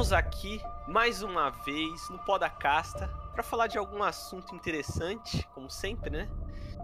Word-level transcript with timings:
Estamos 0.00 0.14
aqui 0.14 0.62
mais 0.88 1.22
uma 1.22 1.50
vez 1.50 2.08
no 2.08 2.18
Pó 2.20 2.38
da 2.38 2.48
Casta 2.48 3.06
para 3.34 3.42
falar 3.42 3.66
de 3.66 3.76
algum 3.76 4.02
assunto 4.02 4.54
interessante, 4.56 5.46
como 5.52 5.68
sempre, 5.68 6.08
né? 6.08 6.26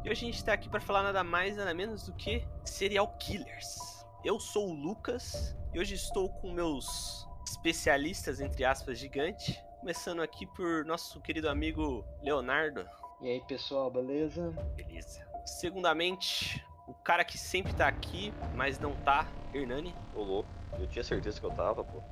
E 0.04 0.10
hoje 0.10 0.26
a 0.26 0.30
gente 0.30 0.44
tá 0.44 0.52
aqui 0.52 0.68
para 0.68 0.82
falar 0.82 1.02
nada 1.02 1.24
mais, 1.24 1.56
nada 1.56 1.72
menos 1.72 2.04
do 2.04 2.12
que 2.12 2.46
serial 2.62 3.08
killers. 3.18 4.04
Eu 4.22 4.38
sou 4.38 4.68
o 4.68 4.74
Lucas 4.74 5.56
e 5.72 5.80
hoje 5.80 5.94
estou 5.94 6.28
com 6.28 6.52
meus 6.52 7.26
especialistas, 7.46 8.38
entre 8.38 8.66
aspas, 8.66 8.98
gigante. 8.98 9.58
Começando 9.80 10.20
aqui 10.20 10.46
por 10.48 10.84
nosso 10.84 11.18
querido 11.22 11.48
amigo 11.48 12.04
Leonardo. 12.22 12.86
E 13.22 13.30
aí, 13.30 13.40
pessoal, 13.46 13.90
beleza? 13.90 14.50
Beleza. 14.76 15.26
Segundamente, 15.46 16.62
o 16.86 16.92
cara 16.92 17.24
que 17.24 17.38
sempre 17.38 17.72
tá 17.72 17.88
aqui, 17.88 18.30
mas 18.54 18.78
não 18.78 18.94
tá, 18.94 19.26
Hernani. 19.54 19.94
Ô 20.14 20.22
louco, 20.22 20.50
eu 20.78 20.86
tinha 20.86 21.04
certeza 21.04 21.40
que 21.40 21.46
eu 21.46 21.50
tava, 21.50 21.84
pô. 21.84 22.02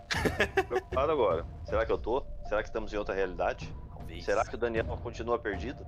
Preocupado 0.69 1.13
agora. 1.13 1.47
Será 1.65 1.85
que 1.85 1.93
eu 1.93 1.99
tô? 1.99 2.25
Será 2.49 2.63
que 2.63 2.69
estamos 2.69 2.93
em 2.93 2.97
outra 2.97 3.15
realidade? 3.15 3.73
Talvez. 3.95 4.25
Será 4.25 4.45
que 4.45 4.55
o 4.55 4.59
Daniel 4.59 4.85
continua 5.03 5.39
perdido? 5.39 5.87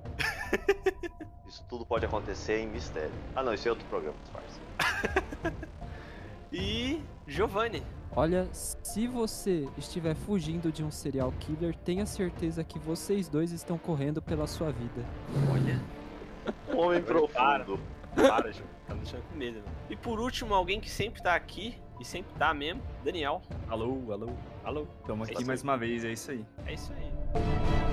Isso 1.47 1.63
tudo 1.69 1.85
pode 1.85 2.05
acontecer 2.05 2.59
em 2.59 2.67
mistério. 2.67 3.11
Ah 3.35 3.41
não, 3.41 3.53
esse 3.53 3.67
é 3.67 3.71
outro 3.71 3.87
programa, 3.87 4.17
disfarce. 4.23 4.59
E 6.51 7.01
Giovanni. 7.27 7.83
Olha, 8.15 8.47
se 8.51 9.05
você 9.05 9.67
estiver 9.77 10.15
fugindo 10.15 10.71
de 10.71 10.83
um 10.83 10.89
serial 10.89 11.31
killer, 11.39 11.75
tenha 11.75 12.05
certeza 12.05 12.63
que 12.63 12.79
vocês 12.79 13.27
dois 13.27 13.51
estão 13.51 13.77
correndo 13.77 14.21
pela 14.21 14.47
sua 14.47 14.71
vida. 14.71 15.05
Olha. 15.51 15.79
Um 16.73 16.77
homem 16.79 17.01
Para. 17.01 17.13
profundo. 17.13 17.79
Para, 18.15 18.51
Ju. 18.53 18.63
Tá 18.87 18.93
me 18.93 19.01
deixando 19.01 19.21
com 19.23 19.35
medo. 19.35 19.61
E 19.89 19.97
por 19.97 20.17
último, 20.17 20.53
alguém 20.53 20.79
que 20.79 20.89
sempre 20.89 21.21
tá 21.21 21.35
aqui, 21.35 21.77
e 21.99 22.05
sempre 22.05 22.31
tá 22.37 22.53
mesmo, 22.53 22.81
Daniel. 23.03 23.41
Alô, 23.69 24.11
alô. 24.11 24.29
Alô. 24.63 24.87
Estamos 25.01 25.29
É 25.29 25.33
aqui 25.33 25.45
mais 25.45 25.63
uma 25.63 25.77
vez, 25.77 26.03
é 26.03 26.11
isso 26.11 26.31
aí. 26.31 26.45
É 26.65 26.73
isso 26.73 26.93
aí. 26.93 27.86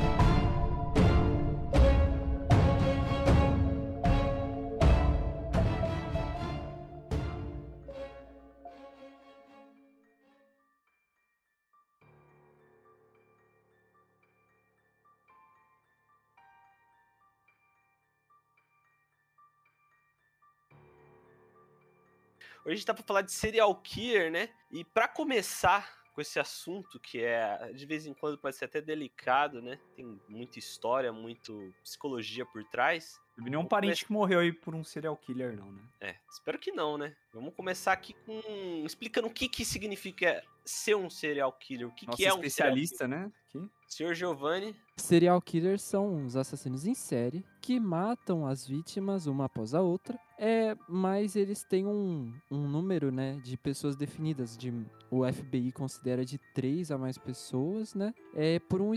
Hoje 22.65 22.73
a 22.73 22.77
gente 22.77 22.87
tá 22.87 22.95
pra 22.95 23.05
falar 23.05 23.21
de 23.21 23.31
serial 23.31 23.75
killer, 23.83 24.33
né? 24.33 24.49
E 24.71 24.85
pra 24.85 25.07
começar 25.07 26.04
com 26.15 26.21
esse 26.21 26.39
assunto, 26.39 27.01
que 27.01 27.21
é 27.21 27.73
de 27.75 27.85
vez 27.85 28.07
em 28.07 28.15
quando 28.15 28.39
pode 28.39 28.57
ser 28.57 28.67
até 28.67 28.81
delicado, 28.81 29.61
né? 29.61 29.79
Tem 29.97 30.19
muita 30.29 30.59
história, 30.59 31.13
muito 31.13 31.75
psicologia 31.83 32.47
por 32.47 32.65
trás. 32.65 33.21
Não 33.37 33.45
vi 33.45 33.51
nenhum 33.51 33.67
parente 33.67 34.05
que 34.07 34.13
morreu 34.13 34.39
aí 34.39 34.53
por 34.53 34.77
um 34.77 34.85
serial 34.85 35.17
killer, 35.17 35.57
não, 35.57 35.73
né? 35.73 35.83
É, 36.01 36.17
espero 36.31 36.59
que 36.59 36.71
não, 36.71 36.97
né? 36.97 37.17
Vamos 37.33 37.53
começar 37.55 37.93
aqui 37.93 38.15
com 38.25 38.41
explicando 38.87 39.27
o 39.27 39.31
que 39.31 39.49
que 39.49 39.65
significa 39.65 40.43
ser 40.65 40.95
um 40.95 41.11
serial 41.11 41.53
killer, 41.53 41.89
o 41.89 41.95
que 41.95 42.07
Nosso 42.07 42.17
que 42.17 42.25
é 42.25 42.33
um 42.33 42.37
especialista, 42.37 43.09
né? 43.09 43.33
Aqui. 43.49 43.69
Senhor 43.89 44.15
Giovanni, 44.15 44.75
Serial 44.97 45.41
killers 45.43 45.83
são 45.83 46.25
os 46.25 46.37
assassinos 46.37 46.87
em 46.87 46.95
série 46.95 47.45
que 47.61 47.81
matam 47.81 48.47
as 48.47 48.67
vítimas 48.67 49.27
uma 49.27 49.47
após 49.47 49.75
a 49.75 49.81
outra. 49.81 50.19
É, 50.39 50.77
mas 50.89 51.37
eles 51.37 51.65
têm 51.65 51.87
um, 51.87 52.33
um 52.51 52.69
número, 52.69 53.11
né, 53.11 53.41
de 53.43 53.57
pessoas 53.57 53.97
definidas. 53.97 54.57
De, 54.57 54.73
o 55.15 55.33
FBI 55.33 55.71
considera 55.71 56.25
de 56.25 56.39
três 56.53 56.91
a 56.91 56.99
mais 56.99 57.17
pessoas, 57.17 57.95
né? 57.95 58.13
É 58.35 58.59
por 58.59 58.81
um, 58.81 58.93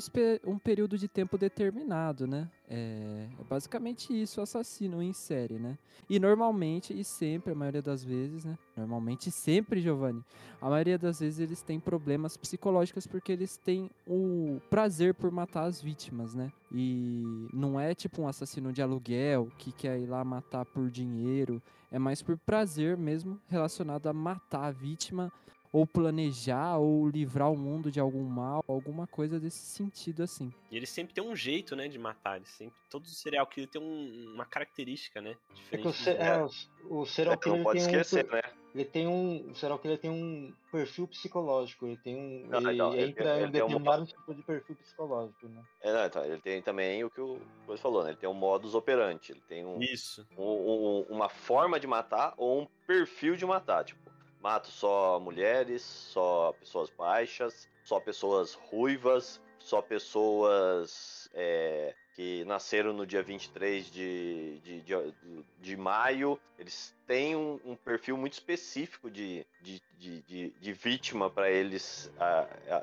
um 0.46 0.58
período 0.58 0.98
de 0.98 1.08
tempo 1.08 1.38
determinado, 1.38 2.26
né? 2.26 2.50
É, 2.68 3.28
é 3.40 3.44
basicamente 3.44 4.20
isso, 4.20 4.42
assassino 4.42 5.02
em 5.02 5.14
série, 5.14 5.60
né? 5.60 5.78
E 6.10 6.20
normalmente 6.20 6.98
e 6.98 7.04
sempre, 7.04 7.52
a 7.52 7.56
maioria 7.56 7.84
das 7.84 8.04
vezes, 8.04 8.44
né? 8.44 8.58
Normalmente 8.76 9.30
sempre, 9.30 9.80
Giovanni, 9.80 10.24
a 10.60 10.70
maioria 10.70 10.98
das 10.98 11.20
vezes 11.20 11.40
eles 11.40 11.62
têm 11.62 11.80
problemas 11.80 12.36
psicológicos 12.36 13.06
porque 13.06 13.32
eles 13.32 13.56
têm 13.58 13.90
o 14.08 14.60
prazer 14.72 15.14
por 15.14 15.30
matar 15.30 15.66
as 15.66 15.80
vítimas, 15.80 16.34
né? 16.34 16.52
E 16.72 17.48
não 17.54 17.80
é 17.80 17.94
tipo 17.94 18.24
um 18.24 18.28
assassino 18.28 18.74
de 18.74 18.82
aluguel 18.82 19.50
que 19.58 19.72
quer 19.72 20.00
ir 20.00 20.08
lá 20.08 20.24
matar 20.24 20.66
por 20.66 20.90
dinheiro, 20.90 21.62
é 21.92 22.00
mais 22.00 22.22
por 22.22 22.38
prazer 22.38 22.98
mesmo 22.98 23.40
relacionado 23.48 24.08
a 24.08 24.14
matar 24.14 24.66
a 24.66 24.72
vítima 24.72 25.32
ou 25.72 25.86
planejar 25.86 26.78
ou 26.78 27.08
livrar 27.10 27.52
o 27.52 27.58
mundo 27.58 27.92
de 27.92 28.00
algum 28.00 28.24
mal, 28.24 28.64
alguma 28.68 29.06
coisa 29.08 29.40
desse 29.40 29.60
sentido 29.60 30.24
assim. 30.24 30.52
e 30.72 30.78
ele 30.78 30.86
sempre 30.86 31.14
tem 31.14 31.24
um 31.24 31.36
jeito, 31.36 31.76
né, 31.76 31.88
de 31.88 31.98
matar. 32.00 32.38
Ele 32.38 32.46
sempre, 32.46 32.76
todos 32.90 33.12
os 33.12 33.18
serial 33.20 33.46
killer 33.48 33.70
tem 33.70 33.82
um- 33.82 34.34
uma 34.34 34.46
característica, 34.46 35.22
né? 35.22 35.36
É 35.72 35.78
que 35.78 35.88
o, 35.88 35.92
Diferente. 35.92 35.94
se- 35.94 36.10
é, 36.12 36.44
o- 36.90 37.02
o 37.02 37.06
serial 37.06 37.34
É, 37.36 37.38
killer 37.38 37.58
não 37.58 37.64
pode 37.64 37.80
esquecer, 37.80 38.26
um, 38.26 38.32
né? 38.36 38.42
ele 38.76 38.86
tem 38.86 39.08
um, 39.08 39.52
o 39.52 39.56
serial 39.56 39.80
killer 39.80 39.98
tem 39.98 40.10
um 40.12 40.54
perfil 40.72 41.08
psicológico, 41.08 41.86
ele 41.88 41.98
tem 41.98 42.16
um, 42.16 42.48
Não, 42.48 42.60
ele 42.60 42.74
então, 42.74 42.94
ele- 42.94 43.10
entra 43.12 43.34
ele 43.36 43.44
uma- 43.44 43.52
determinado 43.52 44.06
tipo 44.06 44.36
de 44.36 44.44
perfil 44.44 44.76
psicológico, 44.76 45.48
né? 45.48 45.64
É, 45.82 45.94
não, 45.94 46.06
então, 46.06 46.26
ele 46.26 46.42
tem 46.42 46.62
também 46.62 47.04
o 47.04 47.10
que 47.10 47.22
o 47.22 47.40
você 47.66 47.82
falou, 47.82 48.04
né? 48.04 48.12
Ele 48.12 48.18
tem 48.18 48.30
um 48.30 48.34
modus 48.34 48.74
operandi, 48.76 49.32
ele 49.32 49.42
tem 49.48 49.66
um, 49.66 49.80
Isso. 49.82 50.26
um- 50.38 50.44
um- 50.44 51.02
uma 51.10 51.30
forma 51.30 51.80
de 51.80 51.88
matar 51.88 52.34
ou 52.38 52.62
um 52.62 52.68
perfil 52.86 53.36
de 53.36 53.46
matar. 53.46 53.84
Tipo, 53.84 54.07
mato 54.42 54.68
só 54.68 55.20
mulheres, 55.20 55.82
só 55.82 56.54
pessoas 56.60 56.90
baixas, 56.90 57.68
só 57.84 58.00
pessoas 58.00 58.54
ruivas, 58.54 59.42
só 59.60 59.82
pessoas 59.82 61.30
é, 61.34 61.94
que 62.14 62.44
nasceram 62.46 62.94
no 62.94 63.06
dia 63.06 63.22
23 63.22 63.92
de, 63.92 64.60
de, 64.64 64.82
de, 64.82 65.14
de 65.60 65.78
maio. 65.78 66.40
Eles 66.58 66.96
têm 67.06 67.36
um, 67.36 67.60
um 67.64 67.76
perfil 67.76 68.18
muito 68.18 68.34
específico 68.34 69.10
de, 69.12 69.46
de, 69.62 69.82
de, 69.98 70.22
de, 70.22 70.50
de 70.52 70.74
vítima 70.74 71.30
para 71.30 71.52
eles, 71.52 72.12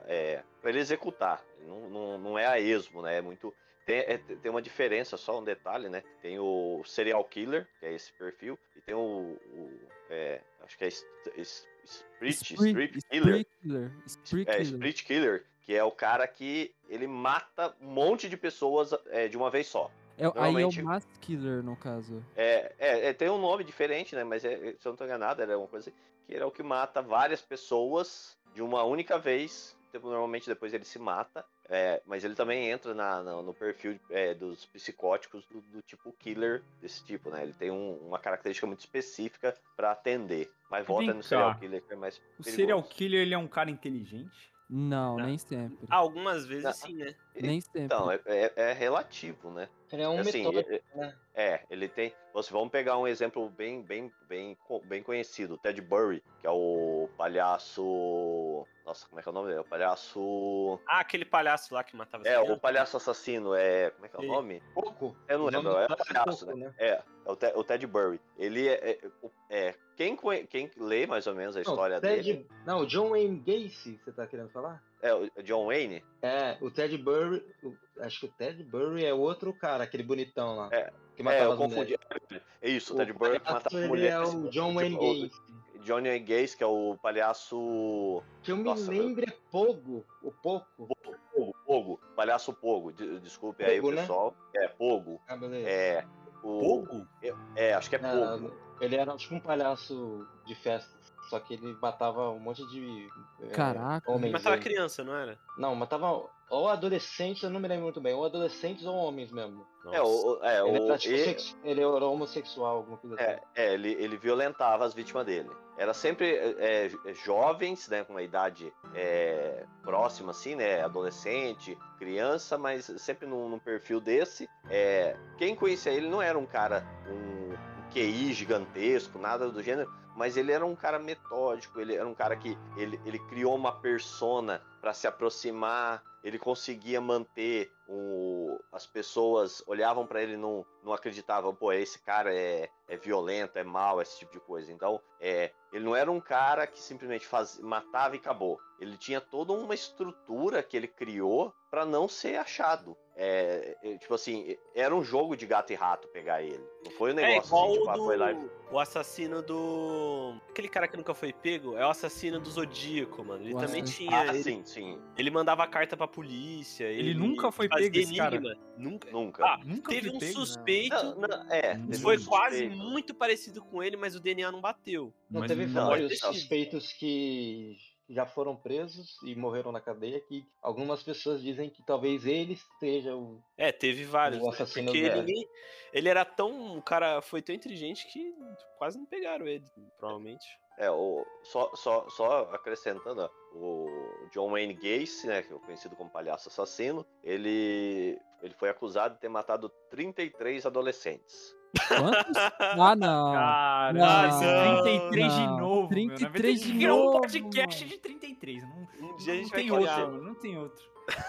é, 0.07 0.43
ele 0.65 0.79
executar. 0.79 1.45
Não, 1.67 1.91
não, 1.91 2.19
não 2.19 2.39
é 2.39 2.47
a 2.47 2.61
esmo, 2.61 3.03
né? 3.03 3.19
É 3.19 3.21
muito. 3.21 3.53
Tem, 3.85 3.99
é- 3.99 4.19
tem 4.19 4.51
uma 4.51 4.63
diferença, 4.63 5.17
só 5.17 5.41
um 5.41 5.45
detalhe, 5.45 5.89
né? 5.89 6.03
Tem 6.23 6.39
o 6.39 6.83
serial 6.85 7.25
killer, 7.25 7.67
que 7.81 7.87
é 7.87 7.93
esse 7.93 8.13
perfil, 8.13 8.59
e 8.77 8.81
tem 8.81 8.95
o. 8.95 9.01
o, 9.01 9.81
é, 10.11 10.41
acho 10.63 10.77
que 10.79 10.85
é 10.85 10.89
s- 10.89 11.07
s- 11.37 11.67
Street, 11.85 12.35
Spree- 12.43 12.71
street 12.71 13.05
Killer. 13.11 13.47
Killer. 13.63 13.93
Spree 14.07 14.45
É, 14.49 14.93
killer. 14.95 15.45
Que 15.63 15.75
é 15.75 15.85
o 15.85 15.91
cara 15.91 16.27
que 16.27 16.75
ele 16.89 17.07
mata 17.07 17.75
um 17.81 17.87
monte 17.89 18.29
de 18.29 18.37
pessoas 18.37 18.91
é, 19.09 19.29
de 19.29 19.37
uma 19.37 19.51
vez 19.51 19.67
só. 19.67 19.91
É, 20.17 20.25
aí 20.37 20.63
é 20.63 20.67
o 20.67 20.85
mass 20.85 21.07
killer 21.21 21.63
no 21.63 21.77
caso. 21.77 22.25
É, 22.37 22.73
é, 22.79 23.09
é, 23.09 23.13
tem 23.13 23.29
um 23.29 23.39
nome 23.39 23.65
diferente, 23.65 24.15
né? 24.15 24.23
Mas 24.25 24.45
é, 24.45 24.53
é, 24.55 24.59
se 24.79 24.87
eu 24.87 24.91
não 24.93 24.97
tô 24.97 25.05
enganado, 25.05 25.43
era 25.43 25.59
uma 25.59 25.67
coisa 25.67 25.91
que 26.27 26.33
ele 26.35 26.43
é 26.43 26.47
o 26.47 26.51
que 26.51 26.63
mata 26.63 27.03
várias 27.03 27.43
pessoas 27.43 28.37
de 28.55 28.63
uma 28.63 28.85
única 28.85 29.19
vez. 29.19 29.77
Tipo, 29.91 30.09
Normalmente 30.09 30.47
depois 30.47 30.73
ele 30.73 30.85
se 30.85 30.99
mata. 30.99 31.45
É, 31.69 32.03
mas 32.07 32.25
ele 32.25 32.35
também 32.35 32.71
entra 32.71 32.95
na- 32.95 33.23
na- 33.23 33.43
no 33.43 33.55
perfil 33.55 33.99
é, 34.11 34.35
dos 34.35 34.65
psicóticos 34.67 35.45
do, 35.47 35.61
do 35.63 35.83
tipo 35.83 36.13
killer 36.13 36.63
desse 36.81 37.05
tipo, 37.05 37.31
né? 37.31 37.43
Ele 37.43 37.53
tem 37.53 37.71
um- 37.71 37.97
uma 38.07 38.19
característica 38.19 38.67
muito 38.67 38.81
específica 38.81 39.55
pra 39.77 39.93
atender. 39.93 40.51
Mas 40.71 40.87
volta 40.87 41.07
Vem 41.07 41.15
no 41.15 41.23
cá. 41.23 41.29
serial 41.29 41.59
killer 41.59 41.83
que 41.83 41.93
é 41.93 41.97
mais 41.97 42.17
O 42.17 42.21
perigoso. 42.21 42.51
serial 42.57 42.83
killer, 42.83 43.21
ele 43.23 43.35
é 43.35 43.39
um 43.39 43.49
cara 43.49 43.71
inteligente? 43.71 44.54
Não, 44.69 45.17
Não. 45.17 45.27
nem 45.27 45.37
sempre. 45.39 45.87
Algumas 45.91 46.47
vezes 46.47 46.65
Não. 46.65 46.73
sim, 46.73 46.95
né? 46.95 47.15
nem 47.35 47.61
sempre. 47.61 47.83
Então, 47.83 48.11
é, 48.11 48.21
é- 48.27 48.53
é 48.57 48.73
relativo, 48.73 49.51
né? 49.51 49.69
Ele 49.93 50.03
é 50.03 50.09
um 50.09 50.19
assim, 50.19 50.39
metódico, 50.45 50.71
é- 50.73 50.83
né? 50.97 51.15
É, 51.35 51.61
ele 51.71 51.89
tem. 51.89 52.13
Você 52.33 52.53
vamos 52.53 52.71
pegar 52.71 52.97
um 52.99 53.07
exemplo 53.07 53.49
bem, 53.51 53.83
bem, 53.83 54.11
bem, 54.29 54.57
bem 54.85 55.03
conhecido, 55.03 55.55
o 55.55 55.59
Ted 55.59 55.81
Burry, 55.83 56.23
que 56.41 56.47
é 56.47 56.51
o 56.51 57.09
palhaço. 57.17 58.67
Nossa, 58.85 59.07
como 59.07 59.19
é 59.19 59.23
que 59.23 59.29
é 59.29 59.33
o 59.33 59.35
nome 59.35 59.49
dele? 59.49 59.61
O 59.61 59.65
palhaço. 59.65 60.81
Ah, 60.87 61.01
aquele 61.01 61.25
palhaço 61.25 61.75
lá 61.75 61.83
que 61.85 61.97
matava 61.97 62.27
É, 62.27 62.39
o 62.39 62.43
crianças. 62.43 62.61
palhaço 62.61 62.97
assassino, 62.97 63.55
é. 63.55 63.91
Como 63.91 64.07
é 64.07 64.09
que 64.09 64.17
é 64.17 64.21
o 64.21 64.27
nome? 64.27 64.63
Pouco. 64.75 65.17
Eu 65.29 65.39
não 65.39 65.47
O 65.47 65.51
lembro, 65.51 65.71
é 65.73 65.85
o 65.85 65.89
palhaço 65.89 66.05
palhaço, 66.13 66.47
Pouco, 66.47 66.61
né? 66.61 66.75
É, 66.79 66.91
é 67.25 67.31
o, 67.31 67.37
Te- 67.37 67.53
o 67.55 67.65
Ted 67.65 67.87
Burry. 67.87 68.21
Ele 68.39 68.69
é. 68.69 68.91
é, 68.91 69.11
é, 69.51 69.75
quem, 69.97 70.17
quem 70.49 70.71
lê 70.77 71.07
mais 71.07 71.27
ou 71.27 71.35
menos 71.35 71.57
a 71.57 71.61
história 71.61 71.97
não, 71.97 72.01
Ted, 72.01 72.23
dele. 72.33 72.49
Não, 72.67 72.81
o 72.81 72.87
John 72.87 73.11
Wayne 73.11 73.39
Gacy, 73.39 74.01
você 74.05 74.13
tá 74.13 74.27
querendo 74.27 74.51
falar? 74.51 74.83
É 75.03 75.13
o 75.15 75.31
John 75.43 75.67
Wayne. 75.67 76.03
É, 76.23 76.57
o 76.61 76.71
Ted 76.71 76.97
Burry, 76.99 77.45
o- 77.63 77.75
acho 78.01 78.21
que 78.21 78.27
o 78.27 78.33
Ted 78.33 78.63
Burry 78.65 79.05
é 79.05 79.13
outro 79.15 79.53
cara, 79.53 79.85
aquele 79.85 80.03
bonitão 80.03 80.57
lá. 80.57 80.69
É, 80.73 80.91
que 81.15 81.23
É, 81.23 81.25
matava 81.25 81.45
eu 81.45 81.53
as 81.53 81.59
confundi. 81.59 81.97
mulheres. 82.31 82.47
É 82.63 82.69
isso, 82.71 82.95
o 82.95 82.97
Ted 82.97 83.13
Burry 83.13 83.39
que 83.41 83.53
matava 83.53 83.87
mulheres. 83.87 84.15
é 84.15 84.37
o 84.37 84.49
John 84.51 84.69
Tipo, 84.69 84.75
Wayne 84.75 84.97
Gacy. 85.29 85.55
Johnny 85.85 86.19
Gaze, 86.21 86.57
que 86.57 86.65
é 86.65 86.67
o 86.67 86.97
palhaço. 87.03 88.23
Que 88.43 88.53
eu 88.53 88.57
me 88.57 88.65
Nossa, 88.65 88.91
lembro 88.91 89.23
é 89.29 89.33
Pogo, 89.51 90.03
o 90.23 90.33
Poco. 90.33 90.89
Pogo, 91.35 91.55
Pogo, 91.67 92.01
palhaço 92.17 92.55
Pogo. 92.55 92.91
de- 92.91 93.21
Desculpe 93.21 93.63
aí 93.63 93.77
Pogo, 93.77 93.89
o 93.93 93.95
né? 93.95 94.01
pessoal. 94.01 94.35
É, 94.57 94.69
Pogo. 94.69 95.21
Ah, 95.29 95.37
beleza. 95.37 95.69
É. 95.69 96.05
O, 96.43 96.59
Pouco? 96.61 97.07
É, 97.55 97.75
acho 97.75 97.91
que 97.91 97.97
é 97.97 98.01
Ah, 98.03 98.39
Pogo. 98.39 98.55
Ele 98.81 98.97
era 98.97 99.17
tipo 99.17 99.35
um 99.35 99.41
palhaço 99.41 100.27
de 100.47 100.55
festas. 100.55 101.13
Só 101.29 101.41
que 101.41 101.55
ele 101.55 101.75
matava 101.81 102.31
um 102.31 102.39
monte 102.39 102.67
de. 102.69 103.09
é, 103.41 103.47
Caraca. 103.49 104.11
homens. 104.11 104.25
Ele 104.25 104.33
matava 104.33 104.57
aí. 104.57 104.61
criança, 104.61 105.03
não 105.03 105.17
era? 105.17 105.39
Não, 105.57 105.75
matava 105.75 106.29
ou 106.51 106.69
adolescentes, 106.69 107.43
eu 107.43 107.51
não 107.51 107.59
me 107.59 107.67
lembro 107.67 107.85
muito 107.85 108.01
bem, 108.01 108.13
ou 108.13 108.25
adolescentes 108.25 108.85
ou 108.85 108.95
homens 108.95 109.33
mesmo. 109.33 109.67
É, 109.91 110.01
o, 110.03 110.39
é, 110.43 110.61
ele, 110.61 110.79
o, 110.81 110.85
era, 110.85 110.99
tipo, 110.99 111.15
e- 111.15 111.25
sex- 111.25 111.57
ele 111.65 111.81
era 111.83 112.05
homossexual, 112.05 112.77
alguma 112.77 112.97
coisa 112.99 113.17
É, 113.21 113.35
assim. 113.35 113.43
é, 113.55 113.75
ele, 113.75 113.93
ele 113.93 114.17
violentava 114.19 114.85
as 114.85 114.93
vítimas 114.95 115.25
dele. 115.25 115.51
Era 115.77 115.93
sempre 115.95 116.37
é, 116.37 116.87
é, 117.07 117.15
jovens, 117.15 117.89
né, 117.89 118.05
com 118.05 118.13
uma 118.13 118.23
idade 118.23 118.73
é, 118.95 119.65
próxima, 119.83 120.31
assim, 120.31 120.55
né, 120.55 120.83
adolescente, 120.83 121.77
criança, 121.99 122.57
mas 122.57 122.85
sempre 122.99 123.27
num, 123.27 123.49
num 123.49 123.59
perfil 123.59 124.01
desse. 124.01 124.49
É, 124.71 125.17
quem 125.39 125.57
conhecia 125.57 125.93
ele 125.93 126.09
não 126.09 126.23
era 126.23 126.39
um 126.39 126.47
cara, 126.47 126.87
um 127.09 127.74
QI 127.95 128.33
gigantesco, 128.33 129.21
nada 129.21 129.49
do 129.49 129.63
gênero, 129.63 129.89
mas 130.17 130.37
ele 130.37 130.51
era 130.51 130.67
um 130.67 130.75
cara 130.75 130.99
metódico, 130.99 131.81
ele 131.81 131.95
era 131.95 132.07
um 132.07 132.15
cara 132.15 132.35
que 132.37 132.59
ele, 132.77 133.01
ele 133.05 133.21
criou 133.21 133.55
uma 133.55 133.71
persona 133.71 134.61
para 134.81 134.93
se 134.93 135.07
aproximar, 135.07 136.03
ele 136.25 136.37
conseguia 136.37 137.01
manter 137.01 137.71
o, 137.89 138.59
as 138.73 138.85
pessoas 138.85 139.63
olhavam 139.67 140.07
para 140.07 140.23
ele 140.23 140.37
não, 140.37 140.67
não 140.83 140.93
acreditavam, 140.93 141.55
pô, 141.55 141.73
esse 141.73 142.01
cara 142.01 142.35
é, 142.35 142.69
é 142.89 142.97
violento, 142.97 143.59
é 143.59 143.63
mau, 143.63 144.03
esse 144.03 144.19
tipo 144.19 144.33
de 144.33 144.41
coisa. 144.41 144.73
Então, 144.73 145.01
é, 145.21 145.53
ele 145.73 145.85
não 145.85 145.95
era 145.95 146.11
um 146.11 146.21
cara 146.21 146.67
que 146.67 146.81
simplesmente 146.81 147.27
faz, 147.27 147.61
matava 147.61 148.17
e 148.17 148.19
acabou. 148.19 148.59
Ele 148.81 148.97
tinha 148.97 149.21
toda 149.21 149.53
uma 149.53 149.75
estrutura 149.75 150.63
que 150.63 150.77
ele 150.77 150.89
criou 150.89 151.55
para 151.71 151.85
não 151.85 152.09
ser 152.09 152.37
achado. 152.37 152.97
É, 153.17 153.77
é, 153.83 153.97
tipo 153.99 154.13
assim, 154.13 154.57
era 154.75 154.93
um 154.95 155.05
jogo 155.05 155.37
de 155.37 155.47
gato 155.47 155.73
e 155.73 155.77
rato 155.77 156.09
pegar 156.09 156.43
ele. 156.43 156.61
Não 156.85 156.91
foi 156.91 157.13
um 157.15 157.19
É 157.21 157.29
negócio 157.29 157.47
igual 157.49 157.65
assim, 157.67 157.75
tipo, 157.79 157.87
o 157.87 157.91
ah, 157.91 157.95
do... 157.97 158.05
foi 158.05 158.17
lá 158.17 158.33
e 158.33 158.51
o 158.73 158.79
assassino 158.81 159.41
do. 159.43 160.35
Aquele 160.51 160.69
cara 160.69 160.89
que 160.89 160.97
nunca 160.97 161.15
foi 161.15 161.33
pego 161.33 161.77
é 161.77 161.87
o 161.87 161.91
assassino 161.91 162.41
do 162.41 162.51
Zodíaco, 162.51 163.25
mano. 163.25 163.45
Ele 163.45 163.55
O 163.55 163.59
também 163.61 163.83
assassino- 163.83 164.09
tinha. 164.11 164.21
Ah, 164.21 164.27
ele, 164.35 164.43
sim, 164.43 164.63
sim. 164.65 164.99
ele 165.17 165.31
mandava 165.31 165.65
carta 165.69 165.97
pra 165.97 166.09
polícia. 166.09 166.85
Ele, 166.85 167.15
nunca 167.15 167.53
foi 167.53 167.69
pego, 167.69 167.97
esse 167.97 168.17
cara? 168.17 168.35
enigma. 168.35 168.57
Nunca. 168.77 169.11
Nunca. 169.13 169.45
Ah, 169.47 169.61
Nunca 169.65 169.93
teve 169.93 170.11
um 170.11 170.19
pego, 170.19 170.33
suspeito. 170.33 170.97
Não, 170.97 171.15
não, 171.21 171.53
é, 171.53 171.79
Foi 172.03 172.19
um 172.19 172.25
quase 172.25 172.59
suspeito. 172.65 172.77
muito 172.77 173.15
parecido 173.15 173.63
com 173.63 173.81
ele, 173.81 173.97
mas 173.97 174.17
o 174.17 174.21
DNA 174.21 174.51
não 174.51 174.61
bateu. 174.61 175.15
Não 175.31 175.41
Mas 175.43 175.49
teve 175.49 175.67
não, 175.67 175.87
vários 175.87 176.11
ele- 176.11 176.19
suspeitos 176.21 176.93
que 176.95 177.77
já 178.09 178.27
foram 178.27 178.55
presos 178.55 179.17
e 179.23 179.35
morreram 179.35 179.73
na 179.73 179.81
cadeia, 179.81 180.21
que 180.21 180.47
algumas 180.63 181.03
pessoas 181.03 181.41
dizem 181.43 181.71
que 181.71 181.83
talvez 181.83 182.27
ele 182.27 182.55
esteja 182.55 183.17
o. 183.17 183.43
É, 183.57 183.73
teve 183.73 184.05
vários. 184.05 184.41
O 184.43 184.47
né? 184.47 184.51
assassino 184.51 184.87
Porque 184.87 185.03
dela. 185.03 185.23
ninguém. 185.23 185.49
Ele 185.93 186.09
era 186.09 186.25
tão. 186.25 186.77
O 186.79 186.83
cara 186.83 187.21
foi 187.23 187.41
tão 187.41 187.55
inteligente 187.55 188.07
que 188.09 188.35
quase 188.79 188.99
não 188.99 189.07
pegaram 189.07 189.47
ele, 189.47 189.65
provavelmente. 189.99 190.47
É, 190.77 190.91
o, 190.91 191.25
só, 191.45 191.75
só, 191.77 192.09
só 192.09 192.51
acrescentando, 192.53 193.31
o 193.53 193.87
John 194.33 194.51
Wayne 194.51 194.75
Gacy, 194.75 195.29
né, 195.29 195.43
que 195.43 195.53
é 195.53 195.59
conhecido 195.59 195.95
como 195.95 196.11
palhaço 196.11 196.49
assassino, 196.49 197.07
ele, 197.23 198.19
ele 198.43 198.55
foi 198.55 198.69
acusado 198.69 199.15
de 199.15 199.21
ter 199.21 199.29
matado 199.29 199.69
33 199.91 200.67
adolescentes. 200.67 201.55
Quantos? 201.89 202.37
Ah, 202.61 202.95
não. 202.97 203.33
Caralho, 203.33 203.99
Não, 203.99 204.83
33 204.83 205.33
de 205.35 205.47
novo. 205.47 205.89
33 205.89 206.61
meu. 206.61 206.73
de 206.73 206.79
Virou 206.79 206.99
um 207.01 207.05
novo, 207.05 207.21
podcast 207.21 207.85
mano. 207.85 207.97
de 207.97 207.99
33. 208.01 208.63
Não, 208.63 208.71
Um 209.11 209.17
dia 209.17 209.33
a 209.33 209.37
não 209.37 209.43
gente 209.43 209.51
vai 209.51 209.61
tem 209.61 209.67
criar, 209.75 209.97
outro, 209.99 210.13
mano. 210.13 210.23
não 210.25 210.35
tem 210.35 210.59
outro. 210.59 210.83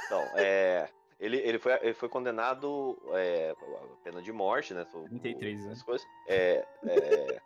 Então, 0.06 0.21
é, 0.36 0.89
ele, 1.19 1.38
ele, 1.38 1.59
foi, 1.59 1.74
ele 1.81 1.94
foi 1.94 2.07
condenado 2.09 2.97
é, 3.13 3.53
a 3.53 4.03
pena 4.03 4.21
de 4.21 4.31
morte, 4.31 4.74
né? 4.74 4.86
o- 4.94 5.03
33, 5.09 5.59
né? 5.65 5.71
essas 5.71 5.83
coisas. 5.83 6.07
É, 6.27 6.65
é, 6.88 7.42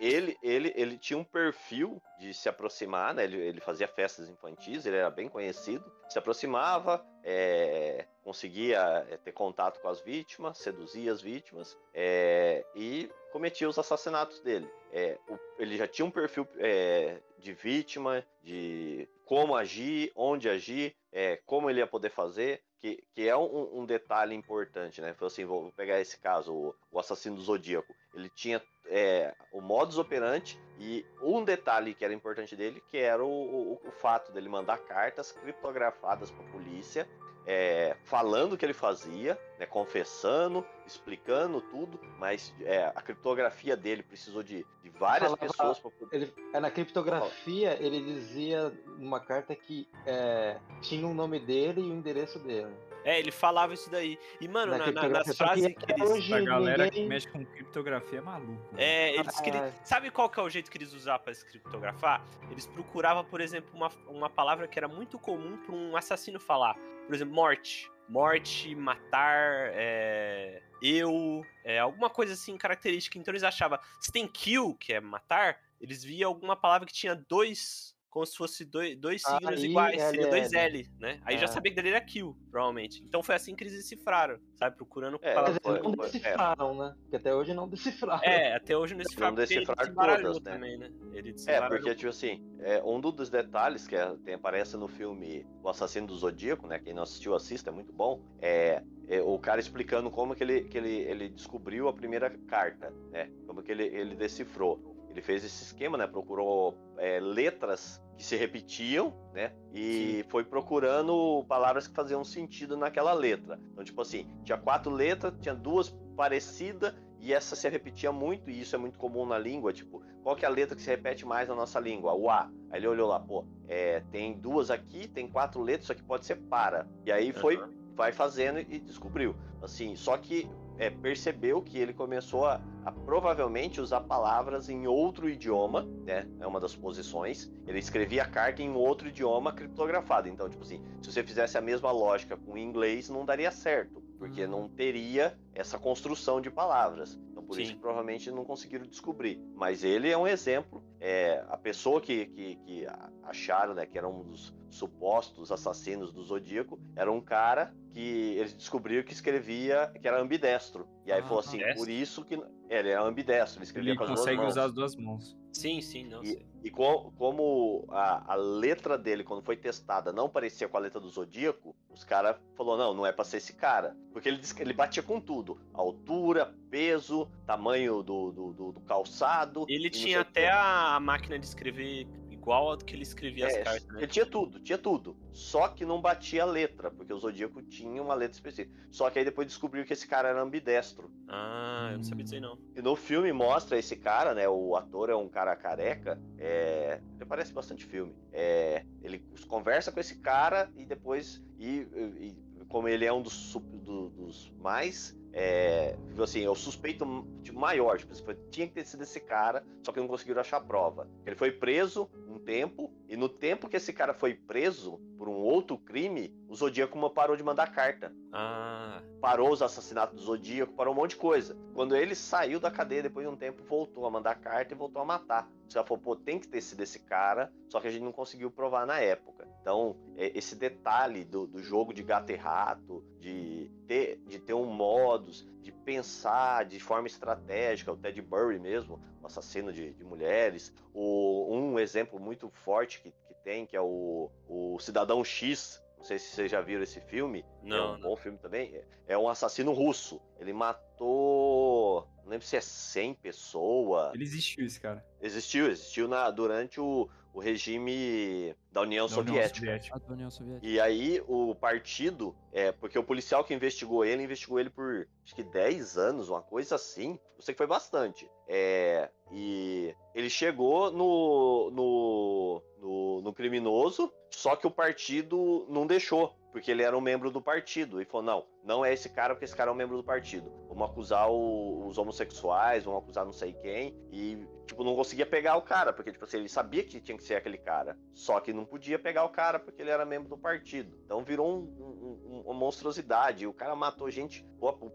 ele, 0.00 0.36
ele, 0.42 0.72
ele 0.76 0.98
tinha 0.98 1.18
um 1.18 1.24
perfil 1.24 2.02
de 2.18 2.32
se 2.34 2.48
aproximar, 2.48 3.14
né? 3.14 3.24
Ele, 3.24 3.36
ele 3.38 3.60
fazia 3.60 3.88
festas 3.88 4.28
infantis, 4.28 4.84
ele 4.86 4.96
era 4.96 5.10
bem 5.10 5.28
conhecido. 5.28 5.84
Se 6.08 6.18
aproximava, 6.18 7.04
é, 7.22 8.06
conseguia 8.22 9.06
é, 9.08 9.16
ter 9.16 9.32
contato 9.32 9.80
com 9.80 9.88
as 9.88 10.00
vítimas, 10.00 10.58
seduzia 10.58 11.12
as 11.12 11.20
vítimas 11.20 11.76
é, 11.92 12.64
e 12.74 13.10
cometia 13.32 13.68
os 13.68 13.78
assassinatos 13.78 14.40
dele. 14.40 14.68
É, 14.92 15.18
o- 15.28 15.38
ele 15.58 15.76
já 15.76 15.88
tinha 15.88 16.06
um 16.06 16.10
perfil 16.10 16.46
é, 16.58 17.20
de 17.38 17.52
vítima, 17.52 18.24
de 18.42 19.08
como 19.24 19.56
agir, 19.56 20.12
onde 20.14 20.48
agir, 20.48 20.94
é, 21.12 21.36
como 21.46 21.68
ele 21.70 21.80
ia 21.80 21.86
poder 21.86 22.10
fazer, 22.10 22.62
que, 22.78 23.02
que 23.14 23.26
é 23.26 23.36
um, 23.36 23.80
um 23.80 23.86
detalhe 23.86 24.34
importante, 24.34 25.00
né? 25.00 25.14
Foi 25.14 25.28
assim, 25.28 25.44
vou 25.44 25.72
pegar 25.72 26.00
esse 26.00 26.18
caso, 26.18 26.52
o, 26.52 26.74
o 26.92 26.98
assassino 26.98 27.36
do 27.36 27.42
Zodíaco. 27.42 27.94
Ele 28.14 28.28
tinha 28.28 28.62
é, 28.86 29.34
o 29.52 29.60
modus 29.60 29.98
operandi 29.98 30.58
e 30.78 31.04
um 31.22 31.44
detalhe 31.44 31.94
que 31.94 32.04
era 32.04 32.12
importante 32.14 32.54
dele, 32.56 32.82
que 32.88 32.98
era 32.98 33.24
o, 33.24 33.28
o- 33.28 33.80
o 33.86 33.90
fato 33.90 34.32
dele 34.32 34.48
mandar 34.48 34.78
cartas 34.78 35.32
criptografadas 35.32 36.30
para 36.30 36.44
a 36.44 36.48
polícia, 36.50 37.08
é, 37.46 37.94
falando 38.04 38.54
o 38.54 38.56
que 38.56 38.64
ele 38.64 38.72
fazia, 38.72 39.38
né, 39.58 39.66
confessando, 39.66 40.64
explicando 40.86 41.60
tudo, 41.60 42.00
mas 42.18 42.54
é, 42.62 42.86
a 42.94 43.02
criptografia 43.02 43.76
dele 43.76 44.02
precisou 44.02 44.42
de, 44.42 44.66
de 44.82 44.88
várias 44.90 45.30
Falava- 45.32 45.36
pessoas 45.46 45.78
para 45.78 45.90
poder. 45.90 46.16
Ele, 46.16 46.34
é, 46.54 46.60
na 46.60 46.70
criptografia, 46.70 47.76
ele 47.82 48.00
dizia 48.02 48.70
numa 48.98 49.20
carta 49.20 49.54
que 49.54 49.86
é, 50.06 50.58
tinha 50.80 51.06
o 51.06 51.12
nome 51.12 51.38
dele 51.38 51.82
e 51.82 51.84
o 51.90 51.92
endereço 51.94 52.38
dele. 52.38 52.74
É, 53.04 53.18
ele 53.18 53.30
falava 53.30 53.74
isso 53.74 53.90
daí. 53.90 54.18
E, 54.40 54.48
mano, 54.48 54.72
Na 54.78 54.90
na- 54.90 55.08
nas 55.08 55.28
que 55.28 55.34
frases 55.36 55.66
que 55.76 55.92
eles. 55.92 56.10
hoje 56.10 56.32
A 56.34 56.40
galera 56.40 56.84
que 56.88 56.90
ninguém- 56.94 57.08
mexe 57.08 57.28
com 57.28 57.44
criptografia 57.44 58.18
é 58.18 58.22
maluco. 58.22 58.74
né? 58.74 58.82
É, 58.82 59.16
eles 59.16 59.40
queriam. 59.40 59.64
Ah. 59.64 59.72
Sabe 59.84 60.10
qual 60.10 60.28
que 60.30 60.40
é 60.40 60.42
o 60.42 60.48
jeito 60.48 60.70
que 60.70 60.78
eles 60.78 60.92
usavam 60.94 61.22
para 61.24 61.34
criptografar? 61.34 62.24
Eles 62.50 62.66
procuravam, 62.66 63.24
por 63.24 63.40
exemplo, 63.40 63.70
uma, 63.74 63.90
uma 64.08 64.30
palavra 64.30 64.66
que 64.66 64.78
era 64.78 64.88
muito 64.88 65.18
comum 65.18 65.58
para 65.58 65.74
um 65.74 65.96
assassino 65.96 66.40
falar. 66.40 66.74
Por 67.06 67.14
exemplo, 67.14 67.34
morte. 67.34 67.90
Morte, 68.08 68.74
matar, 68.74 69.70
é, 69.72 70.62
eu, 70.82 71.44
é, 71.64 71.78
alguma 71.78 72.10
coisa 72.10 72.34
assim 72.34 72.56
característica. 72.56 73.18
Então 73.18 73.32
eles 73.32 73.42
achavam, 73.42 73.78
se 74.00 74.12
tem 74.12 74.26
kill, 74.28 74.74
que 74.78 74.92
é 74.92 75.00
matar, 75.00 75.58
eles 75.80 76.04
viam 76.04 76.28
alguma 76.30 76.54
palavra 76.54 76.86
que 76.86 76.92
tinha 76.92 77.14
dois, 77.14 77.93
como 78.14 78.24
se 78.24 78.36
fosse 78.36 78.64
dois, 78.64 78.96
dois 78.96 79.20
signos 79.20 79.64
iguais, 79.64 80.00
seria 80.00 80.30
dois 80.30 80.52
L. 80.52 80.78
L, 80.78 80.88
né? 81.00 81.20
Aí 81.24 81.36
já 81.36 81.46
É. 81.46 81.48
sabia 81.48 81.72
que 81.72 81.74
dele 81.74 81.88
era 81.96 82.00
kill, 82.00 82.38
provavelmente. 82.48 83.02
Então 83.04 83.24
foi 83.24 83.34
assim 83.34 83.56
que 83.56 83.64
eles 83.64 83.72
decifraram, 83.72 84.38
sabe? 84.54 84.76
Procurando 84.76 85.18
É, 85.20 85.34
palavras. 85.34 85.58
Não 85.64 85.92
é. 85.94 85.96
decifraram, 85.96 86.78
né? 86.78 86.94
Porque 87.02 87.16
até 87.16 87.34
hoje 87.34 87.52
não 87.52 87.66
decifraram. 88.14 88.22
É, 88.22 88.54
até 88.54 88.76
hoje 88.76 88.94
não 88.94 89.02
decifraram, 89.02 89.34
porque 89.34 89.52
ele 89.52 89.60
decifrar 89.62 89.78
desembaralhou 89.84 90.32
todas, 90.34 90.44
né? 90.44 90.52
também, 90.52 90.78
né? 90.78 90.90
Ele 91.12 91.34
É, 91.48 91.60
porque, 91.68 91.92
tipo 91.96 92.08
assim, 92.08 92.40
é, 92.60 92.80
um 92.84 93.00
dos 93.00 93.28
detalhes 93.28 93.88
que 93.88 93.96
é- 93.96 94.14
tem, 94.24 94.34
aparece 94.34 94.76
no 94.76 94.86
filme 94.86 95.44
O 95.60 95.68
Assassino 95.68 96.06
do 96.06 96.14
Zodíaco, 96.16 96.68
né? 96.68 96.78
Quem 96.78 96.94
não 96.94 97.02
assistiu, 97.02 97.34
assista, 97.34 97.70
é 97.70 97.72
muito 97.72 97.92
bom. 97.92 98.22
É, 98.40 98.80
é 99.08 99.20
o 99.20 99.36
cara 99.40 99.58
explicando 99.58 100.08
como 100.08 100.36
que 100.36 100.44
ele, 100.44 100.62
que 100.68 100.78
ele, 100.78 100.98
ele 100.98 101.28
descobriu 101.30 101.88
a 101.88 101.92
primeira 101.92 102.30
carta, 102.30 102.92
né? 103.10 103.28
Como 103.44 103.60
que 103.60 103.72
ele, 103.72 103.86
ele 103.86 104.14
decifrou. 104.14 104.93
Ele 105.14 105.22
fez 105.22 105.44
esse 105.44 105.62
esquema, 105.62 105.96
né? 105.96 106.08
Procurou 106.08 106.76
é, 106.98 107.20
letras 107.20 108.02
que 108.16 108.24
se 108.24 108.34
repetiam, 108.34 109.14
né? 109.32 109.52
E 109.72 110.24
foi 110.28 110.44
procurando 110.44 111.44
palavras 111.48 111.86
que 111.86 111.94
faziam 111.94 112.24
sentido 112.24 112.76
naquela 112.76 113.12
letra. 113.12 113.60
Então, 113.72 113.84
tipo 113.84 114.00
assim, 114.02 114.26
tinha 114.42 114.58
quatro 114.58 114.90
letras, 114.90 115.32
tinha 115.40 115.54
duas 115.54 115.94
parecidas 116.16 116.92
e 117.20 117.32
essa 117.32 117.54
se 117.56 117.66
repetia 117.68 118.12
muito, 118.12 118.50
e 118.50 118.60
isso 118.60 118.74
é 118.74 118.78
muito 118.78 118.98
comum 118.98 119.24
na 119.24 119.38
língua, 119.38 119.72
tipo, 119.72 120.02
qual 120.22 120.36
que 120.36 120.44
é 120.44 120.48
a 120.48 120.50
letra 120.50 120.76
que 120.76 120.82
se 120.82 120.90
repete 120.90 121.24
mais 121.24 121.48
na 121.48 121.54
nossa 121.54 121.80
língua? 121.80 122.12
O 122.12 122.28
A. 122.28 122.50
Aí 122.70 122.78
ele 122.80 122.86
olhou 122.86 123.08
lá, 123.08 123.18
pô, 123.18 123.46
é, 123.66 124.00
tem 124.10 124.34
duas 124.34 124.70
aqui, 124.70 125.08
tem 125.08 125.26
quatro 125.26 125.62
letras, 125.62 125.84
isso 125.84 125.92
aqui 125.92 126.02
pode 126.02 126.26
ser 126.26 126.36
para. 126.36 126.86
E 127.06 127.10
aí 127.10 127.32
foi, 127.32 127.56
Aham. 127.56 127.70
vai 127.94 128.12
fazendo 128.12 128.58
e 128.58 128.78
descobriu. 128.78 129.34
Assim, 129.62 129.96
só 129.96 130.18
que 130.18 130.50
é, 130.76 130.90
percebeu 130.90 131.62
que 131.62 131.78
ele 131.78 131.94
começou 131.94 132.44
a, 132.44 132.60
a 132.84 132.92
provavelmente 132.92 133.80
usar 133.80 134.00
palavras 134.02 134.68
em 134.68 134.86
outro 134.86 135.28
idioma, 135.28 135.82
né? 136.04 136.28
É 136.40 136.46
uma 136.46 136.60
das 136.60 136.74
posições. 136.76 137.50
Ele 137.66 137.78
escrevia 137.78 138.22
a 138.22 138.28
carta 138.28 138.62
em 138.62 138.72
outro 138.74 139.08
idioma 139.08 139.52
criptografado. 139.52 140.28
Então, 140.28 140.48
tipo 140.48 140.62
assim, 140.62 140.82
se 141.02 141.10
você 141.12 141.22
fizesse 141.22 141.56
a 141.56 141.60
mesma 141.60 141.90
lógica 141.90 142.36
com 142.36 142.52
o 142.52 142.58
inglês, 142.58 143.08
não 143.08 143.24
daria 143.24 143.50
certo, 143.50 144.02
porque 144.18 144.44
Hum. 144.44 144.50
não 144.50 144.68
teria 144.68 145.36
essa 145.54 145.78
construção 145.78 146.40
de 146.40 146.50
palavras. 146.50 147.18
Então, 147.30 147.42
por 147.44 147.58
isso 147.58 147.68
Sim. 147.70 147.74
que 147.76 147.80
provavelmente 147.80 148.30
não 148.30 148.44
conseguiram 148.44 148.86
descobrir. 148.86 149.40
Mas 149.54 149.82
ele 149.84 150.10
é 150.10 150.16
um 150.18 150.26
exemplo. 150.26 150.82
É, 151.00 151.44
a 151.48 151.56
pessoa 151.56 152.00
que, 152.00 152.26
que, 152.26 152.56
que 152.56 152.86
acharam, 153.22 153.74
né, 153.74 153.86
que 153.86 153.96
era 153.98 154.08
um 154.08 154.22
dos 154.22 154.54
supostos 154.70 155.50
assassinos 155.52 156.12
do 156.12 156.22
Zodíaco, 156.22 156.78
era 156.96 157.10
um 157.10 157.20
cara 157.20 157.72
que 157.92 158.34
eles 158.36 158.52
descobriram 158.52 159.04
que 159.04 159.12
escrevia, 159.12 159.92
que 160.00 160.06
era 160.08 160.20
ambidestro. 160.20 160.86
E 161.06 161.12
aí 161.12 161.20
Ah, 161.20 161.22
falou 161.24 161.38
assim, 161.40 161.58
ambidestro? 161.58 161.84
por 161.84 161.90
isso 161.90 162.24
que 162.24 162.36
ele 162.74 162.90
é 162.90 162.96
ambidestro, 162.96 163.58
ele 163.58 163.64
escrevia 163.64 163.90
Ele 163.92 163.98
com 163.98 164.04
as 164.04 164.10
duas 164.10 164.20
consegue 164.20 164.38
mãos. 164.40 164.48
usar 164.50 164.64
as 164.64 164.72
duas 164.72 164.96
mãos. 164.96 165.36
Sim, 165.52 165.80
sim, 165.80 166.04
não 166.04 166.22
E, 166.22 166.26
sei. 166.26 166.46
e 166.64 166.70
co- 166.70 167.12
como 167.16 167.84
a, 167.90 168.32
a 168.32 168.34
letra 168.34 168.98
dele, 168.98 169.22
quando 169.22 169.42
foi 169.44 169.56
testada, 169.56 170.12
não 170.12 170.28
parecia 170.28 170.68
com 170.68 170.76
a 170.76 170.80
letra 170.80 170.98
do 171.00 171.08
Zodíaco, 171.08 171.76
os 171.90 172.02
caras 172.02 172.36
falou 172.56 172.76
não, 172.76 172.92
não 172.92 173.06
é 173.06 173.12
pra 173.12 173.24
ser 173.24 173.36
esse 173.36 173.52
cara. 173.54 173.96
Porque 174.12 174.28
ele 174.28 174.40
ele 174.58 174.72
batia 174.72 175.02
com 175.02 175.20
tudo. 175.20 175.60
Altura, 175.72 176.52
peso, 176.70 177.28
tamanho 177.46 178.02
do, 178.02 178.32
do, 178.32 178.52
do- 178.52 178.72
do 178.72 178.80
calçado. 178.80 179.64
Ele 179.68 179.88
tinha 179.88 180.20
até 180.22 180.50
a 180.50 180.98
máquina 181.00 181.38
de 181.38 181.46
escrever 181.46 182.08
igual 182.44 182.70
ao 182.70 182.76
que 182.76 182.94
ele 182.94 183.02
escrevia 183.02 183.46
as 183.46 183.54
É, 183.54 183.62
cartas, 183.62 183.86
né? 183.88 183.98
Ele 184.00 184.06
tinha 184.06 184.26
tudo, 184.26 184.60
tinha 184.60 184.76
tudo. 184.76 185.16
Só 185.32 185.68
que 185.68 185.84
não 185.86 186.00
batia 186.00 186.42
a 186.42 186.46
letra, 186.46 186.90
porque 186.90 187.12
o 187.12 187.18
Zodíaco 187.18 187.62
tinha 187.62 188.02
uma 188.02 188.14
letra 188.14 188.34
específica. 188.34 188.76
Só 188.90 189.08
que 189.08 189.18
aí 189.18 189.24
depois 189.24 189.48
descobriu 189.48 189.84
que 189.84 189.94
esse 189.94 190.06
cara 190.06 190.28
era 190.28 190.42
ambidestro. 190.42 191.10
Ah, 191.26 191.88
eu 191.92 191.96
não 191.98 192.04
sabia 192.04 192.22
disso 192.24 192.34
aí 192.34 192.40
não. 192.42 192.58
E 192.76 192.82
no 192.82 192.94
filme 192.94 193.32
mostra 193.32 193.78
esse 193.78 193.96
cara, 193.96 194.34
né? 194.34 194.46
O 194.48 194.76
ator 194.76 195.08
é 195.08 195.16
um 195.16 195.28
cara 195.28 195.56
careca. 195.56 196.20
É, 196.38 197.00
ele 197.14 197.22
aparece 197.22 197.52
bastante 197.52 197.84
filme. 197.86 198.14
É, 198.30 198.84
ele 199.02 199.24
conversa 199.48 199.90
com 199.90 199.98
esse 199.98 200.16
cara 200.16 200.70
e 200.76 200.84
depois. 200.84 201.42
E, 201.58 201.86
e- 202.20 202.44
como 202.68 202.88
ele 202.88 203.04
é 203.04 203.12
um 203.12 203.22
dos, 203.22 203.54
do- 203.54 204.08
dos 204.10 204.52
mais. 204.58 205.16
É, 205.36 205.96
tipo 206.08 206.22
assim, 206.22 206.44
é 206.44 206.50
o 206.50 206.54
suspeito 206.54 207.04
tipo, 207.42 207.58
maior. 207.58 207.98
Tipo, 207.98 208.14
tinha 208.50 208.66
que 208.68 208.72
ter 208.74 208.84
sido 208.86 209.02
esse 209.02 209.18
cara, 209.20 209.64
só 209.82 209.90
que 209.92 209.98
não 210.00 210.06
conseguiram 210.08 210.40
achar 210.40 210.60
prova. 210.60 211.08
Ele 211.26 211.34
foi 211.36 211.50
preso 211.52 212.08
tempo, 212.44 212.92
e 213.08 213.16
no 213.16 213.28
tempo 213.28 213.68
que 213.68 213.76
esse 213.76 213.92
cara 213.92 214.14
foi 214.14 214.34
preso 214.34 214.98
por 215.18 215.28
um 215.28 215.36
outro 215.36 215.78
crime, 215.78 216.34
o 216.48 216.54
Zodíaco 216.54 216.98
parou 217.10 217.36
de 217.36 217.42
mandar 217.42 217.72
carta 217.72 218.12
Ah, 218.32 219.02
parou 219.20 219.50
os 219.50 219.62
assassinatos 219.62 220.18
do 220.18 220.24
Zodíaco, 220.24 220.74
parou 220.74 220.92
um 220.92 220.96
monte 220.96 221.10
de 221.10 221.16
coisa. 221.16 221.56
Quando 221.74 221.96
ele 221.96 222.14
saiu 222.14 222.60
da 222.60 222.70
cadeia, 222.70 223.02
depois 223.02 223.26
de 223.26 223.32
um 223.32 223.36
tempo, 223.36 223.62
voltou 223.64 224.06
a 224.06 224.10
mandar 224.10 224.34
carta 224.36 224.74
e 224.74 224.76
voltou 224.76 225.00
a 225.02 225.04
matar. 225.04 225.48
Você 225.68 225.82
falou, 225.82 226.02
pô, 226.02 226.16
tem 226.16 226.38
que 226.38 226.48
ter 226.48 226.60
sido 226.60 226.82
esse 226.82 227.00
cara, 227.00 227.52
só 227.68 227.80
que 227.80 227.88
a 227.88 227.90
gente 227.90 228.02
não 228.02 228.12
conseguiu 228.12 228.50
provar 228.50 228.86
na 228.86 229.00
época. 229.00 229.48
Então, 229.64 229.96
é, 230.14 230.30
esse 230.36 230.54
detalhe 230.54 231.24
do, 231.24 231.46
do 231.46 231.62
jogo 231.62 231.94
de 231.94 232.02
gato 232.02 232.30
e 232.30 232.34
rato, 232.36 233.02
de 233.18 233.70
ter, 233.88 234.20
de 234.26 234.38
ter 234.38 234.52
um 234.52 234.66
modus, 234.66 235.48
de 235.62 235.72
pensar 235.72 236.66
de 236.66 236.78
forma 236.78 237.06
estratégica, 237.06 237.90
o 237.90 237.96
Ted 237.96 238.20
Burry 238.20 238.58
mesmo, 238.60 239.00
o 239.22 239.26
assassino 239.26 239.72
de, 239.72 239.94
de 239.94 240.04
mulheres, 240.04 240.70
o, 240.92 241.48
um 241.50 241.78
exemplo 241.78 242.20
muito 242.20 242.50
forte 242.50 243.00
que, 243.00 243.10
que 243.10 243.34
tem, 243.42 243.64
que 243.64 243.74
é 243.74 243.80
o, 243.80 244.30
o 244.46 244.78
Cidadão 244.80 245.24
X, 245.24 245.82
não 245.96 246.04
sei 246.04 246.18
se 246.18 246.34
vocês 246.34 246.50
já 246.50 246.60
viram 246.60 246.82
esse 246.82 247.00
filme, 247.00 247.42
é 247.62 247.68
não, 247.70 247.88
um 247.88 247.92
não. 247.94 248.00
bom 248.10 248.16
filme 248.16 248.36
também. 248.36 248.74
É- 248.76 248.84
É 249.06 249.18
um 249.18 249.30
assassino 249.30 249.72
russo. 249.72 250.20
Ele 250.38 250.52
matou. 250.52 252.06
Não 252.24 252.30
lembro 252.30 252.46
se 252.46 252.56
é 252.56 252.60
100 252.60 253.14
pessoas. 253.14 254.14
Ele 254.14 254.24
existiu, 254.24 254.64
esse 254.66 254.80
cara. 254.80 255.04
Existiu, 255.20 255.70
existiu 255.70 256.08
na, 256.08 256.30
durante 256.30 256.80
o, 256.80 257.08
o 257.34 257.40
regime 257.40 258.54
da 258.72 258.80
União 258.80 259.06
da 259.06 259.08
União 259.08 259.08
Soviética. 259.08 259.58
Soviética. 259.58 259.96
A 259.96 259.98
da 259.98 260.14
União 260.14 260.30
Soviética. 260.30 260.66
E 260.66 260.80
aí 260.80 261.22
o 261.26 261.54
partido, 261.54 262.34
é, 262.52 262.72
porque 262.72 262.98
o 262.98 263.04
policial 263.04 263.44
que 263.44 263.52
investigou 263.52 264.04
ele, 264.04 264.22
investigou 264.22 264.58
ele 264.58 264.70
por 264.70 265.06
acho 265.22 265.34
que 265.34 265.42
10 265.42 265.98
anos, 265.98 266.28
uma 266.30 266.40
coisa 266.40 266.76
assim. 266.76 267.18
Eu 267.36 267.42
sei 267.42 267.52
que 267.52 267.58
foi 267.58 267.66
bastante. 267.66 268.30
É, 268.48 269.10
e 269.30 269.94
ele 270.14 270.30
chegou 270.30 270.90
no, 270.90 271.70
no, 271.70 272.62
no, 272.78 273.20
no 273.20 273.34
criminoso, 273.34 274.12
só 274.30 274.56
que 274.56 274.66
o 274.66 274.70
partido 274.70 275.66
não 275.68 275.86
deixou. 275.86 276.34
Porque 276.54 276.70
ele 276.70 276.84
era 276.84 276.96
um 276.96 277.00
membro 277.00 277.32
do 277.32 277.42
partido. 277.42 278.00
E 278.00 278.04
falou: 278.04 278.24
não, 278.24 278.46
não 278.62 278.84
é 278.84 278.92
esse 278.92 279.08
cara, 279.08 279.34
porque 279.34 279.44
esse 279.44 279.56
cara 279.56 279.72
é 279.72 279.74
um 279.74 279.76
membro 279.76 279.96
do 279.96 280.04
partido. 280.04 280.52
Vamos 280.68 280.88
acusar 280.88 281.28
o- 281.28 281.84
os 281.88 281.98
homossexuais, 281.98 282.84
vamos 282.84 283.02
acusar 283.02 283.24
não 283.24 283.32
sei 283.32 283.52
quem. 283.54 283.92
E, 284.12 284.46
tipo, 284.64 284.84
não 284.84 284.94
conseguia 284.94 285.26
pegar 285.26 285.56
o 285.56 285.62
cara, 285.62 285.92
porque, 285.92 286.12
tipo 286.12 286.24
assim, 286.24 286.36
ele 286.36 286.48
sabia 286.48 286.84
que 286.84 287.00
tinha 287.00 287.18
que 287.18 287.24
ser 287.24 287.34
aquele 287.34 287.58
cara. 287.58 287.98
Só 288.12 288.38
que 288.38 288.52
não 288.52 288.64
podia 288.64 289.00
pegar 289.00 289.24
o 289.24 289.30
cara 289.30 289.58
porque 289.58 289.82
ele 289.82 289.90
era 289.90 290.04
membro 290.04 290.28
do 290.28 290.38
partido. 290.38 290.96
Então 291.04 291.24
virou 291.24 291.58
um- 291.58 291.64
um- 291.64 292.36
um- 292.36 292.40
uma 292.42 292.54
monstruosidade. 292.54 293.48
O 293.48 293.52
cara 293.52 293.74
matou 293.74 294.08
gente. 294.08 294.46
pô, 294.60 294.92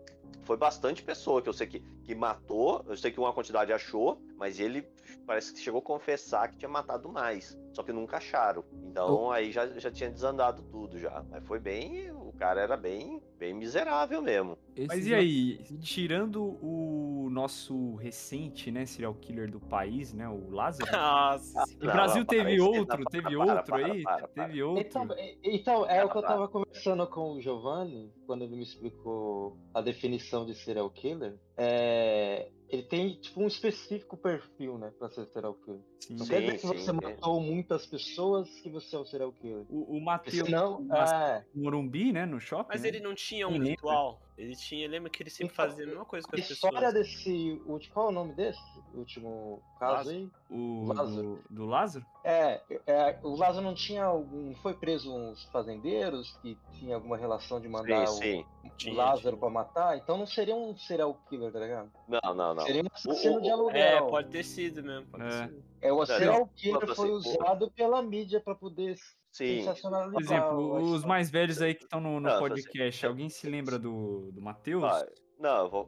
foi 0.49 0.57
bastante 0.57 1.03
pessoa 1.03 1.43
que 1.43 1.47
eu 1.47 1.53
sei 1.53 1.67
que, 1.67 1.79
que 2.03 2.15
matou. 2.15 2.83
Eu 2.87 2.97
sei 2.97 3.11
que 3.11 3.19
uma 3.19 3.31
quantidade 3.31 3.71
achou, 3.71 4.19
mas 4.35 4.59
ele 4.59 4.81
parece 5.23 5.53
que 5.53 5.59
chegou 5.59 5.79
a 5.79 5.83
confessar 5.83 6.49
que 6.49 6.57
tinha 6.57 6.67
matado 6.67 7.07
mais. 7.07 7.55
Só 7.71 7.83
que 7.83 7.93
nunca 7.93 8.17
acharam. 8.17 8.65
Então 8.83 9.29
aí 9.29 9.51
já, 9.51 9.67
já 9.67 9.91
tinha 9.91 10.09
desandado 10.09 10.63
tudo 10.63 10.97
já. 10.97 11.23
Mas 11.29 11.45
foi 11.45 11.59
bem. 11.59 12.11
O 12.39 12.45
cara 12.49 12.61
era 12.61 12.77
bem, 12.77 13.21
bem 13.37 13.53
miserável 13.53 14.21
mesmo. 14.21 14.57
Mas 14.87 15.05
e 15.05 15.13
aí, 15.13 15.57
tirando 15.81 16.57
o 16.63 17.27
nosso 17.29 17.95
recente, 17.95 18.71
né, 18.71 18.85
serial 18.85 19.13
killer 19.13 19.51
do 19.51 19.59
país, 19.59 20.13
né, 20.13 20.25
o 20.29 20.49
Lázaro? 20.49 20.87
Nossa, 20.89 21.65
O 21.81 21.85
Não, 21.85 21.91
Brasil 21.91 22.21
não, 22.21 22.25
teve 22.25 22.61
outro, 22.61 22.99
não, 22.99 23.05
teve 23.11 23.35
para, 23.35 23.39
outro 23.55 23.65
para, 23.65 23.75
aí, 23.75 24.03
para, 24.03 24.17
para. 24.19 24.27
teve 24.29 24.63
outro. 24.63 24.87
Então, 24.87 25.15
é- 25.17 25.35
então, 25.43 25.85
é 25.85 26.05
o 26.05 26.09
que 26.09 26.15
eu 26.17 26.21
Ah, 26.21 26.27
tava 26.27 26.47
conversando 26.47 27.05
com 27.07 27.33
o 27.33 27.41
Giovanni, 27.41 28.09
quando 28.25 28.43
ele 28.43 28.55
me 28.55 28.63
explicou 28.63 29.57
a 29.73 29.81
definição 29.81 30.45
de 30.45 30.55
serial 30.55 30.89
killer. 30.89 31.35
É, 31.57 32.49
ele 32.69 32.83
tem, 32.83 33.15
tipo, 33.15 33.41
um 33.41 33.47
específico 33.47 34.15
perfil, 34.15 34.77
né, 34.77 34.91
pra 34.97 35.09
ser 35.09 35.25
serial 35.27 35.55
killer. 35.55 35.81
Sim. 35.99 36.15
Não 36.15 36.25
Sim, 36.25 36.31
quer 36.31 36.39
dizer 36.41 36.51
que 36.53 36.59
sim, 36.59 36.67
você 36.67 36.89
é. 36.89 36.93
matou 36.93 37.41
muitas 37.41 37.85
pessoas 37.85 38.47
que 38.61 38.69
você 38.69 38.95
é 38.95 38.99
um 38.99 39.05
serial 39.05 39.33
killer. 39.33 39.65
O, 39.69 39.97
o 39.97 40.01
Matheus 40.01 40.45
senão, 40.45 40.87
é, 40.93 41.43
Morumbi, 41.53 42.13
né, 42.13 42.25
no 42.25 42.39
shopping. 42.39 42.69
mas 42.69 42.83
né? 42.83 42.87
ele 42.89 42.99
não 42.99 43.15
tinha 43.15 43.47
um 43.47 43.53
lembro. 43.53 43.69
ritual. 43.69 44.21
Ele 44.39 44.55
tinha, 44.55 44.87
lembra 44.87 45.09
que 45.09 45.21
ele 45.21 45.29
sempre 45.29 45.53
Então, 45.53 45.65
fazia 45.65 45.83
a 45.83 45.87
mesma 45.87 46.05
coisa 46.05 46.25
com 46.25 46.33
a 46.33 46.39
as 46.39 46.49
história 46.49 46.79
pessoas. 46.79 46.93
desse 46.93 47.61
último, 47.65 47.93
qual 47.93 48.05
é 48.05 48.09
o 48.09 48.11
nome 48.13 48.33
desse 48.33 48.61
último 48.93 49.61
caso 49.77 49.93
Lázaro. 49.95 50.15
aí? 50.17 50.29
O 50.49 50.85
Lázaro. 50.93 51.21
Do, 51.21 51.43
do 51.49 51.65
Lázaro? 51.65 52.05
É, 52.23 52.61
é, 52.87 53.19
o 53.21 53.35
Lázaro 53.35 53.65
não 53.65 53.73
tinha 53.73 54.05
algum, 54.05 54.55
foi 54.55 54.73
preso 54.73 55.13
uns 55.13 55.43
fazendeiros 55.51 56.37
que 56.41 56.57
tinha 56.71 56.95
alguma 56.95 57.17
relação 57.17 57.59
de 57.59 57.67
mandar 57.67 58.07
Sim, 58.07 58.21
sim. 58.21 58.45
o 58.63 58.69
Tinha, 58.77 58.95
Lázaro 58.95 59.21
tinha. 59.31 59.37
pra 59.37 59.49
matar, 59.49 59.97
então 59.97 60.17
não 60.17 60.25
seria 60.25 60.55
um 60.55 60.73
serial 60.77 61.13
killer, 61.29 61.51
tá 61.51 61.59
ligado? 61.59 61.91
Não, 62.07 62.33
não, 62.33 62.53
não. 62.55 62.63
Seria 62.65 62.81
um 62.83 62.87
assassino 62.93 63.37
o- 63.39 63.41
de 63.41 63.49
o- 63.49 63.53
aluguel. 63.53 63.75
É, 63.81 64.01
pode 64.09 64.29
ter 64.29 64.43
sido 64.45 64.81
mesmo. 64.81 65.05
Pode 65.07 65.23
ter 65.25 65.29
É. 65.33 65.47
sido. 65.47 65.63
É, 65.81 65.91
o 65.91 66.05
serial 66.05 66.47
killer 66.55 66.95
foi 66.95 67.09
assim, 67.09 67.11
o- 67.11 67.15
usado 67.35 67.69
pela 67.71 68.01
mídia 68.01 68.39
pra 68.39 68.55
poder 68.55 68.95
Sim. 69.39 69.65
Por 70.11 70.21
exemplo, 70.21 70.81
os 70.93 71.05
mais 71.05 71.29
velhos 71.31 71.61
aí 71.61 71.73
que 71.73 71.83
estão 71.85 72.01
no, 72.01 72.19
no 72.19 72.29
Não, 72.29 72.39
podcast, 72.39 73.05
alguém 73.05 73.29
se 73.29 73.49
lembra 73.49 73.79
do, 73.79 74.31
do 74.33 74.41
Matheus? 74.41 74.83
Ah, 74.83 75.07
não, 75.39 75.63
eu 75.63 75.69
vou. 75.69 75.87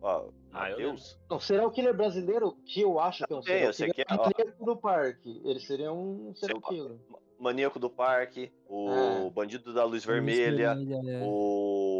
Ah, 0.53 0.69
eu 0.69 0.93
Matheus. 0.93 1.19
Não, 1.29 1.37
serial 1.37 1.69
killer 1.69 1.93
brasileiro, 1.93 2.55
que 2.65 2.79
eu 2.79 2.97
acho 2.97 3.27
que 3.27 3.33
é 3.33 3.35
um 3.35 3.41
serial 3.41 3.65
eu 3.67 3.73
sei 3.73 3.91
que 3.91 4.01
é, 4.01 4.05
é 4.07 4.13
um 4.13 4.17
Maníaco 4.17 4.65
do 4.65 4.77
parque. 4.77 5.41
Ele 5.43 5.59
seria 5.59 5.91
um 5.91 6.33
serial 6.33 6.61
killer. 6.61 6.97
Maníaco 7.37 7.79
do 7.79 7.89
Parque, 7.89 8.53
o 8.69 8.91
É. 8.91 9.29
Bandido 9.31 9.73
da 9.73 9.83
Luz 9.83 9.93
Luz 9.93 10.05
Vermelha, 10.05 10.77
é. 11.07 11.23
o, 11.23 11.27
o- 11.27 11.90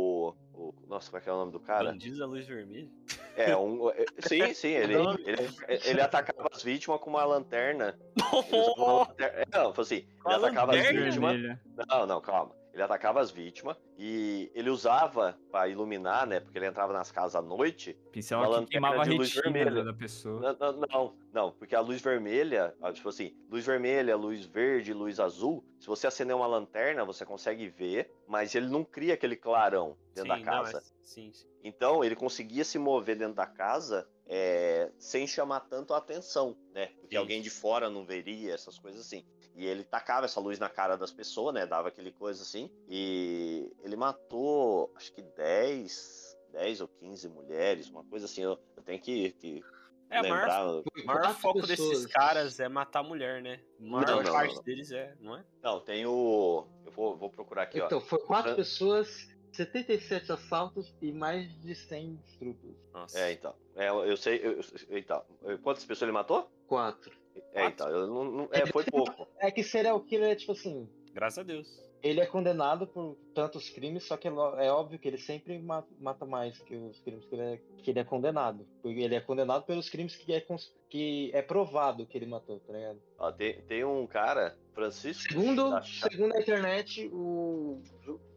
Nossa, 0.92 1.10
como 1.10 1.20
é 1.20 1.24
que 1.24 1.30
é 1.30 1.32
o 1.32 1.38
nome 1.38 1.54
do 1.54 1.60
cara? 1.62 1.86
Bandidos 1.86 2.20
da 2.20 2.26
luz 2.26 2.46
vermelha. 2.46 2.90
É, 3.38 3.56
um. 3.56 3.90
é, 3.92 4.06
Sim, 4.20 4.54
sim, 4.54 4.68
ele, 4.68 4.98
Não. 4.98 5.14
ele, 5.14 5.50
ele 5.86 6.02
atacava 6.02 6.50
as 6.52 6.62
vítimas 6.62 7.00
com 7.00 7.10
uma 7.10 7.24
lanterna. 7.24 7.98
Usava 8.34 8.74
uma 8.76 8.94
lanterna- 9.08 9.40
é, 9.40 9.46
Não, 9.58 9.74
foi 9.74 9.84
assim, 9.86 10.06
ele 10.26 10.36
atacava 10.36 10.76
as 10.76 10.88
vítimas. 10.90 11.58
Não, 11.88 12.06
não, 12.06 12.20
calma. 12.20 12.54
Ele 12.74 12.82
atacava 12.82 13.20
as 13.20 13.32
vítimas 13.32 13.76
e 13.98 14.50
ele 14.56 14.70
usava 14.70 15.38
pra 15.52 15.68
iluminar, 15.68 16.26
né? 16.26 16.40
Porque 16.40 16.58
ele 16.58 16.68
entrava 16.68 16.94
nas 16.94 17.12
casas 17.12 17.36
à 17.36 17.42
noite. 17.42 17.98
Pincel 18.12 18.40
Uma 18.40 18.62
que 18.62 18.68
queimava 18.72 19.02
a 19.02 19.06
luz 19.06 19.34
vermelha. 19.34 19.84
da 19.84 19.94
pessoa. 19.94 20.56
Não, 20.60 20.72
não, 20.72 20.88
não, 20.88 21.18
não, 21.34 21.52
porque 21.52 21.76
a 21.76 21.82
luz 21.82 22.02
vermelha, 22.02 22.74
tipo 22.94 23.10
assim, 23.10 23.36
luz 23.50 23.66
vermelha, 23.66 24.16
luz 24.16 24.46
verde, 24.46 24.94
luz 24.94 25.20
azul, 25.20 25.64
se 25.80 25.88
você 25.88 26.08
acender 26.08 26.36
uma 26.36 26.48
lanterna, 26.48 27.04
você 27.04 27.26
consegue 27.26 27.68
ver, 27.68 28.12
mas 28.28 28.56
ele 28.56 28.68
não 28.68 28.84
cria 28.84 29.16
aquele 29.16 29.36
clarão 29.36 29.98
dentro 30.14 30.30
da 30.30 30.38
Sim, 30.38 30.44
não, 30.44 30.52
casa. 30.52 30.78
é- 30.78 30.82
sim, 31.02 31.32
sim. 31.34 31.48
Então 31.64 32.04
ele 32.04 32.16
conseguia 32.16 32.64
se 32.64 32.80
mover 32.80 33.18
dentro 33.18 33.36
da 33.36 33.46
casa 33.46 34.08
é, 34.26 34.90
sem 34.98 35.28
chamar 35.28 35.60
tanto 35.62 35.94
a 35.94 35.98
atenção, 35.98 36.56
né? 36.74 36.88
Porque 37.02 37.16
Isso. 37.16 37.20
alguém 37.22 37.42
de 37.42 37.50
fora 37.50 37.90
não 37.90 38.06
veria 38.06 38.54
essas 38.54 38.80
coisas 38.80 39.02
assim. 39.02 39.26
E 39.56 39.66
ele 39.66 39.84
tacava 39.84 40.26
essa 40.26 40.40
luz 40.40 40.58
na 40.60 40.70
cara 40.70 40.96
das 40.96 41.12
pessoas, 41.12 41.54
né? 41.54 41.66
Dava 41.66 41.90
aquele 41.90 42.12
coisa 42.12 42.42
assim. 42.42 42.70
E 42.88 43.72
ele 43.84 43.96
matou, 43.96 44.92
acho 44.96 45.12
que 45.14 45.22
10, 45.22 46.38
10 46.54 46.82
ou 46.82 46.88
15 46.88 47.28
mulheres, 47.30 47.90
uma 47.90 48.04
coisa 48.04 48.26
assim. 48.26 48.42
Eu, 48.44 48.58
eu 48.78 48.84
tenho 48.84 49.00
que, 49.02 49.32
que 49.34 49.64
É, 50.10 50.22
o 50.22 50.30
maior, 50.30 50.40
lembrar. 50.40 50.66
o 50.68 51.06
maior 51.06 51.34
foco 51.36 51.62
pessoas. 51.68 51.90
desses 51.90 52.06
caras 52.08 52.60
é 52.60 52.70
matar 52.70 53.04
mulher, 53.04 53.42
né? 53.42 53.60
A 53.80 53.84
maior 53.84 54.08
Não, 54.08 54.24
não, 54.24 54.32
parte 54.32 54.56
não. 54.56 54.64
deles 54.64 54.92
é, 54.92 55.16
não 55.20 55.36
é? 55.38 55.44
Não, 55.62 55.80
tem 55.82 56.06
o. 56.06 56.66
Eu 56.86 56.92
vou, 56.92 57.18
vou 57.18 57.30
procurar 57.30 57.64
aqui, 57.64 57.80
Então, 57.80 57.98
ó. 57.98 58.02
foi 58.02 58.20
quatro 58.20 58.56
pessoas, 58.56 59.30
77 59.52 60.32
assaltos 60.32 60.96
e 61.02 61.12
mais 61.12 61.54
de 61.62 61.76
100 61.76 62.20
estupros. 62.26 62.74
Nossa. 62.94 63.20
É, 63.20 63.34
então. 63.34 63.54
É, 63.76 63.90
eu 63.90 64.16
sei. 64.16 64.38
Eu, 64.42 64.54
eu- 64.90 64.98
então. 64.98 65.24
Quantas 65.62 65.84
pessoas 65.84 66.04
ele 66.04 66.14
matou? 66.14 66.50
Quatro. 66.68 67.20
É, 67.54 67.66
então. 67.66 67.88
Eu 67.90 68.08
não, 68.08 68.24
não- 68.24 68.50
é, 68.52 68.66
foi 68.66 68.84
pouco. 68.86 69.28
É 69.40 69.52
que 69.52 69.64
serial 69.64 70.00
killer 70.02 70.32
é 70.32 70.36
tipo 70.36 70.52
assim, 70.54 70.88
Graças 71.14 71.40
a 71.40 71.44
Deus. 71.44 71.68
ele 72.02 72.20
é 72.22 72.26
condenado 72.26 72.88
por 72.88 73.18
tantos 73.34 73.70
crimes, 73.70 74.06
só 74.06 74.16
que 74.18 74.28
é 74.28 74.32
é 74.32 74.72
óbvio 74.72 74.98
que 74.98 75.08
ele 75.08 75.18
sempre 75.18 75.60
ma- 75.60 75.86
mata 76.00 76.26
mais 76.26 76.58
que 76.60 76.76
os 76.76 77.00
crimes 77.02 77.26
que 77.26 77.36
ele 77.36 77.42
é, 77.44 77.60
que 77.84 77.90
ele 77.92 78.00
é 78.00 78.04
condenado. 78.04 78.66
Porque 78.82 79.00
ele 79.00 79.16
é 79.16 79.20
condenado 79.22 79.64
pelos 79.66 79.90
crimes 79.90 80.16
que 80.16 80.32
é, 80.34 80.40
cons- 80.42 80.74
que 80.90 81.30
é 81.34 81.42
provado 81.42 82.06
que 82.06 82.18
ele 82.18 82.26
matou, 82.26 82.60
tá 82.62 82.74
ligado? 82.74 83.00
Ó, 83.18 83.32
tem, 83.32 83.62
tem 83.64 83.84
um 83.84 84.08
cara, 84.08 84.58
Francisco. 84.74 85.34
Segundo, 85.34 85.70
da 85.72 85.82
segundo 85.82 86.34
a 86.36 86.40
internet, 86.40 87.10
o, 87.12 87.82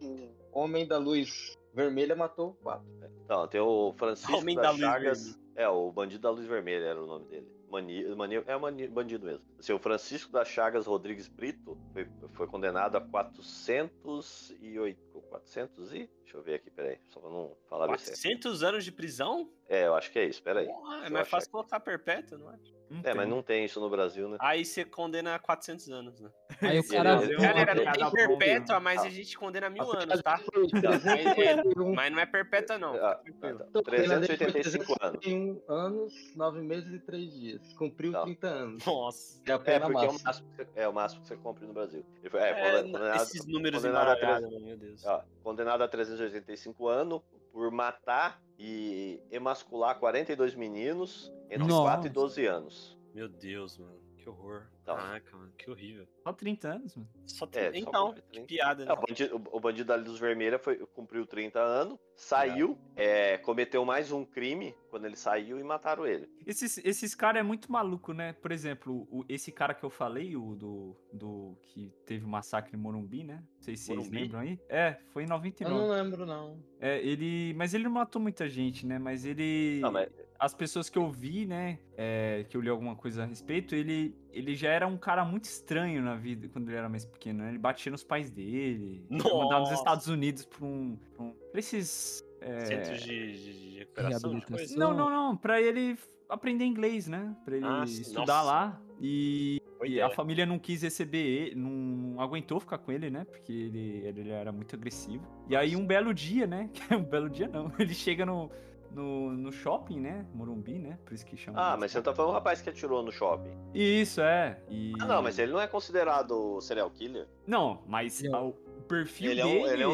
o 0.03 0.29
Homem 0.53 0.87
da 0.87 0.99
Luz 0.99 1.57
Vermelha 1.73 2.15
matou 2.17 2.55
quatro. 2.63 2.87
Não, 3.29 3.47
tem 3.49 3.61
o 3.61 3.93
Francisco 3.97 4.37
Homem 4.37 4.57
da 4.57 4.71
Luz 4.71 4.81
Chagas. 4.81 5.39
É, 5.57 5.69
o 5.69 5.91
Bandido 5.93 6.23
da 6.23 6.31
Luz 6.31 6.47
Vermelha 6.47 6.85
era 6.87 7.03
o 7.03 7.07
nome 7.07 7.27
dele. 7.27 7.49
Mani, 7.75 8.05
mani, 8.15 8.37
é 8.47 8.57
mani, 8.57 8.87
bandido 8.87 9.27
mesmo. 9.27 9.45
Assim, 9.59 9.73
o 9.73 9.81
Francisco 9.81 10.31
das 10.31 10.47
Chagas 10.47 10.87
Rodrigues 10.87 11.27
Brito 11.27 11.77
foi, 11.93 12.07
foi 12.33 12.47
condenado 12.47 12.95
a 12.97 13.01
408. 13.01 15.21
400 15.29 15.93
e. 15.93 16.09
Deixa 16.23 16.37
eu 16.37 16.43
ver 16.43 16.55
aqui, 16.55 16.71
peraí. 16.71 16.99
Só 17.09 17.19
pra 17.19 17.31
não 17.31 17.57
falar 17.69 17.89
besteira. 17.89 18.17
400 18.17 18.63
anos 18.63 18.85
de 18.85 18.93
prisão? 18.93 19.51
É, 19.69 19.87
eu 19.87 19.95
acho 19.97 20.13
que 20.13 20.21
é 20.21 20.25
isso, 20.25 20.41
peraí. 20.43 20.67
Porra, 20.67 21.07
é 21.07 21.11
mais 21.11 21.29
fácil 21.29 21.51
colocar 21.51 21.81
perpétuo, 21.81 22.39
não 22.39 22.53
é? 22.53 22.59
Não 22.91 23.01
É, 23.01 23.03
tem. 23.03 23.15
mas 23.15 23.29
não 23.29 23.43
tem 23.43 23.65
isso 23.65 23.81
no 23.81 23.91
Brasil, 23.91 24.29
né? 24.29 24.37
Aí 24.41 24.65
você 24.65 24.85
condena 24.85 25.35
a 25.35 25.39
400 25.41 25.89
anos, 25.91 26.21
né? 26.21 26.31
Aí 26.69 26.79
o 26.81 26.89
cara. 26.89 27.23
ele- 27.23 27.37
Galera, 27.37 27.75
não 27.75 27.85
Cada 27.85 28.11
tem 28.11 28.27
ponto, 28.27 28.39
perpétua, 28.39 28.81
mas 28.81 29.01
Ah. 29.03 29.07
a 29.07 29.11
gente 29.11 29.39
condena 29.39 29.71
mil 29.71 29.83
anos, 29.93 30.23
tá? 30.23 30.39
381 30.53 31.95
Mas 31.95 32.13
não 32.13 32.19
é 32.21 32.27
perpétua, 32.27 32.79
não. 32.79 32.95
Ah, 32.95 33.21
Fica 33.25 33.39
tranquilo. 33.39 33.71
tá, 33.73 33.83
385 33.83 34.97
anos. 35.01 35.21
381 35.21 35.63
anos, 35.69 36.33
9 36.37 36.61
meses 36.63 36.93
e 36.93 36.99
3 37.01 37.33
dias. 37.33 37.73
Cumpriu 37.75 38.13
Tá. 38.13 38.23
30 38.23 38.47
anos. 38.49 38.85
Nossa. 38.85 39.41
É 39.47 39.53
É, 39.53 39.57
porque 39.59 39.71
é 39.71 39.79
o, 39.79 39.93
máxima. 39.93 40.21
máximo 40.25 40.49
que 40.51 40.57
você, 40.57 40.69
é 40.75 40.89
o 40.89 40.93
máximo 40.93 41.23
que 41.23 41.29
você 41.29 41.37
compra 41.37 41.67
no 41.67 41.73
Brasil. 41.73 42.05
É, 42.23 42.29
É, 42.49 42.83
condenado, 42.83 43.17
esses 43.23 43.47
números 43.47 43.85
embaralhados, 43.85 44.63
meu 44.63 44.77
Deus. 44.77 45.03
condenado 45.43 45.83
a 45.83 45.89
385 45.89 46.89
anos 46.89 47.21
por 47.53 47.71
matar 47.71 48.41
e 48.59 49.21
emascular 49.31 49.99
42 49.99 50.55
meninos 50.55 51.33
entre 51.51 51.69
Nossa. 51.69 51.83
4 51.83 52.07
e 52.07 52.11
12 52.11 52.47
anos. 52.47 52.99
Meu 53.15 53.29
Deus, 53.29 53.79
mano. 53.79 54.04
Que 54.25 54.31
horror. 54.31 54.63
Tá. 54.87 54.95
Caraca, 54.97 55.37
mano. 55.37 55.53
Que 55.59 55.71
horrível. 55.71 56.07
Só 56.23 56.33
30 56.33 56.69
anos, 56.69 56.97
mano. 56.97 57.09
Só 57.27 57.47
tem... 57.47 57.63
É, 57.63 57.71
só 57.73 57.77
então, 57.77 58.07
cumpre 58.07 58.23
que 58.23 58.31
30. 58.31 58.47
piada, 58.47 58.83
É, 58.83 58.87
né? 58.87 58.93
o, 58.93 58.97
bandido, 59.07 59.43
o 59.53 59.61
bandido 59.61 59.89
da 59.89 59.97
Luz 59.97 60.19
Vermelha 60.19 60.59
foi, 60.59 60.77
cumpriu 60.95 61.27
30 61.27 61.61
anos, 61.61 61.99
saiu, 62.17 62.79
é, 62.97 63.37
cometeu 63.37 63.85
mais 63.85 64.11
um 64.13 64.25
crime 64.25 64.75
quando 64.89 65.05
ele 65.05 65.17
saiu 65.17 65.59
e 65.59 65.63
mataram 65.63 66.07
ele. 66.07 66.27
Esses, 66.47 66.79
esses 66.79 67.15
caras 67.15 67.41
é 67.41 67.43
muito 67.43 67.71
maluco, 67.71 68.15
né? 68.15 68.33
Por 68.33 68.51
exemplo, 68.51 69.07
o, 69.11 69.27
esse 69.29 69.53
cara 69.53 69.75
que 69.75 69.85
eu 69.85 69.91
falei, 69.91 70.35
o 70.37 70.55
do, 70.55 70.97
do 71.13 71.59
que 71.61 71.93
teve 72.07 72.25
o 72.25 72.29
massacre 72.29 72.75
em 72.75 72.81
Morumbi, 72.81 73.25
né? 73.25 73.43
Não 73.57 73.63
sei 73.63 73.77
se 73.77 73.85
vocês 73.85 73.99
Morumbi? 73.99 74.21
lembram 74.21 74.41
aí. 74.41 74.59
É, 74.71 74.97
foi 75.13 75.25
em 75.25 75.27
Eu 75.27 75.31
99. 75.31 75.75
não 75.75 75.89
lembro, 75.91 76.25
não. 76.25 76.59
É, 76.81 76.99
ele. 76.99 77.53
Mas 77.55 77.75
ele 77.75 77.85
não 77.85 77.91
matou 77.91 78.21
muita 78.23 78.49
gente, 78.49 78.87
né? 78.87 78.99
Mas 78.99 79.25
ele. 79.27 79.81
Não, 79.81 79.91
mas 79.93 80.09
As 80.39 80.55
pessoas 80.55 80.91
que 80.91 80.99
eu 80.99 81.11
vi, 81.11 81.47
né? 81.47 81.79
é, 81.97 82.45
que 82.49 82.57
eu 82.57 82.61
li 82.61 82.69
alguma 82.69 82.97
coisa 82.97 83.23
a 83.23 83.27
respeito, 83.27 83.75
ele, 83.75 84.17
ele 84.33 84.55
já 84.55 84.71
era 84.71 84.87
um 84.87 84.97
cara 84.97 85.25
muito 85.25 85.45
estranho 85.45 86.03
na 86.03 86.17
vida 86.17 86.49
quando 86.49 86.69
ele 86.69 86.77
era 86.77 86.89
mais 86.89 87.05
pequeno, 87.05 87.43
né? 87.45 87.51
Ele 87.51 87.59
batia 87.59 87.91
nos 87.91 88.05
pais 88.05 88.31
dele. 88.31 89.07
Dos 89.11 89.23
Nossa. 89.25 89.75
Estados 89.75 90.09
Unidos 90.09 90.45
pra 90.45 90.65
um. 90.65 90.99
Pra, 91.15 91.25
um, 91.25 91.33
pra 91.51 91.59
esses. 91.61 92.25
é, 92.41 92.61
Centros 92.67 93.03
de, 93.03 93.71
de, 93.73 93.79
recuperação 93.79 94.39
de. 94.39 94.77
Não, 94.77 94.93
não, 94.95 95.09
não. 95.09 95.37
Pra 95.37 95.61
ele 95.61 95.97
aprender 96.29 96.65
inglês, 96.65 97.07
né? 97.07 97.35
Pra 97.45 97.57
ele 97.57 97.67
Ah, 97.67 97.85
estudar 97.85 98.39
nossa. 98.39 98.43
lá. 98.43 98.81
E, 99.01 99.61
e 99.85 100.01
a 100.01 100.09
família 100.11 100.47
não 100.47 100.59
quis 100.59 100.83
receber 100.83 101.19
ele, 101.19 101.55
não, 101.57 101.71
não 101.71 102.21
aguentou 102.21 102.61
ficar 102.61 102.79
com 102.79 102.93
ele, 102.93 103.11
né? 103.11 103.25
Porque 103.25 103.53
ele, 103.53 104.03
ele 104.07 104.31
era 104.31 104.53
muito 104.53 104.75
agressivo. 104.75 105.25
E 105.49 105.57
aí 105.57 105.77
um 105.77 105.87
belo 105.87 106.15
dia, 106.15 106.47
né? 106.47 106.71
um 106.93 107.05
belo 107.05 107.29
dia 107.29 107.49
não. 107.49 107.73
Ele 107.79 107.93
chega 107.93 108.25
no, 108.25 108.51
no, 108.95 109.33
no 109.33 109.53
shopping, 109.53 110.01
né? 110.01 110.25
Morumbi, 110.33 110.79
né? 110.79 110.99
Por 111.05 111.15
isso 111.15 111.27
que 111.27 111.37
chama. 111.37 111.61
Ah, 111.61 111.77
mas 111.77 111.91
você 111.91 111.99
não 111.99 112.05
tá 112.05 112.15
falando 112.15 112.31
do 112.31 112.35
rapaz 112.35 112.61
que 112.63 112.71
atirou 112.71 113.03
no 113.03 113.13
shopping. 113.13 113.51
Isso, 113.75 114.21
é. 114.21 114.59
E... 114.69 114.93
Ah, 115.01 115.07
não, 115.07 115.23
mas 115.23 115.39
ele 115.39 115.53
não 115.53 115.61
é 115.61 115.67
considerado 115.67 116.61
serial 116.61 116.91
killer. 116.91 117.29
Não, 117.47 117.83
mas 117.87 118.23
Ele 118.23 118.35
o 118.35 118.55
perfil 118.85 119.31
Ele 119.33 119.41
é 119.41 119.45
um- 119.47 119.49
dele, 119.51 119.69
ele 119.73 119.83
é 119.83 119.89
um- 119.89 119.93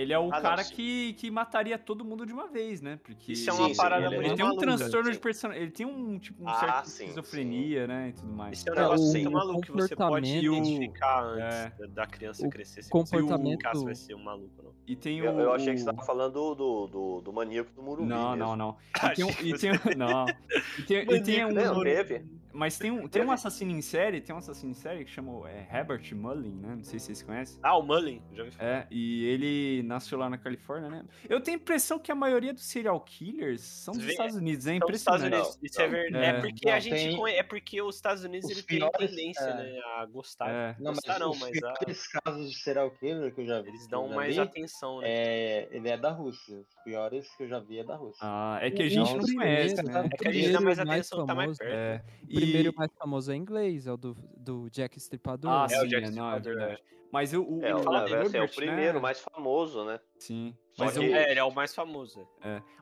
ele 0.00 0.12
é 0.12 0.18
o 0.18 0.22
Ah, 0.24 0.36
não, 0.36 0.42
cara 0.42 0.64
sim. 0.64 0.74
que, 0.74 1.12
que 1.14 1.30
mataria 1.30 1.78
todo 1.78 2.04
mundo 2.04 2.24
de 2.26 2.32
uma 2.32 2.48
vez, 2.48 2.80
né? 2.80 2.98
Porque 3.02 3.32
Isso 3.32 3.48
é 3.48 3.52
Sim, 3.52 3.58
uma 3.60 3.68
sim, 3.68 3.76
parada 3.76 4.06
ele- 4.06 4.14
ele 4.16 4.26
muito 4.28 4.36
tem 4.36 4.46
um 4.46 4.56
transtorno 4.56 5.06
sim. 5.06 5.12
de 5.12 5.18
personalidade. 5.18 5.64
Ele 5.66 5.72
tem 5.72 5.86
um, 5.86 6.18
tipo, 6.18 6.42
um 6.42 6.48
Ah, 6.48 6.54
certo 6.54 6.84
sim, 6.86 7.04
esquizofrenia, 7.04 7.86
né? 7.86 8.08
E 8.08 8.12
tudo 8.12 8.32
mais. 8.32 8.58
Isso 8.58 8.68
é 8.68 8.72
um 8.72 8.74
É, 8.76 8.80
negócio 8.80 9.06
o- 9.06 9.12
muito 9.12 9.30
maluco 9.30 9.60
que 9.62 9.72
você 9.72 9.96
pode 9.96 10.36
identificar 10.36 11.22
antes 11.24 11.54
É. 11.56 11.72
da- 11.78 11.86
da 11.86 12.06
criança 12.06 12.46
O 12.46 12.50
crescer. 12.50 12.82
Se 12.82 12.90
comportamento- 12.90 13.58
você 13.58 13.62
caso 13.62 13.84
vai 13.84 13.94
ser 13.94 14.14
um 14.14 14.22
maluco, 14.22 14.62
não. 14.62 14.70
E 14.86 14.96
tem 14.96 15.18
Eu, 15.18 15.34
o. 15.34 15.40
eu 15.40 15.52
achei 15.52 15.66
que 15.74 15.74
o- 15.74 15.78
você 15.78 15.84
tava 15.84 16.02
falando 16.04 16.32
do, 16.54 16.86
do, 16.86 17.20
do 17.20 17.32
maníaco 17.32 17.70
do 17.74 17.82
Murumbi. 17.82 18.08
Não, 18.08 18.30
mesmo. 18.30 18.36
não, 18.44 18.56
não. 18.56 18.76
E 19.12 19.14
tem, 19.14 19.24
um- 19.24 19.30
e 19.30 19.58
tem, 19.58 19.70
não. 19.96 20.26
E 20.78 20.82
tem, 20.82 20.98
e 21.02 21.20
tem 21.22 21.44
um. 21.44 21.50
Não, 21.52 21.80
teve. 21.82 22.24
Mas 22.52 22.78
tem 22.78 22.90
um, 22.90 23.06
tem 23.08 23.24
um 23.24 23.30
assassino 23.30 23.70
em 23.70 23.80
série, 23.82 24.20
tem 24.20 24.34
um 24.34 24.38
assassino 24.38 24.72
em 24.72 24.74
série 24.74 25.04
que 25.04 25.10
chama 25.10 25.48
é, 25.48 25.66
Herbert 25.72 26.02
Mullin, 26.14 26.54
né? 26.56 26.74
Não 26.76 26.82
sei 26.84 26.98
se 26.98 27.06
vocês 27.06 27.22
conhecem. 27.22 27.58
Ah, 27.62 27.76
o 27.76 27.82
Mullen, 27.82 28.22
já 28.32 28.42
vi 28.44 28.50
falar. 28.50 28.68
É, 28.70 28.86
e 28.90 29.24
ele 29.26 29.82
nasceu 29.84 30.18
lá 30.18 30.28
na 30.28 30.36
Califórnia, 30.36 30.88
né? 30.90 31.04
Eu 31.28 31.40
tenho 31.40 31.58
a 31.58 31.60
impressão 31.60 31.98
que 31.98 32.10
a 32.10 32.14
maioria 32.14 32.52
dos 32.52 32.64
serial 32.64 33.00
killers 33.00 33.60
são 33.60 33.94
dos 33.94 34.02
Vê, 34.04 34.12
Estados 34.12 34.34
Unidos, 34.36 34.66
é 34.66 34.74
Então, 34.74 34.88
os 34.88 34.96
Estados 34.96 35.20
impressionante. 35.24 35.48
Unidos, 35.58 35.70
isso 35.70 35.80
é 35.80 35.84
Não, 35.84 35.90
verdade. 35.92 36.24
é. 36.24 36.28
É, 36.28 36.40
porque 36.40 36.68
a 36.68 36.72
Não, 36.74 36.80
gente 36.80 36.94
tem- 36.94 37.16
conhe- 37.16 37.36
é 37.36 37.42
porque 37.42 37.82
os 37.82 37.94
Estados 37.96 38.24
Unidos 38.24 38.50
Os 38.50 38.56
ele 38.56 38.62
tem 38.66 38.78
piores, 38.78 39.10
tendência, 39.10 39.40
é. 39.44 39.54
né, 39.54 39.80
a 39.96 40.06
gostar. 40.06 40.50
É. 40.50 40.76
Não, 40.78 40.86
mas 40.92 40.94
Gostar 40.96 41.18
não, 41.20 41.30
os 41.30 41.38
mas 41.40 41.62
a- 41.62 41.72
piores 41.74 42.06
casos 42.08 42.50
de 42.50 42.58
serial 42.58 42.90
killer 42.92 43.34
que 43.34 43.40
eu 43.42 43.46
já 43.46 43.60
vi. 43.62 43.68
eles 43.68 43.86
dão 43.86 44.08
mais 44.08 44.34
vi, 44.34 44.40
atenção, 44.40 45.00
né? 45.00 45.08
É, 45.08 45.68
ele 45.70 45.88
é 45.88 45.96
da 45.96 46.10
Rússia. 46.10 46.56
Os 46.58 46.74
piores 46.84 47.28
que 47.36 47.44
eu 47.44 47.48
já 47.48 47.60
vi 47.60 47.78
é 47.78 47.84
da 47.84 47.94
Rússia. 47.96 48.18
Ah, 48.22 48.58
é 48.60 48.70
que 48.70 48.82
a 48.82 48.86
O 48.86 48.88
gente 48.88 49.14
não 49.14 49.22
primeiro, 49.22 49.40
conhece, 49.40 49.82
né? 49.82 50.08
É 50.12 50.16
que 50.16 50.28
a 50.28 50.32
gente 50.32 50.50
dá 50.52 50.60
mais 50.60 50.78
mais 50.78 50.88
atenção, 50.88 51.26
tá 51.26 51.34
mais 51.34 51.56
perto. 51.58 51.72
É. 51.72 52.02
O 52.42 52.46
primeiro 52.46 52.74
mais 52.76 52.92
famoso 52.94 53.32
é 53.32 53.36
inglês, 53.36 53.86
é 53.86 53.92
o 53.92 53.96
do, 53.96 54.16
do 54.36 54.68
Jack 54.70 54.96
Stripador. 54.98 55.50
Ah, 55.50 55.66
né? 55.68 55.76
É, 55.76 55.82
o 55.82 55.86
Jack 55.88 56.06
é, 56.06 56.10
não, 56.10 56.32
é 56.32 56.36
Stripador, 56.38 56.42
verdade. 56.68 56.82
Mas 57.12 57.32
o, 57.34 57.42
o, 57.42 57.64
É, 57.64 57.70
fala 57.82 58.00
dele, 58.04 58.10
verdade, 58.16 58.36
é 58.36 58.40
o 58.40 58.44
Herbert, 58.44 58.54
primeiro, 58.54 58.94
né? 58.94 59.00
mais 59.00 59.20
famoso, 59.20 59.84
né? 59.84 59.98
Sim. 60.18 60.56
Mas 60.78 60.92
que- 60.96 61.00
o, 61.00 61.14
É, 61.14 61.30
ele 61.30 61.40
é 61.40 61.44
o 61.44 61.50
mais 61.52 61.74
famoso. 61.74 62.26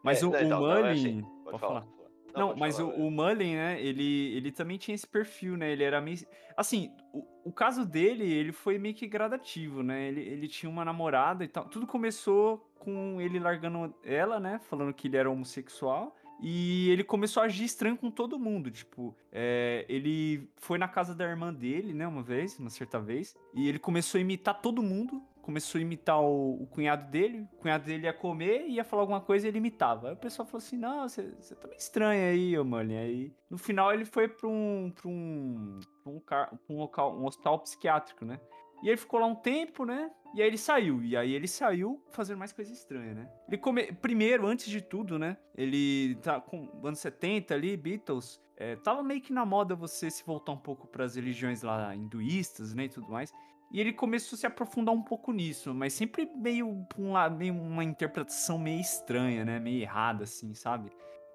mas 0.03 0.23
É, 0.23 0.27
o, 0.27 0.31
não, 0.31 0.39
o 0.39 0.43
então, 0.45 0.61
não, 0.61 0.71
é 0.73 0.83
Mullin... 0.83 0.91
assim, 0.93 1.23
Pode 1.45 1.59
falar. 1.59 1.81
falar. 1.83 1.99
Não, 2.37 2.49
pode 2.49 2.61
mas 2.61 2.77
falar, 2.77 2.89
o, 2.95 3.07
o 3.07 3.11
Mullen, 3.11 3.57
né, 3.57 3.81
ele, 3.83 4.37
ele 4.37 4.53
também 4.53 4.77
tinha 4.77 4.95
esse 4.95 5.07
perfil, 5.07 5.57
né? 5.57 5.73
Ele 5.73 5.83
era 5.83 5.99
meio. 6.01 6.19
Assim, 6.57 6.93
o, 7.13 7.25
o 7.47 7.51
caso 7.53 7.87
dele, 7.87 8.31
ele 8.31 8.53
foi 8.53 8.79
meio 8.79 8.95
que 8.95 9.07
gradativo, 9.09 9.83
né? 9.83 10.09
Ele, 10.09 10.21
ele 10.21 10.47
tinha 10.47 10.69
uma 10.69 10.85
namorada 10.85 11.43
e 11.43 11.49
tal. 11.49 11.65
Tudo 11.65 11.87
começou 11.87 12.71
com 12.79 13.19
ele 13.21 13.39
largando 13.41 13.95
ela, 14.05 14.39
né? 14.39 14.61
Falando 14.69 14.93
que 14.93 15.09
ele 15.09 15.17
era 15.17 15.31
homossexual. 15.31 16.15
E 16.41 16.91
ele 16.91 17.03
começou 17.03 17.43
a 17.43 17.47
agir 17.47 17.65
estranho 17.65 17.97
com 17.97 18.11
todo 18.11 18.39
mundo. 18.39 18.71
Tipo, 18.71 19.17
é, 19.33 19.85
ele 19.89 20.49
foi 20.57 20.79
na 20.79 20.89
casa 20.89 21.15
da 21.15 21.25
irmã 21.25 21.53
dele, 21.53 21.93
né? 21.93 22.07
Uma 22.07 22.23
vez, 22.23 22.59
uma 22.59 22.71
certa 22.71 23.01
vez. 23.01 23.37
E 23.55 23.69
ele 23.69 23.79
começou 23.79 24.19
a 24.19 24.21
imitar 24.21 24.61
todo 24.61 24.83
mundo. 24.83 25.23
Começou 25.43 25.79
a 25.79 25.83
imitar 25.83 26.21
o, 26.21 26.63
o 26.63 26.67
cunhado 26.67 27.11
dele. 27.11 27.47
O 27.55 27.57
cunhado 27.57 27.85
dele 27.85 28.05
ia 28.05 28.13
comer, 28.13 28.69
ia 28.69 28.85
falar 28.85 29.03
alguma 29.03 29.21
coisa 29.21 29.47
e 29.47 29.49
ele 29.49 29.59
imitava. 29.59 30.09
Aí 30.09 30.15
o 30.15 30.19
pessoal 30.19 30.47
falou 30.47 30.59
assim: 30.59 30.77
Não, 30.77 31.09
você 31.09 31.23
tá 31.55 31.67
meio 31.67 31.79
estranho 31.79 32.31
aí, 32.31 32.59
ô 32.59 32.65
mano. 32.65 32.93
E 32.93 32.97
aí, 32.97 33.33
no 33.49 33.57
final, 33.57 33.93
ele 33.93 34.05
foi 34.05 34.29
pra 34.29 34.47
um. 34.49 34.93
pra 34.95 35.09
um. 35.09 35.81
pra 36.05 36.13
um, 36.13 36.21
pra 36.21 36.59
um 36.69 36.79
local, 36.79 37.19
um 37.19 37.25
hospital 37.25 37.59
psiquiátrico, 37.61 38.25
né? 38.25 38.39
E 38.83 38.89
ele 38.89 38.97
ficou 38.97 39.21
lá 39.21 39.27
um 39.27 39.35
tempo, 39.35 39.85
né? 39.85 40.11
E 40.35 40.43
aí 40.43 40.49
ele 40.49 40.59
saiu. 40.59 41.03
E 41.03 41.17
aí 41.17 41.33
ele 41.33 41.49
saiu 41.49 42.03
fazendo 42.11 42.39
mais 42.39 42.53
coisa 42.53 42.73
estranha, 42.73 43.15
né? 43.15 43.29
Ele 43.49 43.59
come... 43.59 43.93
Primeiro, 43.93 44.47
antes 44.47 44.69
de 44.69 44.81
tudo, 44.81 45.19
né? 45.19 45.37
Ele 45.57 46.17
tá 46.17 46.41
com 46.41 46.71
anos 46.85 46.99
70 46.99 47.55
ali, 47.55 47.77
Beatles. 47.77 48.41
é, 48.57 48.77
tava 48.77 49.03
meio 49.03 49.21
que 49.21 49.33
na 49.33 49.45
moda 49.45 49.75
você 49.75 50.11
se 50.11 50.25
voltar 50.25 50.53
um 50.53 50.59
pouco 50.59 50.87
para 50.87 51.05
as 51.05 51.17
religiões 51.17 51.63
lá 51.63 51.95
hinduístas, 51.95 52.75
né? 52.75 52.85
E 52.85 52.89
tudo 52.89 53.11
mais. 53.11 53.33
E 53.71 53.81
ele 53.81 53.93
começou 53.93 54.37
a 54.37 54.39
se 54.39 54.47
aprofundar 54.47 54.95
um 54.95 55.03
pouco 55.03 55.31
nisso, 55.31 55.75
mas 55.75 55.93
sempre 55.93 56.27
meio 56.35 56.87
um 56.99 57.13
lado, 57.13 57.37
meio 57.37 57.55
uma 57.55 57.85
interpretação 57.85 58.59
meio 58.59 58.81
estranha, 58.81 59.45
né? 59.45 59.59
Meio 59.59 59.83
errada, 59.83 60.25
assim, 60.25 60.55
sabe? 60.55 60.91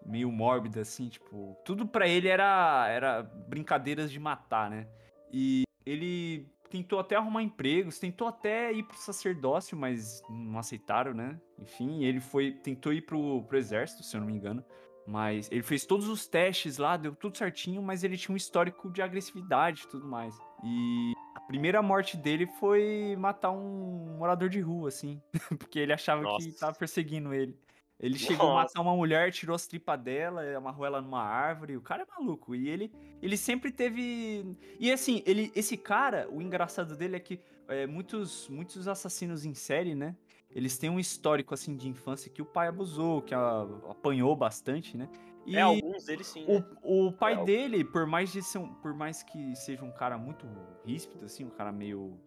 Meio 0.06 0.32
mórbida, 0.32 0.82
assim, 0.82 1.10
tipo. 1.10 1.56
Tudo 1.64 1.88
pra 1.88 2.08
ele 2.08 2.28
era, 2.28 2.88
era 2.90 3.24
brincadeiras 3.24 4.12
de 4.12 4.20
matar, 4.20 4.70
né? 4.70 4.88
E 5.32 5.64
ele 5.86 6.53
tentou 6.74 6.98
até 6.98 7.16
arrumar 7.16 7.44
empregos, 7.44 8.00
tentou 8.00 8.28
até 8.28 8.74
ir 8.74 8.82
pro 8.82 8.98
sacerdócio, 8.98 9.78
mas 9.78 10.24
não 10.28 10.58
aceitaram, 10.58 11.14
né? 11.14 11.40
Enfim, 11.60 12.04
ele 12.04 12.20
foi 12.20 12.52
tentou 12.52 12.92
ir 12.92 13.02
pro, 13.02 13.44
pro 13.44 13.60
exército, 13.60 14.02
se 14.02 14.18
eu 14.18 14.22
não 14.22 14.26
me 14.26 14.34
engano. 14.34 14.66
Mas 15.06 15.52
ele 15.52 15.62
fez 15.62 15.86
todos 15.86 16.08
os 16.08 16.26
testes 16.26 16.80
lá, 16.80 16.98
deu 16.98 17.14
tudo 17.14 17.38
certinho, 17.38 17.80
mas 17.84 18.04
ele 18.04 18.18
tinha 18.18 18.34
um 18.34 18.38
histórico 18.38 18.90
de 18.90 19.04
agressividade 19.04 19.84
e 19.84 19.88
tudo 19.88 20.08
mais. 20.08 20.36
E 20.64 21.14
a 21.36 21.42
primeira 21.42 21.80
morte 21.84 22.18
dele 22.18 22.48
foi 22.60 23.16
matar 23.20 23.52
um 23.52 24.18
morador 24.18 24.50
de 24.50 24.60
rua, 24.60 24.88
assim. 24.88 25.22
Porque 25.60 25.78
ele 25.78 25.94
achava 25.94 26.22
que 26.22 26.28
Nossa. 26.28 26.60
tava 26.60 26.74
perseguindo 26.74 27.36
ele. 27.36 27.56
Ele 28.00 28.18
chegou 28.18 28.48
a 28.48 28.54
Nossa. 28.54 28.64
matar 28.80 28.82
uma 28.82 28.96
mulher, 28.96 29.32
tirou 29.32 29.56
as 29.56 29.66
tripas 29.68 30.00
dela, 30.00 30.42
amarrou 30.58 30.86
ela 30.86 31.02
numa 31.02 31.24
árvore. 31.24 31.78
O 31.78 31.82
cara 31.82 32.04
é 32.04 32.06
maluco. 32.20 32.54
E 32.56 32.68
ele, 32.70 32.92
ele 33.22 33.38
sempre 33.38 33.72
teve. 33.72 34.56
E 34.80 34.92
assim, 34.92 35.24
ele, 35.26 35.52
esse 35.56 35.78
cara, 35.78 36.28
o 36.32 36.42
engraçado 36.42 36.96
dele 36.98 37.16
é 37.16 37.20
que 37.20 37.40
é, 37.68 37.88
muitos, 37.88 38.50
muitos 38.50 38.88
assassinos 38.88 39.46
em 39.46 39.54
série, 39.54 39.96
né? 39.96 40.16
Eles 40.52 40.78
têm 40.78 40.90
um 40.90 41.00
histórico 41.00 41.54
assim 41.54 41.76
de 41.76 41.88
infância 41.88 42.30
que 42.30 42.42
o 42.42 42.46
pai 42.46 42.68
abusou, 42.68 43.22
que 43.22 43.34
a- 43.34 43.66
apanhou 43.90 44.36
bastante, 44.36 44.96
né? 44.96 45.10
E 45.46 45.58
É, 45.58 45.62
alguns 45.62 46.06
deles 46.06 46.28
sim. 46.28 46.46
né? 46.46 46.64
o, 46.84 47.08
o 47.08 47.12
pai 47.12 47.34
É, 47.34 47.40
o- 47.40 47.44
dele, 47.46 47.84
por 47.84 48.06
mais, 48.06 48.32
de 48.32 48.42
ser 48.44 48.60
um- 48.60 48.74
por 48.76 48.94
mais 48.94 49.24
que 49.24 49.56
seja 49.56 49.84
um 49.84 49.92
cara 49.92 50.18
muito 50.18 50.46
ríspido, 50.86 51.26
assim, 51.26 51.44
um 51.44 51.50
cara 51.50 51.72
meio, 51.72 52.18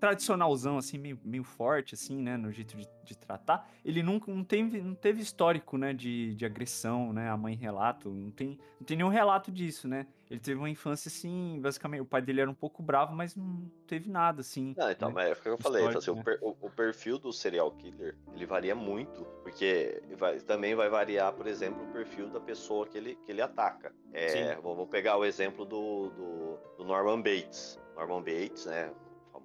tradicionalzão, 0.00 0.78
assim, 0.78 0.98
meio, 0.98 1.18
meio 1.24 1.44
forte, 1.44 1.94
assim, 1.94 2.20
né, 2.20 2.36
no 2.36 2.50
jeito 2.52 2.76
de, 2.76 2.88
de 3.04 3.16
tratar. 3.16 3.68
Ele 3.84 4.02
nunca 4.02 4.32
não 4.32 4.44
teve, 4.44 4.80
não 4.80 4.94
teve 4.94 5.20
histórico, 5.22 5.76
né, 5.76 5.92
de, 5.92 6.34
de 6.34 6.44
agressão, 6.44 7.12
né, 7.12 7.28
a 7.30 7.36
mãe 7.36 7.54
relato, 7.54 8.08
não 8.10 8.30
tem, 8.30 8.58
não 8.80 8.86
tem 8.86 8.96
nenhum 8.96 9.08
relato 9.08 9.50
disso, 9.50 9.88
né. 9.88 10.06
Ele 10.28 10.40
teve 10.40 10.58
uma 10.58 10.68
infância, 10.68 11.08
assim, 11.08 11.58
basicamente, 11.60 12.00
o 12.00 12.04
pai 12.06 12.20
dele 12.20 12.40
era 12.40 12.50
um 12.50 12.54
pouco 12.54 12.82
bravo, 12.82 13.14
mas 13.14 13.36
não 13.36 13.70
teve 13.86 14.10
nada, 14.10 14.40
assim. 14.40 14.74
Não, 14.76 14.90
então, 14.90 15.08
né? 15.08 15.14
mas 15.14 15.28
é 15.28 15.32
o 15.32 15.36
que 15.36 15.48
eu 15.48 15.58
falei, 15.58 15.82
Histórico, 15.86 15.98
assim, 15.98 16.14
né? 16.14 16.20
o, 16.20 16.24
per- 16.24 16.38
o- 16.42 16.66
o 16.66 16.70
perfil 16.70 17.18
do 17.18 17.32
serial 17.32 17.70
killer, 17.70 18.16
ele 18.34 18.44
varia 18.46 18.74
muito, 18.74 19.24
porque 19.42 20.02
vai- 20.16 20.40
também 20.40 20.74
vai 20.74 20.88
variar, 20.88 21.32
por 21.32 21.46
exemplo, 21.46 21.84
o 21.84 21.92
perfil 21.92 22.28
da 22.28 22.40
pessoa 22.40 22.86
que 22.86 22.98
ele, 22.98 23.14
que 23.24 23.30
ele 23.30 23.40
ataca. 23.40 23.92
É, 24.12 24.56
vou, 24.56 24.74
vou 24.74 24.86
pegar 24.86 25.16
o 25.16 25.24
exemplo 25.24 25.64
do, 25.64 26.10
do, 26.10 26.58
do 26.78 26.84
Norman 26.84 27.18
Bates. 27.22 27.78
Norman 27.94 28.20
Bates, 28.22 28.66
né, 28.66 28.90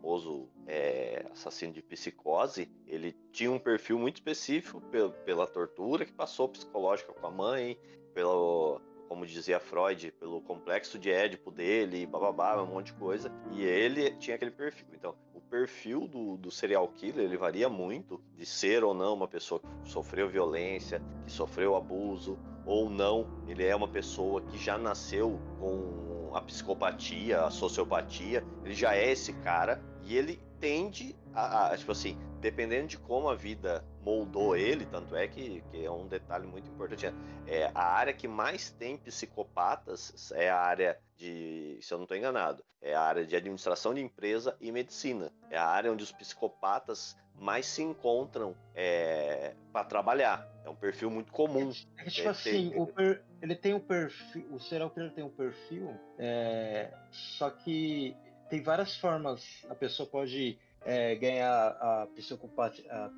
famoso 0.01 0.49
é, 0.67 1.25
assassino 1.31 1.71
de 1.71 1.81
psicose, 1.81 2.69
ele 2.87 3.15
tinha 3.31 3.51
um 3.51 3.59
perfil 3.59 3.99
muito 3.99 4.15
específico 4.15 4.81
pe- 4.81 5.09
pela 5.25 5.45
tortura 5.45 6.05
que 6.05 6.11
passou 6.11 6.49
psicológica 6.49 7.13
com 7.13 7.27
a 7.27 7.31
mãe, 7.31 7.77
pelo, 8.13 8.81
como 9.07 9.25
dizia 9.25 9.59
Freud, 9.59 10.11
pelo 10.19 10.41
complexo 10.41 10.97
de 10.97 11.11
Édipo 11.11 11.51
dele, 11.51 12.05
bababá, 12.05 12.61
um 12.61 12.65
monte 12.65 12.87
de 12.87 12.93
coisa. 12.93 13.31
E 13.51 13.63
ele 13.63 14.11
tinha 14.17 14.35
aquele 14.35 14.51
perfil. 14.51 14.87
Então, 14.93 15.15
o 15.33 15.39
perfil 15.39 16.07
do, 16.07 16.35
do 16.37 16.49
serial 16.51 16.87
killer, 16.87 17.25
ele 17.25 17.37
varia 17.37 17.69
muito 17.69 18.19
de 18.35 18.45
ser 18.45 18.83
ou 18.83 18.93
não 18.93 19.13
uma 19.13 19.27
pessoa 19.27 19.61
que 19.61 19.89
sofreu 19.89 20.27
violência, 20.27 21.01
que 21.25 21.31
sofreu 21.31 21.75
abuso, 21.75 22.37
ou 22.65 22.89
não, 22.89 23.27
ele 23.47 23.65
é 23.65 23.75
uma 23.75 23.87
pessoa 23.87 24.41
que 24.41 24.57
já 24.57 24.77
nasceu 24.77 25.39
com 25.59 26.31
a 26.33 26.41
psicopatia, 26.41 27.41
a 27.41 27.49
sociopatia, 27.49 28.45
ele 28.63 28.73
já 28.73 28.95
é 28.95 29.11
esse 29.11 29.33
cara 29.33 29.83
e 30.03 30.17
ele 30.17 30.39
tende 30.59 31.15
a, 31.33 31.73
a, 31.73 31.77
tipo 31.77 31.91
assim, 31.91 32.17
dependendo 32.39 32.87
de 32.87 32.97
como 32.97 33.29
a 33.29 33.35
vida 33.35 33.83
moldou 34.01 34.55
ele, 34.55 34.85
tanto 34.85 35.15
é 35.15 35.27
que, 35.27 35.61
que 35.71 35.85
é 35.85 35.91
um 35.91 36.07
detalhe 36.07 36.45
muito 36.47 36.69
importante, 36.69 37.05
é, 37.05 37.13
é 37.47 37.71
a 37.73 37.83
área 37.83 38.13
que 38.13 38.27
mais 38.27 38.71
tem 38.71 38.97
psicopatas 38.97 40.31
é 40.35 40.49
a 40.49 40.59
área 40.59 40.97
de, 41.17 41.77
se 41.81 41.93
eu 41.93 41.97
não 41.97 42.05
estou 42.05 42.17
enganado, 42.17 42.63
é 42.81 42.93
a 42.95 43.01
área 43.01 43.25
de 43.25 43.35
administração 43.35 43.93
de 43.93 44.01
empresa 44.01 44.55
e 44.59 44.71
medicina. 44.71 45.31
É 45.49 45.57
a 45.57 45.65
área 45.67 45.91
onde 45.91 46.03
os 46.03 46.11
psicopatas 46.11 47.15
mais 47.39 47.65
se 47.67 47.81
encontram 47.83 48.55
para 49.71 49.83
trabalhar. 49.83 50.47
É 50.65 50.69
um 50.69 50.75
perfil 50.75 51.09
muito 51.11 51.31
comum. 51.31 51.71
É 51.97 52.03
que, 52.03 52.09
tipo 52.11 52.27
É, 52.27 52.31
assim, 52.31 52.69
tem- 52.71 52.85
per- 52.87 53.23
ele 53.41 53.55
tem 53.55 53.73
um 53.73 53.79
perfil. 53.79 54.47
O 54.51 54.59
serial 54.59 54.89
killer 54.89 55.11
tem 55.13 55.23
um 55.23 55.29
perfil, 55.29 55.95
é, 56.17 56.91
só 57.11 57.49
que 57.49 58.15
tem 58.51 58.61
várias 58.61 58.97
formas. 58.97 59.41
A 59.69 59.73
pessoa 59.73 60.07
pode 60.07 60.59
é, 60.85 61.15
ganhar 61.15 61.69
a 61.69 62.07
psicopatia, 62.13 62.83
a 62.91 63.09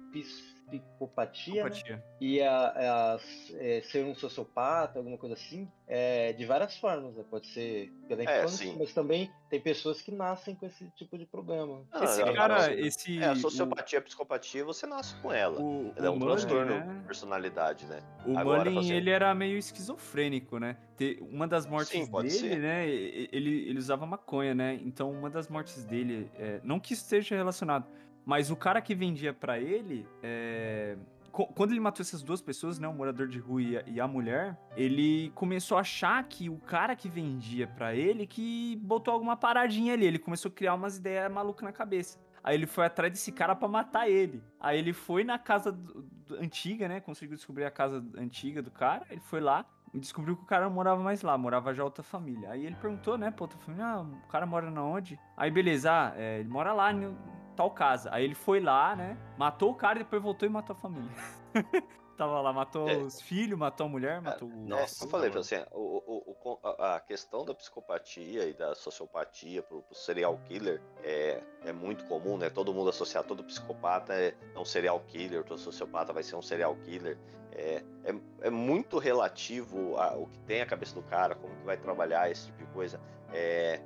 psicopatia 0.69 1.63
né? 1.69 2.01
E 2.19 2.41
a, 2.41 2.67
a- 3.15 3.19
é, 3.55 3.81
ser 3.81 4.05
um 4.05 4.15
sociopata, 4.15 4.99
alguma 4.99 5.17
coisa 5.17 5.35
assim, 5.35 5.67
é, 5.87 6.33
de 6.33 6.45
várias 6.45 6.77
formas. 6.77 7.15
né? 7.15 7.23
Pode 7.29 7.47
ser 7.47 7.91
pela 8.07 8.23
É, 8.23 8.39
infância, 8.39 8.65
sim. 8.67 8.75
mas 8.77 8.93
também 8.93 9.29
tem 9.49 9.59
pessoas 9.59 10.01
que 10.01 10.11
nascem 10.11 10.55
com 10.55 10.65
esse 10.65 10.89
tipo 10.91 11.17
de 11.17 11.25
problema. 11.25 11.83
Ah, 11.91 12.03
Esse 12.03 12.21
é, 12.21 12.33
cara, 12.33 12.71
é, 12.71 12.79
esse. 12.79 13.19
É, 13.21 13.25
a 13.27 13.33
o- 13.33 13.35
sociopatia, 13.35 13.99
a 13.99 14.01
psicopatia, 14.01 14.63
você 14.65 14.87
nasce 14.87 15.15
com 15.21 15.31
ela. 15.31 15.59
O, 15.61 15.93
Ela 15.95 16.07
é 16.07 16.09
o 16.09 16.13
um 16.13 16.17
Mullen, 16.19 16.35
transtorno 16.37 16.79
né? 16.79 16.93
de 16.99 17.05
personalidade, 17.07 17.85
né? 17.85 18.01
O 18.25 18.37
Agora, 18.37 18.69
Mullen, 18.69 18.91
ele 18.91 19.09
era 19.09 19.33
meio 19.35 19.57
esquizofrênico, 19.57 20.57
né? 20.59 20.77
Uma 21.21 21.47
das 21.47 21.65
mortes 21.65 21.89
Sim, 21.91 22.09
pode 22.09 22.29
dele, 22.29 22.39
ser. 22.39 22.59
né? 22.59 22.87
Ele, 22.89 23.69
ele 23.69 23.77
usava 23.77 24.05
maconha, 24.05 24.55
né? 24.55 24.79
Então, 24.83 25.11
uma 25.11 25.29
das 25.29 25.49
mortes 25.49 25.83
dele, 25.83 26.31
é, 26.39 26.61
não 26.63 26.79
que 26.79 26.93
isso 26.93 27.03
esteja 27.03 27.35
relacionado, 27.35 27.85
mas 28.25 28.49
o 28.51 28.55
cara 28.55 28.81
que 28.81 28.93
vendia 28.95 29.33
pra 29.33 29.59
ele, 29.59 30.07
é, 30.21 30.97
quando 31.31 31.71
ele 31.71 31.79
matou 31.79 32.03
essas 32.03 32.21
duas 32.21 32.41
pessoas, 32.41 32.77
né? 32.77 32.87
O 32.87 32.93
morador 32.93 33.27
de 33.27 33.39
rua 33.39 33.61
e 33.87 33.99
a, 33.99 34.07
mulher, 34.07 34.57
ele 34.77 35.31
começou 35.33 35.77
a 35.77 35.81
achar 35.81 36.23
que 36.25 36.47
o 36.49 36.57
cara 36.59 36.95
que 36.95 37.09
vendia 37.09 37.65
pra 37.67 37.95
ele 37.95 38.27
que 38.27 38.75
botou 38.83 39.13
alguma 39.13 39.35
paradinha 39.35 39.93
ali. 39.93 40.05
Ele 40.05 40.19
começou 40.19 40.49
a 40.49 40.53
criar 40.53 40.75
umas 40.75 40.97
ideias 40.97 41.31
malucas 41.31 41.63
na 41.63 41.71
cabeça. 41.71 42.19
Aí 42.43 42.55
ele 42.55 42.67
foi 42.67 42.85
atrás 42.85 43.11
desse 43.11 43.31
cara 43.31 43.55
pra 43.55 43.67
matar 43.67 44.07
ele. 44.09 44.43
Aí 44.59 44.77
ele 44.77 44.93
foi 44.93 45.23
na 45.23 45.39
casa 45.39 45.71
do- 45.71 46.03
do- 46.27 46.35
antiga, 46.35 46.87
né? 46.87 46.99
Conseguiu 46.99 47.35
descobrir 47.35 47.63
a 47.65 47.71
casa 47.71 48.05
antiga 48.17 48.61
do 48.61 48.69
cara. 48.69 49.05
Ele 49.09 49.21
foi 49.21 49.39
lá 49.39 49.65
e 49.93 49.99
descobriu 49.99 50.35
que 50.35 50.43
o 50.43 50.45
cara 50.45 50.65
não 50.65 50.71
morava 50.73 51.01
mais 51.01 51.21
lá, 51.21 51.37
morava 51.37 51.73
já 51.73 51.83
outra 51.83 52.03
família. 52.03 52.51
Aí 52.51 52.65
ele 52.65 52.75
perguntou, 52.75 53.17
né, 53.17 53.31
pra 53.31 53.43
outra 53.45 53.57
família, 53.59 53.85
ah, 53.85 54.01
o 54.01 54.27
cara 54.27 54.45
mora 54.45 54.69
na 54.69 54.83
onde? 54.83 55.17
Aí 55.37 55.49
beleza, 55.49 55.89
ah, 55.91 56.13
é, 56.17 56.39
ele 56.41 56.49
mora 56.49 56.73
lá 56.73 56.91
em 56.91 57.15
tal 57.53 57.71
casa. 57.71 58.09
Aí 58.11 58.23
ele 58.23 58.35
foi 58.35 58.59
lá, 58.59 58.95
né, 58.95 59.17
matou 59.37 59.71
o 59.71 59.75
cara 59.75 59.99
e 59.99 60.03
depois 60.03 60.21
voltou 60.21 60.47
e 60.47 60.51
matou 60.51 60.75
a 60.75 60.79
família. 60.79 61.09
Tava 62.15 62.39
lá, 62.41 62.53
matou 62.53 62.87
É. 62.87 62.95
os 62.97 63.19
filhos, 63.19 63.57
matou 63.57 63.87
a 63.87 63.89
mulher, 63.89 64.21
matou 64.21 64.47
o... 64.47 64.51
É, 64.51 64.55
Nossa, 64.55 65.03
eu 65.03 65.09
falei, 65.09 65.29
mano. 65.29 65.41
assim, 65.41 65.55
o, 65.71 65.79
o- 65.79 66.35
o- 66.43 66.51
o- 66.53 66.59
a 66.67 66.95
a 66.95 66.99
questão 66.99 67.43
da 67.43 67.55
psicopatia 67.55 68.45
e 68.47 68.53
da 68.53 68.75
sociopatia 68.75 69.63
pro, 69.63 69.81
pro 69.81 69.95
serial 69.95 70.37
killer 70.45 70.79
é, 71.03 71.41
é 71.65 71.71
muito 71.73 72.05
comum, 72.05 72.37
né? 72.37 72.51
Todo 72.51 72.71
mundo 72.71 72.89
associar 72.91 73.23
todo 73.23 73.43
psicopata 73.43 74.13
é, 74.13 74.35
é 74.55 74.59
um 74.59 74.63
serial 74.65 74.99
killer, 75.07 75.43
todo 75.43 75.57
sociopata 75.57 76.13
vai 76.13 76.21
ser 76.21 76.35
um 76.35 76.41
serial 76.41 76.75
killer. 76.83 77.17
É, 77.51 77.83
é, 78.03 78.15
é 78.41 78.49
muito 78.51 78.99
relativo 78.99 79.97
ao 79.97 80.27
que 80.27 80.39
tem 80.41 80.61
a 80.61 80.65
cabeça 80.67 80.93
do 80.93 81.01
cara, 81.01 81.33
como 81.33 81.55
que 81.55 81.63
vai 81.63 81.77
trabalhar 81.77 82.29
esse 82.29 82.45
tipo 82.45 82.59
de 82.59 82.65
coisa. 82.73 82.99
É, 83.33 83.81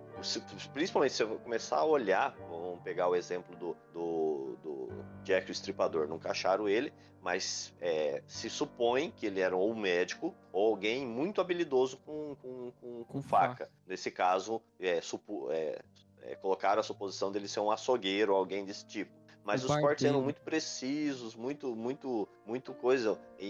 principalmente 0.73 1.13
se 1.13 1.23
eu 1.23 1.39
começar 1.39 1.77
a 1.77 1.85
olhar, 1.85 2.35
vamos 2.49 2.81
pegar 2.81 3.07
o 3.07 3.15
exemplo 3.15 3.55
do, 3.55 3.77
do, 3.93 4.57
do 4.61 5.05
Jack 5.23 5.49
o 5.49 5.51
Estripador, 5.53 6.07
nunca 6.07 6.31
acharam 6.31 6.67
ele, 6.67 6.91
mas 7.21 7.73
é, 7.79 8.21
se 8.27 8.49
supõe 8.49 9.09
que 9.11 9.25
ele 9.25 9.39
era 9.39 9.55
ou 9.55 9.71
um 9.71 9.75
médico 9.75 10.35
ou 10.51 10.67
alguém 10.69 11.05
muito 11.05 11.39
habilidoso 11.39 11.97
com, 11.97 12.35
com, 12.41 12.71
com, 12.81 13.03
com 13.05 13.21
faca. 13.21 13.69
Nesse 13.85 14.11
caso, 14.11 14.61
é, 14.79 14.99
supo- 15.01 15.49
é, 15.51 15.79
é, 16.23 16.35
colocaram 16.35 16.79
a 16.79 16.83
suposição 16.83 17.31
dele 17.31 17.47
ser 17.47 17.59
um 17.61 17.71
açougueiro 17.71 18.33
ou 18.33 18.37
alguém 18.37 18.65
desse 18.65 18.85
tipo. 18.85 19.15
Mas 19.43 19.61
os 19.63 19.71
cortes 19.81 20.03
eram 20.09 20.21
muito 20.21 20.41
precisos, 20.41 21.35
muito, 21.35 21.73
muito, 21.73 22.27
muito 22.45 22.73
coisa. 22.73 23.17
E, 23.39 23.45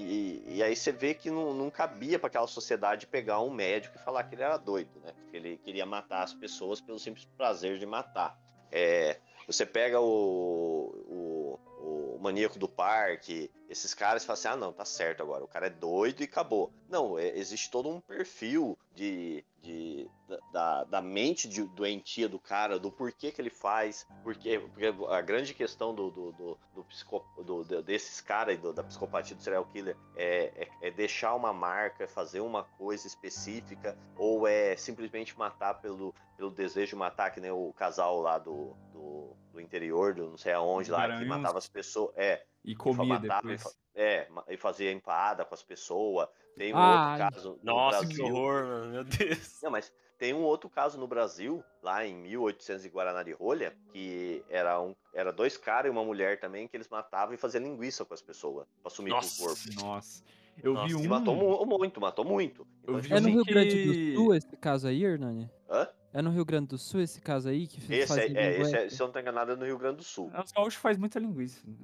e- 0.45 0.55
e 0.57 0.63
aí 0.63 0.75
você 0.75 0.91
vê 0.91 1.15
que 1.15 1.31
não, 1.31 1.55
não 1.55 1.71
cabia 1.71 2.19
para 2.19 2.27
aquela 2.27 2.45
sociedade 2.45 3.07
pegar 3.07 3.41
um 3.41 3.49
médico 3.49 3.95
e 3.97 3.99
falar 3.99 4.23
que 4.23 4.35
ele 4.35 4.43
era 4.43 4.57
doido, 4.57 4.99
né? 4.99 5.11
Ele 5.37 5.57
queria 5.57 5.85
matar 5.85 6.23
as 6.23 6.33
pessoas 6.33 6.81
pelo 6.81 6.99
simples 6.99 7.25
prazer 7.37 7.79
de 7.79 7.85
matar. 7.85 8.37
É, 8.71 9.19
você 9.47 9.65
pega 9.65 9.99
o, 9.99 10.89
o, 11.07 11.59
o 12.15 12.19
maníaco 12.19 12.59
do 12.59 12.67
parque, 12.67 13.49
esses 13.69 13.93
caras 13.93 14.25
falam 14.25 14.39
assim: 14.39 14.47
ah, 14.49 14.55
não, 14.55 14.73
tá 14.73 14.83
certo 14.83 15.23
agora, 15.23 15.43
o 15.43 15.47
cara 15.47 15.67
é 15.67 15.69
doido 15.69 16.21
e 16.21 16.25
acabou. 16.25 16.73
Não, 16.89 17.17
é- 17.19 17.37
existe 17.37 17.69
todo 17.69 17.89
um 17.89 17.99
perfil 17.99 18.77
de, 18.95 19.43
de, 19.61 20.09
da- 20.51 20.83
da, 20.85 21.01
mente 21.01 21.47
de- 21.47 21.63
doentia 21.63 22.29
do 22.29 22.39
cara, 22.39 22.79
do 22.79 22.91
porquê 22.91 23.31
que 23.31 23.41
ele 23.41 23.49
faz, 23.49 24.05
porque, 24.23 24.59
porque 24.59 24.85
a 25.09 25.21
grande 25.21 25.53
questão 25.53 25.93
do, 25.93 26.09
do, 26.09 26.31
do, 26.31 26.57
do 26.73 26.83
psico- 26.85 27.25
do- 27.43 27.63
desses 27.83 28.21
caras 28.21 28.55
e 28.55 28.57
do- 28.57 28.73
da 28.73 28.83
psicopatia 28.83 29.35
do 29.35 29.41
serial 29.41 29.65
killer 29.65 29.97
é, 30.15 30.67
é, 30.81 30.87
é 30.87 30.91
deixar 30.91 31.35
uma 31.35 31.51
marca, 31.53 32.05
é 32.05 32.07
fazer 32.07 32.39
uma 32.39 32.63
coisa 32.63 33.05
específica, 33.05 33.97
ou 34.15 34.47
é 34.47 34.75
simplesmente 34.77 35.37
matar 35.37 35.75
pelo, 35.75 36.13
pelo 36.37 36.51
desejo 36.51 36.91
de 36.91 36.95
matar, 36.95 37.31
que 37.31 37.41
nem 37.41 37.51
o 37.51 37.73
casal 37.73 38.21
lá 38.21 38.37
do, 38.37 38.73
do, 38.93 39.35
do 39.53 39.61
interior, 39.61 40.13
do 40.13 40.29
não 40.29 40.37
sei 40.37 40.53
aonde 40.53 40.89
lá, 40.89 41.07
que 41.19 41.25
matava 41.25 41.57
as 41.57 41.67
pessoas. 41.67 42.11
É, 42.15 42.43
E 42.67 42.71
e 42.71 42.75
comia 42.75 43.15
e 43.15 43.19
depois. 43.19 43.63
fa- 43.63 43.71
é, 43.95 44.27
e 44.49 44.57
fazia 44.57 44.91
empada 44.91 45.43
com 45.45 45.55
as 45.55 45.63
pessoas. 45.63 46.27
Tem 46.55 46.73
um 46.73 46.77
Ai. 46.77 47.21
outro 47.21 47.35
caso. 47.35 47.59
no 47.63 47.73
Nossa, 47.73 47.99
que 48.05 48.05
Brasil- 48.17 48.25
horror, 48.25 48.63
mano. 48.65 48.91
Meu 48.91 49.03
Deus. 49.03 49.59
Não, 49.63 49.71
mas 49.71 49.91
tem 50.17 50.33
um 50.33 50.41
outro 50.43 50.69
caso 50.69 50.99
no 50.99 51.07
Brasil, 51.07 51.63
lá 51.81 52.05
em 52.05 52.13
1800 52.15 52.85
em 52.85 52.89
Guaraná 52.89 53.23
de 53.23 53.31
Rolha, 53.31 53.73
que 53.93 54.43
era, 54.49 54.81
um, 54.81 54.93
era 55.13 55.31
dois 55.31 55.55
caras 55.57 55.87
e 55.89 55.91
uma 55.91 56.03
mulher 56.03 56.39
também, 56.39 56.67
que 56.67 56.75
eles 56.75 56.89
matavam 56.89 57.33
e 57.33 57.37
faziam 57.37 57.63
linguiça 57.63 58.03
com 58.03 58.13
as 58.13 58.21
pessoas, 58.21 58.67
pra 58.81 58.89
sumir 58.91 59.11
com 59.13 59.19
o 59.19 59.37
corpo. 59.37 59.59
Nossa. 59.81 60.23
Eu 60.61 60.73
Nossa, 60.73 60.87
vi 60.87 60.93
e 60.93 60.95
um... 60.95 61.03
E 61.03 61.07
matou 61.07 61.35
mu- 61.35 61.65
muito, 61.77 62.01
matou 62.01 62.25
muito. 62.25 62.67
Então, 62.81 62.95
Eu 62.95 63.01
tipo 63.01 63.13
É 63.13 63.19
no 63.19 63.27
Dizem 63.27 63.33
Rio 63.35 63.45
que- 63.45 63.51
Grande 63.53 63.85
do 63.85 64.15
Sul 64.15 64.33
esse 64.35 64.57
caso 64.57 64.87
aí, 64.87 65.03
Hernani? 65.05 65.47
Hã? 65.69 65.87
É 66.13 66.21
no 66.21 66.29
Rio 66.31 66.45
Grande 66.45 66.67
do 66.67 66.77
Sul 66.77 67.01
esse 67.01 67.19
caso 67.21 67.49
aí 67.49 67.67
que 67.67 67.77
Esse, 67.93 68.07
fazia 68.07 68.23
é, 68.39 68.45
é, 68.57 68.61
esse 68.61 68.75
é, 68.75 68.89
se 68.89 69.01
eu 69.01 69.07
não 69.07 69.13
tô 69.13 69.19
enganado, 69.19 69.51
é 69.51 69.55
no 69.55 69.65
Rio 69.65 69.77
Grande 69.77 69.97
do 69.97 70.03
Sul. 70.03 70.31
Os 70.43 70.51
gaúchos 70.51 70.75
faz 70.81 70.97
muita 70.97 71.19
linguiça. 71.19 71.59
né? 71.67 71.75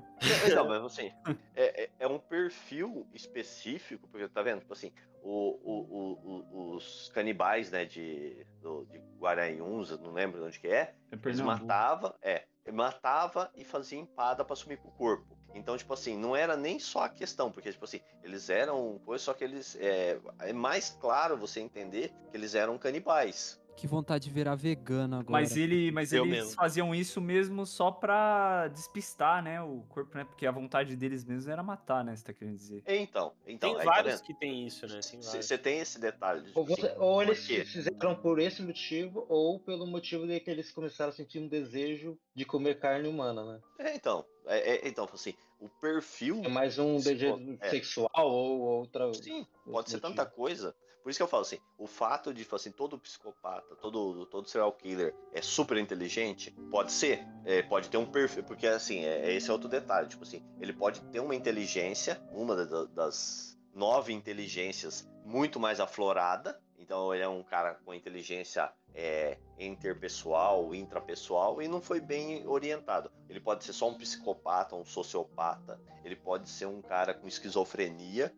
Não, 0.56 0.68
mas 0.68 0.84
assim, 0.84 1.12
é, 1.56 1.84
é- 1.84 1.90
é 2.00 2.08
um 2.08 2.18
perfil 2.18 3.06
específico, 3.14 4.08
porque 4.10 4.28
tá 4.30 4.42
vendo? 4.42 4.62
Tipo 4.62 4.74
assim, 4.74 4.92
o- 5.22 5.60
o- 5.64 6.20
o- 6.24 6.76
os 6.76 7.10
canibais, 7.14 7.70
né, 7.70 7.86
de, 7.86 8.46
do, 8.62 8.86
de 8.86 8.98
Guaranhuns, 9.20 9.92
não 10.00 10.14
lembro 10.14 10.40
de 10.40 10.46
onde 10.48 10.60
que 10.60 10.68
é, 10.68 10.96
É 11.12 11.16
eles 11.26 11.40
matavam, 11.42 12.14
é, 12.22 12.46
matava 12.72 13.52
e 13.56 13.64
fazia 13.66 14.00
empada 14.00 14.44
pra 14.46 14.56
sumir 14.56 14.78
com 14.78 14.88
o 14.88 14.92
corpo. 14.92 15.38
Então, 15.54 15.78
tipo 15.78 15.94
assim, 15.94 16.18
não 16.18 16.36
era 16.36 16.58
nem 16.58 16.80
só 16.80 17.04
a 17.04 17.10
questão, 17.10 17.52
porque, 17.52 17.72
tipo 17.72 17.86
assim, 17.86 18.00
eles 18.24 18.50
eram 18.50 19.00
coisa, 19.06 19.24
só 19.24 19.34
que 19.36 19.44
eles. 19.44 19.76
É, 19.80 20.20
é 20.40 20.52
mais 20.54 20.90
claro 21.00 21.38
você 21.38 21.60
entender 21.60 22.12
que 22.32 22.38
eles 22.38 22.56
eram 22.56 22.76
canibais. 22.78 23.62
Que 23.76 23.88
vontade 23.88 24.26
de 24.26 24.30
virar 24.30 24.56
vegano 24.56 25.16
agora. 25.16 25.32
Mas 25.32 25.58
ele, 25.58 25.92
mas 25.92 26.14
Eu 26.14 26.26
eles 26.26 26.38
mesmo. 26.38 26.52
faziam 26.56 26.94
isso 26.96 27.20
mesmo 27.20 27.66
só 27.66 27.92
pra 27.92 28.68
despistar, 28.70 29.44
né, 29.44 29.62
o 29.62 29.84
corpo, 29.90 30.18
né? 30.18 30.24
Porque 30.24 30.46
a 30.46 30.52
vontade 30.52 30.96
deles 30.96 31.26
mesmo 31.26 31.52
era 31.52 31.62
matar, 31.64 32.04
né? 32.04 32.16
Você 32.16 32.24
tá 32.24 32.34
querendo 32.34 32.56
dizer? 32.58 32.84
Então, 32.88 33.34
então 33.46 33.72
Tem 33.72 33.80
aí, 33.80 33.86
tá 33.86 33.92
vários 33.92 34.14
vendo? 34.16 34.24
que 34.26 34.34
tem 34.36 34.66
isso, 34.66 34.86
né? 34.88 35.00
Você 35.02 35.58
tem 35.58 35.80
esse 35.80 36.00
detalhe. 36.00 36.42
de, 36.44 36.52
Ou, 36.56 36.66
tipo 36.66 36.76
você- 36.82 36.88
assim, 36.88 37.00
ou 37.00 37.22
eles 37.22 37.46
fizeram 37.46 38.16
por 38.16 38.40
esse 38.40 38.62
motivo, 38.62 39.26
ou 39.28 39.60
pelo 39.60 39.86
motivo 39.88 40.26
de 40.28 40.40
que 40.40 40.50
eles 40.50 40.72
começaram 40.72 41.10
a 41.10 41.14
sentir 41.14 41.40
um 41.40 41.48
desejo 41.48 42.18
de 42.36 42.46
comer 42.46 42.80
carne 42.80 43.08
humana, 43.08 43.44
né? 43.44 43.60
É, 43.80 43.96
então. 43.96 44.26
É, 44.46 44.76
é- 44.76 44.88
então, 44.88 45.08
assim, 45.14 45.34
o 45.60 45.68
perfil. 45.70 46.42
É 46.44 46.50
mais 46.50 46.78
um 46.78 46.98
desejo 46.98 47.40
é. 47.62 47.70
sexual 47.70 48.10
ou 48.32 48.60
outra. 48.60 49.14
Sim, 49.14 49.46
pode 49.66 49.90
ser 49.90 49.98
motivo. 49.98 50.02
tanta 50.02 50.26
coisa. 50.26 50.76
Por 51.04 51.10
isso 51.10 51.20
que 51.20 51.24
eu 51.24 51.28
falo 51.28 51.42
assim, 51.42 51.60
o 51.78 51.86
fato 51.86 52.34
de, 52.34 52.44
tipo 52.44 52.56
assim, 52.56 52.72
todo 52.72 52.98
psicopata, 52.98 53.76
todo, 53.76 54.26
todo 54.26 54.48
serial 54.48 54.72
killer 54.72 55.14
é 55.34 55.42
super 55.42 55.78
inteligente, 55.78 56.50
pode 56.72 56.94
ser, 56.94 57.28
é, 57.44 57.62
pode 57.62 57.90
ter 57.90 57.98
um 57.98 58.06
perfil, 58.06 58.44
porque 58.46 58.66
assim, 58.66 59.04
é, 59.04 59.34
esse 59.34 59.50
é 59.50 59.54
outro 59.54 59.68
detalhe, 59.68 60.08
tipo 60.08 60.24
assim, 60.24 60.42
ele 60.62 60.72
pode 60.72 61.02
ter 61.12 61.20
uma 61.20 61.36
inteligência, 61.36 62.22
uma 62.32 62.56
da- 62.66 62.86
das 62.86 63.60
nove 63.74 64.14
inteligências 64.14 65.06
muito 65.26 65.60
mais 65.60 65.82
aflorada, 65.82 66.58
então 66.80 67.14
ele 67.14 67.24
é 67.24 67.28
um 67.28 67.44
cara 67.44 67.76
com 67.84 67.94
inteligência 67.94 68.72
é, 68.96 69.38
interpessoal, 69.58 70.74
intrapessoal 70.76 71.62
e 71.62 71.68
não 71.68 71.82
foi 71.82 72.00
bem 72.00 72.48
orientado. 72.48 73.12
Ele 73.28 73.40
pode 73.40 73.64
ser 73.64 73.74
só 73.74 73.90
um 73.90 73.96
psicopata, 73.96 74.76
um 74.76 74.86
sociopata, 74.86 75.80
ele 76.04 76.16
pode 76.16 76.50
ser 76.50 76.66
um 76.68 76.82
cara 76.82 77.14
com 77.14 77.28
esquizofrenia, 77.28 78.34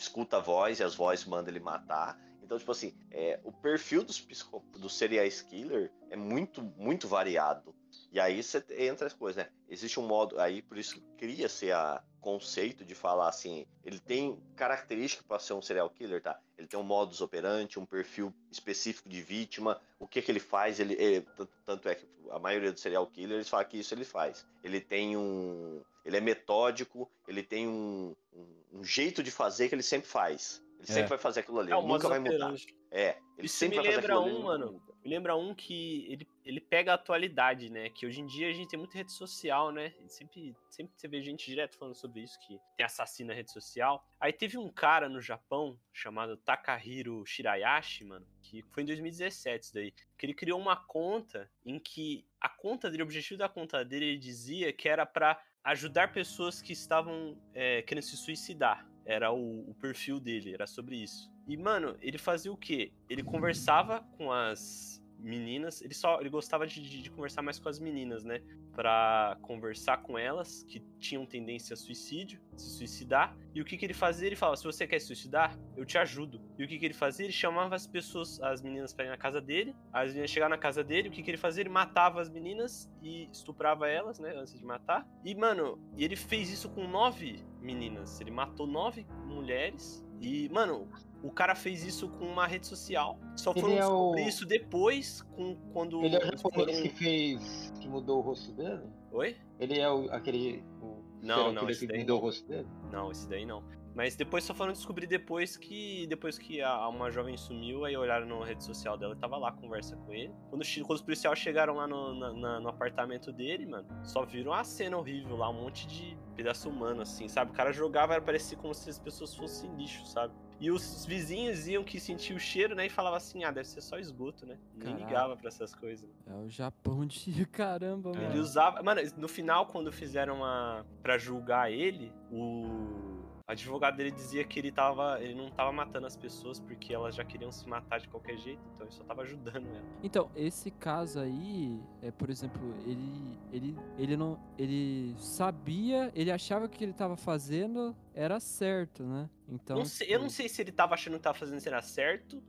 escuta 0.00 0.38
a 0.38 0.40
voz 0.40 0.80
e 0.80 0.84
as 0.84 0.94
vozes 0.94 1.24
mandam 1.26 1.52
ele 1.52 1.60
matar. 1.60 2.18
Então, 2.42 2.58
tipo 2.58 2.72
assim, 2.72 2.92
é, 3.10 3.38
o 3.44 3.52
perfil 3.52 4.02
dos, 4.02 4.20
psico, 4.20 4.64
serial 4.88 5.28
killer 5.48 5.92
é 6.10 6.16
muito, 6.16 6.62
muito 6.76 7.06
variado. 7.06 7.74
E 8.10 8.18
aí 8.18 8.42
você 8.42 8.64
entra 8.76 9.06
as 9.06 9.12
coisas, 9.12 9.44
né? 9.44 9.50
Existe 9.68 10.00
um 10.00 10.06
modo, 10.06 10.40
aí 10.40 10.62
por 10.62 10.76
isso 10.76 11.00
cria-se 11.16 11.70
a 11.70 12.02
conceito 12.20 12.84
de 12.84 12.94
falar 12.94 13.28
assim, 13.28 13.66
ele 13.84 13.98
tem 13.98 14.36
característica 14.56 15.22
para 15.26 15.38
ser 15.38 15.52
um 15.54 15.62
serial 15.62 15.88
killer, 15.90 16.20
tá? 16.20 16.38
Ele 16.58 16.66
tem 16.66 16.78
um 16.78 16.82
modus 16.82 17.20
operandi, 17.20 17.78
um 17.78 17.86
perfil 17.86 18.34
específico 18.50 19.08
de 19.08 19.22
vítima, 19.22 19.80
o 19.98 20.06
que 20.06 20.20
que 20.20 20.30
ele 20.30 20.40
faz, 20.40 20.80
ele, 20.80 20.94
ele- 20.94 21.26
tanto 21.64 21.88
é 21.88 21.94
que 21.94 22.06
a 22.30 22.38
maioria 22.38 22.72
dos 22.72 22.82
serial 22.82 23.06
killers 23.06 23.48
fala 23.48 23.64
que 23.64 23.78
isso 23.78 23.94
ele 23.94 24.04
faz. 24.04 24.44
Ele 24.62 24.80
tem 24.80 25.16
um, 25.16 25.82
ele 26.04 26.16
é 26.16 26.20
metódico, 26.20 27.10
ele 27.26 27.42
tem 27.42 27.66
um, 27.68 28.14
um, 28.32 28.78
um 28.80 28.84
jeito 28.84 29.22
de 29.22 29.30
fazer 29.30 29.68
que 29.68 29.74
ele 29.74 29.82
sempre 29.82 30.08
faz. 30.08 30.62
Ele 30.78 30.90
É. 30.90 30.94
sempre 30.94 31.08
vai 31.10 31.18
fazer 31.18 31.40
aquilo 31.40 31.60
ali, 31.60 31.72
É 31.72 31.76
ele 31.76 31.86
nunca 31.86 32.08
vai 32.08 32.18
mudar. 32.18 32.54
É, 32.90 33.18
ele 33.36 33.46
Isso 33.46 33.56
sempre 33.56 33.78
me 33.78 33.84
vai 33.84 33.92
fazer 33.92 34.06
lembra 34.08 34.18
aquilo 34.18 34.24
ali, 34.24 34.34
um, 34.34 34.38
ele 34.38 34.44
mano. 34.44 34.82
Me 35.04 35.10
lembra 35.10 35.36
um 35.36 35.54
que 35.54 36.06
ele, 36.10 36.26
ele 36.44 36.60
pega 36.60 36.92
a 36.92 36.94
atualidade, 36.94 37.70
né? 37.70 37.88
Que 37.90 38.06
hoje 38.06 38.20
em 38.20 38.26
dia 38.26 38.48
a 38.48 38.52
gente 38.52 38.68
tem 38.68 38.78
muita 38.78 38.98
rede 38.98 39.12
social, 39.12 39.70
né? 39.70 39.94
E 40.04 40.08
sempre, 40.08 40.54
sempre 40.70 40.92
você 40.96 41.06
vê 41.06 41.22
gente 41.22 41.46
direto 41.46 41.78
falando 41.78 41.94
sobre 41.94 42.22
isso, 42.22 42.38
que 42.40 42.58
tem 42.76 42.84
assassino 42.84 43.28
na 43.28 43.34
rede 43.34 43.50
social. 43.52 44.04
Aí 44.18 44.32
teve 44.32 44.58
um 44.58 44.68
cara 44.70 45.08
no 45.08 45.20
Japão 45.20 45.78
chamado 45.92 46.36
Takahiro 46.36 47.24
Shirayashi, 47.26 48.04
mano, 48.04 48.26
que 48.42 48.62
foi 48.72 48.82
em 48.82 48.86
2017 48.86 49.64
isso 49.64 49.74
daí. 49.74 49.92
Que 50.18 50.26
ele 50.26 50.34
criou 50.34 50.58
uma 50.58 50.76
conta 50.76 51.50
em 51.64 51.78
que 51.78 52.26
a 52.40 52.48
conta 52.48 52.90
dele, 52.90 53.02
o 53.02 53.06
objetivo 53.06 53.38
da 53.38 53.48
conta 53.48 53.84
dele, 53.84 54.06
ele 54.06 54.18
dizia 54.18 54.72
que 54.72 54.88
era 54.88 55.06
pra 55.06 55.40
ajudar 55.64 56.12
pessoas 56.12 56.60
que 56.60 56.72
estavam 56.72 57.36
é, 57.54 57.82
querendo 57.82 58.04
se 58.04 58.16
suicidar. 58.16 58.86
Era 59.04 59.32
o, 59.32 59.70
o 59.70 59.74
perfil 59.74 60.20
dele, 60.20 60.54
era 60.54 60.66
sobre 60.66 60.96
isso. 60.96 61.30
E, 61.46 61.56
mano, 61.56 61.96
ele 62.00 62.18
fazia 62.18 62.52
o 62.52 62.56
quê? 62.56 62.92
Ele 63.08 63.22
conversava 63.22 64.02
com 64.16 64.30
as 64.30 64.99
meninas, 65.22 65.80
ele 65.82 65.94
só 65.94 66.20
ele 66.20 66.28
gostava 66.30 66.66
de, 66.66 66.80
de- 66.80 67.02
de 67.02 67.10
conversar 67.10 67.42
mais 67.42 67.58
com 67.58 67.68
as 67.68 67.78
meninas, 67.78 68.24
né? 68.24 68.40
Pra 68.74 69.36
conversar 69.42 69.98
com 69.98 70.18
elas 70.18 70.62
que 70.64 70.80
tinham 70.98 71.26
tendência 71.26 71.74
a 71.74 71.76
suicídio, 71.76 72.40
se 72.56 72.70
suicidar. 72.78 73.36
E 73.54 73.60
o 73.60 73.64
que, 73.64 73.76
que 73.76 73.84
ele 73.84 73.92
fazia? 73.94 74.26
Ele 74.28 74.36
falava: 74.36 74.56
se 74.56 74.64
você 74.64 74.86
quer 74.86 75.00
suicidar, 75.00 75.58
eu 75.76 75.84
te 75.84 75.98
ajudo. 75.98 76.40
E 76.58 76.64
o 76.64 76.68
que, 76.68 76.78
que 76.78 76.84
ele 76.84 76.94
fazia? 76.94 77.26
Ele 77.26 77.32
chamava 77.32 77.74
as 77.74 77.86
pessoas, 77.86 78.40
as 78.40 78.62
meninas 78.62 78.92
pra 78.94 79.04
ir 79.04 79.08
na 79.08 79.16
casa 79.16 79.40
dele. 79.40 79.74
As 79.92 80.08
meninas 80.10 80.30
chegavam 80.30 80.50
na 80.56 80.60
casa 80.60 80.82
dele, 80.84 81.08
o 81.08 81.12
que, 81.12 81.22
que 81.22 81.30
ele 81.30 81.36
fazia? 81.38 81.62
Ele 81.62 81.68
matava 81.70 82.20
as 82.20 82.30
meninas 82.30 82.90
e 83.02 83.28
estuprava 83.30 83.88
elas, 83.88 84.18
né? 84.18 84.34
Antes 84.36 84.58
de 84.58 84.64
matar. 84.64 85.06
E, 85.24 85.34
mano, 85.34 85.78
ele 85.96 86.16
fez 86.16 86.50
isso 86.50 86.70
com 86.70 86.86
nove 86.86 87.44
meninas. 87.60 88.20
Ele 88.20 88.30
matou 88.30 88.66
nove 88.66 89.06
mulheres. 89.26 90.04
E, 90.20 90.48
mano, 90.50 90.86
o 91.22 91.30
cara 91.30 91.54
fez 91.54 91.82
isso 91.84 92.08
com 92.08 92.26
uma 92.26 92.46
rede 92.46 92.66
social. 92.66 93.18
Só 93.36 93.52
Ele 93.52 93.60
foram 93.62 93.76
é 93.78 93.86
o- 93.88 94.14
isso 94.18 94.44
depois, 94.46 95.22
com, 95.22 95.56
quando. 95.72 96.04
Ele 96.04 96.16
é 96.16 96.18
o 96.18 96.24
japonês 96.36 96.42
foram- 96.76 96.82
que 96.82 96.88
fez. 96.90 97.72
que 97.80 97.88
mudou 97.88 98.18
o 98.18 98.20
rosto 98.20 98.52
dele? 98.52 98.82
Oi? 99.12 99.36
Ele 99.58 99.78
é 99.78 99.90
o, 99.90 100.10
aquele. 100.12 100.62
O 100.82 101.02
Não, 101.22 101.52
não, 101.52 101.68
esse 101.68 101.80
que 101.80 101.86
daí 101.92 102.00
mudou 102.00 102.16
não. 102.16 102.22
o 102.22 102.26
rosto 102.26 102.46
dele? 102.48 102.68
Não, 102.92 103.10
esse 103.10 103.28
daí 103.28 103.44
não. 103.46 103.62
Mas 103.94 104.14
depois 104.14 104.44
só 104.44 104.54
foram 104.54 104.72
descobrir 104.72 105.06
depois 105.06 105.56
que. 105.56 106.06
Depois 106.06 106.38
que 106.38 106.62
a, 106.62 106.88
uma 106.88 107.10
jovem 107.10 107.36
sumiu, 107.36 107.84
aí 107.84 107.96
olharam 107.96 108.26
na 108.26 108.44
rede 108.44 108.62
social 108.64 108.96
dela 108.96 109.14
e 109.14 109.18
tava 109.18 109.36
lá 109.36 109.48
a 109.48 109.52
conversa 109.52 109.96
com 109.96 110.12
ele. 110.12 110.32
Quando, 110.48 110.62
quando 110.86 110.96
os 110.98 111.02
policiais 111.02 111.38
chegaram 111.38 111.74
lá 111.74 111.86
no, 111.86 112.14
na- 112.18 112.32
na- 112.32 112.60
no 112.60 112.68
apartamento 112.68 113.32
dele, 113.32 113.66
mano, 113.66 113.86
só 114.04 114.24
viram 114.24 114.52
uma 114.52 114.62
cena 114.64 114.96
horrível 114.96 115.36
lá, 115.36 115.50
um 115.50 115.54
monte 115.62 115.86
de 115.88 116.16
pedaço 116.36 116.68
humano, 116.70 117.02
assim, 117.02 117.28
sabe? 117.28 117.50
O 117.50 117.54
cara 117.54 117.72
jogava, 117.72 118.12
era 118.14 118.22
parecia 118.22 118.56
como 118.56 118.72
se 118.72 118.88
as 118.88 118.98
pessoas 118.98 119.34
fossem 119.34 119.74
lixo, 119.76 120.06
sabe? 120.06 120.32
E 120.60 120.70
os 120.70 121.04
vizinhos 121.06 121.66
iam 121.66 121.82
que 121.82 121.98
sentiam 121.98 122.36
o 122.36 122.40
cheiro, 122.40 122.74
né? 122.74 122.86
E 122.86 122.90
falava 122.90 123.16
assim, 123.16 123.44
ah, 123.44 123.50
deve 123.50 123.66
ser 123.66 123.80
só 123.80 123.98
esgoto, 123.98 124.44
né? 124.46 124.58
Nem 124.76 124.94
ligava 124.94 125.34
pra 125.36 125.48
essas 125.48 125.74
coisas. 125.74 126.08
É 126.26 126.34
o 126.34 126.48
Japão 126.48 127.04
de 127.06 127.44
caramba, 127.50 128.10
É. 128.10 128.16
Ele 128.18 128.26
mano. 128.28 128.40
usava. 128.40 128.82
Mano, 128.82 129.00
no 129.16 129.26
final, 129.28 129.66
quando 129.66 129.90
fizeram 129.90 130.44
a. 130.44 130.84
pra 131.02 131.16
julgar 131.18 131.72
ele, 131.72 132.12
o. 132.30 133.09
advogado 133.50 133.96
dele 133.96 134.10
dizia 134.10 134.44
que 134.44 134.58
ele 134.58 134.70
tava. 134.72 135.20
ele 135.22 135.34
não 135.34 135.50
tava 135.50 135.72
matando 135.72 136.06
as 136.06 136.16
pessoas 136.16 136.58
porque 136.60 136.92
elas 136.94 137.14
já 137.14 137.24
queriam 137.24 137.50
se 137.50 137.68
matar 137.68 137.98
de 138.00 138.08
qualquer 138.08 138.36
jeito, 138.38 138.60
então 138.74 138.86
ele 138.86 138.94
só 138.94 139.02
tava 139.04 139.22
ajudando 139.22 139.66
ela. 139.66 139.82
Então, 140.02 140.30
esse 140.34 140.70
caso 140.70 141.20
aí, 141.20 141.80
é, 142.02 142.10
por 142.10 142.30
exemplo, 142.30 142.60
ele 142.86 143.38
ele 143.52 143.76
ele 143.98 144.16
não 144.16 144.38
ele 144.58 145.14
sabia, 145.18 146.10
ele 146.14 146.30
achava 146.30 146.68
que 146.68 146.76
o 146.76 146.78
que 146.78 146.84
ele 146.84 146.92
tava 146.92 147.16
fazendo 147.16 147.96
era 148.14 148.38
certo, 148.40 149.02
né? 149.02 149.28
Então, 149.48 149.78
Não 149.78 149.84
sei- 149.84 150.06
eu 150.08 150.18
não 150.20 150.26
tipo, 150.28 150.36
sei 150.36 150.48
se 150.48 150.62
ele 150.62 150.72
tava 150.72 150.94
achando 150.94 151.14
que 151.14 151.20
tava 151.20 151.36
fazendo 151.36 151.58
isso 151.58 151.68
era 151.68 151.82
certo. 151.82 152.42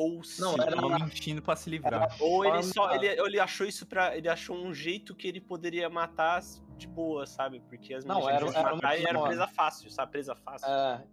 Ou 0.00 0.24
se. 0.24 0.40
Não, 0.40 0.54
era 0.54 0.80
mentindo 1.04 1.42
pra 1.42 1.54
se 1.54 1.68
livrar. 1.68 2.16
Ou 2.20 2.44
ele 2.44 2.62
só. 2.62 2.94
Ele, 2.94 3.06
ele 3.06 3.38
achou 3.38 3.66
isso 3.66 3.84
pra. 3.86 4.16
Ele 4.16 4.28
achou 4.28 4.56
um 4.56 4.72
jeito 4.72 5.14
que 5.14 5.28
ele 5.28 5.40
poderia 5.40 5.90
matar 5.90 6.40
de 6.78 6.88
boa, 6.88 7.26
sabe? 7.26 7.60
Porque 7.68 7.92
as 7.92 8.04
Não, 8.06 8.26
era- 8.26 8.36
era 8.46 8.46
matar 8.74 8.74
uma- 8.74 8.94
era 8.94 9.20
presa 9.22 9.46
fácil, 9.46 9.90
sabe? 9.90 10.12
Presa 10.12 10.34
fácil. 10.34 10.66
É, 10.66 11.04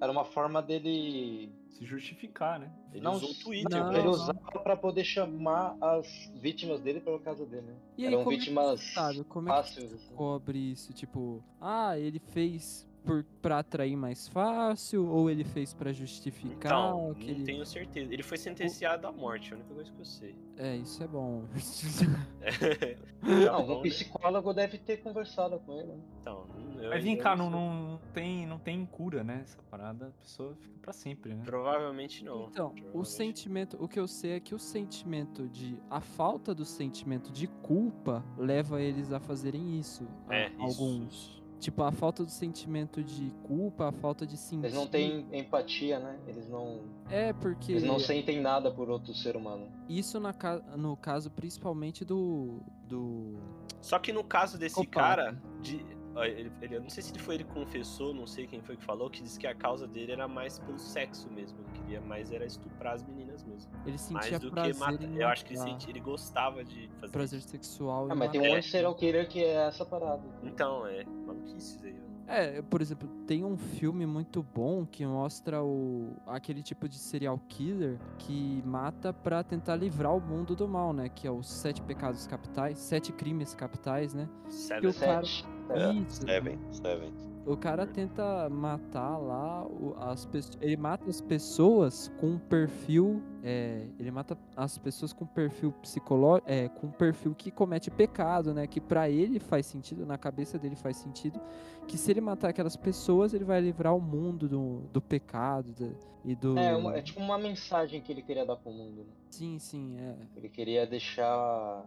era 0.00 0.10
uma 0.10 0.24
forma 0.24 0.60
dele. 0.60 1.52
Se 1.68 1.84
justificar, 1.84 2.58
né? 2.58 2.72
Ele 2.90 3.02
não, 3.04 3.12
usou 3.12 3.30
o 3.30 3.34
Twitter. 3.34 3.78
não, 3.78 3.90
pra 3.90 3.98
ele 3.98 4.08
usava 4.08 4.40
pra 4.62 4.74
poder 4.74 5.04
chamar 5.04 5.76
as 5.78 6.06
vítimas 6.34 6.80
dele 6.80 7.00
pela 7.02 7.20
casa 7.20 7.44
dele, 7.44 7.66
né? 7.66 7.74
E 7.98 8.06
aí, 8.06 8.14
Eram 8.14 8.24
como 8.24 8.32
é 8.32 8.38
que 8.38 8.40
vítimas 8.40 8.80
você 8.80 8.92
sabe? 8.94 9.24
Como 9.24 9.48
é 9.48 9.52
que 9.52 9.58
fáceis. 9.58 9.92
assim. 9.92 10.14
cobre 10.14 10.58
isso? 10.58 10.94
Tipo, 10.94 11.44
ah, 11.60 11.98
ele 11.98 12.18
fez 12.18 12.88
por, 13.06 13.24
pra 13.40 13.60
atrair 13.60 13.96
mais 13.96 14.26
fácil 14.28 15.06
ou 15.08 15.30
ele 15.30 15.44
fez 15.44 15.72
pra 15.72 15.92
justificar 15.92 16.72
Então, 16.72 17.14
que 17.14 17.26
não 17.26 17.30
ele... 17.36 17.44
tenho 17.44 17.64
certeza. 17.64 18.12
Ele 18.12 18.22
foi 18.22 18.36
sentenciado 18.36 19.06
à 19.06 19.12
morte, 19.12 19.50
é 19.52 19.54
a 19.54 19.58
única 19.58 19.72
coisa 19.74 19.90
que 19.92 20.00
eu 20.00 20.04
sei. 20.04 20.34
É, 20.58 20.76
isso 20.76 21.02
é 21.02 21.06
bom. 21.06 21.44
Não, 23.22 23.42
Japão, 23.42 23.78
um 23.80 23.82
né? 23.82 23.90
psicólogo 23.90 24.52
deve 24.52 24.78
ter 24.78 24.98
conversado 24.98 25.58
com 25.60 25.72
ele. 25.74 25.88
né? 25.92 25.98
Então, 26.20 26.46
eu, 26.80 26.90
Mas 26.90 27.02
vem 27.02 27.16
cá, 27.16 27.34
não 27.34 27.50
não, 27.50 28.00
tem, 28.12 28.46
não 28.46 28.58
tem 28.58 28.84
cura, 28.86 29.24
né? 29.24 29.40
Essa 29.42 29.62
parada, 29.70 30.08
a 30.08 30.10
pessoa 30.22 30.54
fica 30.56 30.78
pra 30.80 30.92
sempre, 30.92 31.34
né? 31.34 31.42
Provavelmente 31.44 32.24
não. 32.24 32.46
Então, 32.48 32.68
o 32.68 32.70
Provavelmente 32.72 33.08
sentimento, 33.10 33.76
o 33.80 33.88
que 33.88 33.98
eu 33.98 34.06
sei 34.06 34.32
é 34.32 34.40
que 34.40 34.54
o 34.54 34.58
sentimento 34.58 35.48
de 35.48 35.78
a 35.90 36.00
falta 36.00 36.54
do 36.54 36.64
sentimento 36.64 37.32
de 37.32 37.46
culpa 37.46 38.24
leva 38.36 38.80
eles 38.80 39.12
a 39.12 39.18
fazerem 39.18 39.78
isso. 39.78 40.06
É, 40.30 40.46
a- 40.46 40.48
isso, 40.50 40.60
alguns. 40.82 41.12
isso. 41.14 41.45
Tipo, 41.58 41.82
a 41.84 41.90
falta 41.90 42.22
do 42.22 42.30
sentimento 42.30 43.02
de 43.02 43.32
culpa, 43.44 43.88
a 43.88 43.92
falta 43.92 44.26
de 44.26 44.36
sentir. 44.36 44.66
Eles 44.66 44.74
não 44.76 44.86
têm 44.86 45.26
empatia, 45.32 45.98
né? 45.98 46.18
Eles 46.26 46.48
não, 46.48 46.82
É, 47.10 47.32
porque 47.32 47.72
eles 47.72 47.82
não 47.82 47.98
sentem 47.98 48.40
nada 48.40 48.70
por 48.70 48.90
outro 48.90 49.14
ser 49.14 49.36
humano. 49.36 49.66
isso 49.88 50.20
na 50.20 50.32
ca- 50.34 50.62
no 50.76 50.96
caso 50.96 51.30
principalmente 51.30 52.04
do 52.04 52.60
do 52.86 53.34
Só 53.80 53.98
que 53.98 54.12
no 54.12 54.22
caso 54.22 54.58
desse 54.58 54.74
Psicopata. 54.76 55.16
cara, 55.24 55.42
de, 55.60 55.76
ele, 56.16 56.52
ele- 56.62 56.76
eu 56.76 56.80
não 56.82 56.88
sei 56.90 57.02
se 57.02 57.10
ele 57.12 57.18
foi 57.18 57.34
ele 57.36 57.44
que 57.44 57.52
confessou, 57.52 58.14
não 58.14 58.26
sei 58.26 58.46
quem 58.46 58.60
foi 58.62 58.76
que 58.76 58.84
falou, 58.84 59.08
que 59.10 59.22
disse 59.22 59.38
que 59.38 59.46
a 59.46 59.54
causa 59.54 59.86
dele 59.88 60.12
era 60.12 60.28
mais 60.28 60.58
pelo 60.58 60.78
sexo 60.78 61.28
mesmo. 61.30 61.58
Ele 61.60 61.70
queria 61.80 62.00
mais 62.00 62.30
era 62.30 62.44
estuprar 62.44 62.94
as 62.94 63.02
meninas 63.02 63.42
mesmo. 63.44 63.70
ele 63.84 63.96
Mais 64.10 64.24
sentia 64.26 64.38
do 64.38 64.46
que 64.48 64.52
prazer 64.52 64.76
matar. 64.76 65.02
em 65.04 65.16
Eu 65.16 65.28
acho 65.28 65.44
que 65.44 65.52
ele, 65.54 65.58
matar. 65.60 65.70
sentia, 65.72 65.90
ele 65.90 66.00
gostava 66.00 66.64
de 66.64 66.88
fazer 67.00 67.12
prazer 67.12 67.40
sexual 67.42 68.06
Ah, 68.10 68.14
mas 68.14 68.30
tem 68.30 68.40
um 68.40 68.44
matar. 68.44 68.54
monte 68.56 68.64
de 68.66 68.70
serial 68.70 68.94
killer 68.94 69.28
que 69.28 69.42
é 69.42 69.66
essa 69.66 69.84
parada. 69.84 70.22
Então, 70.42 70.86
é 70.86 71.04
maluquice 71.46 71.76
isso 71.76 71.84
aí. 71.84 71.96
É, 72.28 72.60
por 72.60 72.80
exemplo, 72.82 73.08
tem 73.24 73.44
um 73.44 73.56
filme 73.56 74.04
muito 74.04 74.42
bom 74.42 74.84
que 74.84 75.06
mostra 75.06 75.62
o 75.62 76.16
aquele 76.26 76.60
tipo 76.60 76.88
de 76.88 76.98
serial 76.98 77.38
killer 77.48 77.98
que 78.18 78.60
mata 78.66 79.12
pra 79.12 79.44
tentar 79.44 79.76
livrar 79.76 80.12
o 80.16 80.20
mundo 80.20 80.56
do 80.56 80.66
mal, 80.66 80.92
né? 80.92 81.08
Que 81.08 81.28
é 81.28 81.30
os 81.30 81.48
sete 81.48 81.80
pecados 81.82 82.26
capitais, 82.26 82.78
sete 82.78 83.12
crimes 83.12 83.54
capitais, 83.54 84.12
né? 84.12 84.28
Seven. 84.48 84.90
o 84.90 84.94
cara- 84.94 85.24
Sete. 85.24 85.46
É, 85.70 85.92
Isso. 85.92 86.22
Seven, 86.22 86.58
Seven. 86.72 87.12
O 87.46 87.56
cara 87.56 87.86
tenta 87.86 88.48
matar 88.50 89.16
lá 89.18 89.64
as 90.10 90.26
pessoas. 90.26 90.58
Ele 90.60 90.76
mata 90.76 91.08
as 91.08 91.20
pessoas 91.20 92.12
com 92.18 92.30
um 92.32 92.38
perfil. 92.38 93.22
é, 93.44 93.86
ele 94.00 94.10
mata 94.10 94.36
as 94.56 94.76
pessoas 94.76 95.12
com 95.12 95.24
perfil 95.24 95.70
psicológico. 95.80 96.50
É, 96.50 96.68
com 96.68 96.88
um 96.88 96.90
perfil 96.90 97.32
que 97.36 97.52
comete 97.52 97.88
pecado, 97.90 98.52
né? 98.52 98.66
Que 98.66 98.80
pra 98.80 99.08
ele 99.08 99.38
faz 99.38 99.66
sentido, 99.66 100.04
na 100.04 100.18
cabeça 100.18 100.58
dele 100.58 100.74
faz 100.74 100.96
sentido. 100.96 101.40
Que 101.86 101.96
se 101.96 102.10
ele 102.10 102.20
matar 102.20 102.48
aquelas 102.48 102.76
pessoas, 102.76 103.32
ele 103.32 103.44
vai 103.44 103.60
livrar 103.60 103.94
o 103.94 104.00
mundo 104.00 104.48
do, 104.48 104.80
do 104.92 105.00
pecado 105.00 105.72
da- 105.72 105.92
e 106.24 106.34
do. 106.34 106.58
É, 106.58 106.76
uma- 106.76 106.96
é 106.96 107.02
tipo 107.02 107.20
uma 107.20 107.38
mensagem 107.38 108.00
que 108.02 108.10
ele 108.10 108.22
queria 108.22 108.44
dar 108.44 108.56
pro 108.56 108.72
mundo, 108.72 109.04
né? 109.04 109.12
Sim, 109.30 109.56
sim, 109.60 109.96
é. 110.00 110.16
Ele 110.36 110.48
queria 110.48 110.84
deixar. 110.84 111.86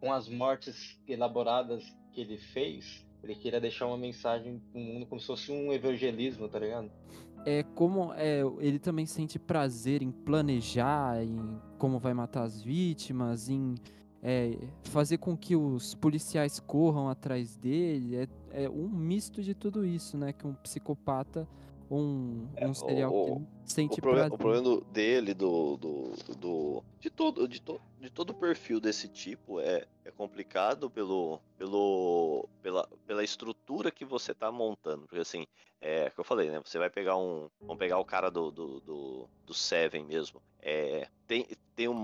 Com 0.00 0.12
as 0.12 0.28
mortes 0.28 1.00
elaboradas 1.08 1.82
que 2.12 2.20
ele 2.20 2.36
fez, 2.36 3.03
ele 3.24 3.34
queria 3.34 3.60
deixar 3.60 3.86
uma 3.86 3.96
mensagem 3.98 4.60
pro 4.70 4.80
mundo 4.80 5.06
como 5.06 5.20
se 5.20 5.26
fosse 5.26 5.50
um 5.50 5.72
evangelismo, 5.72 6.48
tá 6.48 6.58
ligado? 6.58 6.90
É 7.46 7.62
como 7.62 8.12
é, 8.14 8.40
ele 8.60 8.78
também 8.78 9.04
sente 9.06 9.38
prazer 9.38 10.00
em 10.02 10.10
planejar, 10.10 11.22
em 11.22 11.60
como 11.78 11.98
vai 11.98 12.14
matar 12.14 12.44
as 12.44 12.62
vítimas, 12.62 13.48
em 13.48 13.74
é, 14.22 14.56
fazer 14.84 15.18
com 15.18 15.36
que 15.36 15.54
os 15.54 15.94
policiais 15.94 16.58
corram 16.58 17.08
atrás 17.08 17.56
dele. 17.56 18.16
É, 18.16 18.28
é 18.64 18.70
um 18.70 18.88
misto 18.88 19.42
de 19.42 19.54
tudo 19.54 19.84
isso, 19.84 20.16
né? 20.16 20.32
Que 20.32 20.46
um 20.46 20.54
psicopata, 20.54 21.46
um, 21.90 22.46
É, 22.56 22.66
um 22.66 22.72
serial 22.72 23.12
o- 23.14 23.24
killer 23.24 23.42
sente 23.66 23.98
O 23.98 24.02
problema, 24.02 24.28
prazer. 24.30 24.34
o 24.34 24.62
problema 24.62 24.82
dele, 24.92 25.34
do, 25.34 25.76
do, 25.76 26.12
do- 26.38 26.82
de, 27.00 27.10
todo, 27.10 27.46
de, 27.46 27.60
to, 27.60 27.78
de 28.00 28.08
todo 28.10 28.32
perfil 28.32 28.80
desse 28.80 29.06
tipo 29.08 29.60
é, 29.60 29.86
é 30.04 30.10
complicado 30.10 30.90
pelo, 30.90 31.40
pelo, 31.56 32.48
pela, 32.62 32.86
pela 33.06 33.24
estrutura 33.24 33.90
que 33.90 34.04
você 34.04 34.34
tá 34.34 34.52
montando. 34.52 35.06
Porque 35.06 35.20
assim, 35.20 35.46
é 35.80 36.10
que 36.10 36.20
eu 36.20 36.24
falei, 36.24 36.50
né? 36.50 36.60
Você 36.64 36.78
vai 36.78 36.90
pegar 36.90 37.16
um. 37.16 37.48
Vamos 37.60 37.78
pegar 37.78 37.98
o 37.98 38.04
cara 38.04 38.30
do, 38.30 38.50
do, 38.50 38.80
do, 38.80 39.28
do 39.46 39.54
Seven 39.54 40.04
mesmo. 40.04 40.42
É, 40.66 41.06
tem, 41.26 41.46
tem 41.76 41.88
um 41.88 41.94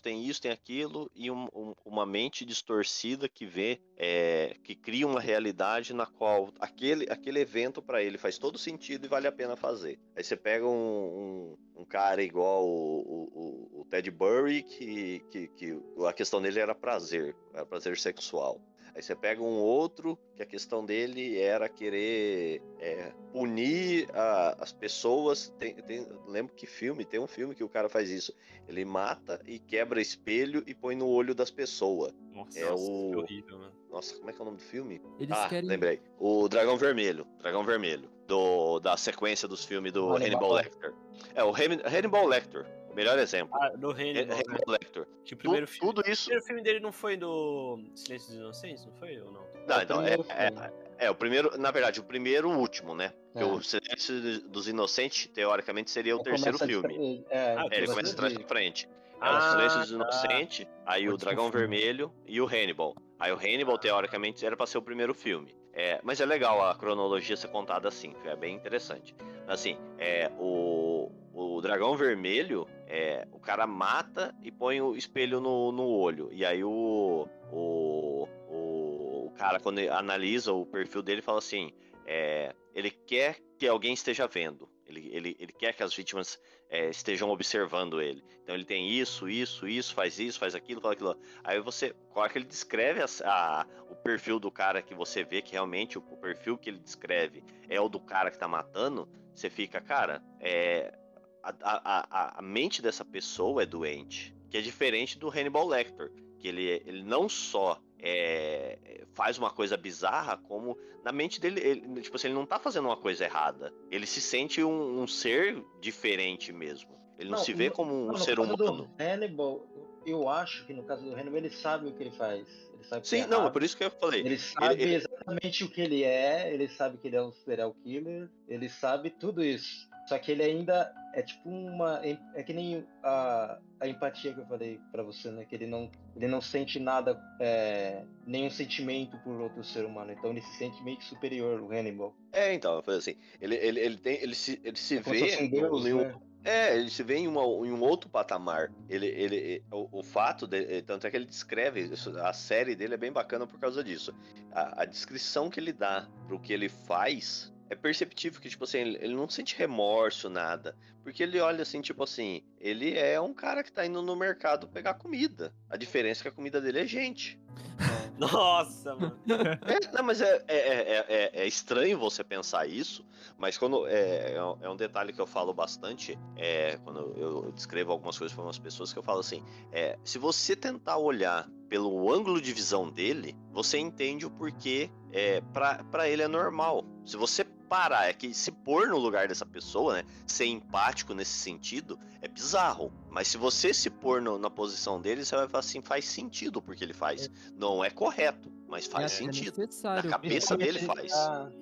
tem 0.00 0.24
isso, 0.24 0.40
tem 0.40 0.50
aquilo, 0.50 1.10
e 1.14 1.30
um- 1.30 1.48
um- 1.54 1.74
uma 1.84 2.06
mente 2.06 2.46
distorcida 2.46 3.28
que 3.28 3.44
vê, 3.44 3.78
é, 3.94 4.56
que 4.64 4.74
cria 4.74 5.06
uma 5.06 5.20
realidade 5.20 5.92
na 5.92 6.06
qual 6.06 6.50
aquele, 6.58 7.06
aquele 7.10 7.40
evento 7.40 7.82
para 7.82 8.02
ele 8.02 8.16
faz 8.16 8.38
todo 8.38 8.56
sentido 8.56 9.04
e 9.04 9.08
vale 9.08 9.26
a 9.26 9.32
pena 9.32 9.54
fazer. 9.54 9.98
Aí 10.16 10.24
você 10.24 10.34
pega 10.34 10.66
um, 10.66 11.56
um, 11.76 11.84
cara 11.84 12.22
igual 12.22 12.66
o, 12.66 13.00
o, 13.00 13.76
o- 13.76 13.80
o 13.82 13.84
Ted 13.84 14.10
Burry, 14.10 14.62
que, 14.62 15.20
que, 15.30 15.48
que 15.48 15.78
a 16.08 16.12
questão 16.14 16.40
dele 16.40 16.58
era 16.58 16.74
prazer, 16.74 17.36
era 17.52 17.66
prazer 17.66 17.98
sexual. 17.98 18.60
Aí 18.96 19.02
você 19.02 19.14
pega 19.14 19.42
um 19.42 19.58
outro 19.60 20.18
que 20.34 20.42
a 20.42 20.46
questão 20.46 20.82
dele 20.82 21.38
era 21.38 21.68
querer 21.68 22.62
é, 22.80 23.12
punir 23.30 24.08
a- 24.14 24.56
as 24.58 24.72
pessoas. 24.72 25.52
Tem, 25.58 25.74
tem- 25.74 26.08
lembro 26.26 26.54
que 26.54 26.66
filme, 26.66 27.04
tem 27.04 27.20
um 27.20 27.26
filme 27.26 27.54
que 27.54 27.62
o 27.62 27.68
cara 27.68 27.90
faz 27.90 28.08
isso. 28.08 28.32
Ele 28.66 28.86
mata 28.86 29.38
e 29.46 29.58
quebra 29.58 30.00
espelho 30.00 30.64
e 30.66 30.74
põe 30.74 30.96
no 30.96 31.06
olho 31.08 31.34
das 31.34 31.50
pessoas. 31.50 32.14
Nossa, 32.32 32.58
É 32.58 32.64
Nossa, 32.70 32.82
o- 32.90 33.18
horrível, 33.18 33.58
mano. 33.58 33.72
Nossa, 33.90 34.16
como 34.16 34.30
é 34.30 34.32
que 34.32 34.38
é 34.38 34.42
o 34.42 34.44
nome 34.46 34.56
do 34.56 34.62
filme? 34.62 35.02
Eles 35.20 35.36
ah, 35.36 35.46
querem. 35.48 35.68
lembrei. 35.68 36.00
O 36.18 36.48
Dragão 36.48 36.78
Vermelho. 36.78 37.26
Dragão 37.38 37.64
Vermelho. 37.66 38.10
Do, 38.26 38.80
da 38.80 38.96
sequência 38.96 39.46
dos 39.46 39.62
filmes 39.64 39.92
do 39.92 40.08
Hannibal. 40.08 40.24
Hannibal 40.24 40.52
Lecter. 40.54 40.94
É, 41.34 41.44
o 41.44 41.50
Han- 41.50 41.82
Hannibal 41.86 42.26
Lecter. 42.26 42.66
O 42.96 42.98
melhor 42.98 43.18
exemplo. 43.18 43.54
Ah, 43.60 43.68
do 43.76 43.90
Hannibal, 43.90 44.24
né? 44.24 44.34
Hannibal 44.48 44.62
Lecter. 44.68 45.06
Que 45.22 45.34
o 45.34 45.36
Tu- 45.36 45.40
primeiro 45.40 45.66
filme. 45.68 45.86
tudo 45.94 46.10
isso. 46.10 46.22
O 46.22 46.24
primeiro 46.24 46.46
filme 46.46 46.62
dele 46.62 46.80
não 46.80 46.90
foi 46.90 47.14
do 47.14 47.78
Silêncio 47.94 48.28
dos 48.30 48.38
Inocentes, 48.38 48.86
não 48.86 48.92
foi 48.94 49.20
ou 49.20 49.30
não? 49.32 49.42
Não, 49.68 49.76
É 49.76 49.78
o 49.78 49.82
então, 49.82 50.00
é, 50.00 50.16
primeiro 50.16 50.26
é, 50.30 50.46
filme. 50.50 50.70
é, 50.96 51.10
o 51.10 51.14
primeiro, 51.14 51.58
na 51.58 51.70
verdade, 51.70 52.00
o 52.00 52.02
primeiro 52.04 52.48
o 52.48 52.56
último, 52.58 52.94
né? 52.94 53.12
Porque 53.34 53.46
É. 53.46 53.52
o 53.52 53.62
Silêncio 53.62 54.48
dos 54.48 54.66
Inocentes, 54.66 55.26
teoricamente, 55.26 55.90
seria 55.90 56.16
o 56.16 56.20
Ele 56.20 56.24
terceiro 56.24 56.58
filme. 56.58 57.22
tra- 57.28 57.36
É, 57.36 57.54
Ah, 57.58 57.66
É, 57.70 57.76
ele 57.76 57.86
começa 57.86 58.10
de 58.10 58.16
trás 58.16 58.32
de- 58.32 58.38
pra 58.38 58.48
frente. 58.48 58.88
É 58.88 58.90
Ah, 59.20 59.36
o 59.36 59.40
Silêncio 59.50 59.78
dos 59.80 59.88
tá. 59.90 59.94
Inocentes, 59.94 60.66
aí 60.86 61.06
o 61.10 61.18
Dragão 61.18 61.50
filme. 61.52 61.58
Vermelho 61.66 62.10
e 62.26 62.40
o 62.40 62.46
Hannibal. 62.46 62.94
Aí 63.18 63.32
o 63.32 63.36
Hannibal, 63.36 63.78
teoricamente, 63.78 64.44
era 64.44 64.56
pra 64.56 64.66
ser 64.66 64.78
o 64.78 64.82
primeiro 64.82 65.14
filme. 65.14 65.54
É, 65.72 66.00
mas 66.02 66.20
é 66.20 66.26
legal 66.26 66.66
a 66.66 66.74
cronologia 66.74 67.36
ser 67.36 67.48
contada 67.48 67.88
assim, 67.88 68.14
é 68.24 68.34
bem 68.34 68.54
interessante. 68.54 69.14
Assim, 69.46 69.76
é, 69.98 70.30
o, 70.38 71.10
o 71.34 71.60
Dragão 71.60 71.94
Vermelho, 71.96 72.66
é, 72.86 73.26
o 73.30 73.38
cara 73.38 73.66
mata 73.66 74.34
e 74.42 74.50
põe 74.50 74.80
o 74.80 74.96
espelho 74.96 75.38
no, 75.38 75.70
no 75.72 75.86
olho. 75.86 76.30
E 76.32 76.46
aí 76.46 76.64
o, 76.64 77.28
o, 77.52 78.28
o, 78.48 79.26
o 79.26 79.32
cara, 79.36 79.60
quando 79.60 79.78
analisa 79.90 80.52
o 80.52 80.64
perfil 80.64 81.02
dele, 81.02 81.20
fala 81.20 81.38
assim: 81.38 81.72
é, 82.06 82.54
ele 82.74 82.90
quer 82.90 83.38
que 83.58 83.68
alguém 83.68 83.92
esteja 83.92 84.26
vendo. 84.26 84.68
Ele, 84.86 85.08
ele, 85.12 85.36
ele 85.38 85.52
quer 85.52 85.72
que 85.74 85.82
as 85.82 85.94
vítimas 85.94 86.38
é, 86.68 86.88
estejam 86.90 87.28
observando 87.30 88.00
ele. 88.00 88.22
Então 88.42 88.54
ele 88.54 88.64
tem 88.64 88.88
isso, 88.90 89.28
isso, 89.28 89.66
isso, 89.66 89.94
faz 89.94 90.18
isso, 90.18 90.38
faz 90.38 90.54
aquilo, 90.54 90.80
faz 90.80 90.92
aquilo. 90.94 91.16
Aí 91.42 91.60
você, 91.60 91.94
hora 92.14 92.28
que 92.30 92.38
ele 92.38 92.44
descreve 92.44 93.02
as- 93.02 93.20
a- 93.22 93.66
o 93.90 93.96
perfil 93.96 94.38
do 94.38 94.50
cara 94.50 94.80
que 94.82 94.94
você 94.94 95.24
vê 95.24 95.42
que 95.42 95.52
realmente 95.52 95.98
o, 95.98 96.00
o 96.10 96.16
perfil 96.16 96.56
que 96.56 96.70
ele 96.70 96.78
descreve 96.78 97.42
é 97.68 97.80
o 97.80 97.88
do 97.88 97.98
cara 98.00 98.30
que 98.30 98.38
tá 98.38 98.46
matando, 98.48 99.08
você 99.34 99.50
fica, 99.50 99.80
cara, 99.80 100.22
é, 100.40 100.96
a, 101.42 101.50
a, 101.62 102.06
a, 102.10 102.38
a 102.38 102.42
mente 102.42 102.80
dessa 102.80 103.04
pessoa 103.04 103.62
é 103.62 103.66
doente. 103.66 104.34
Que 104.50 104.58
é 104.58 104.60
diferente 104.60 105.18
do 105.18 105.28
Hannibal 105.28 105.66
Lecter. 105.66 106.12
Que 106.38 106.48
ele, 106.48 106.64
ele 106.86 107.02
não 107.02 107.28
só 107.28 107.80
é, 107.98 109.04
faz 109.12 109.38
uma 109.38 109.50
coisa 109.50 109.76
bizarra, 109.76 110.36
como 110.36 110.76
na 111.04 111.12
mente 111.12 111.40
dele, 111.40 111.60
ele, 111.60 112.00
tipo 112.02 112.16
assim, 112.16 112.28
ele 112.28 112.34
não 112.34 112.46
tá 112.46 112.58
fazendo 112.58 112.86
uma 112.86 112.96
coisa 112.96 113.24
errada. 113.24 113.72
Ele 113.90 114.06
se 114.06 114.20
sente 114.20 114.62
um, 114.62 115.00
um 115.02 115.06
ser 115.06 115.62
diferente 115.80 116.52
mesmo. 116.52 116.96
Ele 117.18 117.30
não, 117.30 117.38
Não, 117.38 117.44
se 117.44 117.54
vê 117.54 117.70
como 117.70 117.94
um 117.94 118.06
Não, 118.08 118.16
ser 118.16 118.38
humano. 118.38 118.90
Hannibal, 118.98 119.66
eu 120.04 120.28
acho 120.28 120.66
que 120.66 120.74
no 120.74 120.82
caso 120.84 121.04
do 121.04 121.14
Hannibal 121.14 121.38
ele 121.38 121.50
sabe 121.50 121.88
o 121.88 121.92
que 121.94 122.02
ele 122.02 122.10
faz. 122.10 122.46
Ele 122.74 122.84
sabe 122.84 122.98
o 122.98 123.02
que 123.02 123.08
Sim, 123.08 123.20
é 123.22 123.26
não, 123.26 123.38
é 123.38 123.40
errado. 123.42 123.52
por 123.52 123.62
isso 123.62 123.76
que 123.76 123.84
eu 123.84 123.90
falei. 123.90 124.20
Ele 124.20 124.38
sabe 124.38 124.82
ele- 124.82 124.94
exatamente 124.96 125.64
o 125.64 125.70
que 125.70 125.80
ele 125.80 126.02
é, 126.04 126.52
ele 126.52 126.68
sabe 126.68 126.98
que 126.98 127.06
ele 127.08 127.16
é 127.16 127.22
um 127.22 127.32
serial 127.32 127.72
killer, 127.82 128.28
ele 128.48 128.68
sabe 128.68 129.10
tudo 129.10 129.42
isso. 129.42 129.88
Só 130.06 130.18
que 130.18 130.30
ele 130.32 130.42
ainda 130.42 130.92
é 131.12 131.22
tipo 131.22 131.48
uma. 131.48 132.00
É 132.34 132.42
que 132.42 132.52
nem 132.52 132.86
a, 133.02 133.58
a 133.80 133.88
empatia 133.88 134.32
que 134.32 134.40
eu 134.40 134.46
falei 134.46 134.80
pra 134.92 135.02
você, 135.02 135.30
né? 135.30 135.44
Que 135.44 135.54
ele 135.56 135.66
não, 135.66 135.90
ele 136.14 136.28
não 136.28 136.40
sente 136.40 136.78
nada, 136.78 137.20
é, 137.40 138.04
nenhum 138.24 138.50
sentimento 138.50 139.18
por 139.18 139.40
outro 139.40 139.64
ser 139.64 139.84
humano. 139.84 140.12
Então 140.12 140.30
ele 140.30 140.40
se 140.42 140.56
sente 140.58 140.82
meio 140.84 140.96
que 140.98 141.04
superior, 141.04 141.60
o 141.60 141.72
Hannibal. 141.72 142.14
É, 142.32 142.54
então, 142.54 142.80
foi 142.82 142.96
assim. 142.96 143.16
Ele, 143.40 143.56
ele, 143.56 143.80
ele, 143.80 143.96
tem, 143.96 144.22
ele 144.22 144.34
se, 144.34 144.60
ele 144.62 144.76
se 144.76 144.96
É 144.98 145.00
vê 145.00 145.36
um 145.42 145.50
deus, 145.50 145.86
em 145.86 145.94
um- 145.94 146.02
né? 146.02 146.14
É, 146.44 146.76
ele 146.76 146.90
se 146.90 147.02
vê 147.02 147.16
em, 147.16 147.26
uma- 147.26 147.42
em 147.66 147.72
um 147.72 147.82
outro 147.82 148.08
patamar. 148.08 148.70
Ele, 148.88 149.08
ele, 149.08 149.64
o, 149.72 149.98
o 149.98 150.02
fato, 150.04 150.46
de, 150.46 150.80
tanto 150.82 151.04
é 151.04 151.10
que 151.10 151.16
ele 151.16 151.26
descreve, 151.26 151.80
isso, 151.80 152.16
a 152.20 152.32
série 152.32 152.76
dele 152.76 152.94
é 152.94 152.96
bem 152.96 153.10
bacana 153.10 153.48
por 153.48 153.58
causa 153.58 153.82
disso. 153.82 154.14
A, 154.52 154.82
a 154.82 154.84
descrição 154.84 155.50
que 155.50 155.58
ele 155.58 155.72
dá 155.72 156.06
pro 156.28 156.38
que 156.38 156.52
ele 156.52 156.68
faz 156.68 157.52
é 157.68 157.74
perceptível 157.74 158.40
que, 158.40 158.48
tipo 158.48 158.64
assim, 158.64 158.78
ele, 158.78 159.14
não 159.14 159.28
sente 159.28 159.56
remorso, 159.56 160.28
nada. 160.28 160.76
Porque 161.02 161.22
ele 161.22 161.38
olha 161.40 161.62
assim, 161.62 161.80
tipo 161.80 162.02
assim, 162.02 162.42
ele 162.60 162.96
é 162.98 163.20
um 163.20 163.32
cara 163.34 163.62
que 163.62 163.72
tá 163.72 163.84
indo 163.86 164.02
no 164.02 164.16
mercado 164.16 164.66
pegar 164.68 164.94
comida. 164.94 165.52
A 165.70 165.76
diferença 165.76 166.20
é 166.20 166.22
que 166.22 166.28
a 166.28 166.32
comida 166.32 166.60
dele 166.60 166.80
é 166.80 166.86
gente. 166.86 167.38
Nossa, 168.18 168.94
mano. 168.94 169.18
É, 169.66 169.92
não, 169.92 170.02
mas 170.02 170.20
é, 170.20 170.42
é, 170.48 170.56
é, 170.56 171.06
é- 171.08 171.30
é 171.42 171.46
estranho 171.46 171.98
você 171.98 172.24
pensar 172.24 172.66
isso, 172.66 173.04
mas 173.36 173.58
quando 173.58 173.86
é, 173.86 174.32
é 174.32 174.42
um- 174.42 174.56
é 174.62 174.70
um 174.70 174.76
detalhe 174.76 175.12
que 175.12 175.20
eu 175.20 175.26
falo 175.26 175.52
bastante, 175.52 176.18
é, 176.36 176.78
quando 176.82 177.12
eu 177.16 177.52
descrevo 177.52 177.92
algumas 177.92 178.16
coisas 178.18 178.34
para 178.34 178.44
umas 178.44 178.58
pessoas, 178.58 178.92
que 178.92 178.98
eu 178.98 179.02
falo 179.02 179.20
assim, 179.20 179.44
é, 179.70 179.98
se 180.02 180.18
você 180.18 180.56
tentar 180.56 180.96
olhar 180.96 181.46
pelo 181.68 182.10
ângulo 182.12 182.40
de 182.40 182.52
visão 182.52 182.88
dele, 182.90 183.36
você 183.52 183.76
entende 183.78 184.24
o 184.24 184.30
porquê 184.30 184.90
é, 185.12 185.40
para 185.52 186.08
ele 186.08 186.22
é 186.22 186.28
normal. 186.28 186.84
Se 187.04 187.16
você 187.16 187.44
parar, 187.66 188.08
é 188.08 188.12
que 188.12 188.32
se 188.32 188.50
pôr 188.50 188.88
no 188.88 188.96
lugar 188.98 189.28
dessa 189.28 189.44
pessoa, 189.44 189.94
né, 189.94 190.04
ser 190.26 190.46
empático 190.46 191.12
nesse 191.14 191.32
sentido, 191.38 191.98
é 192.22 192.28
bizarro. 192.28 192.92
Mas 193.10 193.28
se 193.28 193.36
você 193.36 193.74
se 193.74 193.90
pôr 193.90 194.20
no- 194.22 194.38
na 194.38 194.48
posição 194.50 195.00
dele, 195.00 195.24
você 195.24 195.34
vai 195.36 195.48
falar 195.48 195.60
assim, 195.60 195.80
faz 195.82 196.04
sentido 196.06 196.62
porque 196.62 196.82
ele 196.84 196.92
faz. 196.94 197.30
Não 197.56 197.84
é 197.84 197.90
correto, 197.90 198.50
mas 198.68 198.86
faz 198.86 199.04
é 199.06 199.08
sentido. 199.08 199.58
necessário. 199.58 200.04
Na 200.04 200.10
cabeça 200.10 200.56
dele 200.56 200.78
faz. 200.80 201.12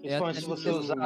É 0.03 0.17
até 0.17 0.35
se 0.41 0.47
você 0.47 0.71
usar. 0.71 0.97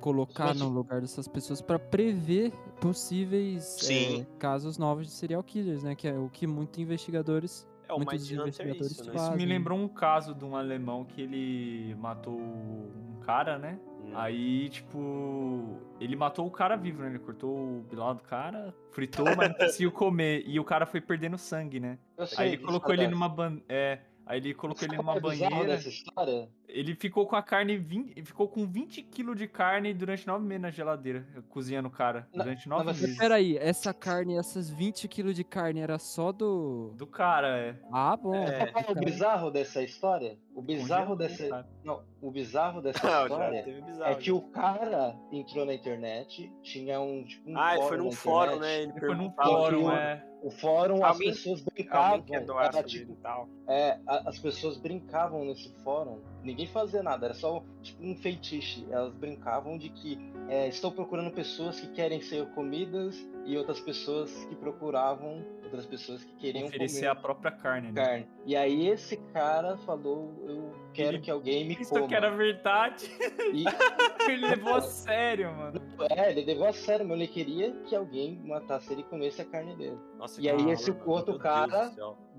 colocar 0.00 0.54
no 0.54 0.68
lugar 0.68 1.00
dessas 1.00 1.26
pessoas 1.26 1.62
pra 1.62 1.78
prever 1.78 2.52
possíveis 2.78 3.78
é, 3.88 4.26
casos 4.38 4.76
novos 4.78 5.06
de 5.06 5.12
serial 5.12 5.42
killers, 5.42 5.82
né? 5.82 5.94
Que 5.94 6.08
é 6.08 6.18
o 6.18 6.28
que 6.28 6.46
muitos 6.46 6.78
investigadores. 6.78 7.66
É 7.88 7.92
o 7.92 7.96
Muitos 7.98 8.24
Hunter 8.24 8.38
é 8.38 8.42
investigadores 8.42 8.92
isso, 8.92 9.04
né? 9.04 9.12
fazem. 9.12 9.28
Isso 9.28 9.36
me 9.36 9.44
lembrou 9.44 9.78
um 9.78 9.88
caso 9.88 10.34
de 10.34 10.42
um 10.44 10.56
alemão 10.56 11.04
que 11.04 11.20
ele 11.20 11.94
matou 11.96 12.34
um 12.38 13.20
cara, 13.20 13.58
né? 13.58 13.78
Hum. 14.04 14.12
Aí, 14.14 14.68
tipo, 14.68 15.78
ele 16.00 16.14
matou 16.16 16.46
o 16.46 16.50
cara 16.50 16.76
vivo, 16.76 17.02
né? 17.02 17.08
Ele 17.08 17.18
cortou 17.18 17.50
o 17.50 17.86
bilal 17.88 18.14
do 18.14 18.22
cara, 18.22 18.74
fritou, 18.90 19.24
mas 19.36 19.48
não 19.48 19.56
conseguiu 19.56 19.90
comer. 19.92 20.44
E 20.46 20.60
o 20.60 20.64
cara 20.64 20.86
foi 20.86 21.00
perdendo 21.00 21.38
sangue, 21.38 21.80
né? 21.80 21.98
Eu 22.16 22.26
sei 22.26 22.38
Aí 22.38 22.52
ele 22.52 22.62
colocou 22.62 22.92
ele 22.92 23.08
numa 23.08 23.28
ban... 23.28 23.60
É. 23.68 23.98
Aí 24.26 24.38
ele 24.38 24.54
colocou 24.54 24.88
ele 24.88 24.96
numa 24.96 25.16
é 25.16 25.20
bizarro 25.20 25.50
banheira. 25.50 25.76
dessa 25.76 25.88
história? 25.88 26.48
Ele 26.66 26.94
ficou 26.94 27.26
com 27.26 27.36
a 27.36 27.42
carne. 27.42 27.76
20... 27.76 28.22
Ficou 28.24 28.48
com 28.48 28.66
20 28.66 29.02
kg 29.02 29.34
de 29.34 29.46
carne 29.46 29.92
durante 29.92 30.26
nove 30.26 30.46
meses 30.46 30.62
na 30.62 30.70
geladeira, 30.70 31.26
cozinhando 31.50 31.88
o 31.88 31.90
cara. 31.90 32.26
Não, 32.32 32.42
Durante 32.42 32.68
não, 32.68 32.78
nove 32.78 32.90
mas 32.90 33.00
meses. 33.02 33.18
Peraí, 33.18 33.58
essa 33.58 33.92
carne, 33.92 34.36
essas 34.36 34.70
20 34.70 35.06
quilos 35.08 35.34
de 35.34 35.44
carne 35.44 35.80
era 35.80 35.98
só 35.98 36.32
do. 36.32 36.94
Do 36.96 37.06
cara, 37.06 37.58
é. 37.58 37.76
Ah, 37.92 38.16
bom. 38.16 38.34
É. 38.34 38.72
É 38.74 38.90
o 38.90 38.94
bizarro 38.94 39.50
dessa 39.50 39.82
história? 39.82 40.38
O 40.54 40.62
bizarro 40.62 41.16
Congelou, 41.16 41.16
dessa. 41.16 41.68
Não, 41.82 42.02
o 42.22 42.30
bizarro 42.30 42.80
dessa 42.80 43.02
Não, 43.04 43.10
já 43.10 43.22
história 43.24 43.82
bizarro. 43.82 44.12
é 44.12 44.14
que 44.14 44.30
o 44.32 44.40
cara 44.40 45.16
entrou 45.32 45.66
na 45.66 45.74
internet, 45.74 46.52
tinha 46.62 47.00
um 47.00 47.24
tipo 47.24 47.50
um 47.50 47.58
Ah, 47.58 47.72
ele 47.72 47.82
fórum 47.82 47.88
foi 47.88 47.96
num 47.98 48.12
fórum, 48.12 48.58
né? 48.60 48.82
Ele 48.82 48.92
Ele 48.92 49.00
foi 49.00 49.14
num 49.16 49.32
fórum, 49.32 49.90
é. 49.90 50.24
O 50.42 50.50
fórum, 50.50 51.04
as 51.04 51.12
Alguém- 51.12 51.28
pessoas 51.30 51.60
Alguém 51.60 51.74
brincavam. 51.74 52.60
era 52.60 52.82
tipo, 52.82 53.16
tal. 53.16 53.48
é, 53.66 53.98
a- 54.06 54.22
as 54.28 54.38
pessoas 54.38 54.76
brincavam 54.76 55.44
nesse 55.44 55.72
fórum. 55.82 56.20
Ninguém 56.42 56.66
fazia 56.66 57.02
nada, 57.02 57.26
era 57.26 57.34
só 57.34 57.62
tipo 57.84 58.02
um 58.04 58.16
feitiço. 58.16 58.86
Elas 58.90 59.14
brincavam 59.14 59.78
de 59.78 59.88
que 59.90 60.18
é, 60.48 60.66
estou 60.68 60.90
procurando 60.90 61.30
pessoas 61.30 61.78
que 61.80 61.86
querem 61.88 62.20
ser 62.20 62.46
comidas 62.54 63.16
e 63.46 63.56
outras 63.56 63.78
pessoas 63.80 64.32
que 64.46 64.54
procuravam 64.56 65.44
outras 65.64 65.86
pessoas 65.86 66.22
que 66.24 66.32
queriam 66.36 66.66
Oferecer 66.68 66.98
comer 67.00 67.08
a 67.10 67.14
própria 67.14 67.50
carne, 67.52 67.92
né? 67.92 68.04
carne. 68.04 68.26
E 68.46 68.54
aí 68.56 68.88
esse 68.88 69.16
cara 69.32 69.76
falou, 69.78 70.32
eu 70.46 70.72
quero 70.92 71.16
Ele- 71.16 71.18
que 71.20 71.30
alguém 71.30 71.66
me 71.66 71.74
Isso 71.74 71.90
coma. 71.92 72.06
que 72.08 72.14
era 72.14 72.30
verdade. 72.34 73.06
E, 73.52 73.64
Ele 74.30 74.46
levou 74.48 74.74
a 74.74 74.80
sério, 74.82 75.52
mano. 75.54 75.80
É, 76.10 76.30
ele 76.30 76.44
levou 76.44 76.66
a 76.66 76.72
sério, 76.72 77.06
mas 77.06 77.16
ele 77.18 77.28
queria 77.28 77.72
que 77.84 77.94
alguém 77.94 78.38
matasse 78.44 78.92
ele 78.92 79.02
e 79.02 79.04
comesse 79.04 79.40
a 79.40 79.44
carne 79.44 79.74
dele. 79.76 79.98
Nossa, 80.18 80.40
E 80.40 80.48
aí 80.48 80.70
esse 80.70 80.90
outro 81.06 81.32
meu 81.32 81.40
cara-. 81.40 81.92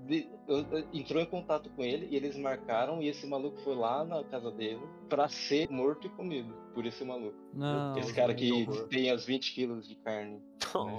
De- 0.06 0.28
entrou 0.92 1.20
em 1.20 1.26
contato 1.26 1.68
com 1.70 1.82
ele 1.82 2.06
e 2.10 2.14
eles 2.16 2.36
marcaram 2.38 3.02
e 3.02 3.08
esse 3.08 3.26
maluco 3.26 3.56
foi 3.62 3.74
lá 3.74 4.04
na 4.04 4.22
casa 4.22 4.52
dele 4.52 4.80
pra 5.08 5.26
ser 5.26 5.68
morto 5.68 6.06
e 6.06 6.10
comido 6.10 6.54
por 6.74 6.86
esse 6.86 7.04
maluco. 7.04 7.36
Não. 7.52 7.96
esse 7.98 8.14
cara 8.14 8.32
que 8.34 8.66
tem 8.88 9.10
as 9.10 9.24
20 9.24 9.52
quilos 9.52 9.88
de 9.88 9.96
carne. 9.96 10.40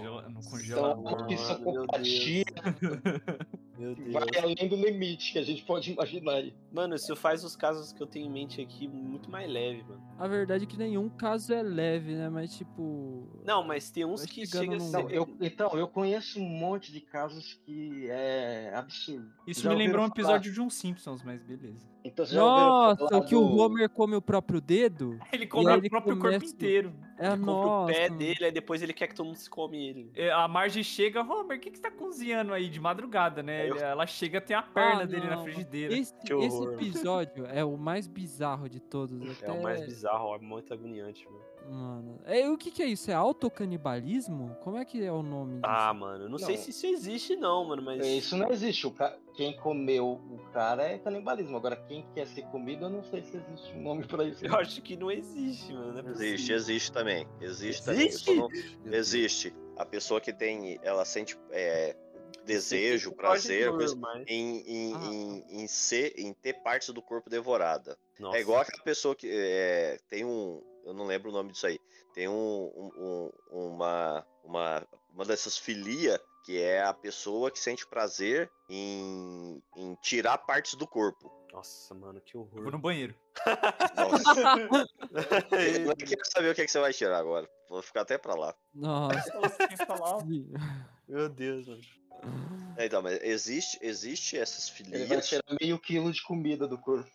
Gela- 0.01 0.23
no 0.23 0.39
Então, 0.39 0.41
congelador. 0.51 1.27
meu 1.27 1.63
compatia 1.63 2.43
Meu 3.77 3.93
Deus. 3.95 4.11
vai 4.13 4.23
além 4.41 4.67
do 4.67 4.75
limite 4.75 5.33
que 5.33 5.39
a 5.39 5.43
gente 5.43 5.63
pode 5.63 5.91
imaginar 5.91 6.33
aí. 6.33 6.53
Mano, 6.71 6.95
isso 6.95 7.15
faz 7.15 7.43
os 7.43 7.55
casos 7.55 7.93
que 7.93 8.01
eu 8.01 8.07
tenho 8.07 8.25
em 8.27 8.31
mente 8.31 8.59
aqui 8.61 8.87
muito 8.87 9.29
mais 9.29 9.49
leve, 9.49 9.83
mano. 9.83 10.01
A 10.17 10.27
verdade 10.27 10.63
é 10.63 10.67
que 10.67 10.77
nenhum 10.77 11.09
caso 11.09 11.53
é 11.53 11.61
leve, 11.61 12.15
né? 12.15 12.29
Mas 12.29 12.55
tipo. 12.57 13.27
Não, 13.45 13.63
mas 13.63 13.89
tem 13.91 14.03
uns 14.05 14.25
que 14.25 14.41
num- 14.67 14.79
ser... 14.79 14.91
Não, 14.91 15.09
eu, 15.09 15.27
então, 15.41 15.71
eu 15.77 15.87
conheço 15.87 16.39
um 16.39 16.47
monte 16.47 16.91
de 16.91 17.01
casos 17.01 17.53
que 17.65 18.07
é 18.09 18.71
absurdo. 18.75 19.31
Isso 19.45 19.61
Já 19.61 19.69
me 19.69 19.75
lembrou 19.75 20.01
um 20.01 20.07
ouviram 20.07 20.25
falar- 20.25 20.37
episódio 20.37 20.53
de 20.53 20.61
um 20.61 20.69
Simpsons, 20.69 21.21
mas 21.23 21.41
beleza. 21.43 21.87
Então, 22.03 22.25
Nossa, 22.33 23.03
o 23.17 23.25
que 23.25 23.35
o 23.35 23.41
do- 23.41 23.57
Homer 23.57 23.89
come 23.89 24.15
o 24.15 24.21
próprio 24.21 24.61
dedo? 24.61 25.19
Ele 25.31 25.45
come 25.45 25.65
o 25.71 25.89
próprio 25.89 26.17
começa- 26.17 26.39
corpo 26.39 26.55
inteiro. 26.55 26.93
É 27.19 27.27
Ele 27.33 27.37
compra 27.43 27.69
o 27.69 27.85
pé 27.87 28.09
dele, 28.09 28.45
aí 28.45 28.51
depois 28.51 28.81
ele 28.83 28.93
quer 28.93 29.07
que 29.07 29.15
todo 29.15 29.25
mundo 29.25 29.37
se 29.37 29.49
come 29.49 29.87
ele. 29.89 30.11
É, 30.15 30.31
A 30.31 30.47
Marge 30.47 30.83
chega, 30.83 31.21
Homer, 31.21 31.57
o 31.57 31.59
que, 31.59 31.71
que 31.71 31.77
você 31.77 31.81
tá 31.83 31.89
cozinhando 31.91 32.53
aí 32.53 32.69
de 32.69 32.79
madrugada, 32.79 33.41
né? 33.41 33.69
Eu- 33.69 33.77
Ela 33.77 34.05
chega, 34.05 34.39
tem 34.39 34.55
a 34.55 34.61
perna 34.61 35.01
Ah, 35.03 35.05
dele 35.05 35.27
na 35.27 35.35
não. 35.37 35.43
frigideira. 35.43 35.93
Esse, 35.93 36.13
esse 36.41 36.63
episódio 36.63 37.45
é 37.47 37.63
o 37.65 37.75
mais 37.77 38.07
bizarro 38.07 38.69
de 38.69 38.79
todos. 38.79 39.19
É 39.27 39.31
até... 39.45 39.51
o 39.51 39.63
mais 39.63 39.83
bizarro, 39.85 40.35
é 40.35 40.39
muito 40.39 40.73
agoniante, 40.73 41.25
mano. 41.25 41.41
Mano. 41.69 42.21
É, 42.25 42.49
o 42.49 42.57
que, 42.57 42.71
que 42.71 42.81
é 42.81 42.85
isso? 42.85 43.11
É 43.11 43.13
autocanibalismo? 43.13 44.55
Como 44.63 44.77
é 44.77 44.85
que 44.85 45.03
é 45.03 45.11
o 45.11 45.21
nome 45.21 45.55
disso? 45.55 45.65
Ah, 45.65 45.93
mano, 45.93 46.25
eu 46.25 46.29
não, 46.29 46.37
sei 46.37 46.55
Não. 46.55 46.63
se 46.63 46.69
isso 46.69 46.85
existe 46.87 47.35
não, 47.35 47.65
mano, 47.65 47.81
mas... 47.81 48.05
Isso 48.05 48.37
não 48.37 48.49
existe. 48.51 48.87
O 48.87 48.91
ca- 48.91 49.17
Quem 49.37 49.55
comeu 49.55 50.13
o 50.13 50.39
cara 50.51 50.83
é 50.83 50.97
canibalismo. 50.97 51.55
Agora, 51.55 51.75
quem 51.75 52.03
quer 52.15 52.25
ser 52.25 52.41
comido, 52.47 52.85
eu 52.85 52.89
não 52.89 53.03
sei 53.03 53.21
se 53.21 53.37
existe 53.37 53.71
um 53.75 53.81
nome 53.83 54.05
pra 54.07 54.23
isso. 54.23 54.43
Eu 54.43 54.55
acho 54.55 54.81
que 54.81 54.97
não 54.97 55.11
existe, 55.11 55.71
mano. 55.73 55.93
Não 56.01 56.09
é 56.09 56.11
Existe, 56.11 56.51
existe 56.51 56.91
também. 56.91 57.27
Existe, 57.39 57.85
também. 57.85 58.07
Existe? 58.07 58.25
só 58.25 58.33
não- 58.33 58.49
Existe. 58.91 59.55
A 59.77 59.85
pessoa 59.85 60.19
que 60.19 60.33
tem, 60.33 60.79
ela 60.81 61.05
sente 61.05 61.37
é, 61.51 61.95
desejo, 62.45 63.11
prazer 63.11 63.69
coisa, 63.69 63.95
mas- 63.95 64.25
em, 64.27 64.57
em, 64.65 64.93
Ah. 64.95 65.05
em, 65.05 65.61
em 65.63 65.67
ser, 65.67 66.13
em 66.17 66.33
ter 66.33 66.53
partes 66.63 66.89
do 66.89 67.01
corpo 67.01 67.29
devorada. 67.29 67.95
Nossa. 68.19 68.37
É 68.37 68.41
igual 68.41 68.61
aquela 68.61 68.83
pessoa 68.83 69.15
que 69.15 69.29
é, 69.31 69.99
tem 70.09 70.25
um, 70.25 70.63
eu 70.83 70.93
não 70.95 71.05
lembro 71.05 71.29
o 71.29 71.33
nome 71.33 71.51
disso 71.51 71.67
aí, 71.67 71.79
tem 72.13 72.27
um, 72.27 72.33
um- 72.33 73.29
um- 73.51 73.67
uma, 73.67 74.25
uma, 74.43 74.87
uma 75.13 75.25
dessas 75.25 75.57
filia 75.59 76.19
que 76.47 76.57
é 76.61 76.81
a 76.81 76.93
pessoa 76.93 77.51
que 77.51 77.59
sente 77.59 77.85
prazer 77.85 78.49
em, 78.69 79.61
em 79.75 79.95
tirar 79.95 80.37
partes 80.37 80.75
do 80.75 80.87
corpo. 80.87 81.29
Nossa, 81.51 81.93
mano, 81.93 82.21
que 82.21 82.35
Eu 82.37 82.45
Vou 82.45 82.59
horror. 82.61 82.71
no 82.71 82.79
banheiro. 82.79 83.13
Nossa, 83.93 84.31
eu 85.51 85.95
quero 85.97 86.21
saber 86.31 86.51
o 86.51 86.55
que, 86.55 86.61
é 86.61 86.65
que 86.65 86.71
você 86.71 86.79
vai 86.79 86.93
tirar 86.93 87.17
agora. 87.17 87.49
Vou 87.69 87.81
ficar 87.81 88.03
até 88.03 88.17
pra 88.17 88.33
lá. 88.33 88.55
Nossa. 88.73 89.29
Meu 91.05 91.27
Deus, 91.27 91.67
mano. 91.67 91.81
É, 92.77 92.85
Então, 92.85 93.01
mas 93.01 93.21
existe, 93.23 93.77
existe 93.81 94.37
essas 94.37 94.69
Ele 94.79 94.99
vai 94.99 95.05
filias. 95.07 95.27
tirar 95.27 95.43
meio 95.61 95.77
quilo 95.77 96.13
de 96.13 96.23
comida 96.23 96.65
do 96.65 96.77
corpo. 96.77 97.11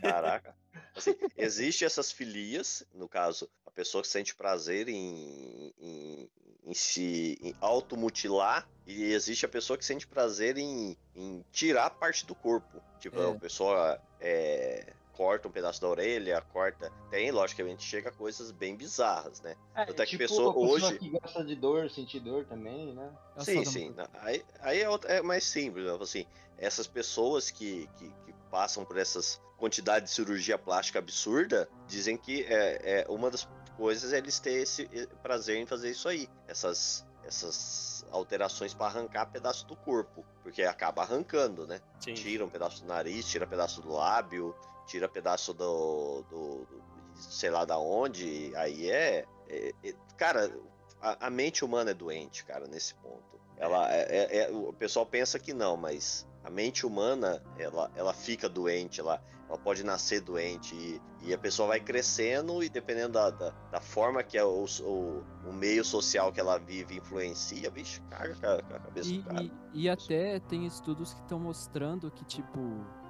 Caraca. 0.00 0.56
Assim, 0.96 1.14
existe 1.36 1.84
essas 1.84 2.10
filias, 2.10 2.82
no 2.94 3.06
caso, 3.10 3.46
a 3.66 3.70
pessoa 3.70 4.00
que 4.00 4.08
sente 4.08 4.34
prazer 4.34 4.88
em, 4.88 5.74
em, 5.78 6.30
em 6.68 6.74
se 6.74 7.38
em 7.42 7.54
automutilar, 7.60 8.68
e 8.86 9.12
existe 9.12 9.44
a 9.46 9.48
pessoa 9.48 9.76
que 9.78 9.84
sente 9.84 10.06
prazer 10.06 10.56
em, 10.58 10.96
em 11.16 11.44
tirar 11.50 11.90
parte 11.90 12.26
do 12.26 12.34
corpo. 12.34 12.82
Tipo, 13.00 13.18
É. 13.20 13.30
a 13.32 13.34
pessoa 13.38 14.00
é, 14.20 14.92
corta 15.12 15.48
um 15.48 15.50
pedaço 15.50 15.80
da 15.80 15.88
orelha, 15.88 16.40
corta. 16.52 16.92
Tem, 17.10 17.30
logicamente, 17.30 17.82
chega 17.82 18.10
a 18.10 18.12
coisas 18.12 18.50
bem 18.50 18.76
bizarras, 18.76 19.40
né? 19.40 19.56
É, 19.74 19.82
Até 19.82 20.04
que 20.04 20.10
tipo 20.12 20.18
pessoa 20.22 20.50
a 20.50 20.54
pessoa 20.54 20.68
hoje- 20.90 20.98
que 20.98 21.08
gosta 21.10 21.44
de 21.44 21.54
dor, 21.56 21.90
sentir 21.90 22.20
dor 22.20 22.44
também, 22.44 22.94
né? 22.94 23.10
É 23.36 23.40
Sim, 23.44 23.64
sim. 23.64 23.94
Aí, 24.20 24.44
aí 24.60 24.80
é, 24.82 24.88
outra- 24.88 25.10
é 25.12 25.22
mais 25.22 25.44
simples, 25.44 25.86
né? 25.86 25.98
assim, 26.00 26.26
essas 26.58 26.86
pessoas 26.86 27.50
que, 27.50 27.88
que, 27.98 28.08
que 28.24 28.32
passam 28.50 28.84
por 28.84 28.96
essas 28.98 29.40
quantidades 29.58 30.10
de 30.10 30.14
cirurgia 30.16 30.56
plástica 30.56 30.98
absurda, 30.98 31.68
dizem 31.86 32.16
que 32.16 32.44
é, 32.44 33.02
é 33.02 33.06
uma 33.08 33.30
das 33.30 33.46
coisas 33.78 34.12
é 34.12 34.18
eles 34.18 34.38
terem 34.40 34.62
esse 34.62 34.86
prazer 35.22 35.56
em 35.56 35.64
fazer 35.64 35.88
isso 35.90 36.08
aí, 36.08 36.28
essas, 36.48 37.06
essas 37.24 38.04
alterações 38.10 38.74
para 38.74 38.86
arrancar 38.86 39.26
pedaço 39.26 39.64
do 39.66 39.76
corpo, 39.76 40.24
porque 40.42 40.62
acaba 40.64 41.02
arrancando, 41.02 41.66
né? 41.66 41.80
Sim. 42.00 42.12
Tira 42.14 42.44
um 42.44 42.48
pedaço 42.50 42.82
do 42.82 42.88
nariz, 42.88 43.24
tira 43.26 43.46
pedaço 43.46 43.80
do 43.80 43.90
lábio, 43.92 44.54
tira 44.86 45.08
pedaço 45.08 45.54
do, 45.54 46.22
do, 46.28 46.64
do- 46.66 46.82
sei 47.14 47.50
lá 47.50 47.64
da 47.64 47.78
onde, 47.78 48.52
aí 48.56 48.90
é, 48.90 49.24
é- 49.48 49.72
é- 49.84 49.94
cara, 50.16 50.52
a, 51.00 51.26
a 51.26 51.30
mente 51.30 51.64
humana 51.64 51.92
é 51.92 51.94
doente, 51.94 52.44
cara, 52.44 52.66
nesse 52.66 52.94
ponto. 52.96 53.38
Ela 53.56 53.92
é, 53.94 54.00
é- 54.16 54.36
é- 54.44 54.50
o 54.50 54.72
pessoal 54.72 55.06
pensa 55.06 55.38
que 55.38 55.52
não, 55.54 55.76
mas 55.76 56.26
a 56.42 56.50
mente 56.50 56.84
humana 56.84 57.42
ela, 57.58 57.90
ela 57.94 58.12
fica 58.12 58.48
doente, 58.48 59.00
ela, 59.00 59.22
ela 59.48 59.58
pode 59.58 59.82
nascer 59.82 60.20
doente 60.20 60.74
e, 60.74 61.00
e 61.22 61.34
a 61.34 61.38
pessoa 61.38 61.68
vai 61.68 61.80
crescendo 61.80 62.62
e 62.62 62.68
dependendo 62.68 63.14
da, 63.14 63.30
da, 63.30 63.50
da 63.70 63.80
forma 63.80 64.22
que 64.22 64.36
é 64.36 64.44
o, 64.44 64.64
o, 64.82 65.22
o 65.48 65.52
meio 65.52 65.84
social 65.84 66.30
que 66.32 66.38
ela 66.40 66.58
vive 66.58 66.96
influencia, 66.96 67.70
bicho, 67.70 68.02
caga 68.10 68.34
com 68.34 68.74
a, 68.74 68.78
cabeça 68.80 69.10
E, 69.10 69.18
do 69.18 69.24
cara. 69.24 69.42
e- 69.42 69.52
e 69.74 69.88
até 69.88 70.40
tem 70.40 70.64
estudos 70.66 71.12
que 71.12 71.20
estão 71.20 71.38
mostrando 71.38 72.10
que, 72.10 72.24
tipo, 72.24 72.58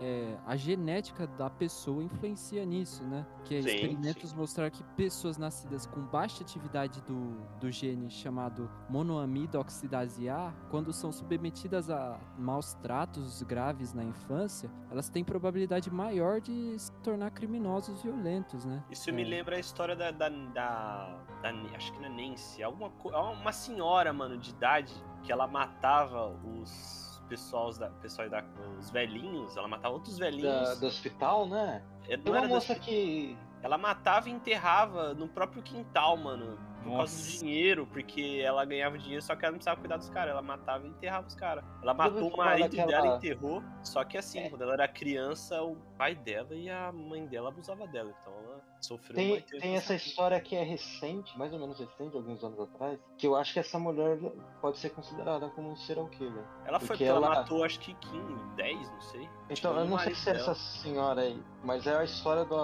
é, 0.01 0.37
a 0.45 0.57
genética 0.57 1.25
da 1.27 1.49
pessoa 1.49 2.03
influencia 2.03 2.65
nisso, 2.67 3.05
né? 3.05 3.25
Que 3.45 3.55
é 3.55 3.63
Sim, 3.63 3.69
experimentos 3.69 4.33
mostrar 4.33 4.69
que 4.71 4.83
pessoas 4.97 5.39
nascidas 5.39 5.87
com 5.87 6.01
baixa 6.01 6.43
atividade 6.43 7.01
do, 7.03 7.31
do 7.61 7.71
gene 7.71 8.11
chamado 8.11 8.69
monoamida 8.91 9.59
oxidase 9.59 10.29
A, 10.29 10.53
quando 10.69 10.93
são 10.93 11.13
submetidas 11.13 11.89
a 11.91 12.19
maus 12.37 12.75
tratos 12.75 13.41
graves 13.45 13.95
na 13.95 14.05
infância, 14.05 14.69
elas 14.91 15.09
têm 15.09 15.23
probabilidade 15.25 15.91
maior 15.93 16.28
de 16.39 16.79
se 16.79 16.93
tornar 17.03 17.31
criminosos 17.31 18.03
violentos, 18.03 18.65
né? 18.65 18.83
Isso 18.91 19.11
me 19.13 19.23
É. 19.23 19.25
lembra 19.25 19.57
a 19.57 19.59
história 19.59 19.97
da, 19.97 20.11
da, 20.11 20.29
da, 20.29 21.19
da- 21.43 21.51
Acho 21.75 21.93
que 21.93 21.99
não 22.01 22.07
é 22.07 22.29
Nancy. 22.29 22.63
Alguma, 22.63 22.91
co- 22.91 23.09
uma 23.11 23.53
senhora, 23.53 24.13
mano, 24.13 24.37
de 24.37 24.51
idade, 24.51 24.93
que 25.23 25.33
ela 25.33 25.47
matava 25.47 26.29
os 26.61 27.23
pessoals 27.29 27.79
da. 27.79 27.89
Pessoal 27.89 28.29
da. 28.29 28.45
Os 28.79 28.91
velhinhos, 28.91 29.57
ela 29.57 29.67
matava 29.69 29.95
outros 29.95 30.19
velhinhos. 30.19 30.69
Da, 30.69 30.75
do 30.75 30.87
hospital, 30.87 31.47
né? 31.49 31.83
É, 32.05 32.17
Tem 32.17 32.25
não 32.27 32.33
uma 32.33 32.39
era 32.39 32.49
da- 32.49 32.55
moça 32.55 32.75
que. 32.75 33.37
ela 33.63 33.79
matava 33.79 34.29
e 34.29 34.33
enterrava 34.33 35.15
no 35.15 35.27
próprio 35.29 35.63
quintal, 35.63 36.17
mano. 36.17 36.59
Por 36.83 36.97
causa 36.97 37.13
do 37.17 37.19
Nossa. 37.23 37.39
dinheiro, 37.41 37.87
porque 37.87 38.41
ela 38.45 38.65
ganhava 38.65 38.97
dinheiro, 38.99 39.23
só 39.23 39.35
que 39.37 39.45
ela 39.45 39.53
não 39.53 39.59
precisava 39.59 39.81
cuidar 39.81 39.97
dos 39.97 40.09
caras. 40.11 40.31
Ela 40.33 40.43
matava 40.43 40.87
e 40.87 40.91
enterrava 40.91 41.27
os 41.27 41.35
caras. 41.35 41.65
Ela 41.83 41.93
matou 41.95 42.29
o 42.33 42.37
marido 42.37 42.69
daquela- 42.71 42.87
dela 42.91 43.07
e 43.07 43.17
enterrou. 43.17 43.63
Só 43.83 44.05
que 44.05 44.17
assim, 44.17 44.41
É. 44.41 44.49
quando 44.49 44.63
ela 44.63 44.73
era 44.75 44.89
criança, 44.89 45.63
o 45.63 45.77
pai 45.99 46.15
dela 46.15 46.55
e 46.55 46.71
a 46.71 46.91
mãe 46.93 47.27
dela 47.27 47.49
abusava 47.49 47.87
dela. 47.89 48.15
Então 48.21 48.33
ela 48.33 48.61
sofreu 48.81 49.17
Tem, 49.17 49.41
tem 49.61 49.75
essa 49.77 49.95
história 49.95 50.41
que 50.41 50.55
é 50.55 50.63
recente, 50.63 51.37
mais 51.37 51.53
ou 51.53 51.59
menos 51.59 51.79
recente, 51.79 52.17
alguns 52.17 52.43
anos 52.45 52.61
atrás, 52.61 52.99
que 53.17 53.27
eu 53.27 53.35
acho 53.35 53.53
que 53.53 53.59
essa 53.59 53.79
mulher 53.79 54.19
pode 54.61 54.79
ser 54.79 54.91
considerada 54.91 55.49
como 55.51 55.71
um 55.73 55.77
serial 55.77 56.07
killer. 56.09 56.45
Ela 56.65 56.79
foi 56.79 56.89
porque 56.89 57.05
ela 57.05 57.21
matou 57.29 57.65
acho 57.65 57.81
que 57.81 57.93
15, 57.95 58.55
10, 58.57 58.91
não 58.91 59.01
sei. 59.03 59.23
Então, 59.51 59.55
Tipo, 59.55 59.69
eu 59.69 59.85
não 59.87 59.99
sei 59.99 60.15
se 60.15 60.31
é 60.31 60.35
essa 60.35 60.55
senhora 60.55 61.23
aí, 61.23 61.43
mas 61.65 61.87
é 61.87 61.97
a 61.97 62.05
história 62.05 62.45
de 62.45 62.55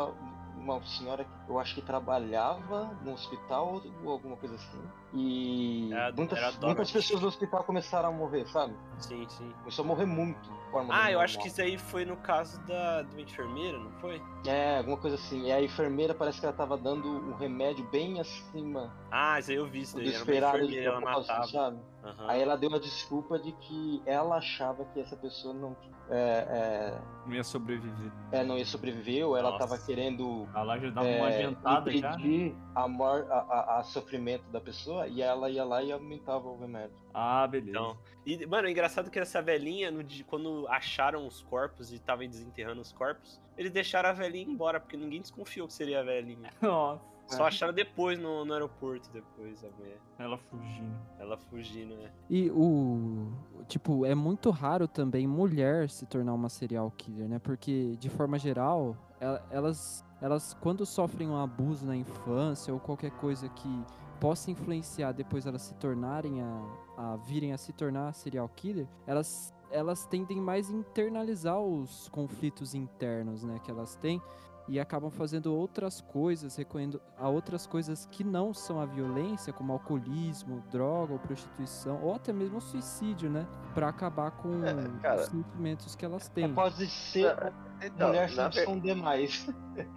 uma 0.65 0.83
senhora 0.85 1.25
que 1.25 1.31
eu 1.51 1.59
acho 1.59 1.75
que 1.75 1.83
trabalhava 1.83 2.97
no 3.03 3.13
hospital 3.13 3.83
ou 4.03 4.11
alguma 4.13 4.37
coisa 4.37 4.55
assim. 4.55 4.83
E 5.13 5.93
Era- 5.93 6.13
muitas, 6.13 6.39
era 6.39 6.53
muitas 6.67 6.91
pessoas 6.91 7.21
do 7.21 7.27
hospital 7.29 7.63
começaram 7.65 8.09
a 8.09 8.13
morrer, 8.13 8.47
sabe? 8.49 8.75
Sim, 8.99 9.27
sim. 9.29 9.53
Começou 9.61 9.85
a 9.85 9.89
morrer 9.89 10.07
muito. 10.07 10.65
Ah, 10.91 11.11
eu 11.11 11.21
acho 11.21 11.39
que 11.39 11.47
isso 11.47 11.63
aí 11.63 11.79
foi 11.79 12.05
no 12.05 12.17
caso 12.17 12.61
da, 12.67 13.07
uma 13.13 13.21
enfermeira, 13.21 13.79
não 13.79 13.93
foi? 14.01 14.21
É, 14.45 14.79
alguma 14.79 14.97
coisa 14.97 15.15
assim. 15.17 15.47
E 15.47 15.53
a 15.53 15.63
enfermeira 15.63 16.13
parece 16.15 16.41
que 16.41 16.47
ela 16.47 16.55
tava 16.55 16.77
dando 16.77 17.09
um 17.09 17.35
remédio 17.37 17.87
bem 17.91 18.21
acima 18.21 18.93
Ah, 19.11 19.39
isso 19.39 19.53
aí 19.53 19.57
eu 19.57 19.67
vi 19.67 19.83
isso 19.83 19.97
do 19.97 20.03
daí. 20.03 20.13
Era 20.15 20.25
uma 20.25 20.35
enfermeira, 20.35 20.87
ela 20.87 21.01
matava. 21.01 21.47
sabe? 21.47 21.79
Aham. 22.05 22.27
Aí 22.29 22.43
ela 22.43 22.57
deu 22.57 22.75
a 22.75 22.79
desculpa 22.79 23.39
de 23.39 23.51
que 23.53 24.03
ela 24.05 24.37
achava 24.37 24.85
que 24.87 25.01
essa 25.01 25.17
pessoa 25.17 25.55
não, 25.55 25.75
é, 26.11 26.99
Não 27.27 27.35
ia 27.35 27.43
sobreviver. 27.43 28.13
é, 28.31 28.41
é, 28.41 28.45
não 28.45 28.59
ia 28.59 28.65
sobreviver, 28.67 29.27
ou 29.27 29.37
ela 29.37 29.53
Nossa. 29.53 29.67
tava 29.67 29.79
querendo 29.83 30.47
A 30.53 30.63
lá 30.63 30.79
já 30.79 30.91
dava 30.91 31.07
é, 31.09 31.19
uma 31.19 31.29
adiantada 31.29 31.91
já. 31.91 32.11
né? 32.11 32.17
impedir 32.17 32.55
a, 32.75 32.87
mor 32.87 33.27
a, 33.31 33.35
a- 33.39 33.79
a 33.81 33.83
sofrimento 33.85 34.45
da 34.51 34.61
pessoa 34.61 35.07
e 35.09 35.23
ela 35.23 35.49
ia 35.49 35.65
lá 35.65 35.83
e 35.83 35.91
aumentava 35.93 36.47
o 36.49 36.59
remédio. 36.61 36.95
Ah, 37.15 37.47
beleza. 37.47 37.71
Então, 37.71 37.97
e, 38.27 38.45
mano, 38.47 38.69
o 38.69 38.71
engraçado 38.71 39.07
é 39.07 39.11
que 39.11 39.19
essa 39.19 39.41
velhinha, 39.41 39.91
no 39.91 40.05
quando 40.27 40.67
acharam 40.69 41.27
os 41.27 41.41
corpos 41.43 41.91
e 41.91 41.97
estavam 41.97 42.27
desenterrando 42.29 42.81
os 42.83 42.93
corpos, 42.93 43.41
eles 43.57 43.71
deixaram 43.73 44.11
a 44.11 44.13
velhinha 44.13 44.47
embora, 44.51 44.79
porque 44.81 44.97
ninguém 44.97 45.21
desconfiou 45.23 45.67
que 45.67 45.73
seria 45.73 46.01
a 46.01 46.03
velhinha. 46.03 46.51
Nossa, 46.61 47.03
Só 47.27 47.47
acharam 47.47 47.73
depois 47.73 48.19
no, 48.19 48.45
no 48.45 48.53
aeroporto, 48.53 49.09
depois, 49.13 49.65
a 49.65 49.69
mulher. 49.79 49.99
ela 50.19 50.37
fugindo. 50.37 50.95
Ela 51.19 51.37
fugindo, 51.37 51.95
né? 51.97 52.11
E 52.29 52.51
o. 52.51 53.33
Tipo, 53.67 54.05
é 54.05 54.15
muito 54.15 54.51
raro 54.51 54.87
também 54.87 55.27
mulher 55.27 55.89
se 55.89 56.07
tornar 56.07 56.35
uma 56.35 56.49
serial 56.49 56.91
killer, 56.97 57.29
né? 57.29 57.39
Porque, 57.39 57.97
de 57.99 58.09
forma 58.11 58.39
geral, 58.39 58.97
el- 59.21 59.41
elas, 59.51 60.05
elas 60.21 60.55
quando 60.61 60.85
sofrem 60.85 61.29
um 61.29 61.37
abuso 61.37 61.87
na 61.87 61.97
infância 61.97 62.73
ou 62.75 62.79
qualquer 62.79 63.11
coisa 63.13 63.49
que 63.49 63.85
possa 64.21 64.51
influenciar 64.51 65.13
depois 65.13 65.45
elas 65.45 65.63
se 65.63 65.75
tornarem 65.75 66.41
a, 66.41 66.63
a 66.97 67.17
virem 67.17 67.53
a 67.53 67.59
se 67.59 67.73
tornar 67.73 68.15
serial 68.15 68.49
killer, 68.49 68.87
elas 69.07 69.53
elas 69.71 70.07
tendem 70.07 70.41
mais 70.41 70.71
a 70.71 70.73
internalizar 70.73 71.59
os 71.61 72.09
conflitos 72.11 72.75
internos, 72.77 73.43
né, 73.43 73.59
que 73.65 73.71
elas 73.71 73.97
têm 73.97 74.23
e 74.67 74.81
acabam 74.81 75.11
fazendo 75.11 75.55
outras 75.55 76.01
coisas, 76.01 76.57
recorrendo 76.57 77.01
a 77.19 77.29
outras 77.29 77.67
coisas 77.67 78.07
que 78.11 78.25
não 78.25 78.55
são 78.55 78.81
a 78.81 78.87
violência, 78.87 79.53
como 79.53 79.73
alcoolismo, 79.73 80.63
droga 80.71 81.13
ou 81.13 81.19
prostituição, 81.19 82.01
ou 82.03 82.15
até 82.15 82.33
mesmo 82.33 82.61
suicídio, 82.61 83.29
né? 83.29 83.47
Pra 83.75 83.89
acabar 83.91 84.31
com 84.31 84.65
É, 84.65 85.01
cara. 85.03 85.21
os 85.21 85.27
sentimentos 85.27 85.95
que 85.95 86.05
elas 86.05 86.29
É, 86.29 86.33
têm. 86.33 86.55
pode 86.55 86.87
ser 86.89 87.53
Então, 87.83 88.09
mulher 88.09 88.31
na 88.31 88.43
sem 88.45 88.51
ver- 88.51 88.61
esconder 88.61 88.95
mais. 88.95 89.47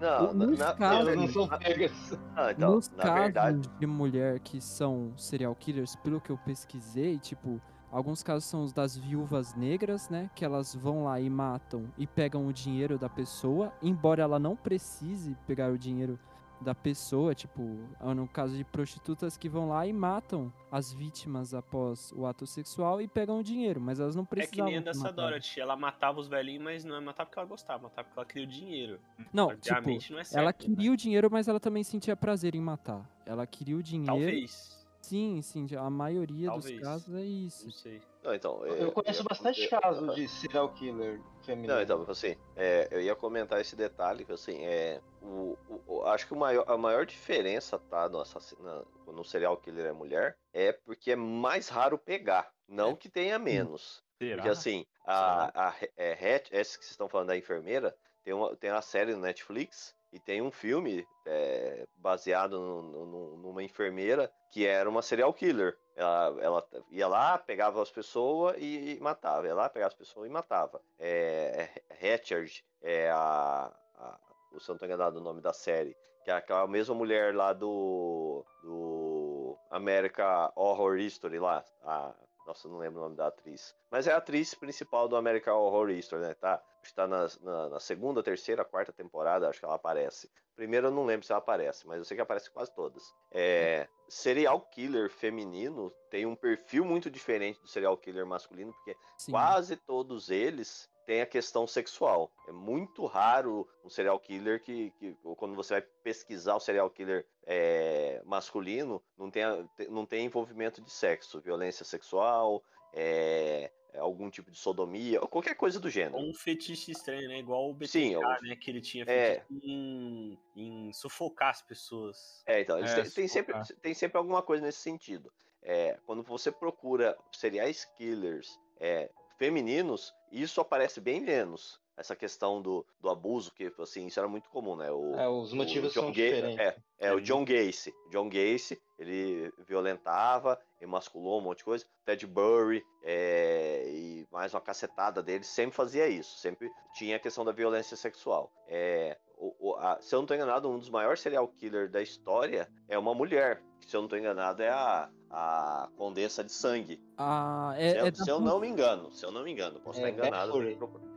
Não, 0.01 0.33
Nos 0.33 0.59
na- 0.59 0.73
casos- 0.73 1.15
não 1.15 1.27
são 1.29 1.47
pegas. 1.59 1.91
não, 2.35 2.49
então, 2.51 2.71
Nos 2.75 2.89
na 2.89 3.03
casos 3.03 3.21
verdade, 3.21 3.69
de 3.79 3.85
mulher 3.87 4.39
que 4.39 4.59
são 4.59 5.13
serial 5.15 5.55
killers, 5.55 5.95
pelo 5.97 6.19
que 6.19 6.29
eu 6.31 6.37
pesquisei, 6.39 7.17
tipo, 7.19 7.61
alguns 7.91 8.23
casos 8.23 8.45
são 8.45 8.63
os 8.63 8.73
das 8.73 8.97
viúvas 8.97 9.55
negras, 9.55 10.09
né? 10.09 10.29
Que 10.35 10.45
elas 10.45 10.75
vão 10.75 11.03
lá 11.05 11.19
e 11.19 11.29
matam 11.29 11.91
e 11.97 12.05
pegam 12.05 12.47
o 12.47 12.53
dinheiro 12.53 12.97
da 12.97 13.09
pessoa, 13.09 13.73
embora 13.81 14.23
ela 14.23 14.39
não 14.39 14.55
precise 14.55 15.35
pegar 15.45 15.71
o 15.71 15.77
dinheiro 15.77 16.19
da 16.59 16.73
pessoa, 16.73 17.35
tipo, 17.35 17.77
ah, 17.99 18.13
no 18.13 18.27
caso 18.27 18.55
de 18.55 18.63
prostitutas 18.63 19.37
que 19.37 19.47
vão 19.47 19.69
lá 19.69 19.85
e 19.85 19.93
matam 19.93 20.51
as 20.71 20.91
vítimas 20.91 21.53
após 21.53 22.11
o 22.13 22.25
ato 22.25 22.45
sexual 22.45 23.01
e 23.01 23.07
pegam 23.07 23.39
o 23.39 23.43
dinheiro, 23.43 23.79
mas 23.79 23.99
elas 23.99 24.15
não 24.15 24.27
É 24.35 24.47
que 24.47 24.61
nem 24.61 24.77
a 24.77 24.81
dessa. 24.81 25.11
Dorothy. 25.11 25.59
Ela 25.59 25.75
matava 25.75 26.19
os 26.19 26.27
velhinhos, 26.27 26.63
mas 26.63 26.83
não 26.83 26.95
é 26.95 26.99
matar 26.99 27.25
porque 27.25 27.39
ela 27.39 27.47
gostava, 27.47 27.83
matava 27.83 28.07
porque 28.07 28.19
ela 28.19 28.25
queria 28.27 28.47
o 28.47 28.51
dinheiro. 28.51 28.99
Não, 29.31 29.55
tipo, 29.55 29.81
não 30.11 30.19
é 30.19 30.23
certo. 30.23 30.37
ela 30.37 30.47
né? 30.47 30.53
queria 30.53 30.91
o 30.91 30.97
dinheiro, 30.97 31.29
mas 31.31 31.47
ela 31.47 31.59
também 31.59 31.83
sentia 31.83 32.15
prazer 32.15 32.55
em 32.55 32.61
matar. 32.61 33.07
Ela 33.25 33.45
queria 33.45 33.77
o 33.77 33.83
dinheiro. 33.83 34.13
Talvez. 34.13 34.76
Sim, 35.07 35.41
sim, 35.41 35.67
a 35.75 35.89
maioria 35.89 36.47
Talvez. 36.47 36.75
dos 36.79 36.87
casos 36.87 37.15
é 37.15 37.21
isso. 37.21 37.65
Não 37.65 37.71
sei. 37.71 38.01
não, 38.23 38.33
então, 38.35 38.65
Eu 38.65 38.91
conheço 38.91 39.21
ia- 39.21 39.25
bastante 39.27 39.61
eu- 39.63 39.69
casos 39.69 40.15
de 40.15 40.27
serial 40.27 40.69
killer 40.73 41.21
feminino. 41.43 41.73
Não, 41.75 41.81
então, 41.81 42.05
assim, 42.09 42.35
é, 42.55 42.87
eu 42.91 42.99
ia 43.01 43.15
comentar 43.15 43.61
esse 43.61 43.75
detalhe, 43.75 44.25
que 44.25 44.31
assim, 44.33 44.65
é, 44.65 44.99
o, 45.21 45.57
o- 45.69 45.81
o- 45.87 46.03
acho 46.07 46.27
que 46.27 46.33
o 46.33 46.37
maior, 46.37 46.65
a 46.67 46.77
maior 46.77 47.05
diferença, 47.05 47.79
tá, 47.79 48.09
no, 48.09 48.19
assassino, 48.19 48.85
no 49.05 49.23
serial 49.23 49.55
killer 49.57 49.85
é 49.85 49.91
mulher, 49.93 50.37
é 50.53 50.73
porque 50.73 51.11
é 51.11 51.15
mais 51.15 51.69
raro 51.69 51.97
pegar, 51.97 52.51
não 52.67 52.95
que 52.95 53.09
tenha 53.09 53.39
menos. 53.39 54.03
Será? 54.17 54.35
Porque 54.37 54.49
assim, 54.49 54.85
a, 55.05 55.69
a, 55.69 55.75
é, 55.95 56.11
Hatch, 56.13 56.49
essa 56.51 56.77
que 56.77 56.83
vocês 56.83 56.91
estão 56.91 57.07
falando 57.07 57.27
da 57.27 57.37
enfermeira, 57.37 57.95
tem 58.23 58.33
uma, 58.33 58.53
tem 58.57 58.69
uma 58.71 58.81
série 58.81 59.13
no 59.13 59.21
Netflix 59.21 59.95
e 60.17 60.19
tem 60.19 60.41
um 60.41 60.49
filme 60.51 61.07
é, 61.27 61.85
baseado 61.97 62.59
no- 62.59 63.05
no- 63.05 63.37
numa 63.37 63.61
enfermeira 63.63 64.31
que 64.51 64.65
era 64.65 64.89
uma 64.89 65.03
serial 65.03 65.31
killer. 65.31 65.77
Ela, 65.95 66.35
ela 66.41 66.67
ia 66.89 67.07
lá, 67.07 67.37
pegava 67.37 67.81
as 67.81 67.91
pessoas 67.91 68.55
e, 68.57 68.95
e 68.95 68.99
matava. 68.99 69.45
Ia 69.45 69.53
lá, 69.55 69.69
pegava 69.69 69.89
as 69.89 69.93
pessoas 69.93 70.27
e 70.27 70.31
matava. 70.31 70.81
É, 70.99 71.69
Hatchard 72.01 72.63
é 72.81 73.09
a, 73.11 73.71
a. 73.95 74.19
Não 74.67 74.77
tô 74.77 74.85
enganado 74.85 75.19
o 75.19 75.23
nome 75.23 75.39
da 75.41 75.53
série. 75.53 75.95
Que 76.23 76.31
é 76.31 76.33
aquela 76.33 76.67
mesma 76.67 76.95
mulher 76.95 77.35
lá 77.35 77.53
do. 77.53 78.43
Do. 78.63 79.57
America 79.69 80.51
Horror 80.55 80.97
History 80.97 81.39
lá. 81.39 81.63
A, 81.83 82.13
nossa, 82.45 82.67
eu 82.67 82.71
não 82.71 82.79
lembro 82.79 82.99
o 82.99 83.03
nome 83.03 83.15
da 83.15 83.27
atriz. 83.27 83.75
Mas 83.91 84.07
é 84.07 84.13
a 84.13 84.17
atriz 84.17 84.53
principal 84.55 85.07
do 85.07 85.15
American 85.15 85.57
Horror 85.59 85.89
History, 85.89 86.21
né? 86.21 86.33
Tá, 86.35 86.61
está 86.89 87.07
na, 87.07 87.27
na, 87.41 87.69
na 87.69 87.79
segunda, 87.79 88.23
terceira, 88.23 88.65
quarta 88.65 88.91
temporada, 88.91 89.49
acho 89.49 89.59
que 89.59 89.65
ela 89.65 89.75
aparece. 89.75 90.29
Primeiro 90.55 90.87
eu 90.87 90.91
não 90.91 91.05
lembro 91.05 91.25
se 91.25 91.31
ela 91.31 91.39
aparece, 91.39 91.85
mas 91.87 91.99
eu 91.99 92.05
sei 92.05 92.15
que 92.15 92.21
aparece 92.21 92.49
quase 92.49 92.73
todas. 92.73 93.13
É, 93.31 93.87
serial 94.07 94.59
killer 94.61 95.09
feminino 95.09 95.91
tem 96.09 96.25
um 96.25 96.35
perfil 96.35 96.83
muito 96.83 97.11
diferente 97.11 97.61
do 97.61 97.67
serial 97.67 97.95
killer 97.95 98.25
masculino, 98.25 98.73
porque 98.73 98.97
Sim. 99.17 99.31
quase 99.31 99.75
todos 99.75 100.31
eles 100.31 100.89
têm 101.05 101.21
a 101.21 101.25
questão 101.25 101.65
sexual. 101.65 102.31
É 102.47 102.51
muito 102.51 103.05
raro 103.05 103.67
um 103.83 103.89
serial 103.89 104.19
killer 104.19 104.61
que, 104.61 104.91
que 104.99 105.15
quando 105.37 105.55
você 105.55 105.75
vai 105.75 105.81
pesquisar 106.03 106.55
o 106.55 106.59
serial 106.59 106.89
killer 106.89 107.25
é, 107.45 108.21
masculino, 108.25 109.01
não 109.17 109.31
tem, 109.31 109.43
não 109.89 110.05
tem 110.05 110.25
envolvimento 110.25 110.81
de 110.81 110.91
sexo, 110.91 111.39
violência 111.39 111.85
sexual, 111.85 112.61
é, 112.93 113.71
algum 113.95 114.29
tipo 114.29 114.51
de 114.51 114.57
sodomia, 114.57 115.21
ou 115.21 115.27
qualquer 115.27 115.55
coisa 115.55 115.79
do 115.79 115.89
gênero. 115.89 116.17
Ou 116.17 116.29
um 116.29 116.33
fetiche 116.33 116.91
estranho, 116.91 117.27
né? 117.27 117.39
Igual 117.39 117.69
o 117.69 117.73
BTK, 117.73 117.87
Sim, 117.91 118.13
eu- 118.13 118.21
né? 118.21 118.55
Que 118.55 118.71
ele 118.71 118.81
tinha 118.81 119.05
É. 119.07 119.43
em, 119.49 120.37
em 120.55 120.93
sufocar 120.93 121.49
as 121.49 121.61
pessoas. 121.61 122.43
É, 122.45 122.61
então, 122.61 122.77
É, 122.77 123.01
têm, 123.01 123.09
tem 123.11 123.27
sempre, 123.27 123.55
tem 123.81 123.93
sempre 123.93 124.17
alguma 124.17 124.41
coisa 124.41 124.63
nesse 124.63 124.79
sentido. 124.79 125.31
É, 125.61 125.97
quando 126.05 126.23
você 126.23 126.51
procura 126.51 127.17
serial 127.31 127.67
killers 127.97 128.47
é, 128.79 129.09
femininos, 129.37 130.13
isso 130.31 130.61
aparece 130.61 131.01
bem 131.01 131.19
menos. 131.21 131.81
Essa 131.97 132.15
questão 132.15 132.61
do, 132.61 132.85
do 133.01 133.09
abuso, 133.09 133.51
que 133.51 133.73
assim, 133.79 134.05
isso 134.05 134.19
era 134.19 134.27
muito 134.29 134.49
comum, 134.49 134.75
né? 134.75 134.91
O, 134.91 135.15
É, 135.15 135.27
os 135.27 135.51
motivos 135.51 135.91
são 135.93 136.05
Ga- 136.05 136.11
diferentes. 136.11 136.59
É, 136.59 136.77
é, 136.99 137.13
o 137.13 137.19
John 137.19 137.43
Gacy. 137.43 137.91
O 138.05 138.09
John 138.11 138.29
Gacy, 138.29 138.79
ele 138.99 139.51
violentava, 139.67 140.59
emasculou 140.79 141.39
um 141.39 141.43
monte 141.43 141.59
de 141.59 141.63
coisa. 141.63 141.85
Ted 142.05 142.27
Burry 142.27 142.85
é, 143.03 143.83
e 143.87 144.27
mais 144.31 144.53
uma 144.53 144.61
cacetada 144.61 145.23
dele 145.23 145.43
sempre 145.43 145.75
fazia 145.75 146.07
isso. 146.07 146.37
Sempre 146.37 146.69
tinha 146.93 147.15
a 147.15 147.19
questão 147.19 147.43
da 147.43 147.51
violência 147.51 147.97
sexual. 147.97 148.51
É, 148.67 149.17
o- 149.37 149.55
o- 149.59 149.75
a- 149.75 149.99
se 150.01 150.13
eu 150.13 150.17
não 150.17 150.23
estou 150.25 150.35
enganado, 150.35 150.69
um 150.69 150.79
dos 150.79 150.89
maiores 150.89 151.19
serial 151.21 151.47
killers 151.47 151.91
da 151.91 152.01
história 152.01 152.67
é 152.89 152.97
uma 152.97 153.13
mulher. 153.13 153.61
Se 153.85 153.95
eu 153.95 154.01
não 154.01 154.05
estou 154.07 154.19
enganado, 154.19 154.61
é 154.61 154.69
a, 154.69 155.09
a 155.29 155.87
Condessa 155.95 156.43
de 156.43 156.51
Sangue. 156.51 157.01
Ah, 157.17 157.73
se, 157.75 157.81
é, 157.83 158.01
eu, 158.01 158.05
é 158.07 158.11
da 158.11 158.23
se 158.23 158.29
eu 158.29 158.39
não 158.41 158.59
me 158.59 158.67
engano, 158.67 159.11
se 159.13 159.25
eu 159.25 159.31
não 159.31 159.43
me 159.43 159.51
engano, 159.51 159.79
posso 159.79 159.99
É, 160.01 160.09
estar 160.09 160.27
enganado. 160.27 160.51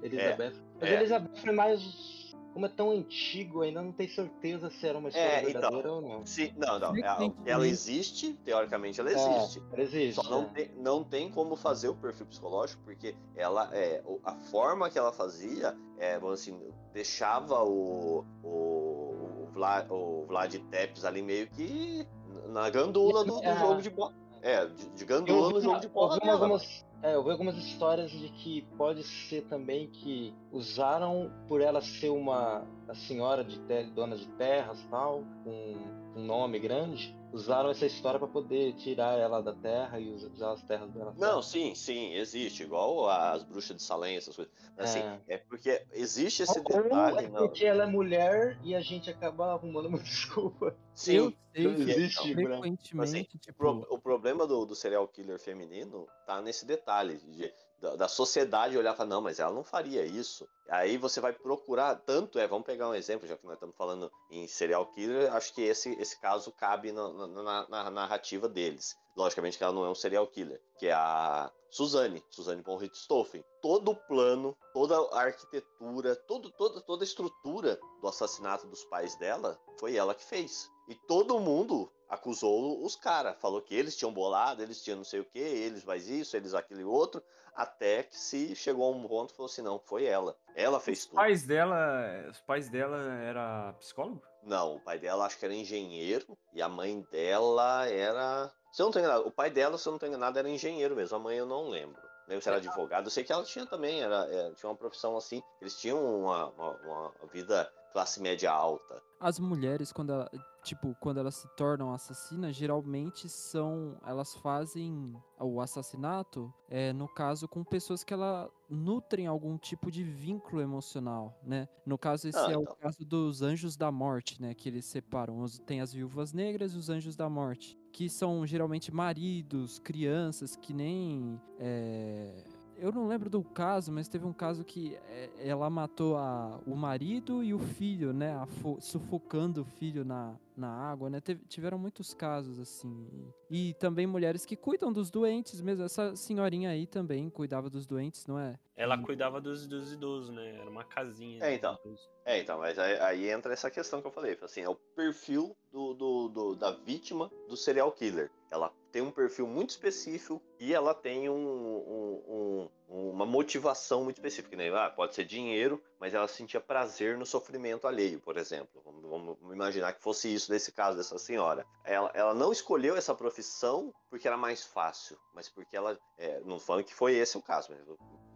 Elizabeth. 0.03 0.55
Mas 0.81 0.91
é. 0.91 0.95
Elizabeth 0.95 1.31
é 1.49 1.53
mais. 1.53 2.20
Como 2.53 2.67
é 2.67 2.69
tão 2.69 2.91
antigo, 2.91 3.63
ainda 3.63 3.81
não 3.81 3.93
tem 3.93 4.09
certeza 4.09 4.71
se 4.71 4.87
era 4.87 4.99
uma 4.99 5.09
história 5.09 5.29
É, 5.29 5.41
então. 5.41 5.53
verdadeira 5.53 5.93
ou 5.93 6.01
não. 6.03 6.27
Se, 6.27 6.53
não, 6.57 6.79
não. 6.79 6.93
Que 6.93 7.03
Ela, 7.03 7.35
ela 7.47 7.67
existe, 7.67 8.33
teoricamente 8.45 9.01
ela 9.01 9.11
É, 9.11 9.15
existe. 9.15 9.63
ela 9.73 9.83
existe. 9.83 10.15
Só 10.17 10.29
não 10.31 10.43
é. 10.43 10.45
tem, 10.47 10.71
não 10.77 11.05
tem 11.05 11.31
como 11.31 11.55
fazer 11.55 11.89
o 11.89 11.95
perfil 11.95 12.27
psicológico, 12.27 12.83
porque 12.85 13.15
ela 13.37 13.71
é 13.73 14.03
a 14.25 14.35
forma 14.35 14.91
que 14.91 14.99
ela 14.99 15.13
fazia, 15.13 15.77
é, 15.97 16.17
assim, 16.33 16.61
deixava 16.93 17.63
o, 17.63 18.25
o, 18.43 18.49
o 18.49 19.49
Vlad, 19.53 19.89
o 19.91 20.25
Vlad 20.27 20.55
Tepes 20.71 21.05
ali 21.05 21.23
meio 21.23 21.49
que 21.51 22.07
na 22.49 22.69
gandula 22.69 23.25
do, 23.25 23.37
do 23.41 23.45
É. 23.45 23.59
jogo 23.59 23.81
de 23.81 23.91
bola. 23.91 24.13
É, 24.43 24.67
de, 24.67 24.89
de 24.91 25.05
gandula 25.05 25.51
no 25.53 25.61
jogo 25.61 25.81
de 25.81 25.89
bola 25.89 26.19
algumas, 26.33 26.85
é, 27.03 27.15
eu 27.15 27.25
vi 27.25 27.31
algumas 27.31 27.57
histórias 27.57 28.11
de 28.11 28.29
que 28.29 28.63
pode 28.77 29.03
ser 29.03 29.43
também 29.43 29.87
que 29.89 30.35
usaram 30.53 31.31
por 31.49 31.61
ela 31.61 31.81
ser 31.81 32.11
uma 32.11 32.67
senhora 33.09 33.43
de 33.43 33.59
ter, 33.61 33.87
dona 33.91 34.17
de 34.17 34.27
terras 34.33 34.79
tal, 34.91 35.25
com 35.45 35.77
um 36.17 36.25
nome 36.25 36.59
grande, 36.59 37.15
usaram 37.33 37.71
essa 37.71 37.87
história 37.87 38.19
para 38.19 38.29
poder 38.29 38.75
tirar 38.75 39.19
ela 39.19 39.41
da 39.41 39.55
terra 39.55 39.99
e 40.01 40.11
usar 40.11 40.53
as 40.53 40.63
terras 40.65 40.91
dela. 40.93 41.15
Não, 41.17 41.41
sim, 41.43 41.75
sim, 41.75 42.15
existe, 42.15 42.63
igual 42.65 43.09
as 43.09 43.43
bruxas 43.45 43.77
de 43.77 43.83
Salem, 43.83 44.17
essas 44.17 44.35
coisas. 44.35 44.53
Mas, 44.77 44.91
assim, 44.91 45.01
É. 45.29 45.35
é 45.35 45.39
porque 45.39 45.85
existe 45.93 46.43
esse 46.43 46.59
Ou 46.59 46.65
detalhe. 46.65 47.27
é 47.27 47.29
não. 47.29 47.47
porque 47.47 47.65
ela 47.65 47.85
é 47.85 47.87
mulher 47.87 48.59
e 48.63 48.75
a 48.75 48.81
gente 48.81 49.09
acaba 49.11 49.53
arrumando 49.53 49.87
uma 49.87 49.99
desculpa. 50.03 50.77
Sim, 50.95 51.15
eu 51.55 51.71
não 51.71 51.75
que 51.77 51.91
existe, 51.91 52.35
né? 52.35 52.45
frequentemente, 52.45 53.39
tipo, 53.39 53.67
o 53.89 53.99
problema 53.99 54.47
do, 54.47 54.65
do 54.67 54.75
serial 54.75 55.07
killer 55.09 55.39
feminino 55.39 56.07
tá 56.27 56.41
nesse 56.43 56.67
detalhe 56.67 57.19
de- 57.19 57.53
da, 57.81 57.97
da 57.97 58.09
sociedade 58.09 58.77
olhar 58.77 58.93
e 58.95 58.97
falar, 58.97 59.09
não, 59.09 59.21
mas 59.21 59.39
ela 59.41 59.53
não 59.53 59.65
faria 59.65 60.05
isso. 60.05 60.47
Aí 60.69 60.97
você 60.99 61.21
vai 61.21 61.33
procurar, 61.33 61.97
tanto 61.97 62.39
é, 62.39 62.47
vamos 62.47 62.67
pegar 62.67 62.89
um 62.89 62.95
exemplo, 62.95 63.27
já 63.27 63.37
que 63.37 63.45
nós 63.45 63.55
estamos 63.55 63.75
falando 63.77 64.11
em 64.31 64.47
serial 64.47 64.87
killer, 64.93 65.33
acho 65.35 65.53
que 65.55 65.63
esse, 65.63 65.91
esse 66.01 66.21
caso 66.21 66.53
cabe 66.53 66.93
na, 66.93 67.09
na- 67.13 67.27
na- 67.43 67.69
na 67.69 67.91
narrativa 67.91 68.49
deles. 68.49 68.95
Logicamente 69.17 69.59
que 69.59 69.65
ela 69.65 69.73
não 69.73 69.85
é 69.85 69.91
um 69.91 69.95
serial 69.95 70.27
killer, 70.27 70.61
que 70.79 70.87
é 70.87 70.93
a 70.93 71.51
Suzane, 71.71 72.23
Suzane 72.31 72.63
von 72.63 72.77
Richthofen. 72.77 73.45
Todo 73.61 73.91
o 73.93 73.97
plano, 73.97 74.57
toda 74.73 74.97
a 75.17 75.23
arquitetura, 75.23 76.15
todo, 76.17 76.51
toda, 76.53 76.81
toda 76.83 77.03
a 77.03 77.07
estrutura 77.07 77.79
do 78.01 78.09
assassinato 78.09 78.67
dos 78.67 78.85
pais 78.85 79.17
dela 79.17 79.59
foi 79.79 79.97
ela 79.97 80.15
que 80.15 80.25
fez. 80.25 80.69
E 80.89 80.95
todo 80.95 81.39
mundo 81.41 81.91
acusou 82.11 82.85
os 82.85 82.97
caras, 82.97 83.37
falou 83.39 83.63
que 83.63 83.75
eles 83.75 83.97
tinham 83.97 84.13
bolado, 84.13 84.63
eles 84.63 84.83
tinham 84.83 84.97
não 84.99 85.05
sei 85.05 85.21
o 85.21 85.25
que, 85.25 85.39
eles 85.39 85.85
faz 85.85 86.09
isso, 86.09 86.37
eles 86.37 86.53
aquele 86.53 86.85
outro, 86.85 87.23
até 87.55 88.03
que 88.03 88.17
se 88.17 88.55
chegou 88.57 88.93
a 88.93 88.97
um 88.97 89.07
ponto 89.07 89.33
e 89.33 89.37
falou 89.37 89.51
assim, 89.51 89.63
não, 89.63 89.79
foi 89.79 90.05
ela. 90.05 90.37
Ela 90.55 90.81
fez 90.81 91.01
Os 91.01 91.07
tudo. 91.07 91.17
pais 91.17 91.47
dela, 91.47 92.27
os 92.29 92.41
pais 92.41 92.69
dela 92.69 92.99
era 93.23 93.73
psicólogo? 93.79 94.23
Não, 94.43 94.77
o 94.77 94.81
pai 94.81 94.99
dela 94.99 95.27
acho 95.27 95.39
que 95.39 95.45
era 95.45 95.55
engenheiro 95.55 96.37
e 96.53 96.61
a 96.61 96.69
mãe 96.69 97.07
dela 97.13 97.87
era. 97.89 98.51
Se 98.73 98.83
eu 98.83 98.87
não 98.87 98.93
tô 98.93 98.99
enganado, 98.99 99.27
o 99.29 99.31
pai 99.31 99.51
dela, 99.51 99.77
se 99.77 99.87
eu 99.87 99.93
não 99.93 99.99
tô 99.99 100.07
enganado, 100.07 100.39
era 100.39 100.49
engenheiro 100.49 100.97
mesmo. 100.97 101.17
A 101.17 101.21
mãe 101.21 101.37
eu 101.37 101.47
não 101.47 101.69
lembro. 101.69 102.01
Lembro 102.27 102.43
se 102.43 102.49
era 102.49 102.59
advogado. 102.59 103.07
Eu 103.07 103.11
sei 103.11 103.23
que 103.25 103.33
ela 103.33 103.43
tinha 103.45 103.67
também, 103.67 104.01
era, 104.01 104.27
é, 104.31 104.51
tinha 104.53 104.71
uma 104.71 104.77
profissão 104.77 105.17
assim. 105.17 105.43
Eles 105.61 105.79
tinham 105.79 106.03
uma, 106.23 106.47
uma, 106.51 106.71
uma 106.71 107.13
vida 107.33 107.71
classe 107.93 108.21
média 108.21 108.51
alta. 108.53 109.03
as 109.21 109.39
mulheres 109.39 109.93
quando 109.93 110.13
ela, 110.13 110.31
tipo, 110.65 110.97
quando 110.99 111.19
elas 111.21 111.35
se 111.35 111.49
tornam 111.57 111.93
assassinas, 111.93 112.57
geralmente 112.57 113.29
são, 113.29 113.99
elas 114.07 114.35
fazem 114.37 115.15
o 115.39 115.61
assassinato, 115.61 116.53
é, 116.69 116.91
no 116.93 117.07
caso 117.07 117.47
com 117.47 117.63
pessoas 117.63 118.03
que 118.03 118.15
ela 118.15 118.51
nutrem 118.69 119.27
algum 119.27 119.59
tipo 119.59 119.91
de 119.91 120.03
vínculo 120.05 120.63
emocional, 120.63 121.39
né? 121.43 121.69
No 121.85 121.99
caso 121.99 122.29
esse 122.29 122.39
Ah, 122.39 122.51
é 122.53 122.57
o 122.57 122.63
então. 122.63 122.77
caso 122.81 123.05
dos 123.05 123.43
anjos 123.43 123.77
da 123.77 123.91
morte, 123.93 124.41
né, 124.41 124.55
que 124.55 124.69
eles 124.69 124.87
separam, 124.87 125.41
Os- 125.43 125.59
tem 125.59 125.81
as 125.83 125.93
viúvas 125.93 126.33
negras 126.33 126.73
e 126.73 126.79
os 126.79 126.89
anjos 126.89 127.15
da 127.17 127.29
morte, 127.29 127.77
que 127.93 128.09
são 128.09 128.47
geralmente 128.47 128.91
maridos, 128.95 129.79
crianças 129.81 130.57
que 130.57 130.73
nem 130.73 131.39
é, 131.59 132.45
eu 132.81 132.91
não 132.91 133.07
lembro 133.07 133.29
do 133.29 133.43
caso, 133.43 133.93
mas 133.93 134.09
teve 134.09 134.25
um 134.27 134.33
caso 134.33 134.65
que 134.65 134.97
é, 135.09 135.31
ela 135.39 135.69
matou 135.69 136.17
a, 136.17 136.59
o 136.67 136.75
marido 136.75 137.45
e 137.45 137.53
o 137.53 137.59
filho, 137.59 138.13
né? 138.13 138.35
sufocando 138.81 139.61
o 139.61 139.65
filho 139.65 140.05
na, 140.05 140.35
na 140.61 140.71
água, 140.71 141.09
né? 141.11 141.21
Teve- 141.21 141.45
tiveram 141.47 141.79
muitos 141.79 142.15
casos 142.15 142.61
assim. 142.61 143.09
E 143.51 143.75
também 143.75 144.07
mulheres 144.07 144.45
que 144.47 144.55
cuidam 144.55 144.93
dos 144.93 145.11
doentes 145.11 145.61
mesmo. 145.61 145.85
Essa 145.85 146.15
senhorinha 146.15 146.71
aí 146.71 146.87
também 146.87 147.29
cuidava 147.31 147.69
dos 147.71 147.87
doentes, 147.87 148.27
não 148.27 148.39
é? 148.39 148.59
Ela 148.77 148.97
cuidava 148.99 149.41
dos, 149.41 149.67
dos 149.67 149.93
idosos, 149.93 150.31
né? 150.31 150.57
Era 150.57 150.71
uma 150.71 150.85
casinha. 150.85 151.43
É, 151.45 151.55
então. 151.55 151.79
É, 152.25 152.39
então, 152.41 152.59
mas 152.59 152.79
aí, 152.79 152.99
aí 153.01 153.31
entra 153.31 153.53
essa 153.53 153.71
questão 153.71 154.01
que 154.01 154.07
eu 154.07 154.13
falei. 154.13 154.39
Assim, 154.43 154.61
é 154.61 154.69
o 154.69 154.75
perfil 154.75 155.57
do, 155.73 155.95
do- 155.95 156.29
do- 156.29 156.55
da 156.57 156.71
vítima 156.71 157.31
do 157.49 157.57
serial 157.57 157.91
killer. 157.93 158.31
Ela 158.51 158.73
tem 158.93 159.03
um 159.03 159.11
perfil 159.11 159.47
muito 159.47 159.71
específico 159.71 160.41
e 160.59 160.73
ela 160.75 160.93
tem 160.95 161.29
um- 161.29 161.35
um- 161.35 162.23
um- 162.29 162.69
uma 162.91 163.25
motivação 163.25 164.03
muito 164.05 164.17
específica. 164.17 164.57
Né? 164.57 164.69
Ah, 164.75 164.91
pode 164.91 165.15
ser 165.15 165.25
dinheiro, 165.25 165.83
mas 165.99 166.13
ela 166.13 166.27
sentia 166.27 166.61
prazer 166.61 167.17
no 167.17 167.25
sofrimento 167.25 167.87
alheio, 167.87 168.21
por 168.21 168.37
exemplo. 168.37 168.83
Vamos, 168.85 169.03
vamos 169.39 169.55
imaginar 169.55 169.93
que 169.93 170.03
fosse 170.03 170.33
isso 170.33 170.51
nesse 170.53 170.73
caso 170.73 170.97
dessa 170.97 171.19
senhora. 171.19 171.65
Ela, 171.85 172.11
ela 172.15 172.35
não 172.35 172.51
escolheu 172.53 172.97
essa 172.97 173.15
profissão 173.15 173.95
porque 174.09 174.27
era 174.27 174.37
mais 174.37 174.65
fácil, 174.65 175.17
mas 175.35 175.49
porque 175.49 175.77
ela. 175.77 175.99
é, 176.19 176.41
não 176.45 176.59
falando 176.59 176.85
que 176.85 176.95
foi 176.95 177.15
esse 177.15 177.39
o 177.39 177.43
caso, 177.43 177.69
mas 177.71 177.81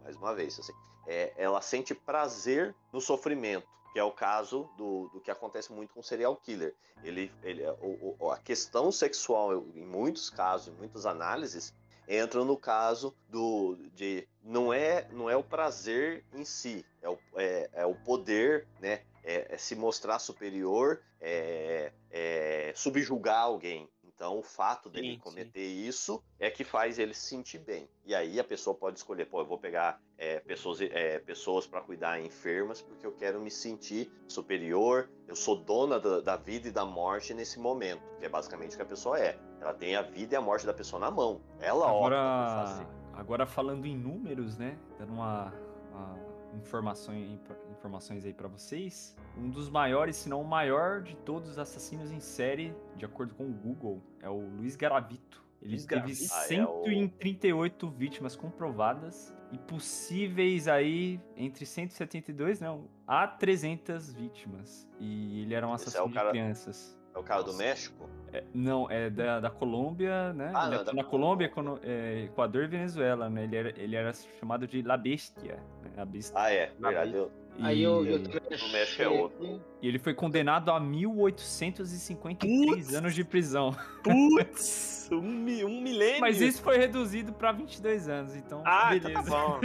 mais 0.03 0.15
uma 0.15 0.33
vez, 0.33 0.57
assim, 0.59 0.73
é, 1.07 1.33
ela 1.35 1.61
sente 1.61 1.93
prazer 1.93 2.73
no 2.93 3.01
sofrimento, 3.01 3.67
que 3.91 3.99
é 3.99 4.03
o 4.03 4.11
caso 4.11 4.69
do, 4.77 5.09
do 5.09 5.19
que 5.19 5.31
acontece 5.31 5.71
muito 5.73 5.93
com 5.93 5.99
o 5.99 6.03
serial 6.03 6.35
killer. 6.35 6.75
Ele, 7.03 7.31
ele, 7.43 7.63
o- 7.81 8.15
o- 8.19 8.31
a 8.31 8.37
questão 8.37 8.91
sexual, 8.91 9.53
em 9.75 9.85
muitos 9.85 10.29
casos, 10.29 10.67
em 10.73 10.77
muitas 10.77 11.05
análises, 11.05 11.73
entra 12.07 12.43
no 12.43 12.57
caso 12.57 13.15
do 13.29 13.77
de 13.93 14.27
não 14.43 14.73
é 14.73 15.07
não 15.11 15.29
é 15.29 15.35
o 15.35 15.43
prazer 15.43 16.23
em 16.33 16.45
si, 16.45 16.85
é 17.01 17.09
o, 17.09 17.17
é, 17.35 17.69
é 17.73 17.85
o 17.85 17.95
poder, 17.95 18.67
né? 18.79 19.01
É, 19.23 19.55
é 19.55 19.57
se 19.57 19.75
mostrar 19.75 20.19
superior, 20.19 21.01
é, 21.19 21.91
é 22.11 22.71
subjugar 22.75 23.39
alguém. 23.39 23.89
Então, 24.15 24.39
o 24.39 24.43
fato 24.43 24.89
dele 24.89 25.09
Sim, 25.09 25.13
sim. 25.15 25.19
cometer 25.19 25.65
isso 25.65 26.23
é 26.39 26.49
que 26.49 26.63
faz 26.63 26.97
ele 26.97 27.13
se 27.13 27.27
sentir 27.27 27.59
bem. 27.59 27.89
E 28.05 28.15
aí 28.15 28.39
a 28.39 28.45
pessoa 28.45 28.73
pode 28.73 28.97
escolher, 28.97 29.25
pô, 29.25 29.41
eu 29.41 29.45
vou 29.45 29.57
pegar 29.57 30.01
é, 30.17 30.39
pessoas, 30.39 30.79
é, 30.79 31.19
pessoas 31.19 31.67
para 31.67 31.81
cuidar 31.81 32.21
enfermas 32.21 32.81
porque 32.81 33.05
eu 33.05 33.11
quero 33.11 33.41
me 33.41 33.51
sentir 33.51 34.09
superior, 34.25 35.09
eu 35.27 35.35
sou 35.35 35.57
dona 35.57 35.99
da, 35.99 36.21
da 36.21 36.37
vida 36.37 36.69
e 36.69 36.71
da 36.71 36.85
morte 36.85 37.33
nesse 37.33 37.59
momento, 37.59 38.01
que 38.17 38.25
é 38.25 38.29
basicamente 38.29 38.73
o 38.73 38.77
que 38.77 38.83
a 38.83 38.85
pessoa 38.85 39.19
é. 39.19 39.37
Ela 39.65 39.73
tem 39.73 39.95
a 39.95 40.03
vida 40.03 40.35
e 40.35 40.37
a 40.37 40.41
morte 40.41 40.63
da 40.65 40.73
pessoa 40.73 40.99
na 40.99 41.09
mão. 41.09 41.41
Ela 41.59 41.91
opta 41.91 42.09
por 42.09 42.67
fazer. 42.67 42.81
Agora, 42.83 43.19
agora 43.19 43.45
falando 43.47 43.85
em 43.87 43.97
números, 43.97 44.57
né? 44.57 44.77
Dando 44.99 45.13
uma, 45.13 45.51
uma 45.91 46.19
informações, 46.55 47.39
informações 47.71 48.23
aí 48.25 48.33
pra 48.33 48.47
vocês. 48.47 49.15
Um 49.35 49.49
dos 49.49 49.67
maiores, 49.69 50.17
se 50.17 50.29
não 50.29 50.41
o 50.41 50.45
maior 50.47 51.01
de 51.01 51.15
todos 51.17 51.49
os 51.49 51.57
assassinos 51.59 52.11
em 52.11 52.19
série, 52.19 52.75
de 52.95 53.05
acordo 53.05 53.33
com 53.33 53.43
o 53.45 53.51
Google, 53.53 54.01
é 54.21 54.29
o 54.29 54.37
Luiz 54.39 54.75
Garavito. 54.75 55.43
Ele 55.61 55.71
Luiz 55.71 55.85
teve 55.85 56.01
Garavito? 56.01 56.31
Ah, 56.31 56.53
é 56.53 56.65
o- 56.65 56.83
138 56.83 57.89
vítimas 57.89 58.35
comprovadas 58.35 59.35
e 59.51 59.57
possíveis 59.57 60.67
aí 60.67 61.19
entre 61.35 61.65
172 61.65 62.59
não, 62.59 62.87
a 63.07 63.27
300 63.27 64.13
vítimas. 64.13 64.87
E 64.99 65.41
ele 65.41 65.53
era 65.55 65.67
um 65.67 65.73
Esse 65.73 65.85
é 65.85 65.87
assassino 65.87 66.05
o 66.11 66.13
cara- 66.13 66.31
de 66.31 66.37
crianças. 66.37 66.95
É 67.15 67.19
o 67.19 67.23
cara 67.23 67.41
do. 67.41 67.53
México? 67.53 68.09
É, 68.33 68.43
não, 68.53 68.91
é 68.91 69.09
da, 69.09 69.39
da 69.39 69.49
Colômbia, 69.49 70.33
né? 70.33 70.51
Ah, 70.53 70.69
não, 70.69 70.83
da 70.83 70.93
na 70.93 71.03
Colômbia, 71.03 71.49
é, 71.81 72.23
Equador 72.25 72.65
e 72.65 72.67
Venezuela, 72.67 73.29
né? 73.29 73.45
Ele 73.45 73.55
era, 73.55 73.73
ele 73.79 73.95
era 73.95 74.13
chamado 74.13 74.67
de 74.67 74.81
La 74.81 74.97
Bestia, 74.97 75.57
né? 75.81 76.05
Bestia. 76.05 76.37
Ah, 76.37 76.51
é, 76.51 76.71
verdade. 76.77 77.13
Eu, 77.13 77.31
Aí 77.61 77.81
eu, 77.81 78.05
eu 78.05 78.17
E- 78.17 78.19
também 78.23 78.41
no 78.41 78.49
México 78.49 79.01
é 79.01 79.05
achei 79.05 79.05
outro. 79.07 79.61
E 79.81 79.87
ele 79.87 79.97
foi 79.99 80.13
condenado 80.13 80.71
a 80.71 80.79
1853 80.79 82.65
Putz! 82.65 82.93
anos 82.93 83.13
de 83.15 83.23
prisão. 83.23 83.75
Putz, 84.03 85.09
um, 85.13 85.17
um 85.65 85.81
milênio. 85.81 86.19
Mas 86.21 86.41
isso 86.41 86.61
foi 86.61 86.77
reduzido 86.77 87.31
pra 87.33 87.51
22 87.51 88.09
anos, 88.09 88.35
então 88.35 88.61
Ah, 88.65 88.95
então 88.95 89.09
beleza. 89.11 89.29
tá 89.31 89.37
bom. 89.37 89.59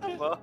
tá 0.00 0.08
bom. 0.16 0.38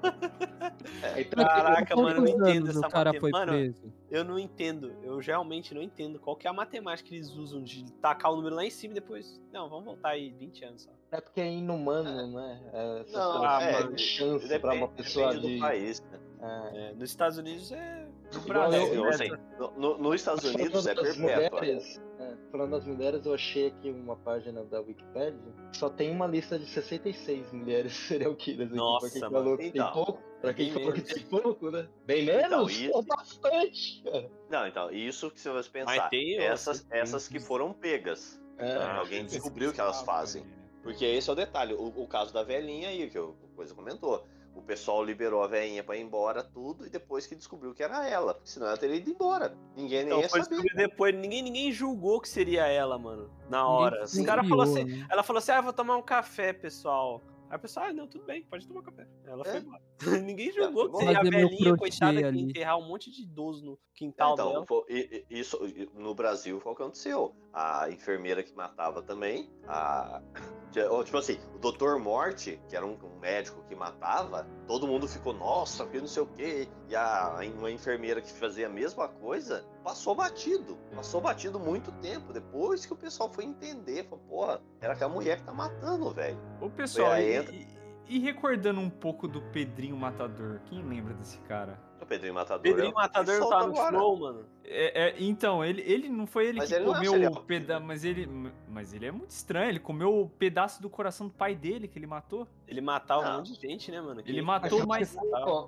Aí 1.16 1.26
pra- 1.26 1.46
Caraca, 1.46 1.96
mano, 1.96 2.10
eu 2.10 2.22
não 2.22 2.28
entendo 2.50 2.70
essa 2.70 2.80
o 2.80 2.90
cara 2.90 3.10
matem- 3.10 3.20
foi 3.22 3.32
Mano, 3.32 3.52
preso? 3.52 3.94
Eu 4.10 4.24
não 4.24 4.38
entendo. 4.38 4.92
Eu 5.04 5.18
realmente 5.18 5.74
não 5.74 5.82
entendo 5.82 6.20
qual 6.20 6.36
que 6.36 6.46
é 6.46 6.50
a 6.50 6.54
matemática 6.54 7.10
que 7.10 7.16
eles 7.16 7.32
usam 7.36 7.64
de 7.64 7.84
tacar 7.94 8.32
o 8.32 8.36
número 8.36 8.56
lá 8.56 8.64
em 8.66 8.70
cima 8.70 8.92
e 8.92 8.96
depois. 8.96 9.42
Não, 9.52 9.68
vamos 9.70 9.86
voltar 9.86 10.10
aí 10.10 10.30
20 10.32 10.66
anos 10.66 10.84
só. 10.84 10.92
É 11.12 11.20
porque 11.22 11.42
é 11.42 11.52
inumano, 11.52 12.32
né? 12.36 12.62
É, 12.74 13.06
Não, 13.12 13.46
é, 13.60 13.98
chance 13.98 14.48
pra 14.48 14.58
depende, 14.58 14.78
uma 14.78 14.88
pessoa 14.88 15.36
de. 15.36 15.56
do 15.56 15.60
país. 15.60 16.02
Né? 16.12 16.20
É, 16.46 16.94
nos 16.94 17.10
Estados 17.10 17.38
Unidos 17.38 17.72
é. 17.72 18.06
No 18.34 18.40
Igual 18.48 18.74
eu- 18.74 19.04
né? 19.04 19.10
assim, 19.10 19.30
no, 19.60 19.72
no- 19.78 19.98
nos 19.98 20.16
Estados 20.16 20.44
Unidos 20.44 20.86
é 20.88 20.96
perpétua. 20.96 21.60
mulheres, 21.62 22.02
é, 22.20 22.34
falando 22.52 22.72
das 22.72 22.86
mulheres, 22.86 23.26
eu 23.26 23.34
achei 23.34 23.68
aqui 23.68 23.90
uma 23.92 24.16
página 24.18 24.64
da 24.66 24.82
Wikipedia. 24.82 25.40
Só 25.72 25.90
tem 25.90 26.12
uma 26.12 26.26
lista 26.28 26.58
de 26.60 26.66
66 26.66 27.52
mulheres 27.54 27.94
serial 28.28 28.36
killers 28.36 28.70
aqui. 28.72 28.78
Nossa, 28.78 29.00
pra 29.06 29.12
quem 29.12 29.22
mano. 29.22 29.34
falou 29.36 29.58
que 29.58 29.66
Então, 29.68 29.86
tem 29.86 29.94
pouco. 29.94 30.24
Pra 30.42 30.54
quem 30.54 30.66
bem 30.66 30.74
falou 30.74 30.92
que 30.94 30.98
menos. 31.02 31.14
tem 31.14 31.24
pouco, 31.42 31.72
né? 31.72 31.88
Bem 32.06 32.26
menos? 32.26 32.82
Então, 32.82 32.92
Pô, 32.92 33.16
bastante, 33.16 34.02
cara. 34.04 34.32
Não, 34.50 34.68
então, 34.68 34.92
isso 34.92 35.32
que 35.32 35.40
você 35.40 35.50
vai 35.50 35.58
Mas 35.58 35.68
pensar. 35.70 36.10
tem 36.10 36.38
Essas, 36.40 36.82
tem 36.82 37.00
essas 37.00 37.28
que 37.28 37.40
foram 37.40 37.72
pegas. 37.72 38.42
É. 38.58 38.76
Tá? 38.76 38.96
Alguém 38.98 39.24
descobriu 39.26 39.72
que 39.72 39.80
elas 39.80 40.02
fazem. 40.02 40.44
Porque 40.82 41.06
esse 41.06 41.30
é 41.30 41.34
o 41.34 41.36
detalhe. 41.36 41.74
O, 41.74 41.88
o 42.04 42.08
caso 42.08 42.34
da 42.34 42.44
velhinha 42.44 42.90
aí, 42.90 43.10
que 43.10 43.18
o 43.18 43.30
o 43.44 43.56
Coisa 43.56 43.74
comentou. 43.76 44.26
O 44.56 44.62
pessoal 44.62 45.04
liberou 45.04 45.44
a 45.44 45.48
veinha 45.48 45.84
pra 45.84 45.96
ir 45.98 46.02
embora, 46.02 46.44
tudo, 46.44 46.86
e 46.86 46.90
depois 46.90 47.26
que 47.26 47.36
descobriu 47.36 47.74
que 47.74 47.84
era 47.84 48.08
ela. 48.08 48.34
Porque 48.34 48.50
senão 48.50 48.68
ela 48.68 48.78
teria 48.78 48.98
ido 48.98 49.10
embora. 49.10 49.58
Ninguém 49.76 50.06
nem 50.06 50.08
Então 50.08 50.22
ia 50.22 50.30
saber. 50.30 50.64
depois, 50.76 51.16
ninguém, 51.16 51.42
ninguém 51.42 51.72
julgou 51.72 52.22
que 52.22 52.30
seria 52.30 52.66
ela, 52.68 52.98
mano. 52.98 53.30
Na 53.50 53.62
Ninguém 53.64 53.76
hora. 53.76 54.04
Os 54.04 54.20
caras 54.22 54.48
falaram 54.48 54.72
assim, 54.72 54.84
né? 54.84 55.08
ela 55.10 55.24
falou 55.24 55.38
assim: 55.40 55.52
ah, 55.52 55.58
eu 55.58 55.64
vou 55.64 55.74
tomar 55.74 55.98
um 55.98 56.02
café, 56.02 56.54
pessoal. 56.54 57.22
Aí 57.54 57.58
o 57.58 57.62
pessoal, 57.62 57.86
ah, 57.86 57.94
não, 57.94 58.08
tudo 58.08 58.26
bem, 58.26 58.42
pode 58.50 58.68
tomar 58.68 58.82
café. 58.82 59.08
Ela 59.26 59.46
foi 59.46 59.54
É. 59.54 59.60
embora. 59.60 59.82
Ninguém 60.26 60.52
julgou 60.52 60.90
que 60.90 60.98
seria 60.98 61.20
a 61.20 61.22
velhinha, 61.24 61.78
coitada, 61.78 62.32
que 62.34 62.40
enterrar 62.40 62.80
um 62.80 62.88
monte 62.88 63.12
de 63.12 63.22
idoso 63.22 63.64
no 63.64 63.80
quintal 63.94 64.34
Então, 64.34 64.52
dela. 64.54 64.66
foi- 64.66 64.84
e- 64.90 65.24
e- 65.30 65.40
isso 65.40 65.60
no 65.94 66.16
Brasil 66.16 66.60
foi 66.60 66.72
o 66.72 66.76
que 66.76 66.82
aconteceu. 66.82 67.36
A 67.54 67.92
enfermeira 67.92 68.42
que 68.42 68.52
matava 68.56 69.04
também, 69.04 69.52
a 69.68 70.20
tipo 71.06 71.16
assim, 71.18 71.38
o 71.54 71.60
Dr. 71.60 72.00
Morte, 72.00 72.60
que 72.68 72.76
era 72.76 72.84
um, 72.84 72.98
um 73.04 73.20
médico 73.20 73.64
que 73.68 73.76
matava, 73.76 74.48
todo 74.66 74.88
mundo 74.88 75.08
ficou, 75.08 75.32
nossa, 75.32 75.86
que 75.86 76.00
não 76.00 76.08
sei 76.08 76.24
o 76.24 76.26
quê. 76.26 76.68
E 76.90 76.96
a, 76.96 77.38
uma 77.56 77.70
enfermeira 77.70 78.20
que 78.20 78.32
fazia 78.32 78.66
a 78.66 78.70
mesma 78.72 79.08
coisa 79.08 79.64
passou 79.84 80.16
batido. 80.16 80.78
Passou 80.96 81.20
batido 81.22 81.60
muito 81.60 81.92
tempo. 81.94 82.32
Depois 82.34 82.86
que 82.86 82.94
o 82.94 82.96
pessoal 82.96 83.30
foi 83.32 83.44
entender, 83.46 84.06
falou, 84.06 84.24
porra, 84.28 84.62
era 84.82 84.94
aquela 84.94 85.12
mulher 85.14 85.38
que 85.38 85.44
tá 85.44 85.54
matando, 85.54 86.10
velho. 86.12 86.38
Ô, 86.62 86.70
pessoal, 86.70 87.18
e, 87.20 87.36
entra- 87.36 87.54
e- 87.54 87.68
e 88.08 88.20
recordando 88.20 88.80
um 88.80 88.90
pouco 88.90 89.28
do 89.28 89.42
Pedrinho 89.42 89.96
Matador, 89.96 90.60
quem 90.66 90.82
lembra 90.84 91.14
desse 91.14 91.38
cara? 91.40 91.80
O 92.04 92.06
Pedrinho 92.06 92.34
Matador. 92.34 92.62
Pedrinho 92.62 92.92
é 92.92 92.94
Matador 92.94 93.40
tá 93.50 93.60
no 93.68 93.74
agora. 93.74 93.98
flow, 93.98 94.18
mano. 94.18 94.46
É, 94.66 95.08
é, 95.10 95.16
então, 95.20 95.64
ele, 95.64 95.82
ele 95.82 96.08
não 96.10 96.26
foi 96.26 96.48
ele 96.48 96.60
Mas 96.60 96.70
que 96.70 96.76
ele 96.76 96.90
é 96.90 96.94
comeu 96.94 97.32
o 97.32 97.42
pedaço, 97.42 97.86
mas 97.86 98.04
ele, 98.06 98.28
mas 98.70 98.94
ele 98.94 99.06
é 99.06 99.12
muito 99.12 99.30
estranho, 99.32 99.70
ele 99.70 99.80
comeu 99.80 100.22
o 100.22 100.30
pedaço 100.30 100.82
do 100.82 100.90
coração 100.90 101.28
do 101.28 101.34
pai 101.34 101.54
dele 101.56 101.88
que 101.88 102.00
ele 102.00 102.08
matou. 102.08 102.48
Ele 102.68 102.80
matava 102.82 103.24
Não. 103.24 103.34
um 103.34 103.38
monte 103.40 103.54
de 103.54 103.68
gente, 103.68 103.92
né, 103.92 104.00
mano? 104.02 104.22
Ele 104.22 104.34
Que- 104.34 104.42
matou 104.42 104.86
mais, 104.88 105.16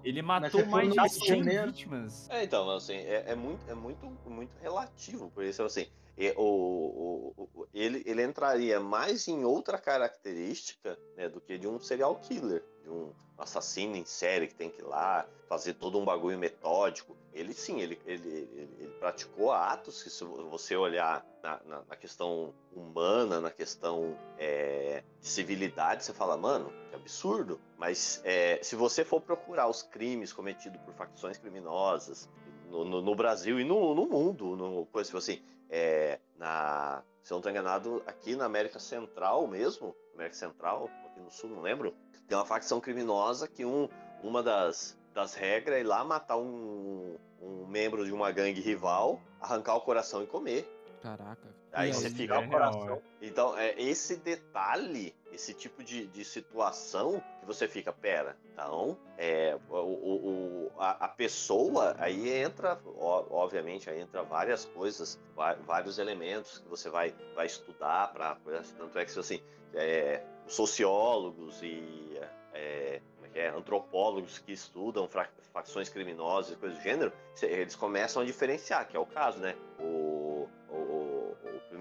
ele 0.03 0.21
matou 0.21 0.65
mais 0.65 0.93
de 0.93 1.09
100 1.09 1.41
primeiro- 1.41 1.67
vítimas. 1.67 2.29
É, 2.29 2.43
então, 2.43 2.69
assim, 2.69 2.95
é, 2.95 3.25
é 3.27 3.35
muito, 3.35 3.69
é 3.69 3.73
muito, 3.73 4.05
muito 4.25 4.51
relativo. 4.61 5.29
Por 5.31 5.43
isso, 5.43 5.61
assim, 5.63 5.87
é, 6.17 6.33
o, 6.37 7.33
o- 7.37 7.49
o- 7.53 7.67
ele, 7.73 8.01
ele 8.05 8.23
entraria 8.23 8.79
mais 8.79 9.27
em 9.27 9.43
outra 9.43 9.77
característica 9.77 10.97
né, 11.17 11.27
do 11.29 11.39
que 11.41 11.57
de 11.57 11.67
um 11.67 11.79
serial 11.79 12.15
killer, 12.15 12.63
de 12.85 12.91
um 12.91 13.11
assassino 13.37 13.95
em 13.97 14.05
série 14.05 14.47
que 14.47 14.53
tem 14.55 14.69
que 14.69 14.79
ir 14.81 14.85
lá 14.85 15.27
fazer 15.49 15.73
todo 15.73 15.99
um 15.99 16.05
bagulho 16.05 16.37
metódico. 16.37 17.17
Ele 17.33 17.53
sim, 17.53 17.81
ele, 17.81 17.99
ele, 18.05 18.29
ele, 18.29 18.75
ele 18.79 18.93
praticou 18.99 19.51
atos 19.51 20.01
que, 20.03 20.09
se 20.09 20.23
você 20.23 20.75
olhar 20.77 21.25
na, 21.43 21.59
na, 21.65 21.81
na 21.89 21.95
questão 21.95 22.53
humana, 22.73 23.41
na 23.41 23.51
questão 23.51 24.17
é, 24.37 25.03
de 25.19 25.27
civilidade, 25.27 26.05
você 26.05 26.13
fala, 26.13 26.37
mano, 26.37 26.71
que 26.89 26.95
absurdo. 26.95 27.59
Mas 27.77 28.21
é, 28.23 28.59
se 28.63 28.75
você 28.75 29.03
for 29.03 29.19
procurar 29.19 29.67
os 29.67 29.81
crimes 29.83 30.31
cometidos 30.31 30.79
por 30.81 30.93
facções 30.93 31.37
criminosas 31.37 32.29
no, 32.69 32.85
no- 32.85 33.01
no 33.01 33.15
Brasil 33.15 33.59
e 33.59 33.63
no, 33.65 33.93
no 33.93 34.05
mundo, 34.07 34.55
no, 34.55 34.85
coisa 34.85 35.07
tipo 35.07 35.17
assim, 35.17 35.41
é, 35.69 36.19
na, 36.37 37.03
se 37.23 37.31
eu 37.31 37.35
não 37.35 37.39
estou 37.39 37.51
enganado, 37.51 38.03
aqui 38.05 38.35
na 38.35 38.45
América 38.45 38.79
Central 38.79 39.47
mesmo, 39.47 39.95
América 40.13 40.35
Central, 40.35 40.89
aqui 41.05 41.19
no 41.19 41.31
Sul, 41.31 41.49
não 41.49 41.61
lembro, 41.61 41.93
tem 42.27 42.37
uma 42.37 42.45
facção 42.45 42.79
criminosa 42.79 43.47
que 43.47 43.65
um, 43.65 43.89
uma 44.23 44.41
das, 44.41 44.97
das 45.13 45.33
regras 45.33 45.77
é 45.77 45.81
ir 45.81 45.83
lá 45.83 46.03
matar 46.03 46.37
um, 46.37 47.17
um 47.41 47.65
membro 47.67 48.05
de 48.05 48.11
uma 48.11 48.31
gangue 48.31 48.61
rival, 48.61 49.19
arrancar 49.39 49.75
o 49.75 49.81
coração 49.81 50.23
e 50.23 50.27
comer. 50.27 50.69
Caraca. 51.01 51.47
Aí 51.75 51.91
você 51.91 52.09
fica 52.09 52.35
É 52.35 52.39
o 52.39 52.49
coração. 52.49 52.83
real, 52.85 53.01
Então, 53.21 53.57
é 53.57 53.73
esse 53.81 54.15
detalhe, 54.15 55.13
esse 55.31 55.53
tipo 55.53 55.83
de, 55.83 56.07
de 56.07 56.23
situação 56.23 57.21
que 57.39 57.45
você 57.45 57.67
fica, 57.67 57.91
pera, 57.91 58.37
então, 58.53 58.97
é, 59.17 59.57
o, 59.69 59.75
o- 59.75 60.67
o- 60.67 60.71
a, 60.79 61.05
a 61.05 61.07
pessoa, 61.09 61.95
aí 61.99 62.29
entra, 62.31 62.79
ó, 62.97 63.25
obviamente, 63.29 63.89
aí 63.89 63.99
entra 63.99 64.23
várias 64.23 64.63
coisas, 64.65 65.19
vários 65.65 65.99
elementos 65.99 66.59
que 66.59 66.69
você 66.69 66.89
vai, 66.89 67.13
vai 67.35 67.45
estudar 67.45 68.13
para 68.13 68.37
tanto 68.77 68.97
é 68.97 69.03
que 69.05 69.19
assim, 69.19 69.41
é, 69.73 70.23
os 70.47 70.53
sociólogos 70.55 71.61
e 71.61 72.17
é, 72.53 72.99
é 72.99 73.01
é, 73.35 73.49
antropólogos 73.49 74.39
que 74.39 74.53
estudam 74.53 75.09
facções 75.51 75.89
criminosas 75.89 76.53
e 76.53 76.55
coisas 76.55 76.77
do 76.77 76.81
gênero, 76.81 77.11
eles 77.41 77.75
começam 77.75 78.21
a 78.21 78.25
diferenciar, 78.25 78.87
que 78.87 78.95
é 78.95 78.99
o 78.99 79.05
caso, 79.05 79.39
né? 79.39 79.57
O 79.77 80.14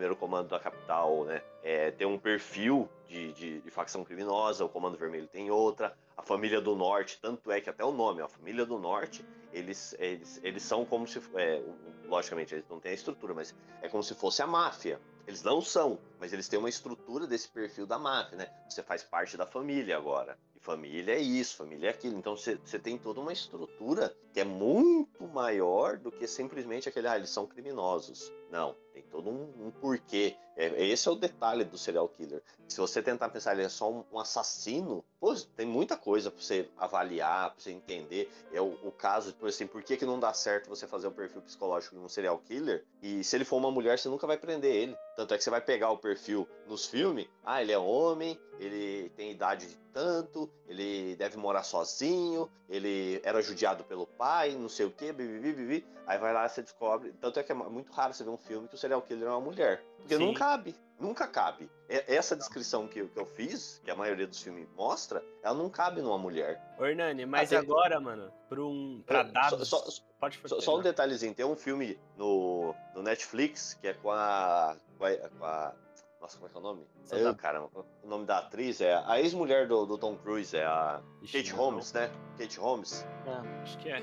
primeiro 0.04 0.16
comando 0.16 0.48
da 0.48 0.60
capital, 0.60 1.24
né? 1.24 1.42
É, 1.62 1.90
tem 1.90 2.06
um 2.06 2.18
perfil 2.18 2.88
de, 3.08 3.32
de, 3.32 3.60
de 3.60 3.70
facção 3.70 4.04
criminosa, 4.04 4.64
o 4.64 4.68
Comando 4.68 4.98
Vermelho 4.98 5.26
tem 5.26 5.50
outra, 5.50 5.96
a 6.14 6.22
família 6.22 6.60
do 6.60 6.74
Norte, 6.74 7.18
tanto 7.20 7.50
é 7.50 7.60
que 7.60 7.70
até 7.70 7.82
o 7.82 7.90
nome, 7.90 8.20
a 8.20 8.28
família 8.28 8.66
do 8.66 8.78
Norte, 8.78 9.24
eles, 9.52 9.94
eles, 9.98 10.40
eles 10.42 10.62
são 10.62 10.84
como 10.84 11.06
se. 11.06 11.22
É, 11.34 11.62
logicamente, 12.06 12.54
eles 12.54 12.68
não 12.68 12.80
têm 12.80 12.90
a 12.90 12.94
estrutura, 12.94 13.32
mas 13.32 13.54
é 13.80 13.88
como 13.88 14.02
se 14.02 14.14
fosse 14.14 14.42
a 14.42 14.46
máfia. 14.46 15.00
Eles 15.26 15.42
não 15.42 15.62
são, 15.62 15.98
mas 16.20 16.34
eles 16.34 16.48
têm 16.48 16.58
uma 16.58 16.68
estrutura 16.68 17.26
desse 17.26 17.48
perfil 17.48 17.86
da 17.86 17.98
máfia, 17.98 18.36
né? 18.36 18.48
Você 18.68 18.82
faz 18.82 19.02
parte 19.02 19.38
da 19.38 19.46
família 19.46 19.96
agora. 19.96 20.36
E 20.54 20.60
família 20.60 21.14
é 21.14 21.18
isso, 21.18 21.56
família 21.56 21.86
é 21.86 21.90
aquilo. 21.90 22.18
Então 22.18 22.36
você, 22.36 22.56
você 22.56 22.78
tem 22.78 22.98
toda 22.98 23.20
uma 23.20 23.32
estrutura 23.32 24.14
que 24.34 24.40
é 24.40 24.44
muito 24.44 25.26
maior 25.28 25.96
do 25.96 26.12
que 26.12 26.26
simplesmente 26.26 26.90
aquele, 26.90 27.08
ah, 27.08 27.16
eles 27.16 27.30
são 27.30 27.46
criminosos. 27.46 28.30
Não, 28.50 28.76
tem 28.94 29.02
todo 29.02 29.28
um, 29.28 29.66
um 29.66 29.70
porquê. 29.72 30.36
É, 30.56 30.86
esse 30.86 31.08
é 31.08 31.10
o 31.10 31.16
detalhe 31.16 31.64
do 31.64 31.76
serial 31.76 32.08
killer. 32.08 32.40
Se 32.68 32.78
você 32.78 33.02
tentar 33.02 33.28
pensar, 33.28 33.52
ele 33.52 33.64
é 33.64 33.68
só 33.68 33.90
um, 33.90 34.04
um 34.12 34.20
assassino, 34.20 35.04
pô, 35.18 35.34
tem 35.56 35.66
muita 35.66 35.96
coisa 35.96 36.30
pra 36.30 36.40
você 36.40 36.70
avaliar, 36.78 37.50
pra 37.50 37.60
você 37.60 37.72
entender. 37.72 38.30
É 38.52 38.60
o, 38.60 38.78
o 38.84 38.92
caso, 38.92 39.34
por 39.34 39.48
assim, 39.48 39.66
por 39.66 39.82
que, 39.82 39.96
que 39.96 40.06
não 40.06 40.20
dá 40.20 40.32
certo 40.32 40.68
você 40.68 40.86
fazer 40.86 41.08
o 41.08 41.12
perfil 41.12 41.42
psicológico 41.42 41.96
de 41.96 42.02
um 42.02 42.08
serial 42.08 42.38
killer? 42.38 42.84
E 43.02 43.24
se 43.24 43.36
ele 43.36 43.44
for 43.44 43.56
uma 43.56 43.70
mulher, 43.70 43.98
você 43.98 44.08
nunca 44.08 44.28
vai 44.28 44.38
prender 44.38 44.72
ele. 44.72 44.96
Tanto 45.16 45.34
é 45.34 45.36
que 45.36 45.42
você 45.42 45.50
vai 45.50 45.60
pegar 45.60 45.90
o 45.90 45.98
perfil 45.98 46.48
nos 46.68 46.86
filmes, 46.86 47.28
ah, 47.44 47.60
ele 47.60 47.72
é 47.72 47.78
homem, 47.78 48.38
ele 48.58 49.10
tem 49.10 49.30
idade 49.30 49.66
de 49.66 49.76
tanto, 49.92 50.50
ele 50.66 51.14
deve 51.16 51.36
morar 51.36 51.62
sozinho, 51.62 52.50
ele 52.68 53.20
era 53.24 53.40
judiado 53.40 53.84
pelo 53.84 54.06
pai, 54.06 54.52
não 54.52 54.68
sei 54.68 54.86
o 54.86 54.90
que, 54.90 55.12
bibi, 55.12 55.52
bibi. 55.52 55.86
Aí 56.06 56.18
vai 56.18 56.32
lá 56.32 56.48
você 56.48 56.62
descobre. 56.62 57.12
Tanto 57.20 57.38
é 57.38 57.42
que 57.42 57.52
é 57.52 57.54
muito 57.54 57.92
raro 57.92 58.12
você 58.12 58.24
ver 58.24 58.30
um 58.30 58.36
filme 58.36 58.68
que 58.68 58.74
o 58.74 58.78
serial 58.84 59.00
killer 59.02 59.26
é 59.28 59.30
uma 59.30 59.40
mulher. 59.40 59.82
Porque 59.98 60.16
Sim. 60.16 60.26
não 60.26 60.34
cabe. 60.34 60.74
Nunca 61.00 61.26
cabe. 61.26 61.68
Essa 61.88 62.36
descrição 62.36 62.86
que, 62.86 63.00
eu- 63.00 63.08
que 63.08 63.24
fiz, 63.24 63.80
que 63.84 63.90
a 63.90 63.96
maioria 63.96 64.26
dos 64.26 64.40
filmes 64.40 64.68
mostra, 64.76 65.24
ela 65.42 65.54
não 65.54 65.68
cabe 65.68 66.00
numa 66.00 66.16
mulher. 66.16 66.60
Ô, 66.78 66.84
Hernani, 66.84 67.26
mas 67.26 67.48
tem- 67.48 67.58
agora, 67.58 67.98
mano, 67.98 68.30
pra, 68.48 68.62
um, 68.62 69.02
pra 69.04 69.24
Só- 69.24 69.32
dados. 69.32 69.68
só- 69.68 69.78
só- 69.90 70.02
Pode 70.20 70.40
Só, 70.46 70.58
só 70.60 70.78
um 70.78 70.80
detalhezinho, 70.80 71.34
tem 71.34 71.44
um 71.44 71.54
filme 71.56 71.98
no, 72.16 72.74
no 72.94 73.02
Netflix 73.02 73.74
que 73.74 73.88
é 73.88 73.92
com 73.92 74.10
a, 74.10 74.74
com 74.96 75.04
a. 75.04 75.16
com 75.38 75.44
a- 75.44 75.74
Nossa, 76.20 76.36
como 76.38 76.46
é 76.46 76.50
que 76.50 76.56
é 76.56 76.60
o 76.60 76.62
nome? 76.62 76.86
Eu, 77.10 77.34
tá- 77.34 77.34
cara, 77.34 77.62
o 78.02 78.08
nome 78.08 78.24
da 78.24 78.38
atriz 78.38 78.80
é. 78.80 78.94
A 79.06 79.20
ex-mulher 79.20 79.66
do, 79.68 79.84
do 79.84 79.98
Tom 79.98 80.16
Cruise, 80.16 80.56
é 80.56 80.64
a 80.64 81.02
Ixi, 81.22 81.36
Kate 81.38 81.50
não. 81.50 81.58
Holmes, 81.58 81.92
né? 81.92 82.10
Kate 82.38 82.58
Holmes. 82.58 83.04
Acho 83.62 83.76
que 83.78 83.90
é. 83.90 83.98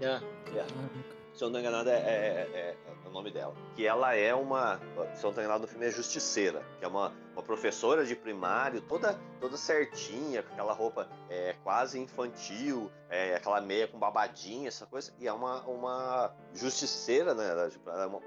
É. 0.00 0.20
Caraca. 0.44 1.13
Se 1.34 1.42
eu 1.42 1.50
não 1.50 1.58
estou 1.58 1.60
enganado, 1.60 1.90
é, 1.90 1.94
é- 1.94 2.50
é- 2.54 2.76
é 3.04 3.08
o 3.08 3.10
nome 3.10 3.30
dela. 3.30 3.52
Que 3.74 3.84
ela 3.86 4.14
é 4.14 4.32
uma. 4.34 4.78
Se 4.78 4.84
eu 4.84 5.04
não 5.04 5.12
estou 5.12 5.32
enganado, 5.32 5.62
no 5.62 5.66
filme 5.66 5.84
é 5.86 5.90
Justiceira, 5.90 6.62
que 6.78 6.84
é 6.84 6.88
uma, 6.88 7.12
uma 7.32 7.42
professora 7.42 8.04
de 8.04 8.14
primário, 8.14 8.80
toda, 8.82 9.18
toda 9.40 9.56
certinha, 9.56 10.42
com 10.44 10.52
aquela 10.52 10.72
roupa 10.72 11.08
é, 11.28 11.54
quase 11.64 11.98
infantil, 11.98 12.88
é, 13.10 13.34
aquela 13.34 13.60
meia 13.60 13.88
com 13.88 13.98
babadinha, 13.98 14.68
essa 14.68 14.86
coisa. 14.86 15.12
E 15.18 15.26
é 15.26 15.32
uma, 15.32 15.60
uma 15.62 16.32
justiceira, 16.54 17.34
né? 17.34 17.50
Ela, 17.50 17.68
tipo, 17.68 17.90
ela 17.90 18.04
é, 18.04 18.06
uma- 18.06 18.22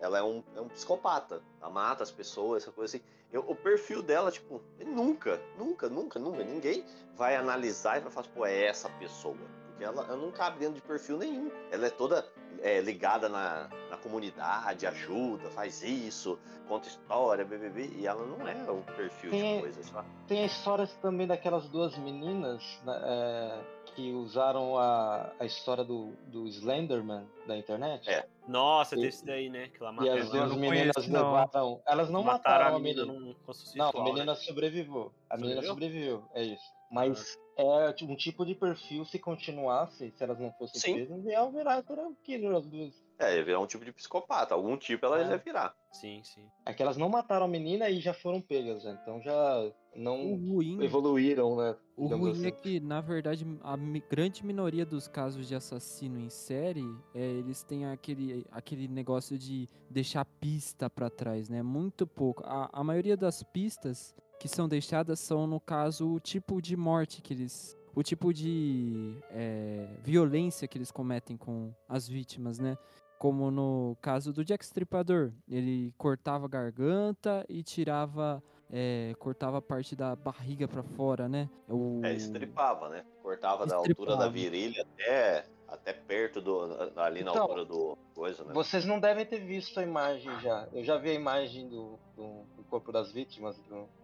ela 0.00 0.18
é 0.18 0.22
um, 0.22 0.42
é 0.56 0.60
um 0.60 0.68
psicopata. 0.68 1.42
Ela 1.60 1.70
mata 1.70 2.02
as 2.02 2.10
pessoas, 2.10 2.64
essa 2.64 2.72
coisa 2.72 2.96
assim. 2.96 3.04
Eu- 3.32 3.44
o 3.48 3.54
perfil 3.54 4.02
dela, 4.02 4.30
tipo, 4.32 4.60
nunca, 4.84 5.40
nunca, 5.56 5.88
nunca, 5.88 6.18
nunca. 6.18 6.44
Ninguém 6.44 6.84
vai 7.14 7.36
analisar 7.36 7.98
e 7.98 8.00
vai 8.00 8.10
falar, 8.10 8.26
pô, 8.34 8.44
é 8.44 8.64
essa 8.66 8.88
pessoa. 8.90 9.36
Porque 9.82 9.98
ela, 9.98 10.06
ela 10.06 10.16
não 10.16 10.30
cabe 10.30 10.58
dentro 10.60 10.74
de 10.76 10.82
perfil 10.82 11.18
nenhum. 11.18 11.50
Ela 11.70 11.86
é 11.86 11.90
toda 11.90 12.24
é, 12.60 12.80
ligada 12.80 13.28
na, 13.28 13.68
na 13.90 13.96
comunidade, 13.96 14.86
ajuda, 14.86 15.50
faz 15.50 15.82
isso, 15.82 16.38
conta 16.68 16.88
história, 16.88 17.44
BBB, 17.44 17.90
e 17.96 18.06
ela 18.06 18.24
não 18.24 18.46
é 18.46 18.70
o 18.70 18.82
perfil 18.94 19.30
Tem- 19.30 19.56
de 19.56 19.60
coisa, 19.62 19.82
sabe? 19.82 20.08
Tem 20.28 20.42
a 20.42 20.46
história 20.46 20.86
também 21.00 21.26
daquelas 21.26 21.68
duas 21.68 21.96
meninas 21.98 22.62
né, 22.84 23.00
é, 23.04 23.60
que 23.86 24.12
usaram 24.12 24.78
a, 24.78 25.32
a 25.40 25.44
história 25.44 25.82
do, 25.84 26.12
do 26.28 26.46
Slenderman 26.46 27.26
da 27.46 27.56
internet. 27.56 28.08
É. 28.08 28.26
Nossa, 28.46 28.94
E- 28.94 29.00
tem 29.00 29.08
isso 29.08 29.26
daí, 29.26 29.48
né? 29.50 29.68
Que 29.68 29.82
ela 29.82 29.94
E 30.04 30.08
as 30.10 30.28
duas 30.30 30.54
meninas 30.56 30.94
conheço, 30.94 31.10
não. 31.12 31.32
levaram. 31.32 31.82
Elas 31.86 32.08
não 32.10 32.22
mataram, 32.22 32.76
a 32.76 32.78
menina. 32.78 33.04
num 33.04 33.34
construção 33.44 33.76
Não, 33.92 34.00
a 34.00 34.04
menina 34.04 34.32
né? 34.32 34.34
sobreviveu. 34.36 35.12
A 35.28 35.36
menina 35.36 35.62
Sobreviveu? 35.62 36.18
sobreviveu, 36.20 36.24
é 36.34 36.44
isso. 36.44 36.72
Mas 36.90 37.38
é 37.56 37.94
um 38.02 38.16
tipo 38.16 38.44
de 38.46 38.54
perfil, 38.54 39.04
se 39.04 39.18
continuasse, 39.18 40.10
se 40.16 40.22
elas 40.24 40.38
não 40.38 40.52
fossem 40.52 40.80
Sim. 40.80 40.94
presas, 40.94 41.24
iam 41.26 41.52
virar 41.52 41.82
serial 41.84 42.12
killer 42.24 42.54
as 42.56 42.66
duas. 42.66 43.02
É, 43.18 43.36
ia 43.36 43.44
virar 43.44 43.60
um 43.60 43.66
tipo 43.66 43.84
de 43.84 43.92
psicopata. 43.92 44.54
Algum 44.54 44.76
tipo 44.76 45.04
ela 45.06 45.20
É. 45.20 45.28
ia 45.30 45.38
virar. 45.38 45.74
Sim, 45.92 46.22
sim. 46.24 46.48
É 46.66 46.72
que 46.72 46.82
elas 46.82 46.96
não 46.96 47.08
mataram 47.08 47.44
a 47.44 47.48
menina 47.48 47.88
e 47.88 48.00
já 48.00 48.14
foram 48.14 48.40
pegas, 48.40 48.82
né? 48.84 48.98
Então 49.02 49.20
já 49.20 49.60
O 49.94 49.98
não 49.98 50.34
ruim, 50.36 50.82
evoluíram, 50.82 51.56
né? 51.56 51.76
o 51.96 52.06
ruim 52.06 52.30
é 52.44 52.48
assim. 52.48 52.56
que, 52.62 52.80
na 52.80 53.00
verdade, 53.00 53.46
a 53.62 53.76
grande 54.10 54.44
minoria 54.44 54.84
dos 54.86 55.06
casos 55.06 55.46
de 55.46 55.54
assassino 55.54 56.18
em 56.18 56.30
série, 56.30 56.82
é, 57.14 57.20
eles 57.20 57.62
têm 57.62 57.84
aquele, 57.84 58.44
aquele 58.50 58.88
negócio 58.88 59.38
de 59.38 59.68
deixar 59.90 60.24
pista 60.24 60.88
pra 60.88 61.10
trás, 61.10 61.48
né? 61.48 61.62
Muito 61.62 62.06
pouco. 62.06 62.42
A, 62.44 62.70
a 62.72 62.82
maioria 62.82 63.16
das 63.16 63.42
pistas 63.42 64.16
que 64.42 64.48
são 64.48 64.68
deixadas 64.68 65.20
são, 65.20 65.46
no 65.46 65.60
caso, 65.60 66.14
o 66.14 66.18
tipo 66.18 66.60
de 66.60 66.76
morte 66.76 67.22
que 67.22 67.32
eles. 67.32 67.78
O 67.94 68.02
tipo 68.02 68.32
de 68.34 69.16
é, 69.30 69.86
violência 70.02 70.66
que 70.66 70.76
eles 70.78 70.90
cometem 70.90 71.36
com 71.36 71.72
as 71.88 72.08
vítimas, 72.08 72.58
né? 72.58 72.76
Como 73.20 73.52
no 73.52 73.96
caso 74.02 74.32
do 74.32 74.44
Jack 74.44 74.64
Stripador. 74.64 75.30
Ele 75.48 75.94
cortava 75.96 76.46
a 76.46 76.48
garganta 76.48 77.46
e 77.48 77.62
tirava. 77.62 78.42
é, 78.68 79.14
cortava 79.20 79.62
parte 79.62 79.94
da 79.94 80.16
barriga 80.16 80.66
pra 80.66 80.82
fora, 80.82 81.28
né? 81.28 81.48
O... 81.68 82.00
É, 82.04 82.12
estripava, 82.14 82.88
né? 82.88 83.04
Cortava 83.22 83.64
da 83.64 83.76
altura 83.76 83.92
Estripava. 83.92 84.24
da 84.24 84.28
virilha 84.28 84.82
até, 84.82 85.44
até 85.68 85.92
perto 85.92 86.40
do. 86.40 86.62
ali 86.96 87.22
na 87.22 87.30
Então, 87.30 87.42
altura 87.42 87.64
do 87.64 87.96
coisa, 88.12 88.42
né? 88.42 88.52
Vocês 88.54 88.84
não 88.84 88.98
devem 88.98 89.24
ter 89.24 89.38
visto 89.44 89.78
a 89.78 89.84
imagem 89.84 90.32
já. 90.40 90.66
Eu 90.72 90.82
já 90.82 90.96
vi 90.96 91.10
a 91.10 91.14
imagem 91.14 91.68
do, 91.68 91.96
do 92.16 92.44
corpo 92.72 92.90
das 92.90 93.12
vítimas, 93.12 93.54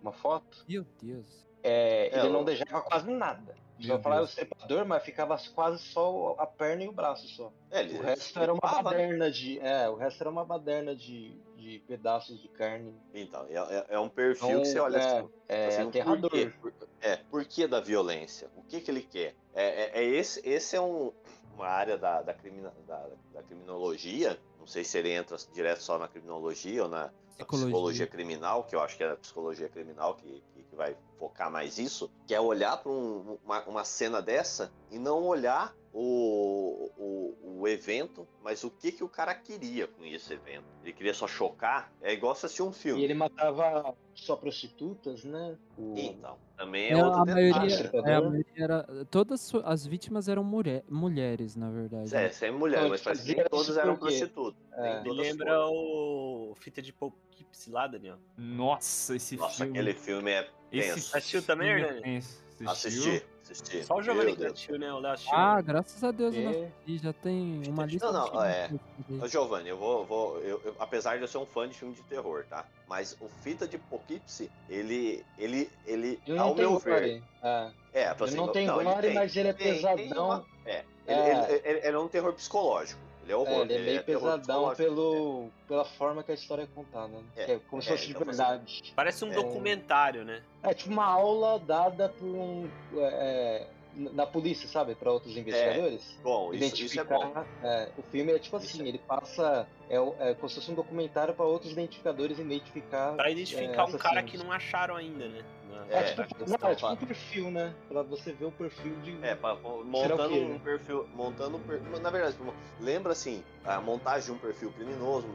uma 0.02 0.12
foto. 0.12 0.62
Meu 0.68 0.84
Deus. 1.00 1.26
É, 1.62 2.10
É, 2.12 2.18
ele 2.20 2.28
não 2.28 2.44
deixava 2.44 2.82
quase 2.82 3.10
nada. 3.10 3.56
Meu 3.78 3.96
Só 3.96 4.02
falava 4.02 4.22
o 4.22 4.24
Deus. 4.26 4.30
estripador, 4.38 4.84
mas 4.84 5.02
ficava 5.02 5.38
quase 5.54 5.82
só 5.84 6.34
a 6.38 6.46
perna 6.46 6.84
e 6.84 6.88
o 6.88 6.92
braço 6.92 7.26
só. 7.28 7.50
É, 7.70 7.80
ele 7.80 7.96
O 7.98 8.02
resto 8.02 8.38
era 8.38 8.52
uma 8.52 8.60
né? 8.62 8.82
baderna 8.82 9.30
de. 9.30 9.58
É, 9.60 9.88
o 9.88 9.94
resto 9.94 10.20
era 10.20 10.30
uma 10.30 10.44
baderna 10.44 10.94
de, 10.94 11.30
de 11.56 11.78
pedaços 11.86 12.40
de 12.42 12.48
carne. 12.48 12.92
Então, 13.14 13.46
é, 13.48 13.54
é- 13.54 13.86
é 13.90 13.98
um 13.98 14.08
perfil 14.08 14.48
Então, 14.50 14.60
que 14.62 14.68
você 14.68 14.78
olha 14.80 14.96
é, 14.98 15.00
assim. 15.18 15.28
é 15.48 15.66
assim, 15.68 15.84
o 15.84 15.88
aterrador. 15.88 16.30
porquê. 16.30 16.52
Por- 16.60 16.72
é, 17.00 17.16
por 17.16 17.44
que 17.46 17.66
da 17.66 17.80
violência? 17.80 18.50
O 18.56 18.62
que, 18.62 18.80
que 18.80 18.90
ele 18.90 19.02
quer? 19.02 19.34
É, 19.54 19.84
é- 19.84 19.90
é 20.00 20.04
esse, 20.04 20.46
esse 20.48 20.76
é 20.76 20.80
um, 20.80 21.12
uma 21.54 21.66
área 21.68 21.96
da, 21.96 22.20
da, 22.22 22.34
crimina- 22.34 22.74
da- 22.86 23.08
da 23.32 23.42
criminologia. 23.42 24.38
Não 24.68 24.72
sei 24.74 24.84
se 24.84 24.98
ele 24.98 25.10
entra 25.10 25.34
direto 25.54 25.82
só 25.82 25.98
na 25.98 26.06
criminologia 26.06 26.82
ou 26.82 26.90
na, 26.90 27.10
na 27.38 27.46
Psicologia. 27.46 28.06
criminal, 28.06 28.64
que 28.64 28.76
eu 28.76 28.80
acho 28.82 28.98
que 28.98 29.02
é 29.02 29.12
a 29.12 29.16
psicologia 29.16 29.66
criminal 29.66 30.14
que, 30.14 30.42
que, 30.52 30.62
que 30.62 30.76
vai 30.76 30.94
focar 31.18 31.50
mais 31.50 31.78
isso, 31.78 32.10
que 32.26 32.34
é 32.34 32.40
olhar 32.40 32.76
para 32.76 32.92
uma, 32.92 33.62
uma 33.64 33.82
cena 33.82 34.20
dessa 34.20 34.70
e 34.90 34.98
não 34.98 35.24
olhar 35.24 35.74
o, 35.90 36.90
o, 36.98 37.47
o 37.58 37.66
evento, 37.66 38.26
mas 38.42 38.62
o 38.62 38.70
que, 38.70 38.92
que 38.92 39.02
o 39.02 39.08
cara 39.08 39.34
queria 39.34 39.88
com 39.88 40.04
esse 40.04 40.32
evento. 40.32 40.64
Ele 40.84 40.92
queria 40.92 41.12
só 41.12 41.26
chocar, 41.26 41.92
é 42.00 42.12
igual 42.12 42.34
se 42.36 42.46
assistir 42.46 42.62
um 42.62 42.70
filme. 42.72 43.00
E 43.00 43.04
ele 43.04 43.14
matava 43.14 43.94
só 44.14 44.36
prostitutas, 44.36 45.24
né? 45.24 45.56
O- 45.76 45.94
Então, 45.96 46.38
também 46.56 46.86
é, 46.86 46.92
É, 46.92 46.96
outro 47.04 47.20
a 47.20 47.24
detalhe. 47.24 47.50
maioria, 47.50 47.74
Estripador. 47.74 48.08
é, 48.08 48.14
a 48.14 48.20
maioria 48.20 48.44
era. 48.64 49.04
Todas 49.10 49.52
as 49.64 49.84
vítimas 49.86 50.28
eram 50.28 50.44
mulher, 50.44 50.84
mulheres, 50.88 51.56
na 51.56 51.68
verdade. 51.70 52.14
É, 52.14 52.28
sempre 52.30 52.56
mulher, 52.58 52.78
Então, 52.78 52.90
mas 52.90 53.02
parece 53.02 53.22
que 53.22 53.28
fazia 53.28 53.42
nem 53.42 53.50
todas 53.50 53.76
eram 53.76 53.96
prostitutas. 53.96 54.60
É. 54.74 55.02
Me 55.02 55.12
lembra 55.12 55.66
o 55.68 56.54
Fita 56.60 56.80
de 56.80 56.92
Poughkeepsie 56.92 57.72
lá, 57.72 57.88
Daniel. 57.88 58.18
Nossa, 58.36 59.16
esse 59.16 59.36
Nossa, 59.36 59.64
filme. 59.64 59.78
aquele 59.80 59.94
filme 59.94 60.30
é 60.30 60.48
esse 60.70 60.94
tenso. 60.94 61.16
Assistiu 61.16 61.42
também, 61.42 61.70
é? 61.70 62.20
Tenso. 62.58 62.70
Assisti, 62.70 63.24
assisti. 63.42 63.84
Só 63.84 63.94
o 63.96 64.02
Giovanni 64.02 64.34
que 64.36 64.42
não 64.42 64.48
assistiu, 64.48 64.78
né? 64.78 64.92
O 64.92 64.98
Léo 64.98 65.12
assistiu. 65.12 65.34
Ah, 65.36 65.60
graças 65.60 66.04
a 66.04 66.10
Deus 66.10 66.34
eu 66.34 66.42
não 66.42 66.50
É. 66.50 66.64
assisti, 66.64 66.98
já 66.98 67.12
tem 67.12 67.62
uma 67.68 67.82
Não, 67.82 67.84
lista. 67.86 68.12
não, 68.12 68.28
filmes 68.30 68.44
é. 68.44 68.70
eu 69.08 69.28
Giovanni, 69.28 69.68
eu 69.68 69.76
vou. 69.78 70.04
vou 70.04 70.38
eu, 70.40 70.60
eu- 70.64 70.76
apesar 70.78 71.16
de 71.16 71.22
eu 71.22 71.28
ser 71.28 71.38
um 71.38 71.46
fã 71.46 71.68
de 71.68 71.74
filme 71.74 71.94
de 71.94 72.02
terror, 72.02 72.44
tá? 72.50 72.64
Mas 72.88 73.16
o 73.20 73.28
Fita 73.28 73.66
de 73.66 73.78
Poughkeepsie, 73.78 74.50
ele. 74.68 75.24
ele. 75.38 75.70
ele. 75.86 76.20
Ele 76.26 76.38
ao 76.38 76.48
não 76.48 76.54
tem 76.54 76.64
meu 76.66 76.78
ver. 76.78 77.22
É. 77.42 77.70
É, 77.94 78.02
Ele 78.24 78.24
assim, 78.24 78.36
não 78.36 78.48
tem 78.48 78.66
ele 78.66 78.72
tem- 79.00 79.14
mas 79.14 79.36
ele 79.36 79.48
é 79.48 79.52
tem- 79.52 79.66
tem 79.72 79.74
pesadão. 80.08 80.26
uma- 80.26 80.44
é, 80.66 80.84
ele, 81.06 81.20
É. 81.20 81.32
ele- 81.52 81.62
ele- 81.64 81.86
ele 81.86 81.96
é 81.96 81.98
um 81.98 82.08
terror 82.08 82.32
psicológico. 82.34 83.00
Ele 83.28 83.32
é 83.32 83.36
horror. 83.36 83.60
É, 83.60 83.62
ele 83.64 83.74
é 83.74 83.78
meio 83.78 84.02
terror 84.04 84.22
pesadão 84.40 84.74
pelo, 84.74 85.50
pela 85.68 85.84
forma 85.84 86.22
que 86.22 86.30
a 86.32 86.34
história 86.34 86.62
é 86.62 86.66
contada, 86.74 87.08
né? 87.08 87.22
É, 87.36 87.44
Que 87.44 87.52
é 87.52 87.60
como 87.68 87.82
se 87.82 87.88
é, 87.88 87.92
fosse 87.92 88.06
de 88.06 88.12
então 88.12 88.24
você- 88.24 88.36
verdade. 88.42 88.92
Parece 88.96 89.24
um 89.24 89.30
É. 89.32 89.34
documentário, 89.34 90.24
né? 90.24 90.42
É 90.62 90.72
tipo 90.72 90.90
uma 90.90 91.04
aula 91.04 91.58
dada 91.58 92.08
por 92.08 92.26
um. 92.26 92.68
é, 92.96 93.66
na 94.12 94.24
polícia, 94.26 94.68
sabe? 94.68 94.94
Pra 94.94 95.10
outros 95.10 95.36
investigadores. 95.36 96.16
Bom, 96.22 96.54
isso, 96.54 96.82
isso 96.84 97.00
é 97.00 97.04
bom. 97.04 97.16
Identificar. 97.16 97.46
é, 97.64 97.88
o 97.98 98.02
filme 98.02 98.32
é 98.32 98.38
tipo 98.38 98.56
Isso 98.58 98.66
assim, 98.66 98.84
é- 98.84 98.88
ele 98.88 98.98
passa. 98.98 99.66
É, 99.90 99.96
é 99.96 100.34
como 100.34 100.48
se 100.48 100.54
fosse 100.54 100.70
um 100.70 100.74
documentário 100.74 101.34
pra 101.34 101.44
outros 101.44 101.72
identificadores 101.72 102.38
identificar. 102.38 103.14
Pra 103.16 103.28
identificar 103.30 103.62
é, 103.62 103.84
um 103.84 103.98
cara 103.98 104.20
assassinos. 104.20 104.30
que 104.30 104.38
não 104.38 104.52
acharam 104.52 104.94
ainda, 104.96 105.26
né? 105.28 105.42
Na- 105.86 105.94
É, 105.94 105.98
É, 106.00 106.02
tipo, 106.24 106.48
não, 106.60 106.68
é 106.70 106.74
tipo 106.74 106.88
um 106.92 106.96
perfil, 106.96 107.50
né? 107.50 107.74
Pra 107.88 108.02
você 108.02 108.32
ver 108.32 108.46
o 108.46 108.52
perfil 108.52 108.94
de. 109.00 109.18
É, 109.24 109.34
pra- 109.34 109.54
montando 109.84 110.28
killer. 110.28 110.50
um 110.50 110.58
perfil. 110.58 111.08
Montando 111.14 111.56
um 111.56 111.60
per- 111.60 111.80
Na 112.00 112.10
verdade, 112.10 112.36
tipo, 112.36 112.52
lembra 112.80 113.12
assim, 113.12 113.44
a 113.64 113.80
montagem 113.80 114.26
de 114.26 114.32
um 114.32 114.38
perfil 114.38 114.72
criminoso, 114.72 115.28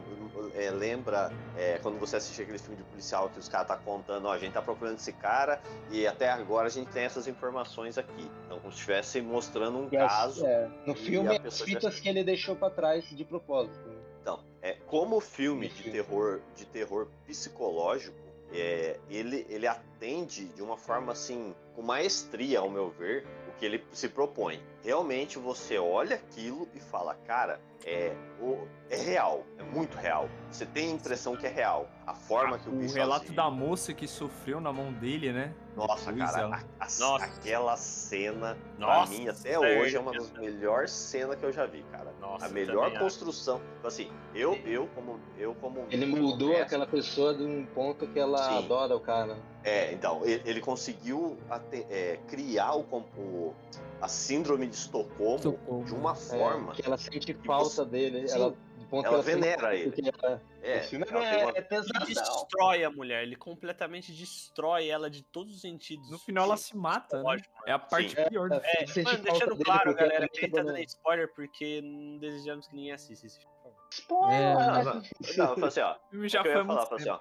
é, 0.56 0.70
lembra 0.72 1.32
é, 1.56 1.80
quando 1.80 1.98
você 2.00 2.18
assiste 2.18 2.42
aquele 2.42 2.58
filme 2.58 2.76
de 2.76 2.84
policial 2.84 3.30
que 3.30 3.40
os 3.40 3.48
caras 3.48 3.68
tá 3.68 3.78
contando, 3.78 4.26
ó, 4.28 4.32
a 4.34 4.38
gente 4.38 4.54
tá 4.54 4.62
procurando 4.62 4.96
esse 4.98 5.14
cara 5.14 5.62
e 5.90 6.06
até 6.06 6.30
agora 6.30 6.68
a 6.68 6.72
gente 6.72 6.90
tem 6.92 7.04
essas 7.04 7.28
informações 7.28 7.98
aqui. 7.98 8.30
Então, 8.46 8.60
como 8.60 8.72
se 8.72 8.80
estivesse 8.80 9.22
mostrando 9.22 9.78
um 9.80 9.88
E 9.92 9.98
as- 9.98 10.12
caso. 10.12 10.46
é, 10.46 10.70
no 10.86 10.94
filme, 10.96 11.40
as 11.46 11.62
fitas 11.62 12.00
que 12.00 12.10
ele 12.10 12.24
deixou 12.24 12.56
pra 12.56 12.70
trás 12.70 13.04
de 13.10 13.24
propósito. 13.24 13.88
né? 13.88 13.96
Então, 14.22 14.40
é, 14.62 14.74
como 14.88 15.20
filme 15.20 15.68
de 15.68 15.92
terror, 15.92 16.40
de 16.56 16.66
terror 16.66 17.08
psicológico, 17.26 18.18
é, 18.54 19.00
ele, 19.10 19.46
ele 19.50 19.68
atende 19.68 20.46
de 20.46 20.62
uma 20.62 20.78
forma 20.78 21.12
assim, 21.12 21.56
com 21.76 21.82
maestria, 21.82 22.60
ao 22.60 22.70
meu 22.70 22.90
ver, 22.90 23.26
o 23.50 23.58
que 23.58 23.66
ele 23.66 23.84
se 23.92 24.08
propõe. 24.08 24.62
Realmente 24.84 25.40
você 25.40 25.78
olha 25.78 26.18
aquilo 26.18 26.68
e 26.76 26.80
fala, 26.80 27.16
cara, 27.26 27.58
é, 27.86 28.14
o- 28.42 28.68
é 28.90 28.98
real, 28.98 29.46
é 29.58 29.64
muito 29.64 29.96
real. 29.98 30.28
Você 30.52 30.66
tem 30.66 30.90
a 30.92 30.94
impressão 30.96 31.38
que 31.38 31.46
é 31.48 31.50
real. 31.50 31.90
A 32.06 32.14
forma 32.14 32.60
que 32.60 32.68
o 32.70 32.74
O 32.74 32.76
bicho 32.76 32.94
relato 32.94 33.24
agia. 33.24 33.36
da 33.36 33.50
moça 33.50 33.94
que 33.94 34.06
sofreu 34.08 34.60
na 34.60 34.74
mão 34.74 34.92
dele, 34.92 35.32
né? 35.32 35.54
Nossa, 35.74 36.12
Depois 36.12 36.32
cara, 36.32 36.44
ela- 36.44 36.56
a- 36.58 36.60
a- 36.86 36.88
Nossa. 37.00 37.26
aquela 37.26 37.78
cena, 37.78 38.58
Nossa, 38.78 39.08
pra 39.10 39.18
mim, 39.18 39.28
até 39.30 39.34
sério, 39.40 39.82
hoje, 39.82 39.96
é 39.96 40.00
uma 40.02 40.12
das 40.12 40.32
melhores 40.34 40.92
cenas 40.92 41.38
que 41.38 41.46
eu 41.46 41.52
já 41.54 41.66
vi, 41.66 41.84
cara. 41.90 42.12
Nossa, 42.20 42.46
a 42.46 42.50
melhor 42.50 42.88
acho. 42.88 43.00
construção. 43.00 43.60
Tipo 43.76 43.88
Assim, 43.88 44.12
eu, 44.36 44.54
eu 44.66 44.88
como. 44.94 45.18
Eu 45.38 45.56
como 45.56 45.86
Ele 45.90 46.10
como 46.12 46.28
mestre- 46.38 46.62
aquela 46.62 46.86
pessoa 46.88 47.34
de 47.34 47.44
um 47.44 47.66
ponto 47.66 48.06
que 48.08 48.20
ela 48.20 48.38
Sim. 48.50 48.58
adora 48.60 48.96
o 48.96 49.00
cara. 49.00 49.38
É, 49.64 49.94
então, 49.94 50.22
ele, 50.26 50.42
ele 50.46 50.62
conseguiu 50.62 51.38
ate- 51.50 51.86
é, 51.90 52.20
criar 52.28 52.76
o, 52.76 52.82
o- 53.18 53.54
a 54.04 54.08
síndrome 54.10 54.68
de 54.68 54.76
Estocolmo 54.76 55.36
Estocolmo. 55.38 55.86
de 55.86 55.94
uma 55.94 56.12
É, 56.12 56.16
forma. 56.16 56.74
que 56.74 56.86
ela 56.86 56.98
sente 56.98 57.34
falta 57.46 57.86
dele. 57.86 58.28
Sim. 58.28 58.36
Ela, 58.36 58.54
Ela 58.92 59.24
sente 59.24 59.36
venera 59.36 59.76
ele. 59.76 60.12
ela- 60.22 60.42
É, 60.62 60.78
ela 60.78 61.26
é, 61.26 61.46
uma- 61.46 61.52
é 61.52 61.58
Ele 61.58 61.62
pesadão. 61.64 62.06
destrói 62.06 62.84
a 62.84 62.90
mulher, 62.92 63.24
ele 63.24 63.36
completamente 63.36 64.12
destrói 64.12 64.88
ela 64.90 65.10
de 65.10 65.24
todos 65.24 65.56
os 65.56 65.62
sentidos. 65.62 66.12
No 66.12 66.20
final 66.20 66.44
ela 66.46 66.58
se 66.58 66.76
mata, 66.78 67.18
né? 67.18 67.24
Lógico. 67.24 67.50
É 67.66 67.72
a 67.72 67.80
parte 67.80 68.10
Sim. 68.16 68.30
pior 68.30 68.50
do 68.50 68.56
É, 68.56 68.86
filme. 68.88 69.10
É, 69.10 69.14
mano, 69.14 69.24
deixando 69.24 69.58
claro, 69.64 69.96
galera, 69.96 70.18
ele 70.26 70.28
que 70.30 70.40
a 70.40 70.42
gente 70.48 70.56
tá 70.56 70.62
dando 70.64 70.78
spoiler 70.80 71.34
porque 71.34 71.82
não 71.82 72.18
desejamos 72.18 72.68
que 72.68 72.76
ninguém 72.76 72.92
assista 72.92 73.26
esse 73.26 73.40
filme. 73.40 73.53
Spoiler! 74.00 74.40
É, 74.40 74.54
Não, 74.56 74.84
não, 74.84 75.02
não, 75.38 75.46
eu 75.50 75.56
falei 75.56 75.68
assim, 75.70 75.80
ó, 75.82 75.94
O 75.94 76.10
filme 76.10 76.30
já 76.30 76.40
o 76.40 76.44
que 76.44 76.50
eu 76.50 76.52
ia 76.54 76.58
falar, 76.68 76.82
assim, 76.96 77.10
ó, 77.10 77.18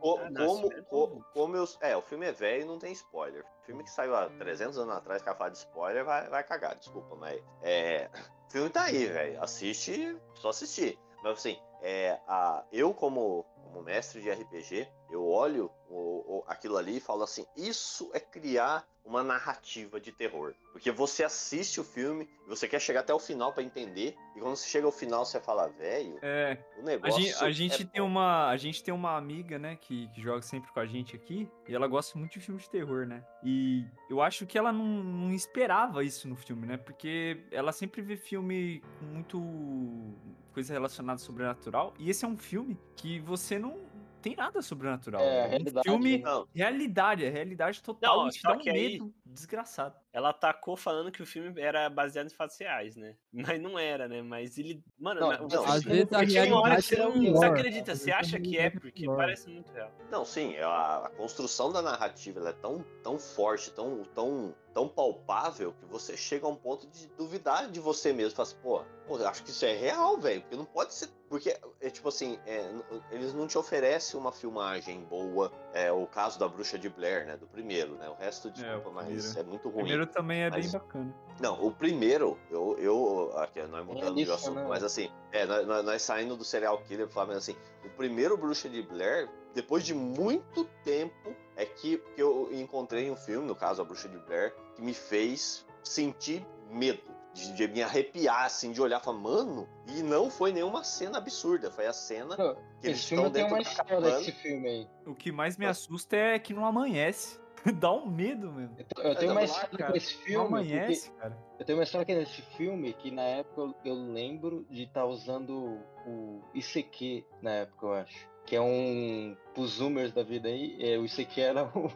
co- 0.00 0.20
não, 0.30 0.46
como, 0.46 0.72
é 0.72 0.82
co- 0.82 1.24
como 1.32 1.56
eu, 1.56 1.64
é, 1.80 1.96
o 1.96 2.02
filme 2.02 2.26
é 2.26 2.32
velho 2.32 2.62
e 2.62 2.66
não 2.66 2.78
tem 2.78 2.92
spoiler. 2.92 3.44
O 3.62 3.64
filme 3.66 3.84
que 3.84 3.90
saiu 3.90 4.14
há 4.16 4.28
300 4.30 4.78
anos 4.78 4.94
atrás, 4.96 5.22
que 5.22 5.32
falar 5.34 5.50
de 5.50 5.58
spoiler, 5.58 6.04
vai, 6.04 6.28
vai 6.28 6.42
cagar, 6.44 6.74
desculpa, 6.76 7.14
mas 7.16 7.40
é, 7.62 8.08
o 8.48 8.50
filme 8.50 8.70
tá 8.70 8.84
aí, 8.84 9.06
velho, 9.06 9.42
assiste, 9.42 10.16
só 10.34 10.48
assistir. 10.50 10.98
Mas 11.22 11.38
assim, 11.38 11.58
é, 11.82 12.18
a, 12.26 12.64
eu 12.72 12.92
como, 12.94 13.44
como 13.62 13.82
mestre 13.82 14.20
de 14.20 14.30
RPG, 14.30 14.88
eu 15.10 15.26
olho 15.26 15.70
o- 15.88 16.38
o- 16.38 16.44
aquilo 16.46 16.76
ali 16.76 16.96
e 16.98 17.00
falo 17.00 17.22
assim, 17.24 17.44
isso 17.56 18.10
é 18.14 18.20
criar 18.20 18.86
uma 19.06 19.22
narrativa 19.22 20.00
de 20.00 20.10
terror. 20.12 20.52
Porque 20.72 20.90
você 20.90 21.24
assiste 21.24 21.80
o 21.80 21.84
filme 21.84 22.28
e 22.44 22.48
você 22.48 22.68
quer 22.68 22.80
chegar 22.80 23.00
até 23.00 23.14
o 23.14 23.18
final 23.18 23.52
pra 23.52 23.62
entender, 23.62 24.16
e 24.34 24.40
quando 24.40 24.56
você 24.56 24.68
chega 24.68 24.86
ao 24.86 24.92
final 24.92 25.24
você 25.24 25.40
fala, 25.40 25.68
velho, 25.68 26.18
É, 26.20 26.58
o 26.76 26.80
a 26.80 26.84
negócio 26.84 27.22
gente, 27.22 27.44
a 27.44 27.50
gente 27.50 27.82
é 27.82 27.86
tem 27.86 28.02
uma, 28.02 28.48
a 28.48 28.56
gente 28.56 28.82
tem 28.82 28.92
uma 28.92 29.16
amiga, 29.16 29.58
né, 29.58 29.76
que, 29.76 30.08
que 30.08 30.20
joga 30.20 30.42
sempre 30.42 30.70
com 30.72 30.80
a 30.80 30.86
gente 30.86 31.14
aqui, 31.14 31.48
e 31.66 31.74
ela 31.74 31.86
gosta 31.86 32.18
muito 32.18 32.32
de 32.32 32.40
filme 32.40 32.60
de 32.60 32.68
terror, 32.68 33.06
né? 33.06 33.24
E 33.42 33.84
eu 34.10 34.20
acho 34.20 34.44
que 34.44 34.58
ela 34.58 34.72
não, 34.72 34.84
não 34.84 35.32
esperava 35.32 36.04
isso 36.04 36.28
no 36.28 36.36
filme, 36.36 36.66
né? 36.66 36.76
Porque 36.76 37.44
ela 37.50 37.72
sempre 37.72 38.02
vê 38.02 38.16
filme 38.16 38.82
com 38.98 39.06
muito 39.06 40.14
coisa 40.52 40.72
relacionada 40.72 41.20
ao 41.20 41.24
sobrenatural, 41.24 41.94
e 41.98 42.10
esse 42.10 42.24
é 42.24 42.28
um 42.28 42.36
filme 42.36 42.78
que 42.96 43.20
você 43.20 43.58
não 43.58 43.78
tem 44.26 44.34
nada 44.34 44.60
sobrenatural. 44.60 45.22
É, 45.22 45.46
um 45.46 45.48
realidade, 45.50 45.88
filme 45.88 46.18
né? 46.18 46.24
Não, 46.24 46.48
realidade, 46.52 47.24
é 47.24 47.28
realidade 47.28 47.80
total, 47.80 48.24
Não, 48.24 48.30
te 48.30 48.42
dá 48.42 48.54
um 48.54 48.58
que 48.58 48.68
aí, 48.70 48.98
medo 48.98 49.14
desgraçado. 49.24 49.94
Ela 50.12 50.30
atacou 50.30 50.76
falando 50.76 51.12
que 51.12 51.22
o 51.22 51.26
filme 51.26 51.60
era 51.60 51.88
baseado 51.88 52.26
em 52.26 52.34
fatos 52.34 52.58
reais, 52.58 52.96
né? 52.96 53.16
Mas 53.32 53.60
não 53.60 53.78
era, 53.78 54.08
né? 54.08 54.22
Mas 54.22 54.58
ele. 54.58 54.82
Mano, 54.98 55.20
Não, 55.20 55.30
não, 55.30 55.48
você- 55.48 55.70
Às 55.70 55.84
vezes 55.84 56.12
a 56.12 56.22
realidade 56.22 56.82
que 56.88 56.88
você 56.88 56.94
é 56.96 56.98
não 57.04 57.12
pior. 57.12 57.32
desacredita, 57.34 57.92
Às 57.92 58.00
você 58.00 58.10
acha 58.10 58.36
a 58.36 58.40
que 58.40 58.58
é, 58.58 58.70
porque 58.70 59.02
pior. 59.02 59.16
parece 59.16 59.48
muito 59.48 59.70
real. 59.72 59.92
Não, 60.10 60.24
sim, 60.24 60.56
a, 60.56 60.96
a 61.06 61.10
construção 61.10 61.70
da 61.70 61.80
narrativa 61.80 62.40
ela 62.40 62.50
é 62.50 62.54
tão, 62.54 62.84
tão 63.04 63.18
forte, 63.18 63.70
tão, 63.72 64.02
tão, 64.14 64.52
tão 64.74 64.88
palpável, 64.88 65.72
que 65.74 65.84
você 65.86 66.16
chega 66.16 66.46
a 66.46 66.48
um 66.48 66.56
ponto 66.56 66.88
de 66.88 67.06
duvidar 67.16 67.70
de 67.70 67.78
você 67.78 68.12
mesmo. 68.12 68.34
Fala 68.34 68.48
assim, 68.48 68.58
pô, 68.60 68.82
pô, 69.06 69.18
eu 69.18 69.28
acho 69.28 69.44
que 69.44 69.50
isso 69.50 69.64
é 69.64 69.72
real, 69.74 70.18
velho. 70.18 70.40
Porque 70.42 70.56
não 70.56 70.64
pode 70.64 70.94
ser. 70.94 71.08
Porque, 71.28 71.56
é 71.80 71.90
tipo 71.90 72.08
assim, 72.08 72.38
é, 72.46 72.70
eles 73.10 73.34
não 73.34 73.46
te 73.48 73.58
oferecem 73.58 74.18
uma 74.18 74.30
filmagem 74.30 75.00
boa. 75.04 75.50
É 75.72 75.90
o 75.90 76.06
caso 76.06 76.38
da 76.38 76.46
Bruxa 76.46 76.78
de 76.78 76.88
Blair, 76.88 77.26
né? 77.26 77.36
Do 77.36 77.46
primeiro, 77.46 77.96
né? 77.96 78.08
O 78.08 78.14
resto, 78.14 78.50
desculpa, 78.50 78.90
mas 78.90 79.06
primeiro. 79.06 79.40
é 79.40 79.42
muito 79.42 79.68
O 79.68 79.70
ruim. 79.70 79.80
primeiro 79.82 80.06
também 80.06 80.42
é 80.42 80.50
Mas- 80.50 80.70
bem 80.70 80.80
bacana. 80.80 81.14
Não, 81.40 81.66
o 81.66 81.70
primeiro, 81.70 82.38
eu, 82.50 82.76
eu 82.78 83.32
aqui, 83.38 83.60
nós 83.64 83.84
mudando 83.84 84.14
de 84.14 84.22
isso, 84.22 84.32
assunto, 84.32 84.54
né? 84.60 84.66
mas 84.68 84.82
assim, 84.82 85.10
é, 85.32 85.44
nós, 85.44 85.66
nós- 85.66 85.84
nós 85.84 86.00
saindo 86.02 86.34
do 86.36 86.44
serial 86.44 86.78
killer, 86.84 87.08
falando 87.08 87.36
assim, 87.36 87.54
o 87.84 87.90
primeiro 87.90 88.36
Bruxa 88.38 88.68
de 88.70 88.80
Blair, 88.82 89.28
depois 89.52 89.84
de 89.84 89.92
muito 89.94 90.64
tempo, 90.84 91.34
é 91.56 91.66
que, 91.66 91.98
que 92.14 92.22
eu 92.22 92.48
encontrei 92.52 93.10
um 93.10 93.16
filme, 93.16 93.46
no 93.46 93.54
caso 93.54 93.82
A 93.82 93.84
Bruxa 93.84 94.08
de 94.08 94.16
Blair, 94.18 94.54
que 94.74 94.80
me 94.82 94.94
fez 94.94 95.66
sentir 95.82 96.46
medo. 96.70 97.02
De, 97.36 97.52
de 97.52 97.68
me 97.68 97.82
arrepiar, 97.82 98.44
assim, 98.46 98.72
de 98.72 98.80
olhar 98.80 98.98
e 98.98 99.04
falar, 99.04 99.18
mano, 99.18 99.68
e 99.86 100.02
não 100.02 100.30
foi 100.30 100.52
nenhuma 100.52 100.82
cena 100.82 101.18
absurda, 101.18 101.70
foi 101.70 101.86
a 101.86 101.92
cena 101.92 102.34
Pô, 102.34 102.54
que 102.80 102.86
eles 102.86 102.98
estão 103.00 103.24
tem 103.24 103.32
dentro 103.44 103.54
uma 103.56 103.62
da 103.62 103.70
história 103.70 104.00
desse 104.00 104.32
filme 104.32 104.68
aí. 104.68 104.88
O 105.06 105.14
que 105.14 105.30
mais 105.30 105.58
me 105.58 105.66
assusta 105.66 106.16
é 106.16 106.38
que 106.38 106.54
não 106.54 106.64
amanhece. 106.64 107.38
Dá 107.78 107.92
um 107.92 108.06
medo 108.06 108.50
mesmo. 108.52 108.74
Eu 108.78 108.84
tô- 108.86 109.02
Eu 109.02 109.14
tenho 109.16 109.32
uma 109.32 109.42
história 109.42 109.68
cara. 109.76 109.90
com 109.90 109.96
esse 109.98 110.14
Não 110.16 110.22
filme. 110.24 110.48
porque- 110.48 110.72
amanhece, 110.74 111.10
cara. 111.12 111.38
Eu 111.58 111.64
tenho 111.66 111.78
uma 111.78 111.84
história 111.84 112.02
aqui 112.04 112.14
nesse 112.14 112.42
filme 112.56 112.92
que 112.94 113.10
na 113.10 113.22
época 113.22 113.60
eu, 113.60 113.74
eu 113.84 113.94
lembro 113.94 114.64
de 114.70 114.84
estar 114.84 115.04
usando 115.04 115.78
o 116.06 116.40
ICQ 116.54 117.24
na 117.42 117.50
época, 117.50 117.86
eu 117.86 117.92
acho. 117.94 118.28
Que 118.46 118.56
é 118.56 118.60
um. 118.60 119.36
Pros 119.52 119.72
zoomers 119.72 120.12
da 120.12 120.22
vida 120.22 120.48
aí, 120.48 120.76
é, 120.80 120.96
o 120.96 121.04
ICQ 121.04 121.40
era 121.40 121.64
um, 121.76 121.88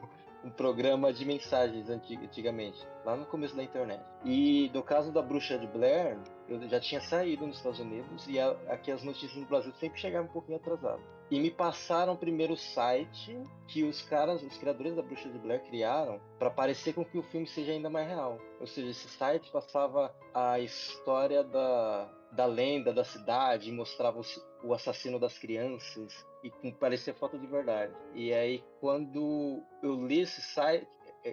um 0.44 0.50
programa 0.50 1.12
de 1.12 1.24
mensagens 1.24 1.88
anti- 1.90 2.16
antigamente, 2.16 2.78
lá 3.04 3.16
no 3.16 3.26
começo 3.26 3.54
da 3.56 3.62
internet. 3.62 4.02
E 4.24 4.70
no 4.74 4.82
caso 4.82 5.12
da 5.12 5.20
Bruxa 5.22 5.58
de 5.58 5.66
Blair, 5.66 6.18
eu 6.48 6.60
já 6.68 6.80
tinha 6.80 7.00
saído 7.00 7.46
nos 7.46 7.56
Estados 7.58 7.78
Unidos 7.78 8.26
e 8.28 8.38
a- 8.38 8.56
aqui 8.68 8.90
as 8.90 9.02
notícias 9.02 9.36
no 9.36 9.46
Brasil 9.46 9.72
sempre 9.74 10.00
chegavam 10.00 10.28
um 10.28 10.32
pouquinho 10.32 10.56
atrasadas. 10.58 11.04
E 11.30 11.38
me 11.38 11.50
passaram 11.50 12.16
primeiro 12.16 12.54
o 12.54 12.56
site 12.56 13.38
que 13.68 13.84
os 13.84 14.02
caras, 14.02 14.42
os 14.42 14.56
criadores 14.58 14.96
da 14.96 15.02
Bruxa 15.02 15.28
de 15.28 15.38
Blair 15.38 15.62
criaram 15.62 16.20
para 16.38 16.50
parecer 16.50 16.92
com 16.92 17.04
que 17.04 17.18
o 17.18 17.22
filme 17.22 17.46
seja 17.46 17.70
ainda 17.72 17.88
mais 17.88 18.08
real. 18.08 18.38
Ou 18.60 18.66
seja, 18.66 18.90
esse 18.90 19.08
site 19.10 19.48
passava 19.52 20.12
a 20.34 20.58
história 20.58 21.44
da, 21.44 22.10
da 22.32 22.46
lenda 22.46 22.92
da 22.92 23.04
cidade, 23.04 23.72
mostrava 23.72 24.18
os- 24.20 24.44
o 24.62 24.72
assassino 24.74 25.18
das 25.18 25.36
crianças 25.38 26.26
e 26.42 26.72
parecia 26.72 27.14
foto 27.14 27.38
de 27.38 27.46
verdade. 27.46 27.92
E 28.14 28.32
aí 28.32 28.64
quando 28.80 29.62
eu 29.82 30.06
li 30.06 30.20
esse 30.20 30.40
site, 30.40 30.86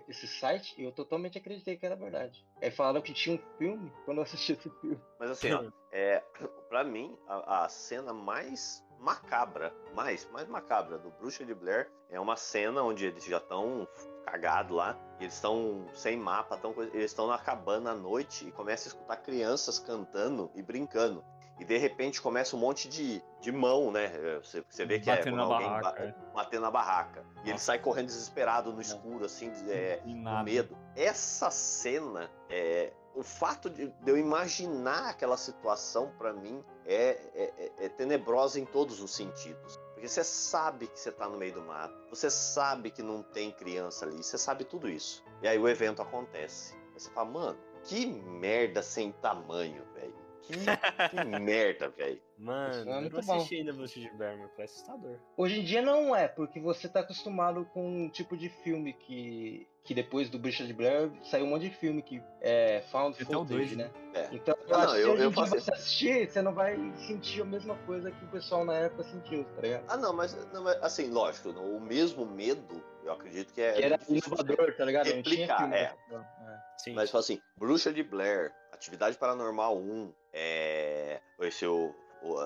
esse 0.07 0.27
site, 0.27 0.73
eu 0.81 0.91
totalmente 0.91 1.37
acreditei 1.37 1.77
que 1.77 1.85
era 1.85 1.95
verdade. 1.95 2.45
Aí 2.61 2.69
falaram 2.71 3.01
que 3.01 3.13
tinha 3.13 3.35
um 3.35 3.57
filme 3.57 3.91
quando 4.05 4.17
eu 4.17 4.23
assisti 4.23 4.51
esse 4.53 4.69
filme. 4.81 4.99
Mas 5.19 5.31
assim, 5.31 5.51
ó, 5.53 5.63
é, 5.91 6.21
pra 6.67 6.83
mim, 6.83 7.17
a, 7.27 7.65
a 7.65 7.69
cena 7.69 8.11
mais 8.13 8.83
macabra, 8.99 9.73
mais, 9.93 10.27
mais 10.31 10.47
macabra 10.47 10.97
do 10.97 11.09
Bruxa 11.11 11.45
de 11.45 11.53
Blair 11.53 11.89
é 12.09 12.19
uma 12.19 12.35
cena 12.35 12.81
onde 12.83 13.05
eles 13.05 13.23
já 13.25 13.37
estão 13.37 13.87
cagados 14.25 14.75
lá, 14.75 14.97
eles 15.19 15.33
estão 15.33 15.87
sem 15.93 16.17
mapa, 16.17 16.57
tão, 16.57 16.73
eles 16.93 17.11
estão 17.11 17.27
na 17.27 17.37
cabana 17.37 17.91
à 17.91 17.95
noite 17.95 18.47
e 18.47 18.51
começam 18.51 18.91
a 18.91 18.95
escutar 18.95 19.17
crianças 19.17 19.79
cantando 19.79 20.51
e 20.55 20.61
brincando. 20.61 21.23
E 21.59 21.65
de 21.65 21.75
repente 21.77 22.21
começa 22.21 22.55
um 22.55 22.59
monte 22.59 22.87
de, 22.87 23.19
de 23.41 23.51
mão, 23.51 23.91
né? 23.91 24.09
Você, 24.43 24.63
você 24.69 24.85
vê 24.85 24.99
que 24.99 25.09
é 25.09 25.15
Batendo 25.17 25.37
quando 25.37 25.47
na 25.49 25.55
alguém 25.55 25.67
barraca, 25.69 25.99
ba- 25.99 26.05
é. 26.05 26.15
batendo 26.35 26.61
na 26.61 26.71
barraca. 26.71 27.25
E 27.43 27.49
ele 27.49 27.57
sai 27.57 27.79
correndo 27.79 28.05
desesperado 28.07 28.71
no 28.71 28.79
escuro, 28.79 29.25
assim, 29.25 29.51
é, 29.67 29.97
com 30.03 30.43
medo. 30.43 30.77
Essa 30.95 31.49
cena, 31.49 32.29
é, 32.47 32.93
o 33.15 33.23
fato 33.23 33.71
de, 33.71 33.87
de 33.87 34.11
eu 34.11 34.17
imaginar 34.19 35.09
aquela 35.09 35.35
situação, 35.35 36.11
pra 36.19 36.31
mim, 36.31 36.63
é, 36.87 37.19
é- 37.35 37.53
é- 37.57 37.85
é 37.85 37.89
tenebrosa 37.89 38.59
em 38.59 38.65
todos 38.65 39.01
os 39.01 39.11
sentidos. 39.11 39.77
Porque 39.93 40.07
você 40.07 40.23
sabe 40.23 40.87
que 40.87 40.99
você 40.99 41.11
tá 41.11 41.27
no 41.27 41.37
meio 41.37 41.53
do 41.53 41.61
mato, 41.61 41.95
você 42.09 42.29
sabe 42.29 42.91
que 42.91 43.01
não 43.01 43.21
tem 43.23 43.51
criança 43.51 44.05
ali, 44.05 44.17
você 44.17 44.37
sabe 44.37 44.63
tudo 44.63 44.87
isso. 44.87 45.23
E 45.41 45.47
aí 45.47 45.57
o 45.57 45.67
evento 45.67 46.01
acontece. 46.01 46.75
Aí 46.93 46.99
você 46.99 47.09
fala, 47.11 47.29
mano, 47.29 47.59
que 47.83 48.05
merda 48.05 48.81
sem 48.81 49.11
tamanho, 49.11 49.83
velho. 49.95 50.15
Que, 50.43 50.53
que 51.11 51.39
merda, 51.39 51.89
velho. 51.89 52.21
Mano, 52.37 52.89
é 52.91 52.97
eu 52.97 53.01
muito 53.01 53.17
não 53.17 53.23
bom. 53.23 53.35
assisti 53.37 53.55
ainda 53.55 53.73
Bruxa 53.73 53.99
de 53.99 54.09
Blair, 54.11 54.49
parece 54.55 54.75
assustador. 54.75 55.17
Hoje 55.35 55.59
em 55.59 55.63
dia 55.65 55.81
não 55.81 56.15
é, 56.15 56.27
porque 56.27 56.59
você 56.59 56.87
tá 56.87 56.99
acostumado 56.99 57.65
com 57.73 58.03
um 58.05 58.09
tipo 58.09 58.37
de 58.37 58.49
filme 58.49 58.93
que, 58.93 59.67
que 59.87 59.93
depois 59.93 60.29
do 60.29 60.37
Bruxa 60.37 60.65
de 60.65 60.73
Blair 60.73 61.09
saiu 61.23 61.45
um 61.45 61.49
monte 61.49 61.69
de 61.69 61.75
filme 61.75 62.01
que 62.01 62.21
é 62.41 62.83
found 62.91 63.15
Tem 63.15 63.25
até 63.25 63.37
o 63.37 63.39
footage, 63.39 63.75
dois, 63.75 63.77
né? 63.77 63.89
É. 64.13 64.27
Então, 64.33 64.53
eu 64.67 64.75
Ah, 64.75 64.79
acho 64.79 64.87
não, 64.87 64.93
que 64.93 64.99
eu- 65.01 65.13
hoje 65.13 65.23
eu 65.23 65.29
em 65.29 65.31
dia 65.33 65.45
faço- 65.45 65.59
você 65.61 65.73
assistir, 65.73 66.29
você 66.29 66.41
não 66.41 66.53
vai 66.53 66.77
sentir 67.07 67.41
a 67.41 67.45
mesma 67.45 67.75
coisa 67.85 68.11
que 68.11 68.25
o 68.25 68.27
pessoal 68.27 68.65
na 68.65 68.73
época 68.73 69.03
sentiu, 69.05 69.45
tá 69.55 69.61
ligado? 69.61 69.85
Ah, 69.87 69.95
não, 69.95 70.11
mas, 70.13 70.35
não, 70.51 70.61
mas, 70.61 70.75
assim, 70.83 71.09
lógico, 71.09 71.49
o 71.51 71.79
mesmo 71.79 72.25
medo, 72.25 72.83
eu 73.01 73.13
acredito 73.13 73.53
que 73.53 73.61
é. 73.61 73.73
que 73.73 73.81
era 73.81 73.97
inovador, 74.09 74.75
tá 74.75 74.83
ligado? 74.83 75.05
Não 75.05 75.21
tinha 75.23 75.45
replicar, 75.47 75.57
filme 75.59 75.75
é. 75.77 75.93
forma, 76.09 76.27
é. 76.49 76.57
Sim. 76.83 76.93
Mas 76.93 77.09
fala 77.09 77.21
assim, 77.21 77.41
Bruxa 77.57 77.93
de 77.93 78.03
Blair, 78.03 78.51
Atividade 78.73 79.17
Paranormal 79.17 79.77
1, 79.77 80.11
é, 80.33 81.21
esse 81.41 81.65
o, 81.65 81.73
o- 81.87 81.95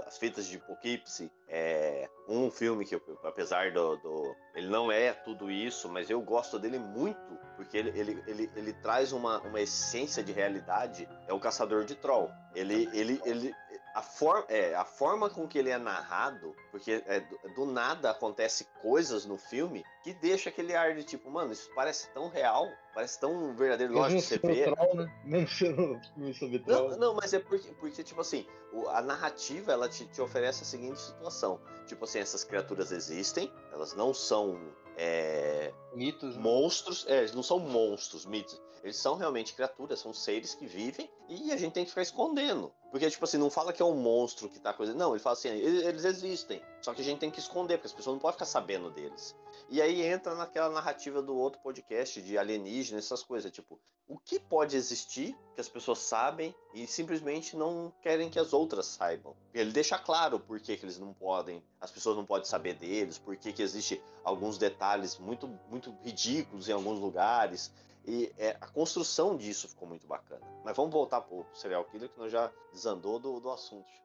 as 0.06 0.18
fitas 0.18 0.46
de 0.46 0.58
Poughkeepsie, 0.60 1.32
é 1.48 2.10
um 2.28 2.50
filme 2.52 2.86
que, 2.86 2.96
apesar 3.24 3.72
do, 3.72 3.98
do- 3.98 4.36
Ele 4.56 4.68
não 4.68 4.92
é 4.92 5.14
tudo 5.14 5.50
isso, 5.50 5.90
mas 5.90 6.10
eu 6.10 6.22
gosto 6.22 6.60
dele 6.60 6.78
muito, 6.80 7.38
porque 7.56 7.78
ele, 7.78 7.90
ele, 8.00 8.24
ele, 8.28 8.52
ele 8.56 8.74
traz 8.74 9.12
uma, 9.12 9.40
uma 9.42 9.60
essência 9.62 10.24
de 10.24 10.32
realidade, 10.32 11.08
é 11.28 11.34
o 11.34 11.40
Caçador 11.40 11.84
de 11.86 11.96
Troll. 11.96 12.30
Ele, 12.56 12.90
ele, 12.94 13.22
ele, 13.26 13.54
a, 13.94 14.02
for, 14.02 14.46
é, 14.50 14.74
a 14.76 14.86
forma 14.86 15.30
com 15.30 15.48
que 15.48 15.58
ele 15.58 15.70
é 15.70 15.78
narrado, 15.78 16.56
porque 16.72 17.04
é, 17.06 17.20
do, 17.20 17.38
do 17.56 17.66
nada 17.66 18.12
acontece 18.12 18.66
coisas 18.82 19.26
no 19.26 19.38
filme 19.38 19.84
que 20.04 20.14
deixa 20.14 20.50
aquele 20.50 20.76
ar 20.76 20.96
de 20.96 21.04
tipo, 21.04 21.30
mano, 21.30 21.52
isso 21.52 21.70
parece 21.76 22.10
tão 22.10 22.30
real, 22.30 22.68
parece 22.94 23.20
tão 23.20 23.54
verdadeiro, 23.56 23.94
lógico, 23.94 24.22
Mesmo 24.22 24.28
você 24.30 24.38
vê. 24.38 24.64
troll, 24.74 24.96
né? 24.96 25.12
Mesmo 25.26 25.48
sendo 25.48 26.00
filme 26.14 26.34
sobre 26.34 26.60
troll. 26.60 26.90
Não, 26.92 26.98
não, 26.98 27.14
mas 27.16 27.34
é 27.34 27.40
porque, 27.40 27.68
porque 27.74 28.04
tipo 28.04 28.22
assim, 28.22 28.48
o- 28.72 28.88
a 28.90 29.02
narrativa 29.02 29.72
ela 29.72 29.90
te, 29.90 30.06
te 30.08 30.22
oferece 30.22 30.64
a 30.64 30.66
seguinte 30.66 31.00
situação. 31.00 31.60
Tipo 31.86 32.06
assim, 32.06 32.20
essas 32.20 32.44
criaturas 32.44 32.92
existem, 32.92 33.52
elas 33.74 33.94
não 33.94 34.14
são 34.14 34.58
é, 34.98 35.74
Mitos, 35.94 36.36
né? 36.38 36.42
monstros, 36.44 37.06
é, 37.08 37.20
eles 37.20 37.34
não 37.34 37.44
são 37.44 37.60
monstros, 37.60 38.26
mitos. 38.26 38.62
Eles 38.84 38.98
são 38.98 39.16
realmente 39.16 39.54
criaturas, 39.54 40.00
são 40.00 40.14
seres 40.14 40.56
que 40.56 40.66
vivem 40.66 41.10
e 41.30 41.52
a 41.52 41.58
gente 41.58 41.74
tem 41.74 41.84
que 41.84 41.92
ficar 41.92 42.02
escondendo. 42.02 42.74
Porque, 42.92 43.10
tipo 43.10 43.24
assim, 43.24 43.38
não 43.38 43.50
fala 43.50 43.72
que 43.72 43.82
é 43.82 43.86
um 43.86 43.96
monstro 43.96 44.50
que 44.50 44.60
tá 44.60 44.74
coisa. 44.74 44.94
Não, 44.94 45.12
ele 45.12 45.24
fala 45.24 45.34
assim, 45.34 45.48
eles, 45.48 46.04
existem. 46.04 46.62
Só 46.82 46.94
que 46.94 47.02
a 47.02 47.04
gente 47.04 47.20
tem 47.20 47.32
que 47.32 47.40
esconder, 47.40 47.78
porque 47.78 47.88
as 47.88 47.94
pessoas 47.94 48.16
não 48.16 48.20
podem 48.20 48.34
ficar 48.34 48.46
sabendo 48.46 48.92
deles. 48.92 49.34
E 49.70 49.82
aí 49.82 50.02
entra 50.02 50.36
naquela 50.36 50.70
narrativa 50.70 51.22
do 51.22 51.34
outro 51.34 51.62
podcast 51.62 52.22
de 52.22 52.38
alienígena, 52.38 53.00
essas 53.00 53.24
coisas. 53.24 53.50
Tipo, 53.50 53.80
o 54.10 54.18
que 54.18 54.38
pode 54.38 54.76
existir 54.76 55.34
que 55.56 55.62
as 55.62 55.70
pessoas 55.70 56.00
sabem 56.00 56.54
e 56.74 56.86
simplesmente 56.86 57.56
não 57.56 57.94
querem 58.02 58.30
que 58.30 58.38
as 58.38 58.52
outras 58.52 58.88
saibam? 58.88 59.34
Ele 59.54 59.72
deixa 59.72 59.98
claro 59.98 60.38
por 60.38 60.60
que, 60.60 60.76
que 60.76 60.84
eles 60.84 60.98
não 60.98 61.14
podem, 61.14 61.64
as 61.80 61.90
pessoas 61.90 62.18
não 62.18 62.26
podem 62.26 62.46
saber 62.46 62.74
deles, 62.74 63.18
por 63.18 63.38
que, 63.38 63.54
que 63.54 63.64
existe 63.64 64.04
alguns 64.22 64.58
detalhes 64.58 65.18
muito, 65.18 65.48
muito 65.70 65.96
ridículos 66.04 66.68
em 66.68 66.74
alguns 66.74 67.00
lugares. 67.00 67.72
E 68.06 68.32
é, 68.38 68.58
a 68.60 68.68
construção 68.68 69.38
disso 69.38 69.68
ficou 69.70 69.88
muito 69.88 70.08
bacana. 70.08 70.42
Mas 70.64 70.76
vamos 70.76 70.92
voltar 70.92 71.22
pro 71.22 71.46
serial 71.54 71.86
killer, 71.86 72.10
que 72.10 72.18
nós 72.20 72.32
já 72.32 72.52
desandou 72.74 73.20
do, 73.20 73.40
do 73.40 73.50
assunto. 73.52 73.88
já. 73.90 74.02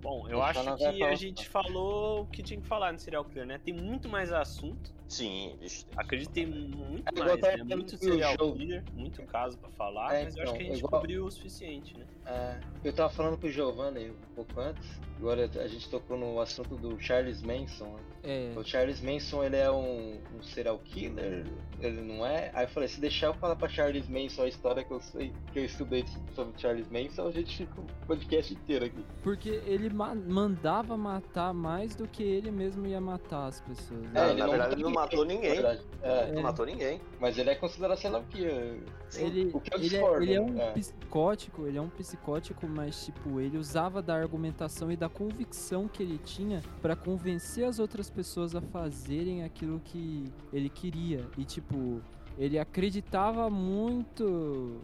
Bom, 0.00 0.28
eu 0.28 0.40
acho 0.40 0.76
que 0.76 1.02
a 1.02 1.14
gente 1.16 1.48
falou 1.48 2.22
o 2.22 2.26
que 2.26 2.42
tinha 2.42 2.60
que 2.60 2.66
falar 2.66 2.92
no 2.92 2.98
serial 2.98 3.24
killer, 3.24 3.46
né? 3.46 3.58
Tem 3.58 3.74
muito 3.74 4.08
mais 4.08 4.32
assunto. 4.32 4.94
Sim, 5.08 5.56
tem- 5.58 5.68
Acredito 5.96 6.28
que 6.28 6.34
tem 6.34 6.46
muito 6.46 7.08
É 7.08 7.18
mais, 7.18 7.40
né? 7.40 7.64
Muito 7.64 7.90
jogo. 7.92 8.04
serial 8.04 8.36
killer, 8.54 8.84
muito 8.94 9.22
caso 9.24 9.58
pra 9.58 9.68
falar, 9.70 10.14
É, 10.14 10.24
mas 10.24 10.36
eu 10.36 10.42
acho 10.42 10.52
então, 10.52 10.58
que 10.58 10.62
a 10.62 10.66
gente 10.74 10.78
igual- 10.84 11.00
cobriu 11.00 11.24
o 11.24 11.30
suficiente, 11.30 11.98
né? 11.98 12.06
É, 12.26 12.60
Eu 12.84 12.92
tava 12.92 13.10
falando 13.10 13.36
com 13.36 13.46
o 13.46 13.50
Giovanni 13.50 14.10
um 14.10 14.16
pouco 14.34 14.60
antes, 14.60 15.00
agora 15.18 15.50
a 15.62 15.66
gente 15.68 15.88
tocou 15.88 16.16
no 16.16 16.40
assunto 16.40 16.76
do 16.76 16.98
Charles 17.00 17.42
Manson. 17.42 17.86
né? 17.86 18.00
É, 18.28 18.52
O 18.58 18.64
Charles 18.64 19.00
Manson, 19.00 19.44
ele 19.44 19.56
é 19.56 19.70
um, 19.70 20.18
um 20.36 20.42
serial 20.42 20.78
killer? 20.84 21.46
Ele 21.80 22.00
não 22.00 22.26
é? 22.26 22.50
Aí 22.54 22.64
eu 22.64 22.68
falei, 22.68 22.88
se 22.88 23.00
deixar 23.00 23.28
eu 23.28 23.34
falar 23.34 23.54
pra 23.54 23.68
Charles 23.68 24.08
Manson 24.08 24.42
a 24.42 24.48
história 24.48 24.82
que 24.82 24.90
eu 24.92 25.00
sei, 25.00 25.32
que 25.52 25.60
eu 25.60 25.64
estudei 25.64 26.04
sobre 26.34 26.58
Charles 26.58 26.88
Manson, 26.90 27.28
a 27.28 27.30
gente 27.30 27.56
fica 27.56 27.80
o 27.80 27.84
podcast 28.06 28.52
inteiro 28.52 28.86
aqui. 28.86 29.04
porque 29.22 29.60
ele 29.64 29.90
ma- 29.90 30.14
mandava 30.14 30.96
matar 30.96 31.54
mais 31.54 31.94
do 31.94 32.08
que 32.08 32.22
ele 32.24 32.50
mesmo 32.50 32.84
ia 32.86 33.00
matar 33.00 33.46
as 33.46 33.60
pessoas. 33.60 34.00
né? 34.10 34.26
É, 34.26 34.30
ele 34.30 34.40
na 34.40 34.46
verdade, 34.48 34.74
ele 34.74 34.82
não 34.82 34.90
matou 34.90 35.24
ninguém. 35.24 35.58
É, 36.02 36.32
Não 36.32 36.42
matou 36.42 36.66
ninguém. 36.66 37.00
mas 37.20 37.38
ele 37.38 37.50
é 37.50 37.54
considerado 37.54 37.96
serial 37.98 38.24
killer. 38.28 38.82
Ele, 39.16 39.50
o 39.54 39.60
que 39.60 39.72
eu 39.72 39.78
ele, 39.78 39.96
é, 39.96 40.16
ele 40.22 40.34
é 40.34 40.40
um 40.40 40.60
é. 40.60 40.72
psicótico, 40.72 41.66
ele 41.66 41.78
é 41.78 41.80
um 41.80 41.88
psicótico, 41.88 42.66
mas 42.66 43.04
tipo, 43.04 43.40
ele 43.40 43.56
usava 43.56 44.02
da 44.02 44.14
argumentação 44.16 44.90
e 44.90 44.96
da 44.96 45.05
convicção 45.08 45.88
que 45.88 46.02
ele 46.02 46.18
tinha 46.18 46.62
pra 46.82 46.94
convencer 46.96 47.64
as 47.64 47.78
outras 47.78 48.08
pessoas 48.10 48.54
a 48.54 48.60
fazerem 48.60 49.44
aquilo 49.44 49.80
que 49.84 50.24
ele 50.52 50.68
queria. 50.68 51.24
E 51.38 51.44
tipo, 51.44 52.00
ele 52.38 52.58
acreditava 52.58 53.48
muito 53.50 54.78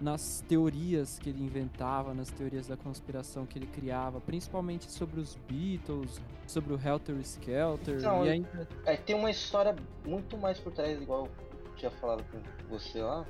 nas 0.00 0.42
teorias 0.48 1.18
que 1.18 1.28
ele 1.30 1.42
inventava, 1.42 2.14
nas 2.14 2.30
teorias 2.30 2.66
da 2.66 2.76
conspiração 2.76 3.44
que 3.44 3.58
ele 3.58 3.66
criava, 3.66 4.20
principalmente 4.20 4.90
sobre 4.90 5.20
os 5.20 5.36
Beatles, 5.48 6.20
sobre 6.46 6.72
o 6.72 6.80
Helter 6.82 7.16
Skelter, 7.20 8.00
Não, 8.00 8.24
e 8.24 8.28
eu- 8.28 8.32
ainda 8.32 8.68
É, 8.86 8.96
tem 8.96 9.14
uma 9.16 9.30
história 9.30 9.74
muito 10.06 10.38
mais 10.38 10.58
por 10.58 10.72
trás, 10.72 11.00
igual 11.00 11.26
eu 11.26 11.74
tinha 11.76 11.90
falado 11.90 12.24
com 12.30 12.38
você 12.68 13.02
lá, 13.02 13.26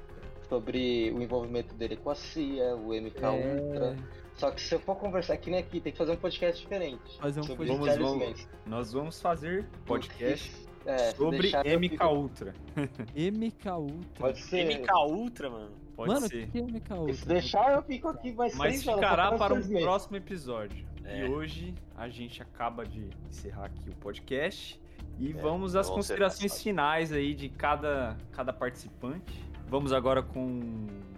sobre 0.48 1.10
o 1.14 1.20
envolvimento 1.22 1.74
dele 1.74 1.96
com 1.96 2.10
a 2.10 2.14
CIA, 2.14 2.76
o 2.76 2.94
MK 2.94 3.24
é, 3.24 3.54
Ultra. 3.60 3.96
Só 4.38 4.50
que 4.52 4.60
se 4.60 4.74
eu 4.74 4.80
for 4.80 4.94
conversar 4.96 5.34
aqui 5.34 5.50
nem 5.50 5.58
aqui, 5.60 5.80
tem 5.80 5.92
que 5.92 5.98
fazer 5.98 6.12
um 6.12 6.16
podcast 6.16 6.62
diferente. 6.62 7.18
Fazer 7.20 7.40
um 7.40 7.42
sobre 7.42 7.66
podcast. 7.66 7.98
Vamos, 8.02 8.28
Manson. 8.28 8.48
Nós 8.66 8.92
vamos 8.92 9.20
fazer 9.20 9.66
podcast 9.84 10.66
É, 10.86 10.96
se 11.10 11.16
sobre 11.16 11.50
eu 11.64 11.78
MK 11.78 11.88
fico- 11.90 12.06
Ultra. 12.06 12.54
MK 13.16 13.68
Ultra. 13.78 14.08
Pode 14.18 14.40
ser. 14.40 14.64
MK 14.80 14.92
Ultra, 15.10 15.50
mano. 15.50 15.70
Pode 15.96 16.12
Mano, 16.12 16.26
o 16.26 16.28
ser. 16.28 16.46
que 16.48 16.58
é 16.58 16.62
MK 16.62 16.86
Se 16.86 16.94
Ultra? 16.94 17.26
deixar, 17.34 17.72
eu 17.72 17.82
fico 17.82 18.08
aqui 18.08 18.32
mais 18.32 18.54
Mas 18.54 18.82
ficará 18.84 19.32
para 19.36 19.52
um 19.54 19.56
Manson. 19.58 19.80
próximo 19.80 20.16
episódio. 20.16 20.86
É. 21.04 21.26
E 21.26 21.28
hoje 21.28 21.74
a 21.96 22.08
gente 22.08 22.40
acaba 22.40 22.86
de 22.86 23.08
encerrar 23.28 23.64
aqui 23.64 23.90
o 23.90 23.94
podcast. 23.96 24.80
E 25.18 25.30
É, 25.30 25.32
vamos 25.34 25.74
às 25.74 25.88
vamos 25.88 26.06
considerações 26.06 26.62
finais 26.62 27.12
aí 27.12 27.34
de 27.34 27.48
cada, 27.48 28.16
cada 28.30 28.52
participante. 28.52 29.44
Vamos 29.66 29.92
agora 29.92 30.22
com 30.22 30.60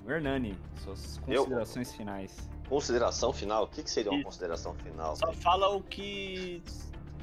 o 0.07 0.11
Hernani, 0.11 0.57
suas 0.77 1.19
Eu? 1.29 1.43
considerações 1.43 1.95
finais. 1.95 2.49
Consideração 2.71 3.33
final? 3.33 3.65
O 3.65 3.67
que, 3.67 3.83
que 3.83 3.91
seria 3.91 4.13
uma 4.13 4.19
Isso. 4.19 4.27
consideração 4.27 4.73
final? 4.75 5.17
Só 5.17 5.33
fala 5.33 5.69
o 5.75 5.83
que. 5.83 6.63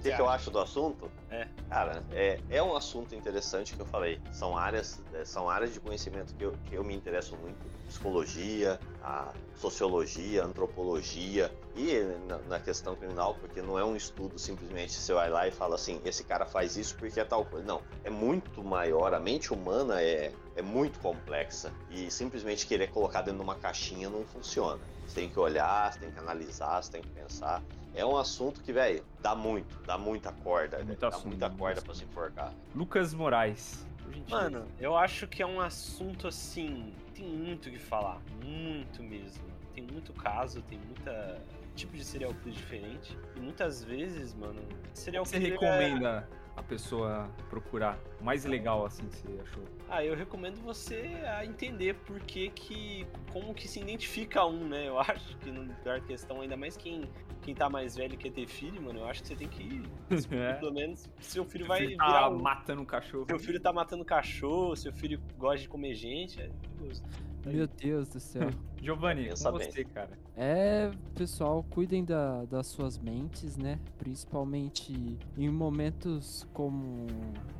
O 0.07 0.11
que, 0.11 0.15
que 0.15 0.21
eu 0.21 0.29
acho 0.29 0.51
do 0.51 0.59
assunto? 0.59 1.11
É. 1.29 1.47
Cara, 1.69 2.03
é, 2.11 2.39
é 2.49 2.63
um 2.63 2.75
assunto 2.75 3.13
interessante 3.13 3.73
que 3.75 3.81
eu 3.81 3.85
falei. 3.85 4.19
São 4.31 4.57
áreas, 4.57 5.01
é, 5.13 5.25
são 5.25 5.49
áreas 5.49 5.73
de 5.73 5.79
conhecimento 5.79 6.33
que 6.35 6.43
eu, 6.43 6.53
que 6.65 6.75
eu 6.75 6.83
me 6.83 6.95
interesso 6.95 7.35
muito. 7.37 7.57
Psicologia, 7.87 8.79
a 9.01 9.33
sociologia, 9.55 10.43
antropologia 10.43 11.53
e 11.75 11.93
na, 12.27 12.37
na 12.39 12.59
questão 12.59 12.95
criminal, 12.95 13.35
porque 13.35 13.61
não 13.61 13.79
é 13.79 13.83
um 13.83 13.95
estudo 13.95 14.37
simplesmente 14.37 14.93
você 14.93 15.13
vai 15.13 15.29
lá 15.29 15.47
e 15.47 15.51
fala 15.51 15.75
assim, 15.75 16.01
esse 16.03 16.23
cara 16.23 16.45
faz 16.45 16.75
isso 16.75 16.95
porque 16.97 17.19
é 17.19 17.23
tal 17.23 17.45
coisa. 17.45 17.65
Não, 17.65 17.81
é 18.03 18.09
muito 18.09 18.63
maior. 18.63 19.13
A 19.13 19.19
mente 19.19 19.53
humana 19.53 20.01
é, 20.01 20.33
é 20.55 20.61
muito 20.61 20.99
complexa 20.99 21.71
e 21.89 22.11
simplesmente 22.11 22.65
querer 22.65 22.87
colocar 22.87 23.21
dentro 23.21 23.39
de 23.39 23.43
uma 23.43 23.55
caixinha 23.55 24.09
não 24.09 24.23
funciona. 24.25 24.81
Você 25.07 25.21
tem 25.21 25.29
que 25.29 25.39
olhar, 25.39 25.91
você 25.91 25.99
tem 25.99 26.11
que 26.11 26.19
analisar, 26.19 26.81
você 26.81 26.91
tem 26.91 27.01
que 27.01 27.09
pensar. 27.09 27.63
É 27.97 28.05
um 28.05 28.15
assunto 28.15 28.61
que, 28.61 28.71
velho, 28.71 29.03
dá 29.21 29.33
muito, 29.33 29.75
dá 29.83 29.97
muita 29.97 30.31
corda, 30.31 30.77
Muito 30.83 30.99
dá 30.99 31.07
assunto, 31.07 31.27
muita 31.29 31.47
muito 31.49 31.59
corda 31.59 31.81
pra 31.81 31.95
se 31.95 32.03
enforcar. 32.03 32.53
Lucas 32.75 33.11
Moraes. 33.11 33.87
Mano, 34.29 34.65
eu 34.79 34.95
acho 34.95 35.27
que 35.27 35.41
é 35.41 35.45
um 35.47 35.59
assunto 35.59 36.27
assim. 36.27 36.93
Tem 37.15 37.25
muito 37.27 37.69
o 37.69 37.71
que 37.71 37.79
falar. 37.79 38.21
Muito 38.43 39.01
mesmo. 39.01 39.43
Tem 39.73 39.83
muito 39.83 40.13
caso, 40.13 40.61
tem 40.61 40.77
muita 40.77 41.41
tipo 41.75 41.97
de 41.97 42.03
serial 42.05 42.33
killer 42.35 42.53
diferente. 42.53 43.17
E 43.35 43.39
muitas 43.39 43.83
vezes, 43.83 44.31
mano, 44.35 44.61
serial 44.93 45.25
você 45.25 45.39
killer. 45.39 45.53
é- 45.53 45.55
recomenda 45.55 46.29
a 46.57 46.63
pessoa 46.63 47.29
procurar? 47.49 47.99
O 48.19 48.23
mais 48.23 48.43
legal, 48.43 48.85
assim, 48.85 49.05
que 49.05 49.15
você 49.15 49.39
achou? 49.41 49.63
Ah, 49.87 50.03
eu 50.03 50.15
recomendo 50.15 50.59
você 50.61 51.13
a 51.37 51.45
entender 51.45 51.93
por 52.05 52.19
que 52.19 52.49
que. 52.49 53.05
como 53.31 53.53
que 53.53 53.67
se 53.67 53.79
identifica 53.79 54.43
um, 54.45 54.67
né? 54.67 54.87
Eu 54.87 54.99
acho 54.99 55.37
que 55.37 55.51
no 55.51 55.71
pior 55.75 56.01
questão, 56.01 56.41
ainda 56.41 56.57
mais 56.57 56.75
quem, 56.75 57.07
quem 57.43 57.53
tá 57.53 57.69
mais 57.69 57.95
velho 57.95 58.15
e 58.15 58.17
quer 58.17 58.31
ter 58.31 58.47
filho, 58.47 58.81
mano, 58.81 58.99
eu 58.99 59.05
acho 59.07 59.21
que 59.21 59.27
você 59.29 59.35
tem 59.35 59.47
que. 59.47 59.83
É. 60.31 60.53
Pelo 60.53 60.73
menos 60.73 61.07
seu 61.19 61.45
filho 61.45 61.65
Seu 61.65 61.67
vai 61.67 61.79
filho 61.79 61.97
tá 61.97 62.05
virar 62.07 62.29
um. 62.29 62.41
matando 62.41 62.81
um 62.81 62.85
cachorro. 62.85 63.25
Seu 63.27 63.39
filho 63.39 63.59
tá 63.59 63.71
matando 63.71 64.03
cachorro, 64.03 64.75
seu 64.75 64.91
filho 64.91 65.21
gosta 65.37 65.59
de 65.59 65.69
comer 65.69 65.93
gente. 65.93 66.41
É 66.41 66.49
perigoso. 66.49 67.03
Meu 67.45 67.67
Deus 67.67 68.09
do 68.09 68.19
céu. 68.19 68.49
Giovanni, 68.81 69.25
Pensa 69.29 69.51
com 69.51 69.57
bem. 69.57 69.71
você, 69.71 69.83
cara. 69.85 70.11
É, 70.35 70.91
pessoal, 71.15 71.63
cuidem 71.69 72.03
da- 72.05 72.45
das 72.45 72.67
suas 72.67 72.97
mentes, 72.99 73.57
né? 73.57 73.79
Principalmente 73.97 75.17
em 75.37 75.49
momentos 75.49 76.45
como 76.53 77.07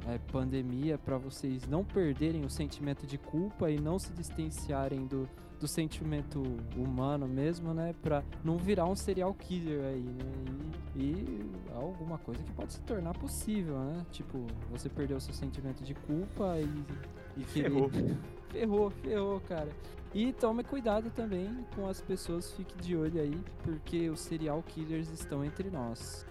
é, 0.07 0.17
pandemia, 0.32 0.97
para 0.97 1.17
vocês 1.17 1.67
não 1.67 1.84
perderem 1.84 2.43
o 2.45 2.49
sentimento 2.49 3.05
de 3.07 3.17
culpa 3.17 3.71
e 3.71 3.80
não 3.80 3.97
se 3.97 4.11
distanciarem 4.13 5.07
do, 5.07 5.28
do 5.59 5.67
sentimento 5.67 6.43
humano 6.75 7.28
mesmo, 7.28 7.73
né? 7.73 7.95
Pra 8.01 8.23
não 8.43 8.57
virar 8.57 8.86
um 8.86 8.95
serial 8.95 9.34
killer 9.34 9.84
aí, 9.86 10.01
né? 10.01 10.32
E, 10.95 10.99
e 10.99 11.51
alguma 11.73 12.17
coisa 12.19 12.43
que 12.43 12.51
pode 12.51 12.73
se 12.73 12.82
tornar 12.82 13.13
possível, 13.13 13.80
né? 13.80 14.05
Tipo, 14.11 14.45
você 14.69 14.88
perdeu 14.89 15.17
o 15.17 15.21
seu 15.21 15.34
sentimento 15.34 15.84
de 15.84 15.93
culpa 15.95 16.59
e, 16.59 16.65
e 17.38 17.44
querer... 17.46 17.70
Ferrou. 17.70 17.90
ferrou, 18.52 18.90
ferrou, 18.90 19.40
cara. 19.42 19.70
E 20.14 20.32
tome 20.34 20.64
cuidado 20.64 21.12
também 21.12 21.66
com 21.76 21.88
as 21.88 22.02
pessoas, 22.02 22.52
fique 22.54 22.76
de 22.78 22.96
olho 22.96 23.22
aí, 23.22 23.40
porque 23.64 24.10
os 24.10 24.22
serial 24.22 24.64
killers 24.64 25.10
estão 25.10 25.44
entre 25.44 25.70
nós. 25.70 26.26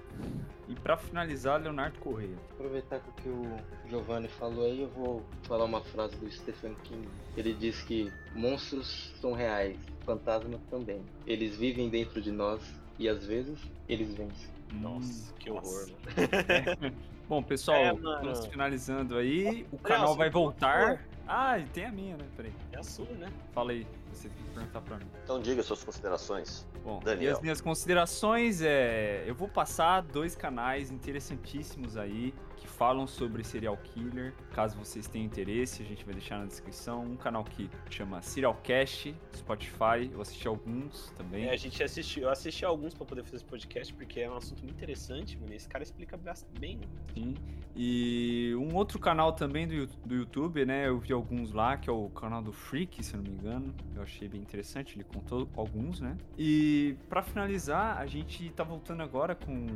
E 0.68 0.74
pra 0.74 0.96
finalizar, 0.96 1.60
Leonardo 1.60 1.98
Correia. 2.00 2.36
Aproveitar 2.52 3.00
que 3.00 3.08
o 3.08 3.12
que 3.12 3.28
o 3.28 3.88
Giovanni 3.88 4.28
falou 4.28 4.64
aí, 4.64 4.82
eu 4.82 4.88
vou 4.88 5.22
falar 5.42 5.64
uma 5.64 5.80
frase 5.80 6.16
do 6.16 6.30
Stephen 6.30 6.74
King. 6.84 7.06
Ele 7.36 7.52
diz 7.52 7.82
que 7.82 8.10
monstros 8.34 9.12
são 9.20 9.32
reais, 9.32 9.78
fantasmas 10.04 10.60
também. 10.70 11.02
Eles 11.26 11.56
vivem 11.56 11.88
dentro 11.88 12.20
de 12.20 12.32
nós 12.32 12.62
e 12.98 13.08
às 13.08 13.24
vezes 13.24 13.58
eles 13.88 14.08
vencem. 14.14 14.50
Nossa, 14.72 15.32
que 15.34 15.50
horror, 15.50 15.86
nossa. 15.86 16.92
Bom, 17.28 17.42
pessoal, 17.42 17.76
É, 17.76 17.92
estamos 17.92 18.46
finalizando 18.46 19.16
aí. 19.16 19.66
O 19.72 19.78
canal 19.78 20.14
vai 20.14 20.30
voltar. 20.30 21.04
Ah, 21.26 21.58
e 21.58 21.64
tem 21.64 21.84
a 21.84 21.90
minha, 21.90 22.16
né? 22.16 22.24
Peraí. 22.36 22.52
É 22.70 22.78
a 22.78 22.84
sua, 22.84 23.06
né? 23.06 23.28
Fala 23.52 23.72
aí, 23.72 23.84
você 24.12 24.28
tem 24.28 24.44
que 24.44 24.50
perguntar 24.50 24.80
pra 24.80 24.96
mim. 24.96 25.06
Então 25.24 25.40
diga 25.40 25.60
suas 25.62 25.82
considerações. 25.82 26.64
Bom, 26.84 27.00
e 27.02 27.04
Daniel. 27.04 27.32
as 27.32 27.40
minhas 27.40 27.60
considerações 27.60 28.62
é. 28.62 29.24
Eu 29.26 29.34
vou 29.34 29.48
passar 29.48 30.02
dois 30.02 30.36
canais 30.36 30.92
interessantíssimos 30.92 31.96
aí 31.96 32.32
que 32.56 32.66
falam 32.66 33.06
sobre 33.06 33.44
serial 33.44 33.76
killer. 33.76 34.34
Caso 34.52 34.76
vocês 34.76 35.06
tenham 35.06 35.26
interesse, 35.26 35.82
a 35.82 35.86
gente 35.86 36.04
vai 36.04 36.14
deixar 36.14 36.38
na 36.38 36.46
descrição. 36.46 37.04
Um 37.04 37.16
canal 37.16 37.44
que 37.44 37.70
chama 37.90 38.20
Serialcast, 38.22 39.14
Spotify. 39.34 40.10
Eu 40.12 40.20
assisti 40.20 40.48
alguns 40.48 41.10
também. 41.16 41.46
É, 41.46 41.52
a 41.52 41.56
gente 41.56 41.82
assistiu, 41.82 42.24
eu 42.24 42.30
assisti 42.30 42.64
alguns 42.64 42.94
pra 42.94 43.04
poder 43.06 43.22
fazer 43.22 43.36
esse 43.36 43.44
podcast, 43.44 43.94
porque 43.94 44.20
é 44.20 44.30
um 44.30 44.36
assunto 44.36 44.62
muito 44.62 44.74
interessante, 44.74 45.38
mano. 45.38 45.54
Esse 45.54 45.68
cara 45.68 45.84
explica 45.84 46.18
bem, 46.58 46.76
né? 46.76 46.86
Sim. 47.14 47.34
E 47.74 48.54
um 48.56 48.74
outro 48.74 48.98
canal 48.98 49.32
também 49.32 49.68
do, 49.68 49.86
do 49.86 50.14
YouTube, 50.14 50.64
né? 50.64 50.88
Eu 50.88 50.98
vi 50.98 51.12
alguns 51.12 51.52
lá, 51.52 51.76
que 51.76 51.90
é 51.90 51.92
o 51.92 52.08
canal 52.08 52.42
do 52.42 52.52
Freak, 52.52 53.04
se 53.04 53.14
eu 53.14 53.22
não 53.22 53.30
me 53.30 53.36
engano. 53.36 53.74
Eu 53.94 54.02
achei 54.02 54.28
bem 54.28 54.40
interessante, 54.40 54.96
ele 54.96 55.04
contou 55.04 55.48
alguns, 55.54 56.00
né? 56.00 56.16
E 56.38 56.96
pra 57.08 57.22
finalizar, 57.22 57.98
a 57.98 58.06
gente 58.06 58.48
tá 58.50 58.64
voltando 58.64 59.02
agora 59.02 59.34
com, 59.34 59.66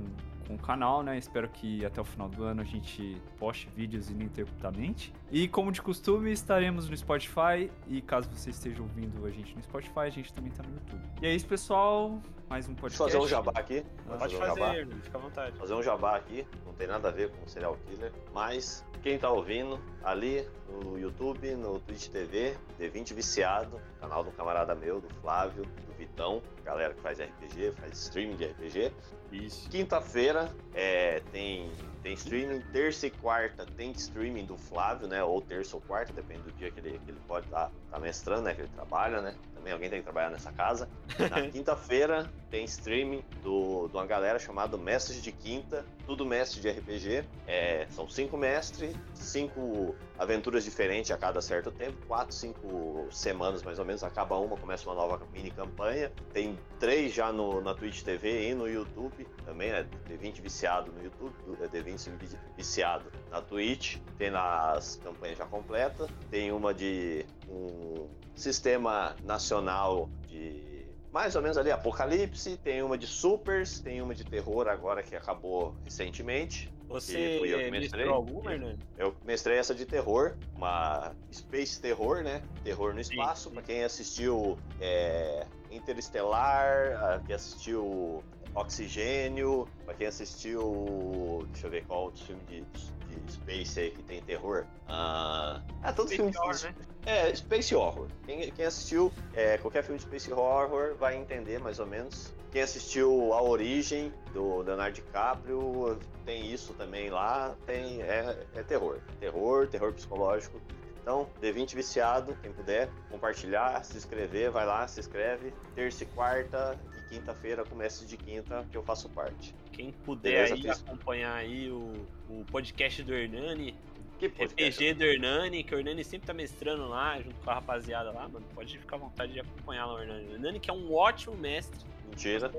com 0.51 0.55
o 0.57 0.59
canal, 0.59 1.03
né? 1.03 1.16
Espero 1.16 1.48
que 1.48 1.84
até 1.84 2.01
o 2.01 2.05
final 2.05 2.28
do 2.28 2.42
ano 2.42 2.61
a 2.61 2.64
gente 2.64 3.16
poste 3.38 3.68
vídeos 3.76 4.11
ininterruptamente. 4.11 5.12
E 5.30 5.46
como 5.46 5.70
de 5.70 5.80
costume, 5.80 6.32
estaremos 6.32 6.88
no 6.88 6.96
Spotify. 6.96 7.70
E 7.86 8.01
caso 8.01 8.28
você 8.32 8.51
esteja 8.51 8.82
ouvindo 8.82 9.24
a 9.24 9.30
gente 9.30 9.55
no 9.55 9.62
Spotify, 9.62 10.01
a 10.01 10.11
gente 10.11 10.32
também 10.32 10.51
tá 10.51 10.64
no 10.64 10.74
YouTube. 10.74 11.03
E 11.22 11.26
é 11.26 11.34
isso, 11.34 11.46
pessoal. 11.46 12.20
Mais 12.51 12.68
um 12.68 12.72
Deixa 12.72 12.98
podcast. 12.98 13.01
eu 13.01 13.07
fazer 13.07 13.24
um 13.24 13.28
jabá 13.28 13.53
aqui. 13.55 13.86
Ah, 14.09 14.16
Pode 14.16 14.34
um 14.34 14.38
jabá. 14.40 14.56
fazer, 14.56 14.78
irmão, 14.78 15.01
fica 15.01 15.18
à 15.18 15.20
vontade. 15.20 15.56
fazer 15.56 15.74
um 15.74 15.82
jabá 15.85 16.16
aqui, 16.16 16.47
não 16.66 16.72
tem 16.72 16.89
nada 16.89 17.06
a 17.06 17.12
ver 17.12 17.31
com 17.31 17.47
serial 17.47 17.78
killer, 17.86 18.12
mas 18.35 18.85
quem 19.05 19.16
tá 19.16 19.31
ouvindo 19.31 19.81
ali 20.02 20.44
no 20.68 20.98
YouTube, 20.98 21.55
no 21.55 21.78
Twitch 21.78 22.09
TV, 22.09 22.56
D20 22.77 23.14
Viciado, 23.14 23.81
canal 24.01 24.24
do 24.24 24.32
camarada 24.32 24.74
meu, 24.74 25.01
do 25.01 25.09
Flávio, 25.20 25.62
do 25.62 25.93
Vitão, 25.97 26.43
galera 26.64 26.93
que 26.93 27.01
faz 27.01 27.20
RPG, 27.20 27.70
faz 27.78 27.97
streaming 27.97 28.35
de 28.35 28.47
RPG. 28.47 28.93
Isso. 29.31 29.70
Quinta-feira 29.70 30.52
é, 30.74 31.20
tem, 31.31 31.70
tem 32.02 32.14
streaming, 32.14 32.60
terça 32.72 33.06
e 33.06 33.10
quarta 33.12 33.64
tem 33.64 33.93
streaming 33.93 34.44
do 34.44 34.56
Flávio, 34.56 35.06
né? 35.06 35.22
Ou 35.22 35.40
terça 35.40 35.77
ou 35.77 35.82
quarta, 35.82 36.12
depende 36.12 36.43
do 36.43 36.52
dia 36.52 36.68
que 36.72 36.81
ele, 36.81 36.98
que 36.98 37.12
ele 37.12 37.20
pode 37.28 37.47
estar 37.47 37.66
tá, 37.66 37.72
mestrando, 37.98 38.42
né? 38.42 38.54
Que 38.54 38.62
ele 38.62 38.70
trabalha, 38.74 39.20
né? 39.20 39.34
também 39.60 39.72
alguém 39.72 39.90
tem 39.90 39.98
que 39.98 40.04
trabalhar 40.04 40.30
nessa 40.30 40.50
casa. 40.50 40.88
Na 41.30 41.42
quinta-feira 41.48 42.30
tem 42.50 42.64
streaming 42.64 43.22
do, 43.42 43.88
de 43.88 43.96
uma 43.96 44.06
galera 44.06 44.38
chamada 44.38 44.76
Mestres 44.76 45.22
de 45.22 45.30
Quinta, 45.30 45.84
tudo 46.06 46.26
mestre 46.26 46.60
de 46.60 46.68
RPG. 46.70 47.24
É, 47.46 47.86
são 47.90 48.08
cinco 48.08 48.36
mestres, 48.36 48.96
cinco 49.14 49.94
aventuras 50.18 50.64
diferentes 50.64 51.10
a 51.10 51.16
cada 51.16 51.40
certo 51.40 51.70
tempo, 51.70 51.96
quatro, 52.06 52.34
cinco 52.34 53.06
semanas 53.10 53.62
mais 53.62 53.78
ou 53.78 53.84
menos, 53.84 54.02
acaba 54.02 54.36
uma, 54.36 54.56
começa 54.56 54.88
uma 54.88 54.94
nova 54.94 55.20
mini 55.32 55.50
campanha. 55.50 56.10
Tem 56.32 56.58
três 56.78 57.12
já 57.12 57.30
no, 57.30 57.60
na 57.60 57.74
Twitch 57.74 58.02
TV 58.02 58.48
e 58.48 58.54
no 58.54 58.66
YouTube 58.66 59.26
também, 59.44 59.70
né? 59.70 59.86
D20 60.08 60.40
viciado 60.40 60.90
no 60.90 61.02
YouTube, 61.02 61.34
D20 61.68 62.10
viciado 62.56 63.12
na 63.31 63.40
Twitch. 63.40 63.98
Tem 64.19 64.31
nas 64.31 64.97
campanhas 64.97 65.39
já 65.39 65.47
completas. 65.47 66.09
Tem 66.31 66.52
uma 66.52 66.74
de 66.74 67.24
um 67.48 68.09
sistema 68.35 69.15
nacional 69.24 70.09
de 70.27 70.70
mais 71.12 71.35
ou 71.35 71.43
menos 71.43 71.59
ali 71.59 71.70
Apocalipse, 71.70 72.57
tem 72.59 72.82
uma 72.82 72.97
de 72.97 73.07
Supers, 73.07 73.81
tem 73.81 74.01
uma 74.01 74.15
de 74.15 74.24
terror 74.24 74.69
agora 74.69 75.02
que 75.02 75.16
acabou 75.16 75.74
recentemente. 75.85 76.73
Você 76.89 77.36
fui 77.39 77.55
eu 77.55 77.59
que 77.59 77.70
mestrei. 77.70 78.09
alguma, 78.09 78.52
Hernani? 78.52 78.78
Eu 78.98 79.15
mestrei 79.24 79.59
essa 79.59 79.74
de 79.74 79.86
terror, 79.86 80.36
uma 80.57 81.12
Space 81.32 81.81
Terror, 81.81 82.23
né? 82.23 82.43
Terror 82.65 82.94
no 82.94 83.01
espaço. 83.01 83.51
Pra 83.51 83.62
quem 83.62 83.85
assistiu 83.85 84.59
é, 84.81 85.47
Interestelar, 85.70 87.23
quem 87.27 87.35
assistiu 87.35 88.24
Oxigênio, 88.55 89.68
pra 89.85 89.94
quem 89.94 90.06
assistiu. 90.06 91.47
Deixa 91.52 91.66
eu 91.66 91.70
ver 91.70 91.85
qual 91.86 92.05
outro 92.05 92.24
filme 92.24 92.43
de, 92.48 92.60
de 92.62 93.32
Space 93.32 93.78
aí 93.81 93.90
que 93.90 94.02
tem 94.02 94.20
terror. 94.22 94.66
Ah, 94.89 95.60
é 95.85 95.93
todo 95.93 96.09
Space 96.09 96.16
filme 96.16 96.36
Horror, 96.36 96.55
de- 96.56 96.64
né? 96.66 96.74
é, 97.06 97.35
Space 97.35 97.74
Horror. 97.74 98.06
Quem, 98.27 98.51
quem 98.52 98.64
assistiu 98.64 99.12
é, 99.35 99.59
qualquer 99.59 99.82
filme 99.82 99.98
de 99.98 100.05
Space 100.05 100.32
Horror 100.32 100.94
vai 100.97 101.16
entender 101.16 101.59
mais 101.60 101.78
ou 101.78 101.86
menos. 101.86 102.32
Quem 102.52 102.62
assistiu 102.62 103.32
A 103.32 103.40
Origem, 103.43 104.12
do 104.32 104.59
Leonardo 104.62 104.94
DiCaprio, 104.97 105.98
tem 106.24 106.52
isso 106.52 106.74
também 106.74 107.09
lá. 107.09 107.56
Tem, 107.64 108.02
é, 108.02 108.36
é 108.55 108.62
terror. 108.64 108.98
Terror, 109.20 109.68
terror 109.68 109.93
psicológico. 109.93 110.60
Então, 111.02 111.28
D20 111.40 111.74
viciado, 111.74 112.36
quem 112.43 112.52
puder 112.52 112.89
compartilhar, 113.10 113.82
se 113.85 113.97
inscrever, 113.97 114.51
vai 114.51 114.66
lá, 114.66 114.86
se 114.86 115.01
inscreve. 115.01 115.52
Terça 115.74 116.05
e 116.05 116.06
quarta 116.06 116.78
e 116.94 117.14
quinta-feira, 117.14 117.64
começa 117.64 118.05
de 118.05 118.16
quinta, 118.16 118.66
que 118.70 118.77
eu 118.77 118.82
faço 118.82 119.09
parte. 119.09 119.55
Quem 119.72 119.93
puder 119.93 120.48
Beleza, 120.51 120.55
aí 120.55 120.70
acompanhar 120.70 121.35
aí 121.35 121.70
o, 121.70 121.93
o 122.28 122.44
podcast 122.51 123.02
do 123.02 123.14
Hernani, 123.14 123.74
Que? 124.18 124.27
RPG 124.27 124.93
do 124.94 125.05
Hernani, 125.05 125.64
que 125.64 125.74
o 125.74 125.78
Hernani 125.78 126.05
sempre 126.05 126.27
tá 126.27 126.35
mestrando 126.35 126.86
lá, 126.86 127.18
junto 127.20 127.35
com 127.43 127.51
a 127.51 127.55
rapaziada 127.55 128.10
lá, 128.10 128.28
mano. 128.28 128.44
Pode 128.55 128.77
ficar 128.78 128.97
à 128.97 128.98
vontade 128.98 129.32
de 129.32 129.40
acompanhar 129.40 129.86
lá 129.86 129.94
o 129.94 129.98
Hernani. 130.02 130.28
O 130.28 130.32
Hernani 130.35 130.60
que 130.60 130.70
é 130.70 130.72
um 130.74 130.93
ótimo 130.94 131.35
mestre. 131.36 131.81
Mentira. 132.10 132.51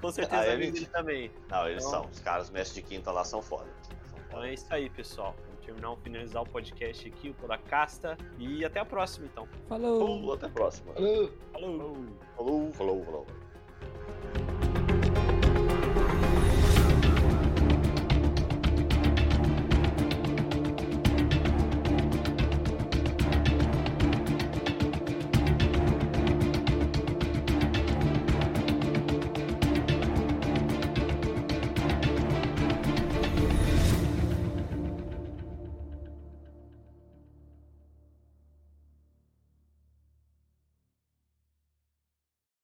com 0.00 0.10
certeza 0.12 0.42
Ah, 0.42 0.46
é 0.46 0.52
amigo 0.54 0.72
dele 0.72 0.86
também. 0.86 1.30
Não, 1.48 1.68
eles 1.68 1.82
Então- 1.84 2.02
são. 2.02 2.10
Os 2.10 2.20
caras 2.20 2.50
mestres 2.50 2.74
de 2.74 2.82
quinta 2.82 3.10
lá 3.10 3.24
são 3.24 3.40
foda. 3.40 3.64
São 3.82 4.18
Então 4.26 4.36
foda. 4.40 4.48
é 4.48 4.52
isso 4.54 4.66
aí, 4.70 4.90
pessoal 4.90 5.34
terminar 5.66 5.90
ou 5.90 5.96
finalizar 5.96 6.42
o 6.42 6.46
podcast 6.46 7.08
aqui, 7.08 7.30
o 7.30 7.34
Podacasta. 7.34 8.16
E 8.38 8.64
até 8.64 8.80
a 8.80 8.84
próxima, 8.84 9.26
então. 9.26 9.46
Falou! 9.68 9.98
falou 9.98 10.32
até 10.34 10.46
a 10.46 10.50
próxima. 10.50 10.94
Falou! 10.94 11.30
Falou! 11.52 11.96
Falou, 12.36 12.72
falou, 12.72 13.04
falou. 13.04 13.04
falou. 13.04 14.65